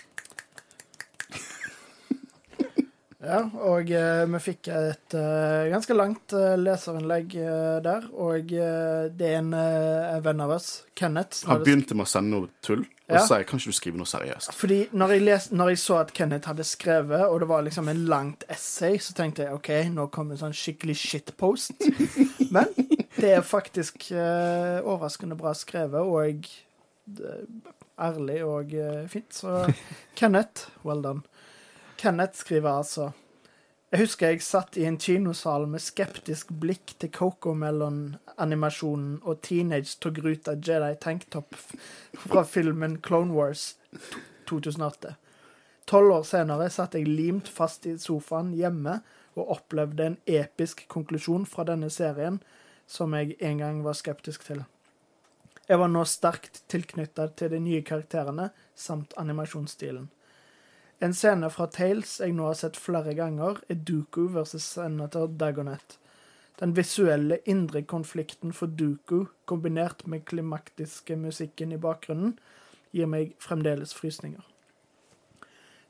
Ja, 3.20 3.42
og 3.68 3.90
eh, 3.92 4.22
vi 4.32 4.40
fikk 4.40 4.70
et 4.72 5.14
eh, 5.20 5.66
ganske 5.74 5.92
langt 5.98 6.32
eh, 6.32 6.54
leserinnlegg 6.56 7.34
eh, 7.36 7.80
der. 7.84 8.06
Og 8.16 8.54
eh, 8.56 9.10
det 9.12 9.28
er 9.28 9.42
en 9.42 9.50
eh, 9.60 10.14
venn 10.24 10.40
av 10.46 10.54
oss, 10.56 10.70
Kenneth 10.96 11.44
Han 11.50 11.60
begynte 11.66 11.98
med 12.00 12.08
å 12.08 12.10
sende 12.14 12.32
noe 12.38 12.48
tull, 12.64 12.86
og 13.10 13.18
Ja. 13.18 13.20
så 13.20 13.34
sa 13.34 13.40
jeg 13.42 13.50
kan 13.50 13.60
ikke 13.60 13.74
du 13.74 13.76
skrive 13.76 14.00
noe 14.00 14.08
seriøst. 14.08 14.54
Fordi 14.56 14.78
når 14.96 15.14
jeg, 15.18 15.26
les, 15.28 15.50
når 15.52 15.74
jeg 15.74 15.82
så 15.84 15.98
at 16.06 16.14
Kenneth 16.16 16.48
hadde 16.48 16.64
skrevet, 16.70 17.26
og 17.28 17.42
det 17.44 17.50
var 17.52 17.68
liksom 17.68 17.92
en 17.92 18.06
langt 18.08 18.48
essay, 18.56 18.96
så 19.04 19.12
tenkte 19.20 19.44
jeg 19.50 19.58
OK, 19.60 19.70
nå 19.98 20.08
kommer 20.16 20.38
en 20.40 20.44
sånn 20.46 20.56
skikkelig 20.56 20.96
shitpost. 21.04 21.90
Men 22.56 22.72
det 23.22 23.32
er 23.36 23.42
faktisk 23.46 24.12
uh, 24.12 24.88
overraskende 24.88 25.36
bra 25.40 25.54
skrevet, 25.58 26.02
og 26.02 26.26
eh, 26.26 26.34
ærlig 28.00 28.44
og 28.46 28.74
uh, 28.74 29.10
fint. 29.12 29.34
Så 29.34 29.74
Kenneth, 30.20 30.70
well 30.86 31.04
done. 31.04 31.22
Kenneth 31.98 32.40
skriver 32.40 32.72
altså 32.72 33.12
Jeg 33.92 34.00
husker 34.00 34.28
jeg 34.30 34.42
satt 34.46 34.78
i 34.78 34.86
en 34.86 34.98
kinosal 35.02 35.68
med 35.68 35.80
skeptisk 35.82 36.52
blikk 36.62 36.94
til 37.02 37.10
Cocomelon-animasjonen 37.10 39.20
og 39.24 39.42
Teenage 39.42 39.98
Togruta 40.00 40.52
Jedi 40.54 40.96
Tanktop 41.02 41.56
fra 42.14 42.44
filmen 42.44 43.02
Clone 43.02 43.34
Wars 43.34 43.78
2008. 44.48 45.16
Tolv 45.90 46.12
år 46.20 46.24
senere 46.30 46.70
satt 46.70 46.94
jeg 46.94 47.08
limt 47.10 47.48
fast 47.50 47.86
i 47.90 47.98
sofaen 47.98 48.54
hjemme 48.54 49.00
og 49.34 49.50
opplevde 49.56 50.06
en 50.06 50.18
episk 50.30 50.86
konklusjon 50.92 51.48
fra 51.50 51.66
denne 51.66 51.90
serien 51.90 52.38
som 52.90 53.14
jeg 53.14 53.38
en 53.46 53.62
gang 53.62 53.82
var 53.86 53.98
skeptisk 53.98 54.48
til. 54.48 54.64
Jeg 55.70 55.78
var 55.78 55.92
nå 55.94 56.02
sterkt 56.10 56.64
tilknyttet 56.72 57.36
til 57.38 57.52
de 57.54 57.60
nye 57.62 57.84
karakterene 57.86 58.50
samt 58.74 59.14
animasjonsstilen. 59.22 60.08
En 61.00 61.14
scene 61.14 61.48
fra 61.54 61.70
Tales 61.72 62.18
jeg 62.20 62.34
nå 62.36 62.48
har 62.50 62.58
sett 62.60 62.80
flere 62.82 63.14
ganger, 63.16 63.62
er 63.70 63.78
Dooku 63.88 64.26
versus 64.34 64.66
senator 64.66 65.30
Dagonet. 65.30 66.00
Den 66.60 66.74
visuelle 66.76 67.38
indre 67.48 67.86
konflikten 67.88 68.52
for 68.52 68.68
Dooku, 68.68 69.30
kombinert 69.46 70.08
med 70.08 70.26
klimaktiske 70.28 71.16
musikken 71.16 71.72
i 71.72 71.80
bakgrunnen, 71.80 72.34
gir 72.92 73.08
meg 73.08 73.38
fremdeles 73.40 73.94
frysninger. 73.96 74.44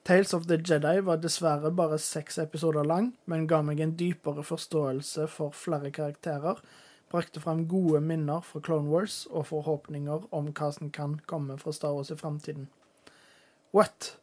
Tales 0.03 0.33
of 0.33 0.45
the 0.51 0.59
Jedi 0.59 0.99
var 1.05 1.23
dessverre 1.23 1.71
bare 1.71 1.97
seks 2.01 2.37
episoder 2.37 2.85
lang, 2.85 3.13
men 3.25 3.47
ga 3.47 3.63
meg 3.65 3.79
en 3.79 3.95
dypere 3.97 4.43
forståelse 4.43 5.25
for 5.31 5.55
flere 5.55 5.91
karakterer, 5.95 6.59
brakte 7.11 7.41
frem 7.41 7.65
gode 7.67 8.01
minner 8.01 8.41
fra 8.45 8.61
Clone 8.63 8.89
Wars 8.89 9.23
og 9.29 9.47
forhåpninger 9.49 10.27
om 10.35 10.51
hva 10.53 10.71
som 10.75 10.91
kan 10.93 11.19
komme 11.29 11.57
fra 11.57 11.73
Star 11.73 11.95
Wars 11.97 12.11
i 12.13 12.17
framtiden. 12.19 12.69
What? 13.73 14.15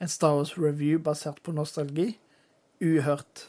En 0.00 0.08
Star 0.08 0.36
Wars-review 0.36 0.98
basert 1.02 1.42
på 1.42 1.52
nostalgi? 1.52 2.18
Uhørt. 2.80 3.48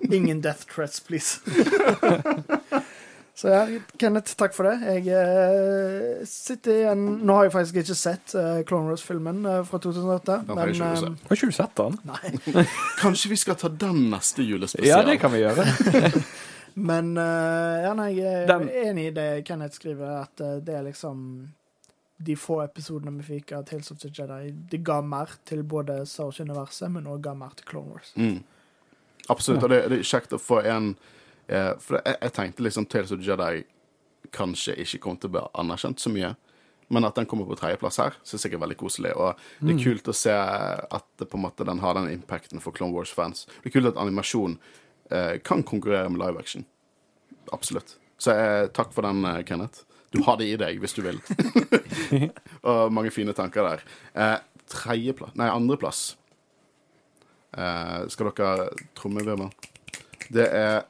Ingen 0.00 0.40
death 0.40 0.66
threats, 0.66 1.00
please. 1.00 1.40
Så 3.36 3.50
ja, 3.52 3.66
Kenneth, 4.00 4.32
takk 4.40 4.54
for 4.56 4.64
det. 4.64 4.78
Jeg 4.80 5.12
eh, 5.12 6.22
sitter 6.24 6.72
igjen 6.72 7.02
Nå 7.28 7.34
har 7.36 7.44
jeg 7.44 7.52
faktisk 7.52 7.80
ikke 7.82 7.96
sett 7.98 8.32
eh, 8.32 8.62
Clone 8.64 8.88
Wars-filmen 8.88 9.42
eh, 9.44 9.58
fra 9.68 9.76
2008. 9.84 10.38
Den 10.48 10.56
har 10.56 10.70
jeg 10.70 10.78
ikke 10.78 10.88
men, 10.88 11.18
eh, 11.18 11.26
Har 11.28 11.36
ikke 11.36 11.50
du 11.50 11.56
sett 11.58 11.74
den? 11.82 11.98
Nei. 12.08 12.64
Kanskje 13.02 13.34
vi 13.34 13.38
skal 13.42 13.58
ta 13.60 13.68
den 13.68 14.06
neste 14.08 14.46
julespesial? 14.46 14.88
Ja, 14.88 15.02
det 15.04 15.18
kan 15.20 15.34
vi 15.36 15.42
gjøre. 15.42 15.66
Men 16.76 17.14
eh, 17.16 17.82
ja, 17.86 17.92
nei, 17.96 18.10
jeg 18.18 18.42
er 18.42 18.46
Den- 18.50 18.68
enig 18.68 19.06
i 19.08 19.14
det 19.16 19.28
Kenneth 19.48 19.78
skriver, 19.78 20.10
at 20.26 20.40
eh, 20.44 20.58
det 20.60 20.74
er 20.76 20.82
liksom 20.84 21.22
De 22.18 22.34
få 22.36 22.58
episodene 22.64 23.12
vi 23.20 23.26
fikk 23.40 23.52
av 23.52 23.64
Tales 23.68 23.90
of 23.92 23.98
the 24.00 24.08
Jedi, 24.08 24.50
det 24.70 24.78
ga 24.84 25.00
mer 25.04 25.28
til 25.44 25.62
både 25.68 25.98
Star 26.08 26.30
Wars-universet, 26.30 26.88
men 26.92 27.04
også 27.06 27.22
ga 27.26 27.34
mer 27.36 27.50
til 27.58 27.66
Clone 27.68 27.90
Wars. 27.92 28.12
Mm. 28.16 28.38
Absolutt. 29.28 29.62
Og 29.66 29.68
det, 29.72 29.82
det 29.92 29.98
er 29.98 30.06
kjekt 30.08 30.32
å 30.32 30.38
få 30.40 30.62
en 30.64 30.94
eh, 31.48 31.72
For 31.78 31.98
jeg, 32.00 32.16
jeg 32.22 32.32
tenkte 32.32 32.64
liksom 32.64 32.86
Tales 32.88 33.12
of 33.12 33.20
the 33.20 33.26
Jedi 33.28 33.64
kanskje 34.32 34.74
ikke 34.82 34.98
kom 35.04 35.16
til 35.20 35.28
å 35.28 35.34
bli 35.36 35.42
anerkjent 35.60 36.00
så 36.02 36.10
mye. 36.12 36.32
Men 36.88 37.04
at 37.04 37.16
den 37.18 37.26
kommer 37.26 37.44
på 37.48 37.56
tredjeplass 37.58 37.98
her, 37.98 38.16
syns 38.26 38.44
jeg 38.46 38.54
er 38.54 38.62
veldig 38.62 38.76
koselig. 38.78 39.12
Og 39.18 39.36
det 39.60 39.74
er 39.74 39.80
kult 39.84 40.08
å 40.08 40.14
se 40.14 40.32
at 40.32 41.06
på 41.26 41.34
en 41.38 41.42
måte 41.44 41.66
den 41.66 41.80
har 41.82 41.94
den 41.98 42.08
impacten 42.14 42.62
for 42.62 42.72
Clone 42.76 42.94
Wars-fans. 42.94 43.44
Det 43.62 43.70
er 43.72 43.74
kult 43.80 43.88
at 43.92 43.98
animasjon 44.02 44.54
kan 45.46 45.62
konkurrere 45.62 46.08
med 46.10 46.18
live 46.18 46.40
action. 46.40 46.64
Absolutt. 47.52 47.96
Så 48.18 48.30
eh, 48.30 48.66
takk 48.66 48.92
for 48.92 49.02
den, 49.02 49.24
eh, 49.24 49.42
Kenneth. 49.44 49.84
Du 50.10 50.22
har 50.22 50.36
det 50.36 50.48
i 50.48 50.56
deg 50.56 50.80
hvis 50.80 50.96
du 50.96 51.02
vil. 51.04 51.20
og 52.68 52.92
mange 52.94 53.12
fine 53.14 53.34
tanker 53.36 53.66
der. 53.66 53.84
Eh, 54.14 54.36
Tredjeplass 54.66 55.36
Nei, 55.38 55.46
andreplass. 55.52 56.16
Eh, 57.56 58.06
skal 58.10 58.32
dere 58.32 58.70
trommevirvel? 58.98 59.50
Det 60.32 60.46
er 60.48 60.80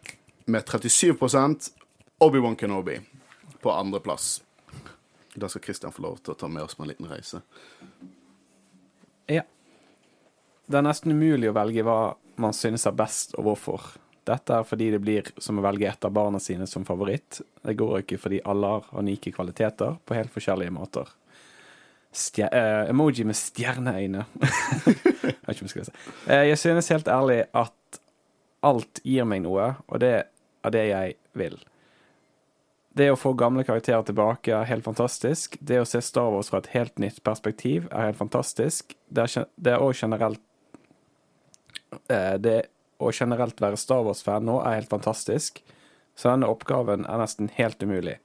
med 0.47 0.65
37 0.65 1.75
Obi-Wan 2.25 2.57
Kenobi 2.57 3.01
på 3.61 3.73
andreplass. 3.73 4.39
Da 5.35 5.51
skal 5.53 5.63
Christian 5.63 5.93
få 5.93 6.07
lov 6.07 6.23
til 6.23 6.33
å 6.33 6.39
ta 6.39 6.49
med 6.49 6.65
oss 6.65 6.79
på 6.79 6.87
en 6.87 6.89
liten 6.89 7.11
reise. 7.11 7.43
Ja. 9.29 9.43
Det 10.67 10.79
er 10.79 10.87
nesten 10.87 11.13
umulig 11.13 11.51
å 11.51 11.57
velge 11.59 11.85
hva 11.85 12.17
man 12.41 12.57
synes 12.57 12.87
er 12.89 12.97
best, 12.97 13.35
og 13.37 13.51
hvorfor. 13.51 13.85
Dette 14.27 14.57
er 14.59 14.67
fordi 14.67 14.89
det 14.91 15.03
blir 15.03 15.29
som 15.43 15.61
å 15.61 15.65
velge 15.65 15.87
et 15.87 16.07
av 16.07 16.15
barna 16.15 16.41
sine 16.43 16.67
som 16.67 16.85
favoritt. 16.87 17.41
Det 17.63 17.77
går 17.79 18.01
ikke 18.01 18.19
fordi 18.19 18.43
alle 18.49 18.73
har 18.75 18.89
unike 18.99 19.33
kvaliteter 19.35 20.01
på 20.05 20.17
helt 20.19 20.35
forskjellige 20.35 20.75
måter. 20.75 21.13
Stjer 22.17 22.51
uh, 22.51 22.91
emoji 22.91 23.27
med 23.29 23.39
stjerneøyne. 23.39 24.25
jeg 25.47 25.71
si. 25.71 25.95
Eh, 26.27 26.49
jeg 26.51 26.59
synes 26.59 26.91
helt 26.95 27.11
ærlig 27.13 27.45
at 27.55 28.01
alt 28.67 29.03
gir 29.05 29.29
meg 29.29 29.45
noe, 29.45 29.75
og 29.87 30.03
det 30.03 30.15
er 30.27 30.75
det 30.75 30.85
jeg 30.89 31.17
vil. 31.39 31.59
Det 32.97 33.11
å 33.13 33.19
få 33.21 33.35
gamle 33.37 33.63
karakterer 33.69 34.07
tilbake 34.09 34.55
er 34.57 34.71
helt 34.71 34.87
fantastisk. 34.87 35.59
Det 35.61 35.83
å 35.83 35.87
se 35.87 36.01
Star 36.03 36.31
Wars 36.33 36.49
fra 36.51 36.63
et 36.63 36.73
helt 36.73 36.97
nytt 37.03 37.21
perspektiv 37.23 37.91
er 37.93 38.09
helt 38.09 38.19
fantastisk. 38.19 38.97
Det 39.13 39.27
er, 39.29 39.77
òg 39.77 39.91
er 39.93 40.01
generelt 40.01 40.41
uh, 42.09 42.35
Det 42.41 42.57
å 42.99 43.13
generelt 43.13 43.61
være 43.61 43.79
Star 43.81 44.05
Wars-fan 44.07 44.47
nå 44.47 44.61
er 44.63 44.81
helt 44.81 44.93
fantastisk. 44.93 45.63
Så 46.17 46.31
denne 46.31 46.49
oppgaven 46.49 47.05
er 47.05 47.21
nesten 47.21 47.51
helt 47.59 47.83
umulig. 47.83 48.17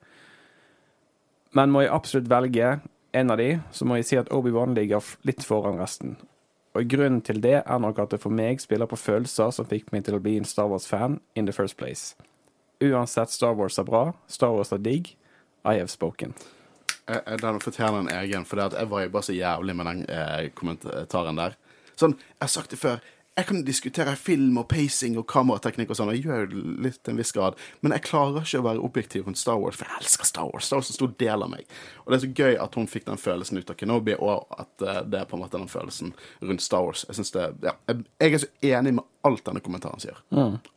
Men 1.56 1.74
må 1.74 1.84
jeg 1.84 1.92
absolutt 1.92 2.30
velge 2.32 2.78
en 3.12 3.32
av 3.34 3.40
de, 3.42 3.58
så 3.76 3.86
må 3.86 3.98
jeg 4.00 4.08
si 4.08 4.20
at 4.20 4.32
Obi-Wan 4.32 4.76
ligger 4.78 5.04
litt 5.28 5.44
foran 5.44 5.82
resten. 5.82 6.16
Og 6.72 6.88
grunnen 6.88 7.20
til 7.28 7.42
det 7.44 7.58
er 7.60 7.82
nok 7.84 8.00
at 8.00 8.14
det 8.14 8.22
for 8.24 8.32
meg 8.32 8.62
spiller 8.64 8.88
på 8.88 9.00
følelser 9.00 9.52
som 9.52 9.68
fikk 9.68 9.92
meg 9.92 10.06
til 10.08 10.16
å 10.16 10.22
bli 10.24 10.38
en 10.40 10.48
Star 10.48 10.70
Wars-fan 10.72 11.20
in 11.36 11.50
the 11.50 11.56
first 11.56 11.76
place. 11.76 12.16
Uansett 12.82 13.34
Star 13.36 13.58
Wars 13.60 13.78
er 13.78 13.86
bra, 13.90 14.14
Star 14.32 14.56
Wars 14.56 14.72
er 14.72 14.80
digg, 14.80 15.12
I 15.68 15.76
have 15.76 15.92
spoken. 15.92 16.34
Den 17.12 17.60
fortjener 17.60 18.00
en 18.00 18.14
egen, 18.22 18.46
for 18.48 18.62
jeg 18.62 18.88
viber 18.88 19.26
så 19.26 19.36
jævlig 19.36 19.76
med 19.76 19.90
den 19.90 20.06
eh, 20.08 20.48
kommentaren 20.56 21.38
der. 21.38 21.58
Sånn, 22.00 22.16
Jeg 22.16 22.46
har 22.46 22.54
sagt 22.56 22.72
det 22.72 22.80
før. 22.80 23.02
Jeg 23.40 23.48
kan 23.48 23.62
diskutere 23.64 24.12
film 24.20 24.58
og 24.60 24.66
pacing 24.68 25.16
og 25.16 25.24
kamerateknikk 25.32 25.94
og 25.94 25.96
sånn, 25.96 26.10
jeg 26.12 26.26
gjør 26.26 26.50
det 26.52 26.64
litt 26.84 26.98
til 27.00 27.14
en 27.14 27.20
viss 27.22 27.32
grad, 27.32 27.56
men 27.80 27.94
jeg 27.96 28.04
klarer 28.10 28.44
ikke 28.44 28.60
å 28.60 28.66
være 28.66 28.84
objektiv 28.84 29.24
rundt 29.24 29.40
Star 29.40 29.62
Wars, 29.62 29.78
for 29.80 29.88
jeg 29.88 30.04
elsker 30.04 30.28
Star 30.28 30.50
Wars. 30.50 30.68
Star 30.68 30.82
Wars 30.82 30.90
er 30.90 30.92
en 30.92 30.98
stor 30.98 31.14
del 31.24 31.46
av 31.46 31.54
meg. 31.54 31.72
Og 32.04 32.12
det 32.12 32.18
er 32.18 32.24
så 32.26 32.32
gøy 32.42 32.60
at 32.66 32.76
hun 32.76 32.92
fikk 32.92 33.08
den 33.08 33.22
følelsen 33.22 33.62
ut 33.62 33.72
av 33.72 33.80
Kenobi, 33.80 34.18
og 34.20 34.52
at 34.60 34.84
eh, 34.84 35.00
det 35.08 35.22
er 35.22 35.32
på 35.32 35.40
en 35.40 35.46
måte 35.46 35.56
den 35.56 35.72
følelsen 35.72 36.12
rundt 36.44 36.66
Star 36.66 36.84
Wars. 36.84 37.06
Jeg 37.08 37.30
det, 37.38 37.48
ja, 37.70 37.76
jeg, 38.20 38.28
er 38.28 38.44
så 38.44 38.52
enig 38.74 38.96
med 39.00 39.08
alt 39.30 39.48
denne 39.48 39.64
kommentaren 39.64 40.04
sier. 40.04 40.20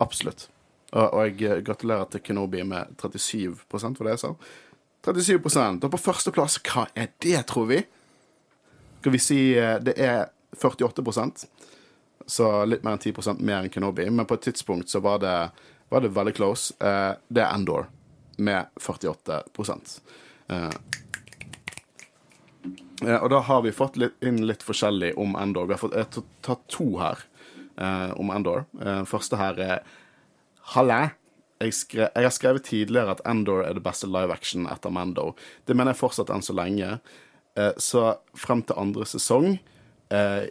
Absolutt. 0.07 0.47
Og, 0.93 1.03
og 1.03 1.21
jeg 1.27 1.51
eh, 1.51 1.67
gratulerer 1.67 2.07
til 2.15 2.23
Kenobi 2.23 2.63
med 2.71 2.95
37% 3.03 3.99
for 3.99 4.07
det 4.07 4.15
jeg 4.15 4.25
sa. 4.29 4.35
37 5.11 5.83
Og 5.83 5.91
på 5.91 6.05
førsteplass, 6.07 6.63
hva 6.71 6.87
er 6.95 7.11
det, 7.19 7.41
tror 7.51 7.67
vi? 7.75 7.83
Skal 9.01 9.19
vi 9.19 9.27
si 9.27 9.41
eh, 9.59 9.81
det 9.83 9.99
er 9.99 10.29
48 10.55 11.03
så 12.27 12.65
litt 12.65 12.85
mer 12.85 12.97
enn 12.97 13.03
10 13.03 13.37
mer 13.39 13.63
enn 13.63 13.71
Kenobi. 13.71 14.11
Men 14.11 14.27
på 14.27 14.39
et 14.39 14.47
tidspunkt 14.49 14.89
så 14.89 15.01
var 15.05 15.19
det, 15.19 15.51
var 15.89 16.01
det 16.05 16.15
veldig 16.15 16.35
close. 16.37 16.75
Eh, 16.81 17.13
det 17.29 17.45
er 17.45 17.55
Endor 17.55 17.89
med 18.37 18.67
48 18.81 19.43
eh, 20.49 20.71
eh, 23.03 23.19
Og 23.21 23.31
da 23.31 23.43
har 23.49 23.63
vi 23.63 23.73
fått 23.73 23.97
litt, 24.01 24.17
inn 24.25 24.47
litt 24.47 24.63
forskjellig 24.65 25.15
om 25.21 25.37
Endor. 25.37 25.67
Vi 25.67 25.77
har 25.77 25.83
fått, 25.83 26.19
tatt 26.41 26.65
to 26.73 26.89
her 27.03 27.27
eh, 27.77 28.11
om 28.17 28.33
Endor. 28.35 28.65
Eh, 28.81 29.05
første 29.09 29.41
her 29.41 29.61
er 29.61 29.85
Halla. 30.75 31.03
Jeg, 31.63 31.75
skre, 31.77 32.09
jeg 32.11 32.27
har 32.27 32.35
skrevet 32.35 32.67
tidligere 32.67 33.15
at 33.15 33.23
Endor 33.29 33.63
er 33.65 33.77
det 33.77 33.85
beste 33.85 34.09
live 34.11 34.33
action 34.35 34.67
etter 34.69 34.93
Mando. 34.93 35.33
Det 35.65 35.77
mener 35.77 35.95
jeg 35.95 36.03
fortsatt 36.03 36.33
enn 36.35 36.45
så 36.45 36.57
lenge. 36.57 36.99
Eh, 37.55 37.73
så 37.79 38.17
frem 38.37 38.65
til 38.67 38.81
andre 38.81 39.07
sesong 39.07 39.53
eh, 40.11 40.51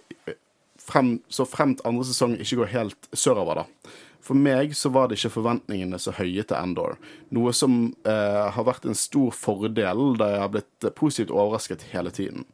frem, 0.84 1.20
Så 1.30 1.46
fremt 1.50 1.84
andre 1.88 2.06
sesong 2.08 2.36
ikke 2.40 2.64
går 2.64 2.74
helt 2.74 3.08
sørover, 3.14 3.64
da. 3.64 3.94
For 4.24 4.40
meg 4.40 4.72
så 4.80 4.88
var 4.94 5.10
det 5.10 5.18
ikke 5.20 5.36
forventningene 5.36 6.00
så 6.00 6.14
høye 6.16 6.46
til 6.48 6.56
Endor. 6.56 6.96
Noe 7.36 7.52
som 7.56 7.94
eh, 8.08 8.44
har 8.56 8.68
vært 8.68 8.86
en 8.88 8.96
stor 8.96 9.34
fordel 9.36 10.14
da 10.20 10.30
jeg 10.32 10.44
har 10.46 10.54
blitt 10.54 10.88
positivt 10.96 11.34
overrasket 11.34 11.90
hele 11.92 12.14
tiden. 12.16 12.46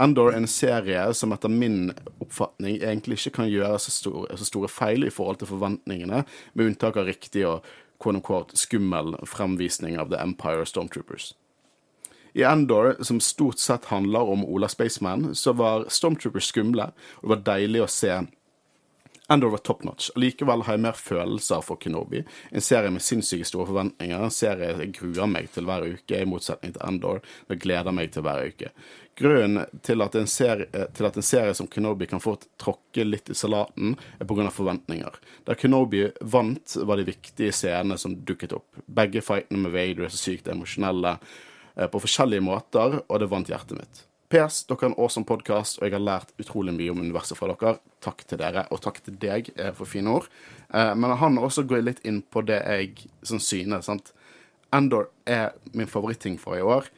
Endor 0.00 0.32
er 0.32 0.40
en 0.40 0.50
serie 0.50 1.04
som 1.14 1.34
etter 1.34 1.52
min 1.52 1.92
oppfatning 2.22 2.80
egentlig 2.80 3.20
ikke 3.20 3.36
kan 3.38 3.50
gjøre 3.52 3.78
så 3.82 3.92
store, 3.94 4.38
så 4.40 4.48
store 4.48 4.70
feil 4.72 5.06
i 5.06 5.12
forhold 5.12 5.42
til 5.42 5.52
forventningene, 5.52 6.24
med 6.54 6.72
unntak 6.72 6.98
av 6.98 7.06
riktig 7.06 7.46
og 7.48 7.62
quote 8.02 8.58
skummel 8.58 9.14
fremvisning 9.28 10.00
av 10.00 10.10
The 10.10 10.18
Empire 10.18 10.66
Stormtroopers. 10.66 11.32
I 12.32 12.44
Endor, 12.48 12.96
som 13.04 13.20
stort 13.20 13.58
sett 13.58 13.84
handler 13.84 14.20
om 14.34 14.44
Ola 14.44 14.68
Spaceman, 14.68 15.34
så 15.34 15.52
var 15.52 15.88
Stormtroopers 15.88 16.48
skumle, 16.48 16.92
og 17.20 17.26
det 17.26 17.34
var 17.34 17.44
deilig 17.52 17.82
å 17.84 17.90
se 17.90 18.20
Endor 19.32 19.48
var 19.48 19.58
top 19.58 19.84
notch. 19.84 20.10
Likevel 20.16 20.64
har 20.66 20.76
jeg 20.76 20.82
mer 20.82 20.96
følelser 20.98 21.62
for 21.64 21.80
Kenobi. 21.80 22.24
En 22.50 22.64
serie 22.64 22.90
med 22.92 23.04
sinnssyke 23.04 23.46
store 23.48 23.68
forventninger. 23.70 24.18
En 24.18 24.34
serie 24.34 24.72
jeg 24.74 24.90
gruer 24.98 25.30
meg 25.30 25.46
til 25.54 25.64
hver 25.68 25.86
uke, 25.86 26.18
i 26.18 26.26
motsetning 26.28 26.74
til 26.74 26.82
Endor. 26.84 27.22
Jeg 27.48 27.62
gleder 27.62 27.96
meg 27.96 28.10
til 28.12 28.26
hver 28.26 28.42
uke. 28.50 28.72
Grunnen 29.16 29.78
til 29.86 30.04
at 30.04 30.18
serie, 30.28 30.66
til 30.96 31.08
at 31.08 31.16
en 31.16 31.24
serie 31.24 31.54
som 31.56 31.68
Kenobi 31.70 32.10
kan 32.10 32.20
få 32.20 32.34
tråkke 32.60 33.06
litt 33.06 33.30
i 33.32 33.36
salaten, 33.38 33.94
er 34.18 34.28
pga. 34.28 34.50
forventninger. 34.50 35.16
Da 35.46 35.54
Kenobi 35.54 36.08
vant, 36.20 36.76
var 36.76 37.00
de 37.00 37.08
viktige 37.08 37.54
scenene 37.56 37.96
som 37.98 38.18
dukket 38.26 38.52
opp. 38.58 38.82
Begge 38.84 39.22
fightene 39.24 39.64
med 39.64 39.72
Vader 39.72 40.10
er 40.10 40.12
så 40.12 40.20
sykt 40.26 40.50
emosjonelle 40.52 41.16
eh, 41.16 41.40
på 41.72 42.00
forskjellige 42.04 42.44
måter, 42.44 42.98
og 43.06 43.20
det 43.22 43.30
vant 43.32 43.48
hjertet 43.48 43.78
mitt. 43.78 44.02
PS, 44.32 44.62
dere 44.64 44.78
har 44.80 44.88
en 44.88 44.96
awesome 44.96 45.28
podkast, 45.28 45.76
og 45.78 45.84
jeg 45.84 45.92
har 45.92 46.00
lært 46.00 46.30
utrolig 46.40 46.72
mye 46.72 46.92
om 46.94 47.02
universet 47.04 47.36
fra 47.36 47.50
dere. 47.50 47.74
Takk 48.00 48.22
til 48.24 48.40
dere, 48.40 48.64
og 48.72 48.80
takk 48.80 49.02
til 49.04 49.18
deg 49.20 49.50
eh, 49.58 49.74
for 49.76 49.88
fine 49.88 50.08
ord. 50.08 50.28
Eh, 50.72 50.92
men 50.96 51.12
han 51.20 51.36
har 51.36 51.44
også 51.44 51.66
gått 51.68 51.84
litt 51.84 52.00
inn 52.08 52.22
på 52.24 52.40
det 52.48 52.62
jeg 52.62 53.10
sånn 53.28 53.44
synes. 53.44 53.84
sant? 53.90 54.14
Endor 54.72 55.10
er 55.28 55.52
min 55.76 55.90
favoritting 55.90 56.38
for 56.40 56.56
i 56.56 56.64
år, 56.64 56.88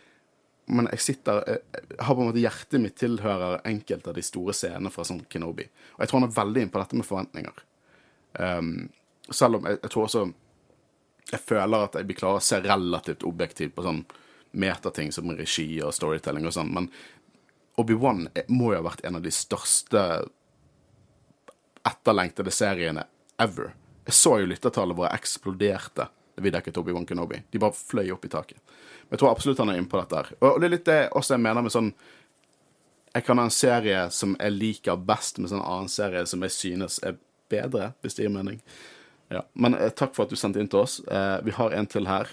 men 0.70 0.86
jeg 0.94 1.02
sitter 1.02 1.42
eh, 1.50 1.58
jeg 1.74 1.98
har 2.06 2.14
på 2.14 2.22
en 2.22 2.30
måte 2.30 2.44
Hjertet 2.44 2.80
mitt 2.80 2.96
tilhører 3.02 3.66
enkelte 3.66 4.12
av 4.12 4.16
de 4.16 4.22
store 4.24 4.54
scenene 4.54 4.94
fra 4.94 5.02
sånn 5.04 5.24
Kenobi. 5.26 5.66
Og 5.96 6.04
jeg 6.04 6.12
tror 6.12 6.22
han 6.22 6.30
er 6.30 6.38
veldig 6.38 6.62
inn 6.62 6.70
på 6.70 6.84
dette 6.84 7.00
med 7.00 7.08
forventninger. 7.08 7.64
Um, 8.38 8.72
selv 9.30 9.58
om 9.58 9.66
jeg, 9.68 9.78
jeg 9.78 9.90
tror 9.94 10.08
også 10.08 10.22
Jeg 11.30 11.38
føler 11.46 11.84
at 11.84 11.94
jeg 11.94 12.06
blir 12.08 12.16
klar 12.18 12.34
å 12.36 12.42
se 12.42 12.58
relativt 12.62 13.22
objektivt 13.26 13.76
på 13.76 13.84
sånn 13.86 14.00
metating 14.55 15.12
som 15.12 15.30
regi 15.36 15.68
og 15.82 15.94
storytelling 15.94 16.46
og 16.48 16.55
sånn, 16.57 16.72
men 16.74 16.90
Obi-Wan 17.80 18.28
må 18.55 18.70
jo 18.72 18.78
ha 18.78 18.86
vært 18.86 19.05
en 19.07 19.18
av 19.18 19.24
de 19.24 19.32
største 19.34 20.02
etterlengtede 21.84 22.52
seriene 22.55 23.05
ever. 23.42 23.74
Jeg 24.07 24.16
så 24.16 24.38
jo 24.40 24.50
lyttertallet 24.50 24.96
våre 24.96 25.14
eksploderte 25.16 26.07
vi 26.36 26.50
dekket 26.50 26.76
Obi-Wan 26.76 27.07
Kenobi. 27.07 27.42
De 27.50 27.61
bare 27.62 27.76
fløy 27.76 28.11
opp 28.14 28.24
i 28.26 28.30
taket. 28.32 28.59
Men 29.05 29.16
jeg 29.16 29.22
tror 29.22 29.30
absolutt 29.30 29.61
han 29.62 29.70
er 29.70 29.78
inne 29.78 29.90
på 29.90 30.00
dette 30.00 30.18
her. 30.18 30.30
Og 30.40 30.61
det 30.61 30.68
er 30.68 30.74
litt 30.74 30.88
det 30.88 31.00
også 31.14 31.36
jeg 31.36 31.44
mener 31.44 31.64
med 31.64 31.74
sånn 31.74 31.92
Jeg 33.14 33.22
kan 33.22 33.38
ha 33.38 33.44
en 33.46 33.55
serie 33.55 33.98
som 34.11 34.32
jeg 34.40 34.55
liker 34.57 34.98
best, 34.98 35.38
med 35.38 35.52
sånn 35.52 35.62
annen 35.62 35.90
serie 35.92 36.24
som 36.26 36.42
jeg 36.42 36.50
synes 36.50 36.96
er 37.07 37.14
bedre, 37.52 37.92
hvis 38.02 38.16
det 38.18 38.24
gir 38.24 38.32
mening. 38.34 38.59
Ja. 39.30 39.44
Men 39.55 39.76
eh, 39.78 39.92
takk 39.94 40.16
for 40.16 40.26
at 40.26 40.32
du 40.34 40.38
sendte 40.40 40.59
inn 40.59 40.70
til 40.70 40.80
oss. 40.80 40.96
Eh, 41.07 41.36
vi 41.46 41.55
har 41.55 41.76
en 41.78 41.86
til 41.86 42.09
her. 42.11 42.32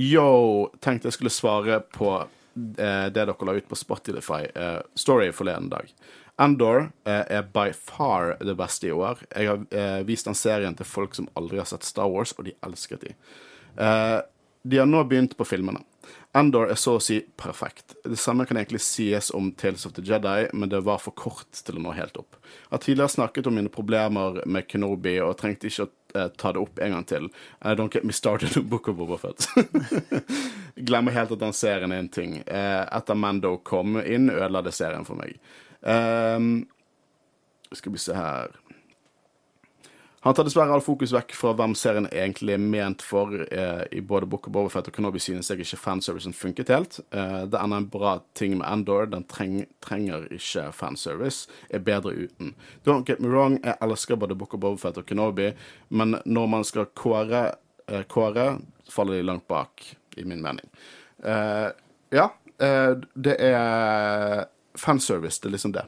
Yo, 0.00 0.70
tenkte 0.80 1.10
jeg 1.10 1.18
skulle 1.18 1.32
svare 1.34 1.80
på 1.92 2.08
eh, 2.16 3.08
det 3.12 3.18
dere 3.18 3.44
la 3.44 3.52
ut 3.58 3.68
på 3.68 3.76
Spotify 3.76 4.46
eh, 4.48 4.78
Story 4.96 5.28
forleden 5.36 5.68
dag. 5.68 5.90
Endor 6.40 6.86
eh, 7.04 7.24
er 7.28 7.50
by 7.52 7.74
far 7.76 8.38
det 8.40 8.54
beste 8.56 8.88
i 8.88 8.94
år. 8.96 9.20
Jeg 9.28 9.50
har 9.50 9.66
eh, 9.76 10.00
vist 10.08 10.30
den 10.30 10.38
serien 10.38 10.76
til 10.78 10.88
folk 10.88 11.18
som 11.18 11.28
aldri 11.36 11.60
har 11.60 11.68
sett 11.68 11.84
Star 11.84 12.08
Wars, 12.08 12.32
og 12.38 12.48
de 12.48 12.56
elsket 12.64 13.04
de. 13.04 13.12
Eh, 13.76 14.18
de 14.62 14.80
har 14.80 14.88
nå 14.88 15.04
begynt 15.10 15.36
på 15.36 15.44
filmene. 15.44 15.84
Endor 16.36 16.72
er 16.72 16.80
så 16.80 16.96
å 16.96 17.02
si 17.02 17.18
perfekt. 17.36 17.98
Det 18.00 18.16
samme 18.18 18.46
kan 18.48 18.56
egentlig 18.56 18.80
sies 18.86 19.28
om 19.36 19.52
Tales 19.52 19.84
of 19.84 19.92
the 19.98 20.04
Jedi, 20.06 20.48
men 20.56 20.72
det 20.72 20.80
var 20.86 21.02
for 21.02 21.12
kort 21.12 21.60
til 21.60 21.76
å 21.76 21.84
nå 21.84 21.92
helt 21.98 22.16
opp. 22.20 22.40
Jeg 22.40 22.72
har 22.72 22.84
tidligere 22.86 23.16
snakket 23.18 23.50
om 23.50 23.60
mine 23.60 23.72
problemer 23.72 24.40
med 24.46 24.68
Kenobi, 24.70 25.18
og 25.20 25.36
trengte 25.40 25.68
ikke 25.68 25.90
å 25.90 25.92
ta 26.12 26.52
det 26.52 26.60
opp 26.60 26.78
en 26.78 26.96
gang 26.96 27.06
til. 27.06 27.30
I 27.62 27.74
don't 27.74 27.92
get 27.92 28.04
me 28.04 28.12
started 28.12 28.56
on 28.56 28.68
Book 28.68 28.88
of 28.88 28.96
Boba 28.96 29.18
Glemmer 30.74 31.12
helt 31.12 31.32
at 31.32 31.40
den 31.40 31.52
serien 31.52 31.92
er 31.92 32.02
en 32.04 32.08
ting. 32.08 32.36
Eh, 32.46 32.82
etter 32.96 33.14
Mando 33.14 33.56
kom 33.56 34.00
inn, 34.00 34.30
ødela 34.30 34.62
det 34.62 34.74
serien 34.74 35.04
for 35.04 35.20
meg. 35.20 35.36
Um, 35.80 36.66
skal 37.72 37.92
vi 37.92 38.02
se 38.02 38.14
her 38.16 38.56
Han 40.22 40.34
tar 40.34 40.44
dessverre 40.44 40.74
all 40.76 40.82
fokus 40.84 41.14
vekk 41.16 41.32
fra 41.32 41.54
hvem 41.56 41.72
serien 41.78 42.04
egentlig 42.12 42.52
er 42.52 42.60
ment 42.60 43.00
for. 43.00 43.32
Eh, 43.40 43.84
I 43.96 44.02
både 44.04 44.26
Book 44.28 44.50
of 44.50 44.52
Boba 44.52 44.68
Fett 44.68 44.90
og 44.90 44.92
Kenobi 44.92 45.22
synes 45.22 45.48
jeg 45.48 45.62
ikke 45.64 45.78
fanservicen 45.80 46.34
funket 46.36 46.68
helt. 46.68 46.98
Eh, 47.08 47.46
det 47.48 47.56
er 47.56 47.76
en 47.76 47.86
bra 47.88 48.18
ting 48.36 48.58
med 48.58 48.68
Endor. 48.68 49.08
Den 49.08 49.24
treng, 49.24 49.62
trenger 49.80 50.26
ikke 50.28 50.66
fanservice. 50.76 51.48
Er 51.70 51.80
bedre 51.86 52.12
uten. 52.12 52.52
Don't 52.84 53.08
get 53.08 53.22
me 53.24 53.32
wrong, 53.32 53.56
jeg 53.64 53.80
elsker 53.80 54.20
både 54.20 54.36
Book 54.36 54.52
of 54.54 54.60
Boba 54.60 54.76
Fett 54.82 55.00
og 55.00 55.08
Kenobi, 55.08 55.54
men 55.88 56.18
når 56.26 56.52
man 56.52 56.68
skal 56.68 56.90
kåre, 56.92 57.54
eh, 57.88 58.04
kåre 58.04 58.58
faller 58.92 59.16
de 59.16 59.24
langt 59.24 59.48
bak, 59.48 59.96
i 60.16 60.24
min 60.24 60.42
mening. 60.42 60.68
Eh, 61.24 61.70
ja, 62.12 62.28
eh, 62.60 62.92
det 63.14 63.38
er 63.40 64.44
fanservice. 64.76 65.40
Det 65.40 65.48
er 65.48 65.56
liksom 65.56 65.72
det. 65.72 65.86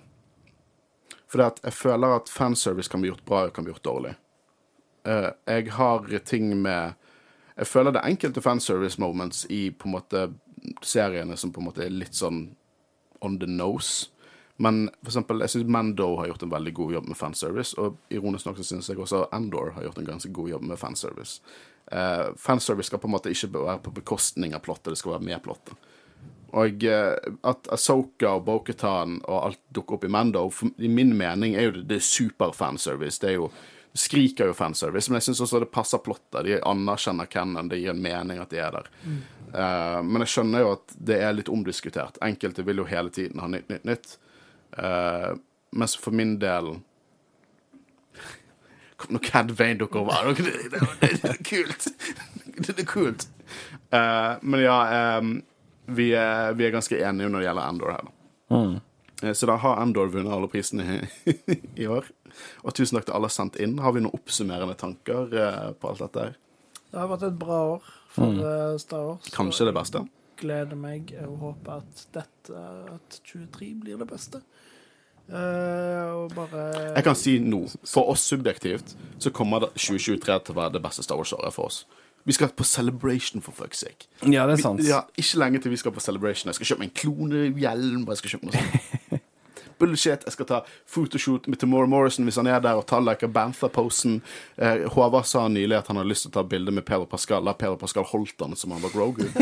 For 1.33 1.41
jeg 1.49 1.73
føler 1.73 2.19
at 2.19 2.29
fanservice 2.29 2.93
kan 2.93 3.01
bli 3.01 3.09
gjort 3.09 3.25
bra 3.25 3.47
og 3.47 3.55
kan 3.57 3.65
bli 3.65 3.73
gjort 3.73 3.89
dårlig. 3.89 4.15
Eh, 5.09 5.31
jeg 5.49 5.73
har 5.73 6.19
ting 6.25 6.53
med 6.63 6.95
Jeg 7.57 7.67
føler 7.67 7.93
det 7.93 8.01
er 8.01 8.09
enkelte 8.09 8.41
fanservice 8.41 9.01
moments 9.01 9.47
i 9.51 9.71
på 9.71 9.89
en 9.89 9.93
måte 9.93 10.21
seriene 10.81 11.37
som 11.37 11.53
på 11.53 11.61
en 11.61 11.67
måte 11.67 11.85
er 11.85 11.93
litt 11.93 12.15
sånn 12.17 12.55
on 13.21 13.39
the 13.39 13.47
nose. 13.47 14.09
Men 14.57 14.87
for 15.03 15.11
eksempel, 15.11 15.43
jeg 15.45 15.53
syns 15.53 15.69
Mando 15.69 16.07
har 16.17 16.31
gjort 16.31 16.43
en 16.47 16.53
veldig 16.53 16.73
god 16.75 16.93
jobb 16.97 17.09
med 17.11 17.19
fanservice, 17.19 17.77
og 17.81 17.99
ironisk 18.15 18.47
nok 18.47 18.61
så 18.61 18.67
syns 18.67 18.89
jeg 18.89 19.01
også 19.01 19.27
Andor 19.33 19.73
har 19.77 19.87
gjort 19.87 19.99
en 19.99 20.09
ganske 20.09 20.33
god 20.33 20.49
jobb 20.49 20.67
med 20.71 20.79
fanservice. 20.79 21.41
Uh, 21.93 22.33
fanservice 22.39 22.89
skal 22.89 23.03
på 23.03 23.11
en 23.11 23.17
måte 23.17 23.33
ikke 23.33 23.51
være 23.57 23.81
på 23.83 23.95
bekostning 23.97 24.55
av 24.55 24.63
plottet, 24.65 24.93
det 24.93 25.01
skal 25.01 25.17
være 25.17 25.29
med 25.29 25.43
plottet. 25.45 25.91
Og 26.53 26.85
eh, 26.85 27.13
at 27.49 27.69
Asoka 27.73 28.35
og 28.37 28.47
Boketan 28.49 29.21
og 29.25 29.39
alt 29.39 29.61
dukker 29.73 29.97
opp 29.97 30.05
i 30.05 30.11
Mando, 30.13 30.47
for, 30.53 30.73
i 30.77 30.91
min 30.93 31.15
mening 31.17 31.57
er 31.57 31.69
jo 31.69 31.77
det, 31.79 31.87
det 31.89 32.01
er 32.01 32.09
super-fanservice. 32.09 33.23
Det 33.23 33.31
er 33.31 33.39
jo 33.41 33.53
det 33.93 34.01
skriker 34.01 34.49
jo 34.49 34.55
fanservice, 34.57 35.11
men 35.11 35.19
jeg 35.19 35.27
syns 35.27 35.43
også 35.45 35.59
det 35.61 35.73
passer 35.73 36.01
plottet. 36.01 36.47
De 36.47 36.57
anerkjenner 36.65 37.29
Kennan, 37.29 37.69
det 37.69 37.83
gir 37.83 37.93
en 37.93 38.01
mening 38.01 38.41
at 38.41 38.53
de 38.53 38.61
er 38.65 38.73
der. 38.73 38.89
Eh, 39.53 39.99
men 40.07 40.25
jeg 40.25 40.33
skjønner 40.33 40.65
jo 40.65 40.71
at 40.79 40.95
det 40.97 41.19
er 41.21 41.35
litt 41.37 41.51
omdiskutert. 41.53 42.17
Enkelte 42.25 42.65
vil 42.65 42.81
jo 42.81 42.89
hele 42.89 43.13
tiden 43.13 43.43
ha 43.45 43.51
nytt, 43.53 43.69
nytt, 43.69 43.85
nytt. 43.89 44.17
Uh, 44.73 45.37
mens 45.77 45.93
for 46.01 46.17
min 46.17 46.39
del 46.41 46.71
Kom 48.97 49.13
nå, 49.13 49.21
Cad 49.21 49.53
Vane 49.59 49.77
dukker 49.83 50.01
over. 50.01 50.33
Det, 50.39 50.55
det, 50.73 50.81
det, 51.03 51.11
det 51.21 51.35
er 51.35 51.43
kult. 51.45 51.91
Det 52.63 52.79
er 52.79 52.87
kult. 52.89 53.27
Uh, 53.93 54.41
men 54.45 54.61
ja 54.61 54.77
eh, 54.93 55.21
vi, 55.87 56.13
er, 56.15 56.53
vi 56.59 56.67
er 56.67 56.75
ganske 56.75 56.99
enige 56.99 57.29
når 57.29 57.43
det 57.43 57.49
gjelder 57.49 57.69
Endor 57.69 57.95
her. 57.95 58.09
da. 58.09 58.63
Eh, 59.23 59.33
Så 59.33 59.47
da 59.47 59.57
har 59.57 59.83
Endor 59.83 60.13
vunnet 60.13 60.33
alle 60.33 60.51
prisene 60.53 61.01
i, 61.27 61.35
i 61.85 61.87
år. 61.87 62.09
Og 62.63 62.75
tusen 62.75 62.99
takk 62.99 63.09
til 63.09 63.17
alle 63.19 63.31
sendt 63.33 63.59
inn. 63.63 63.79
Har 63.83 63.95
vi 63.97 64.05
noen 64.05 64.15
oppsummerende 64.17 64.79
tanker 64.79 65.37
eh, 65.37 65.69
på 65.79 65.93
alt 65.93 66.05
dette? 66.07 66.27
her? 66.27 66.39
Det 66.93 67.01
har 67.01 67.09
vært 67.09 67.29
et 67.31 67.39
bra 67.41 67.61
år 67.77 67.93
for 68.13 68.35
mm. 68.37 68.81
Star 68.83 69.07
Wars. 69.07 69.31
Kanskje 69.33 69.69
det 69.71 69.77
beste? 69.77 70.03
Jeg 70.03 70.43
gleder 70.43 70.77
meg 70.77 71.15
og 71.25 71.37
håper 71.41 71.81
at 71.81 72.03
dette, 72.13 72.65
at 72.93 73.21
23 73.31 73.71
blir 73.81 74.01
det 74.03 74.09
beste. 74.11 74.43
Uh, 75.31 76.25
og 76.27 76.33
bare 76.35 76.63
Jeg 76.97 77.05
kan 77.07 77.17
si 77.17 77.37
nå, 77.41 77.63
for 77.89 78.11
oss 78.13 78.25
subjektivt, 78.27 78.97
så 79.23 79.31
kommer 79.33 79.69
2023 79.71 80.19
til 80.19 80.53
å 80.53 80.59
være 80.59 80.75
det 80.75 80.83
beste 80.85 81.05
Star 81.07 81.21
Wars-året 81.21 81.55
for 81.55 81.71
oss. 81.71 81.85
Vi 82.25 82.33
skal 82.37 82.53
på 82.55 82.65
Celebration, 82.65 83.43
for 83.43 83.53
fuck's 83.53 83.83
sake. 83.83 84.07
Ja, 84.23 84.47
det 84.47 84.59
er 84.59 84.63
sant. 84.63 84.81
Vi, 84.81 84.89
ja, 84.93 85.03
ikke 85.19 85.41
lenge 85.43 85.59
til 85.63 85.73
vi 85.75 85.81
skal 85.81 85.95
på 85.95 86.01
Celebration. 86.01 86.49
Jeg 86.51 86.55
skal 86.61 86.71
kjøpe 86.71 86.85
meg 86.85 86.93
en 86.93 86.99
klonehjelm. 87.01 88.05
Jeg 88.09 88.21
skal 88.21 88.35
kjøpe 88.37 88.51
noe 88.51 88.61
sånt. 88.61 89.23
Bullshit. 89.83 90.23
Jeg 90.29 90.37
skal 90.37 90.47
ta 90.47 90.61
photoshoot 90.87 91.49
med 91.51 91.59
Tamora 91.59 91.89
Morrison 91.91 92.29
hvis 92.29 92.39
han 92.39 92.47
er 92.47 92.61
der, 92.63 92.79
og 92.79 92.87
ta 92.87 93.01
like 93.03 93.27
Bantha-posen. 93.27 94.21
Eh, 94.55 94.85
Håvard 94.95 95.27
sa 95.27 95.49
nylig 95.51 95.81
at 95.81 95.91
han 95.91 95.99
hadde 95.99 96.13
lyst 96.13 96.29
til 96.29 96.31
å 96.31 96.37
ta 96.39 96.45
bilde 96.47 96.75
med 96.75 96.87
Per 96.87 97.03
og 97.03 97.11
Pascal. 97.11 97.43
La 97.43 97.57
Per 97.59 97.75
og 97.75 97.81
Pascal 97.83 98.07
holdt 98.13 98.45
han 98.45 98.55
som 98.59 98.77
han 98.77 98.85
var 98.85 98.95
Grogu. 98.95 99.27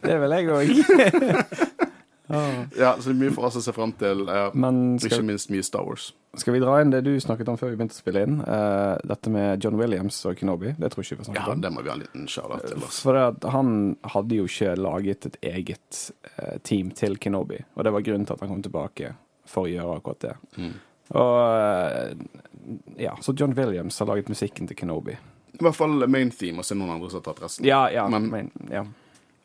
Det 0.00 0.16
vil 0.18 0.34
jeg 0.34 0.50
òg. 0.50 1.86
Ja, 2.30 2.94
så 3.00 3.10
det 3.10 3.16
er 3.16 3.20
mye 3.24 3.34
for 3.34 3.46
oss 3.48 3.56
å 3.58 3.62
se 3.64 3.72
fram 3.74 3.92
til. 3.98 4.24
Men 4.54 4.98
ikke 4.98 5.22
minst 5.26 5.50
mye 5.50 5.64
Star 5.66 5.82
Wars. 5.86 6.12
skal 6.38 6.54
vi 6.54 6.60
dra 6.62 6.76
inn 6.80 6.90
det 6.94 7.00
du 7.04 7.10
snakket 7.20 7.48
om 7.50 7.56
før 7.58 7.70
vi 7.72 7.76
begynte 7.80 7.96
å 7.96 8.02
spille 8.02 8.22
inn? 8.26 8.36
Uh, 8.46 8.96
dette 9.10 9.30
med 9.34 9.64
John 9.64 9.74
Williams 9.80 10.18
og 10.30 10.36
Kenobi. 10.38 10.74
Det 10.78 10.92
tror 10.92 11.02
jeg 11.02 11.10
ikke 11.10 11.18
vi 11.18 11.24
har 11.24 11.34
Ja, 11.34 11.42
snakket 11.42 11.54
om. 11.56 11.60
det 11.66 11.72
må 11.74 11.82
vi 11.82 11.88
ha 11.90 11.94
en 11.96 12.04
liten 12.04 12.28
shout-out 12.30 12.66
til. 12.70 12.84
Oss. 12.86 13.00
For 13.02 13.18
det 13.18 13.50
han 13.50 13.96
hadde 14.14 14.36
jo 14.38 14.44
ikke 14.46 14.76
laget 14.78 15.26
et 15.26 15.40
eget 15.42 16.04
uh, 16.38 16.58
team 16.62 16.90
til 16.94 17.18
Kenobi, 17.18 17.58
og 17.74 17.84
det 17.84 17.92
var 17.92 18.06
grunnen 18.06 18.26
til 18.26 18.34
at 18.38 18.40
han 18.46 18.48
kom 18.54 18.62
tilbake 18.62 19.14
for 19.50 19.66
å 19.66 19.72
gjøre 19.72 19.96
akkurat 19.98 20.20
det. 20.28 20.36
Mm. 20.56 20.72
Og 21.18 23.00
ja, 23.02 23.16
så 23.20 23.34
John 23.36 23.52
Williams 23.58 23.98
har 23.98 24.06
laget 24.06 24.28
musikken 24.30 24.68
til 24.70 24.76
Kenobi. 24.78 25.16
I 25.58 25.64
hvert 25.64 25.74
fall 25.76 26.06
main 26.08 26.30
theme, 26.30 26.62
og 26.62 26.64
så 26.64 26.76
noen 26.78 26.94
andre 26.94 27.10
som 27.10 27.18
har 27.20 27.26
tatt 27.32 27.42
resten. 27.42 27.66
Ja, 27.66 27.88
ja, 27.92 28.06
Men- 28.08 28.30
main, 28.30 28.50
ja. 28.70 28.84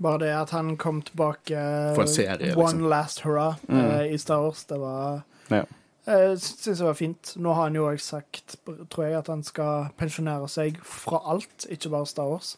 Bare 0.03 0.19
det 0.25 0.33
at 0.35 0.51
han 0.51 0.75
kom 0.77 0.99
tilbake 1.07 1.55
For 1.95 2.03
en 2.03 2.11
serie, 2.11 2.51
liksom. 2.51 2.81
One 2.81 2.89
last 2.91 3.23
hurrah 3.23 3.55
eh, 3.69 4.13
i 4.13 4.17
Star 4.19 4.43
Wars, 4.43 4.65
det 4.67 4.79
var 4.81 5.23
ja. 5.49 5.63
Jeg 6.05 6.37
syns 6.37 6.77
det 6.77 6.85
var 6.85 6.97
fint. 6.99 7.31
Nå 7.41 7.53
har 7.57 7.63
han 7.65 7.77
jo 7.79 7.87
òg 7.89 8.01
sagt, 8.03 8.59
tror 8.93 9.07
jeg, 9.07 9.15
at 9.17 9.29
han 9.31 9.41
skal 9.45 9.87
pensjonere 9.97 10.45
seg 10.51 10.77
fra 10.85 11.17
alt, 11.33 11.65
ikke 11.73 11.89
bare 11.95 12.09
Star 12.09 12.29
Wars. 12.29 12.51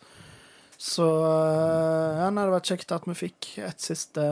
Så 0.78 1.06
eh, 1.06 2.18
ja, 2.20 2.28
det 2.28 2.42
hadde 2.42 2.56
vært 2.58 2.72
kjekt 2.74 2.92
at 2.94 3.08
vi 3.08 3.16
fikk 3.18 3.50
et 3.66 3.82
siste 3.82 4.26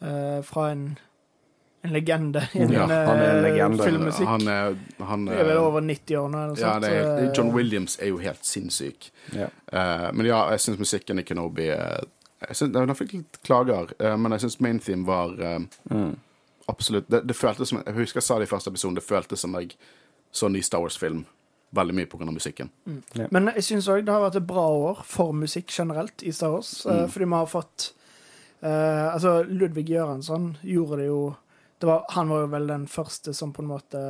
uh, 0.00 0.40
fra 0.46 0.70
en, 0.72 0.86
en 1.82 1.92
legende 1.92 2.42
innen 2.54 2.72
Ja, 2.72 2.86
han 2.86 3.18
er 3.18 3.30
en 3.36 3.42
legende. 3.42 3.84
filmmusikk. 3.84 4.26
Han 4.28 4.48
er, 4.48 4.74
han 5.08 5.28
er, 5.28 5.32
er 5.40 5.44
vel 5.48 5.56
over 5.62 5.80
90 5.80 6.16
år 6.20 6.28
nå. 6.28 6.42
eller 6.44 6.60
Ja, 6.60 6.72
er, 6.76 7.24
eh, 7.24 7.30
John 7.36 7.52
Williams 7.54 7.98
er 8.00 8.06
jo 8.12 8.18
helt 8.18 8.44
sinnssyk. 8.44 9.10
ja. 9.32 9.46
Uh, 9.72 10.10
men 10.12 10.26
ja, 10.26 10.42
jeg 10.50 10.60
syns 10.60 10.78
musikken 10.78 11.18
i 11.18 11.22
Kenobi 11.22 11.68
eh, 11.70 12.00
jeg 12.48 12.56
synes, 12.56 12.72
Den 12.72 12.94
fikk 12.98 13.12
litt 13.12 13.38
klager, 13.46 13.92
uh, 14.02 14.16
men 14.16 14.32
jeg 14.32 14.40
syns 14.40 14.60
main 14.60 14.78
theme 14.80 15.06
var 15.06 15.32
uh, 15.40 15.58
Mm. 15.90 16.16
absolutt 16.68 17.08
det, 17.10 17.22
det 17.28 17.36
føltes 17.36 17.68
som 17.68 17.82
Jeg 17.86 17.94
husker 17.94 18.18
jeg 18.20 18.22
sa 18.28 18.38
det 18.38 18.48
i 18.48 18.50
første 18.54 18.70
episode, 18.70 18.94
det 19.00 19.04
føltes 19.04 19.40
som 19.40 19.54
jeg 19.60 19.76
så 20.32 20.46
en 20.46 20.52
ny 20.52 20.60
Star 20.62 20.80
Wars-film. 20.80 21.24
Veldig 21.72 21.94
mye 21.94 22.06
pga. 22.06 22.24
musikken. 22.30 22.70
Men 23.30 23.50
jeg 23.54 23.62
syns 23.64 23.88
òg 23.88 24.04
det 24.04 24.12
har 24.12 24.20
vært 24.24 24.36
et 24.36 24.46
bra 24.46 24.66
år 24.68 25.00
for 25.06 25.32
musikk 25.32 25.70
generelt 25.70 26.22
i 26.22 26.32
Star 26.32 26.50
Wars. 26.50 26.84
Mm. 26.86 27.08
fordi 27.08 27.24
vi 27.24 27.32
har 27.34 27.46
fått 27.46 27.92
eh, 28.62 29.14
Altså, 29.14 29.42
Ludvig 29.48 29.88
Göransson 29.88 30.56
gjorde 30.62 30.96
det 31.00 31.06
jo 31.06 31.36
var, 31.86 32.04
Han 32.08 32.28
var 32.28 32.40
jo 32.44 32.50
vel 32.52 32.66
den 32.68 32.86
første 32.90 33.32
som 33.34 33.52
på 33.56 33.62
en 33.62 33.70
måte 33.70 34.00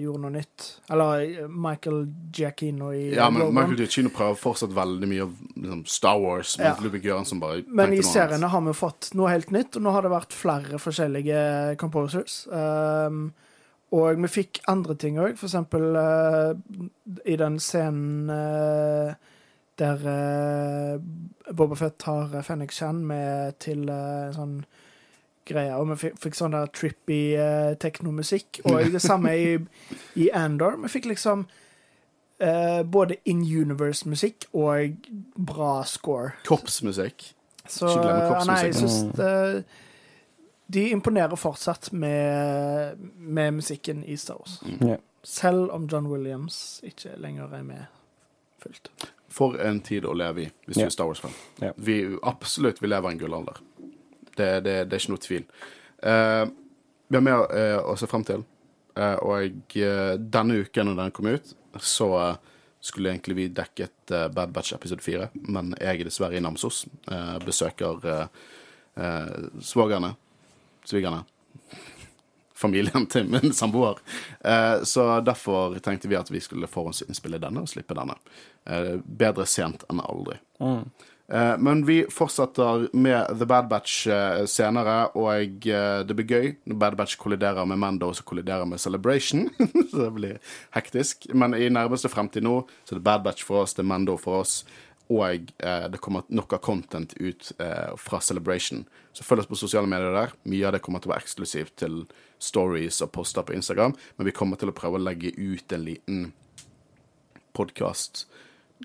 gjorde 0.00 0.22
noe 0.24 0.32
nytt. 0.32 0.68
Eller 0.92 1.24
eh, 1.26 1.48
Michael 1.48 2.06
Giacchino 2.32 2.92
i 2.92 3.14
Ja, 3.14 3.28
men 3.30 3.42
Logan. 3.42 3.54
Michael 3.58 3.82
Giacchino 3.82 4.12
prøver 4.14 4.38
fortsatt 4.40 4.72
veldig 4.76 5.10
mye 5.10 5.26
av 5.26 5.36
liksom, 5.54 5.84
Star 5.86 6.20
Wars, 6.22 6.56
men 6.58 6.66
Ja. 6.66 7.62
Men 7.68 7.92
i 7.92 8.02
seriene 8.02 8.48
har 8.48 8.60
vi 8.60 8.72
jo 8.72 8.78
fått 8.78 9.12
noe 9.18 9.30
helt 9.32 9.50
nytt, 9.50 9.76
og 9.76 9.84
nå 9.84 9.92
har 9.94 10.06
det 10.06 10.12
vært 10.14 10.36
flere 10.36 10.80
forskjellige 10.80 11.42
composers. 11.80 12.46
Um, 12.48 13.32
og 13.92 14.22
vi 14.24 14.30
fikk 14.32 14.62
andre 14.72 14.96
ting 14.96 15.18
òg, 15.20 15.36
for 15.36 15.50
eksempel 15.50 15.98
eh, 16.00 16.52
i 17.28 17.36
den 17.36 17.58
scenen 17.60 18.30
uh, 18.32 19.12
der 19.80 20.06
uh, 20.06 21.52
Boba 21.52 21.76
Fett 21.76 21.98
tar 22.00 22.32
Fennik 22.46 22.72
Chan 22.72 23.02
med 23.04 23.58
til 23.60 23.84
uh, 23.92 24.32
sånn 24.32 24.62
greie. 25.48 25.74
Og 25.76 25.88
vi 25.90 25.98
fikk, 26.06 26.20
fikk 26.22 26.38
sånn 26.38 26.54
der 26.54 26.70
trippy 26.74 27.20
uh, 27.38 27.72
teknomusikk. 27.82 28.62
Og 28.68 28.92
det 28.94 29.02
samme 29.02 29.34
i, 29.36 29.58
i 30.20 30.30
Andor. 30.36 30.78
Vi 30.84 30.92
fikk 30.92 31.10
liksom 31.10 31.46
eh, 32.42 32.82
både 32.82 33.16
in 33.24 33.42
universe-musikk 33.42 34.48
og 34.52 35.06
bra 35.36 35.84
score. 35.84 36.30
Korpsmusikk. 36.46 37.34
Så 37.68 37.88
Ikke 37.88 38.44
nei, 38.48 38.58
jeg 38.66 38.74
syns 38.80 39.20
eh, 39.22 39.62
de 40.72 40.88
imponerer 40.90 41.38
fortsatt 41.38 41.92
med, 41.92 42.98
med 43.16 43.58
musikken 43.60 44.04
i 44.04 44.16
Star 44.16 44.40
Wars. 44.40 44.58
Ja. 44.80 44.96
Selv 45.22 45.70
om 45.70 45.86
John 45.92 46.06
Williams 46.10 46.80
ikke 46.82 47.14
lenger 47.16 47.52
er 47.54 47.62
med 47.62 47.84
fullt. 48.62 48.90
For 49.32 49.56
en 49.62 49.80
tid 49.80 50.04
å 50.04 50.12
leve 50.16 50.42
i, 50.42 50.48
hvis 50.66 50.80
du 50.80 50.84
er 50.84 50.92
Star 50.92 51.08
Wars-fan. 51.08 51.32
Yeah. 51.62 51.76
Vi 51.76 52.00
absolutt 52.22 52.82
vi 52.82 52.90
lever 52.90 53.12
i 53.12 53.16
en 53.16 53.22
gullalder. 53.22 53.62
Det, 54.36 54.48
det, 54.64 54.76
det 54.88 54.96
er 54.96 55.02
ikke 55.02 55.14
noe 55.14 55.24
tvil. 55.26 55.46
Uh, 56.02 56.44
vi 57.08 57.18
har 57.18 57.26
mer 57.26 57.44
uh, 57.52 57.80
å 57.92 57.96
se 58.00 58.08
frem 58.10 58.24
til. 58.26 58.46
Uh, 58.92 59.16
og 59.24 59.76
eh, 59.80 60.14
denne 60.20 60.58
uken 60.60 60.90
når 60.90 60.98
den 60.98 61.12
kom 61.16 61.30
ut, 61.32 61.54
så 61.80 62.08
eh, 62.20 62.34
skulle 62.82 63.10
egentlig 63.10 63.34
vi 63.34 63.48
dekket 63.48 64.10
eh, 64.10 64.28
Bad 64.28 64.50
Batch 64.52 64.72
episode 64.72 65.02
4, 65.02 65.28
men 65.32 65.74
jeg 65.80 66.00
er 66.00 66.08
dessverre 66.08 66.36
i 66.36 66.42
Namsos. 66.42 66.84
Eh, 67.10 67.36
besøker 67.46 68.08
eh, 68.10 68.26
eh, 68.98 69.36
svogerne, 69.62 70.14
svigerne, 70.84 71.22
familien 72.54 73.06
til 73.06 73.30
min 73.30 73.54
samboer. 73.54 74.02
Eh, 74.40 74.82
så 74.82 75.06
derfor 75.20 75.78
tenkte 75.78 76.10
vi 76.10 76.18
at 76.18 76.30
vi 76.30 76.42
skulle 76.42 76.70
forhåndsinnspille 76.70 77.40
denne 77.42 77.62
og 77.62 77.70
slippe 77.70 77.94
denne. 77.94 78.18
Eh, 78.66 78.96
bedre 79.04 79.46
sent 79.46 79.86
enn 79.90 80.02
aldri. 80.02 80.40
Eh, 80.60 81.08
men 81.58 81.86
vi 81.86 82.02
fortsetter 82.12 82.88
med 82.92 83.38
The 83.38 83.46
Bad 83.48 83.68
Batch 83.68 84.06
eh, 84.06 84.42
senere, 84.44 85.06
og 85.16 85.64
eh, 85.64 86.02
det 86.04 86.16
blir 86.18 86.28
gøy 86.28 86.48
når 86.68 86.78
Bad 86.82 86.96
Batch 86.98 87.16
kolliderer 87.20 87.64
med 87.68 87.80
Mando, 87.80 88.10
som 88.12 88.26
kolliderer 88.28 88.68
med 88.68 88.80
Celebration. 88.80 89.46
så 89.90 90.02
det 90.02 90.10
blir 90.18 90.54
hektisk. 90.76 91.30
Men 91.32 91.56
i 91.56 91.70
nærmeste 91.72 92.10
fremtid 92.12 92.44
nå 92.44 92.58
så 92.84 92.92
er 92.92 93.00
det 93.00 93.06
Bad 93.06 93.24
Batch 93.24 93.46
for 93.48 93.64
oss, 93.64 93.72
det 93.72 93.86
er 93.86 93.88
Mando 93.94 94.18
for 94.20 94.42
oss. 94.42 94.58
Og 95.12 95.48
eh, 95.64 95.86
det 95.92 96.02
kommer 96.04 96.28
noe 96.28 96.60
content 96.60 97.16
ut 97.16 97.52
eh, 97.56 97.96
fra 97.96 98.20
Celebration. 98.20 98.84
Så 99.16 99.24
følg 99.24 99.46
oss 99.46 99.50
på 99.50 99.62
sosiale 99.62 99.88
medier 99.88 100.12
der. 100.12 100.36
Mye 100.48 100.68
av 100.68 100.76
det 100.76 100.84
kommer 100.84 101.00
til 101.00 101.10
å 101.10 101.14
være 101.14 101.24
eksklusivt 101.24 101.78
til 101.80 102.02
stories 102.42 103.00
og 103.04 103.12
poster 103.16 103.44
på 103.46 103.56
Instagram, 103.56 103.96
men 104.18 104.28
vi 104.28 104.36
kommer 104.36 104.60
til 104.60 104.72
å 104.72 104.76
prøve 104.76 105.00
å 105.00 105.04
legge 105.08 105.32
ut 105.38 105.72
en 105.72 105.84
liten 105.88 106.24
podkast 107.56 108.26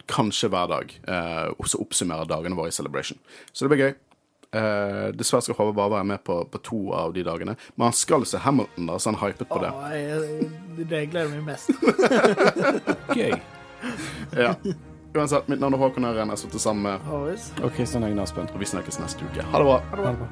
kanskje 0.06 0.50
hver 0.54 0.68
dag, 0.72 0.92
eh, 1.08 1.48
og 1.58 1.70
så 1.70 1.82
oppsummere 1.84 2.28
dagene 2.30 2.58
våre 2.58 2.72
i 2.72 2.76
Celebration. 2.76 3.20
Så 3.52 3.66
det 3.66 3.74
blir 3.74 3.86
gøy. 3.86 3.96
Uh, 4.56 5.12
dessverre 5.12 5.44
skal 5.44 5.58
Håvard 5.58 5.76
bare 5.76 5.92
være 5.92 6.08
med 6.08 6.22
på, 6.24 6.38
på 6.48 6.60
to 6.64 6.78
av 6.96 7.12
de 7.12 7.20
dagene, 7.28 7.58
men 7.76 7.90
han 7.90 7.96
skal 7.96 8.24
se 8.26 8.40
Hamilton, 8.40 8.88
da, 8.88 8.96
så 8.96 9.12
han 9.12 9.20
hypet 9.20 9.50
på 9.50 9.60
det. 9.60 9.74
Åh, 9.76 9.96
jeg, 9.98 10.86
det 10.88 11.02
gleder 11.12 11.34
meg 11.36 11.50
mest. 11.50 11.74
Gøy. 13.20 13.36
Ja. 14.40 14.54
Uansett, 15.18 15.48
mitt 15.48 15.60
navn 15.60 15.74
er 15.74 15.78
Håkon 15.78 16.06
Øren. 16.06 16.18
Jeg 16.18 16.30
har 16.30 16.36
sittet 16.36 16.62
sammen 16.62 16.84
med 16.84 17.00
Håvis. 17.00 17.54
Og 17.64 17.72
Kristian 17.72 18.04
Eggen 18.04 18.20
Aspen. 18.20 18.50
Og 18.54 18.60
vi 18.60 18.66
snakkes 18.66 19.00
neste 19.00 19.26
uke. 19.26 19.42
Ha 19.42 19.62
det 19.62 19.66
bra. 19.66 19.78
Ha 19.92 20.02
det 20.04 20.18
bra. 20.20 20.28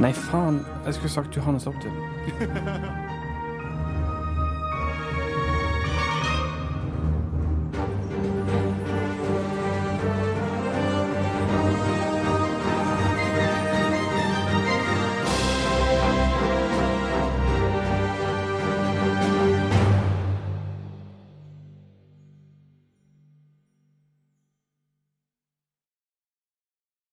Nei, 0.00 0.12
faen. 0.12 0.60
Jeg 0.84 0.94
skulle 0.98 1.12
sagt 1.12 1.36
Johannes 1.36 1.66
Opptil. 1.66 1.90